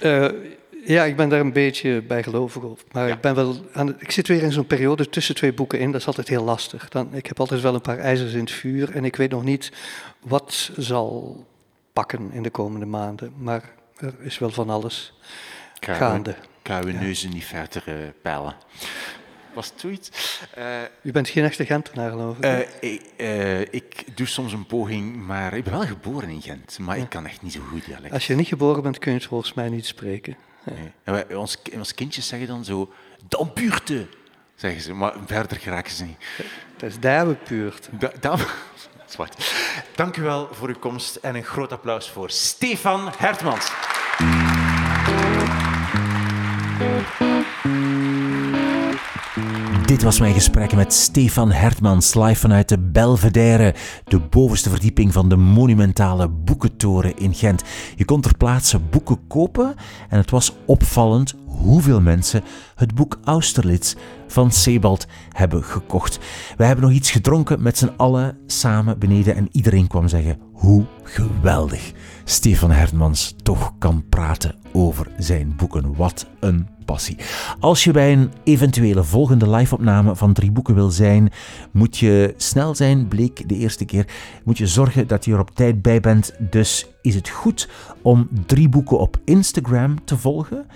uh, 0.30 0.42
ja, 0.84 1.04
ik 1.04 1.16
ben 1.16 1.28
daar 1.28 1.40
een 1.40 1.52
beetje 1.52 2.02
bij 2.02 2.22
gelovig 2.22 2.62
op. 2.62 2.80
Maar 2.92 3.08
ja. 3.08 3.14
ik, 3.14 3.20
ben 3.20 3.34
wel 3.34 3.56
aan, 3.72 4.00
ik 4.00 4.10
zit 4.10 4.28
weer 4.28 4.42
in 4.42 4.52
zo'n 4.52 4.66
periode 4.66 5.08
tussen 5.08 5.34
twee 5.34 5.52
boeken 5.52 5.78
in. 5.78 5.92
Dat 5.92 6.00
is 6.00 6.06
altijd 6.06 6.28
heel 6.28 6.44
lastig. 6.44 6.88
Dan, 6.88 7.14
ik 7.14 7.26
heb 7.26 7.40
altijd 7.40 7.60
wel 7.60 7.74
een 7.74 7.80
paar 7.80 7.98
ijzers 7.98 8.32
in 8.32 8.40
het 8.40 8.50
vuur. 8.50 8.94
En 8.94 9.04
ik 9.04 9.16
weet 9.16 9.30
nog 9.30 9.44
niet 9.44 9.72
wat 10.20 10.70
zal 10.76 11.44
pakken 11.92 12.32
in 12.32 12.42
de 12.42 12.50
komende 12.50 12.86
maanden. 12.86 13.32
Maar 13.36 13.62
er 13.96 14.14
is 14.20 14.38
wel 14.38 14.50
van 14.50 14.70
alles 14.70 15.18
gaande. 15.80 16.34
Kan 16.68 16.86
je 16.86 16.92
neuzen 16.92 17.30
niet 17.30 17.44
verder 17.44 17.82
uh, 17.86 17.94
pellen. 18.22 18.56
Was 19.52 19.70
het 19.70 19.80
zoiets? 19.80 20.10
Uh, 20.58 20.64
U 21.02 21.12
bent 21.12 21.28
geen 21.28 21.44
echte 21.44 21.66
Gentenaar, 21.66 22.10
geloof 22.10 22.38
ik. 22.38 22.68
Ik, 22.80 23.02
uh, 23.16 23.60
ik, 23.60 24.16
doe 24.16 24.26
soms 24.26 24.52
een 24.52 24.66
poging, 24.66 25.16
maar 25.16 25.54
ik 25.54 25.64
ben 25.64 25.72
wel 25.72 25.86
geboren 25.86 26.28
in 26.28 26.42
Gent. 26.42 26.78
Maar 26.78 26.96
ja. 26.96 27.02
ik 27.02 27.08
kan 27.08 27.26
echt 27.26 27.42
niet 27.42 27.52
zo 27.52 27.60
goed 27.60 27.84
dialect. 27.84 28.12
Als 28.12 28.26
je 28.26 28.34
niet 28.34 28.46
geboren 28.46 28.82
bent, 28.82 28.98
kun 28.98 29.12
je 29.12 29.18
het 29.18 29.26
volgens 29.26 29.54
mij 29.54 29.68
niet 29.68 29.86
spreken. 29.86 30.36
Nee. 30.64 30.92
En 31.04 31.12
wij, 31.12 31.34
ons, 31.34 31.58
ons 31.74 31.94
kindjes 31.94 32.28
zeggen 32.28 32.48
dan 32.48 32.64
zo, 32.64 32.92
dan 33.28 33.52
zeggen 34.54 34.80
ze, 34.80 34.92
maar 34.92 35.14
verder 35.26 35.56
geraken 35.56 35.92
ze 35.92 36.04
niet. 36.04 36.24
Dat 36.76 36.90
is 36.90 37.00
daar 37.00 37.34
puurt. 37.34 37.88
Zwart. 39.06 39.52
Dank 39.94 40.16
u 40.16 40.22
wel 40.22 40.48
voor 40.52 40.68
uw 40.68 40.78
komst 40.78 41.16
en 41.16 41.34
een 41.34 41.44
groot 41.44 41.72
applaus 41.72 42.10
voor 42.10 42.30
Stefan 42.30 43.12
Hertmans. 43.16 43.72
Dit 49.88 50.02
was 50.02 50.20
mijn 50.20 50.34
gesprek 50.34 50.74
met 50.74 50.92
Stefan 50.92 51.52
Hertmans, 51.52 52.14
live 52.14 52.40
vanuit 52.40 52.68
de 52.68 52.78
Belvedere, 52.78 53.74
de 54.04 54.18
bovenste 54.18 54.70
verdieping 54.70 55.12
van 55.12 55.28
de 55.28 55.36
monumentale 55.36 56.28
boekentoren 56.28 57.16
in 57.16 57.34
Gent. 57.34 57.62
Je 57.96 58.04
kon 58.04 58.20
ter 58.20 58.36
plaatse 58.36 58.78
boeken 58.78 59.26
kopen 59.26 59.74
en 60.08 60.18
het 60.18 60.30
was 60.30 60.52
opvallend 60.66 61.34
hoeveel 61.58 62.00
mensen 62.00 62.42
het 62.74 62.94
boek 62.94 63.18
Austerlitz 63.24 63.94
van 64.26 64.50
Sebald 64.50 65.06
hebben 65.32 65.64
gekocht. 65.64 66.18
Wij 66.56 66.66
hebben 66.66 66.84
nog 66.84 66.94
iets 66.94 67.10
gedronken 67.10 67.62
met 67.62 67.78
z'n 67.78 67.92
allen 67.96 68.38
samen 68.46 68.98
beneden 68.98 69.34
en 69.34 69.48
iedereen 69.52 69.86
kwam 69.86 70.08
zeggen 70.08 70.38
hoe 70.52 70.84
geweldig 71.02 71.92
Stefan 72.24 72.70
Hertmans 72.70 73.34
toch 73.42 73.72
kan 73.78 74.04
praten 74.08 74.54
over 74.72 75.06
zijn 75.18 75.52
boeken. 75.56 75.96
Wat 75.96 76.26
een 76.40 76.68
passie. 76.84 77.16
Als 77.60 77.84
je 77.84 77.92
bij 77.92 78.12
een 78.12 78.32
eventuele 78.44 79.04
volgende 79.04 79.50
live-opname 79.50 80.16
van 80.16 80.32
drie 80.32 80.50
boeken 80.50 80.74
wil 80.74 80.90
zijn, 80.90 81.32
moet 81.72 81.98
je 81.98 82.34
snel 82.36 82.74
zijn, 82.74 83.08
bleek 83.08 83.48
de 83.48 83.56
eerste 83.56 83.84
keer. 83.84 84.06
Moet 84.44 84.58
je 84.58 84.66
zorgen 84.66 85.06
dat 85.06 85.24
je 85.24 85.32
er 85.32 85.40
op 85.40 85.54
tijd 85.54 85.82
bij 85.82 86.00
bent. 86.00 86.32
Dus 86.38 86.86
is 87.02 87.14
het 87.14 87.28
goed 87.28 87.68
om 88.02 88.28
drie 88.46 88.68
boeken 88.68 88.98
op 88.98 89.16
Instagram 89.24 90.04
te 90.04 90.16
volgen 90.16 90.66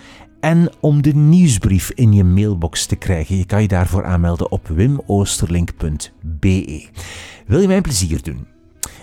en 0.43 0.71
om 0.81 1.03
de 1.03 1.15
nieuwsbrief 1.15 1.91
in 1.91 2.13
je 2.13 2.25
mailbox 2.25 2.87
te 2.87 2.97
krijgen. 2.97 3.37
Je 3.37 3.45
kan 3.45 3.63
je 3.63 3.69
daarvoor 3.69 4.05
aanmelden 4.05 4.51
op 4.51 4.69
wimoosterlink.be. 4.69 6.89
Wil 7.47 7.61
je 7.61 7.67
mijn 7.67 7.83
plezier 7.83 8.23
doen? 8.23 8.47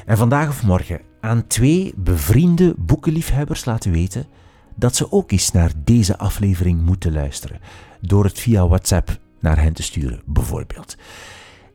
En 0.05 0.17
vandaag 0.17 0.49
of 0.49 0.63
morgen 0.63 1.01
aan 1.21 1.47
twee 1.47 1.93
bevriende 1.95 2.73
boekenliefhebbers 2.77 3.65
laten 3.65 3.91
weten 3.91 4.27
dat 4.75 4.95
ze 4.95 5.11
ook 5.11 5.31
eens 5.31 5.51
naar 5.51 5.71
deze 5.83 6.17
aflevering 6.17 6.81
moeten 6.81 7.13
luisteren. 7.13 7.59
Door 8.01 8.23
het 8.23 8.39
via 8.39 8.67
WhatsApp 8.67 9.19
naar 9.39 9.61
hen 9.61 9.73
te 9.73 9.83
sturen, 9.83 10.21
bijvoorbeeld. 10.25 10.97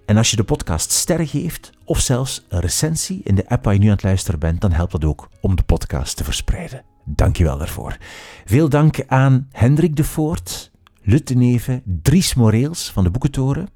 En 0.06 0.16
als 0.16 0.30
je 0.30 0.36
de 0.36 0.44
podcast 0.44 0.90
sterren 0.90 1.26
geeft, 1.26 1.70
of 1.84 2.00
zelfs 2.00 2.44
een 2.48 2.60
recensie 2.60 3.20
in 3.24 3.34
de 3.34 3.48
app 3.48 3.64
waar 3.64 3.74
je 3.74 3.80
nu 3.80 3.86
aan 3.86 3.92
het 3.92 4.02
luisteren 4.02 4.40
bent, 4.40 4.60
dan 4.60 4.72
helpt 4.72 4.92
dat 4.92 5.04
ook 5.04 5.28
om 5.40 5.56
de 5.56 5.62
podcast 5.62 6.16
te 6.16 6.24
verspreiden. 6.24 6.93
Dankjewel 7.04 7.58
daarvoor. 7.58 7.96
Veel 8.44 8.68
dank 8.68 9.04
aan 9.06 9.48
Hendrik 9.50 9.96
de 9.96 10.04
Voort, 10.04 10.70
Lutte 11.02 11.34
Neven, 11.34 11.82
Dries 12.02 12.34
Moreels 12.34 12.90
van 12.90 13.04
de 13.04 13.10
Boekentoren 13.10 13.68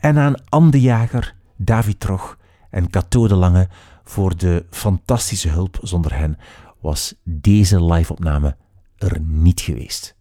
en 0.00 0.18
aan 0.18 0.34
Anne 0.48 0.70
de 0.70 0.80
Jager, 0.80 1.34
David 1.56 2.00
Trog 2.00 2.38
en 2.70 2.90
Cato 2.90 3.28
de 3.28 3.34
Lange 3.34 3.68
voor 4.04 4.36
de 4.36 4.66
fantastische 4.70 5.48
hulp. 5.48 5.78
Zonder 5.82 6.16
hen 6.16 6.36
was 6.80 7.14
deze 7.22 7.84
live-opname 7.84 8.56
er 8.98 9.20
niet 9.20 9.60
geweest. 9.60 10.16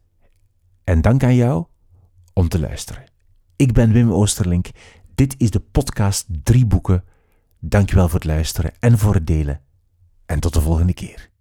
En 0.84 1.02
dank 1.02 1.24
aan 1.24 1.36
jou 1.36 1.66
om 2.34 2.48
te 2.48 2.60
luisteren. 2.60 3.04
Ik 3.56 3.74
ben 3.74 3.92
Wim 3.92 4.12
Oosterlink. 4.12 4.70
Dit 5.16 5.36
is 5.38 5.52
de 5.52 5.60
podcast 5.60 6.28
Drie 6.44 6.66
Boeken. 6.66 7.04
Dankjewel 7.60 8.10
voor 8.10 8.20
het 8.20 8.28
luisteren 8.28 8.72
en 8.80 8.98
voor 8.98 9.14
het 9.14 9.28
delen. 9.28 9.62
En 10.26 10.40
tot 10.40 10.54
de 10.54 10.62
volgende 10.62 10.94
keer. 10.94 11.32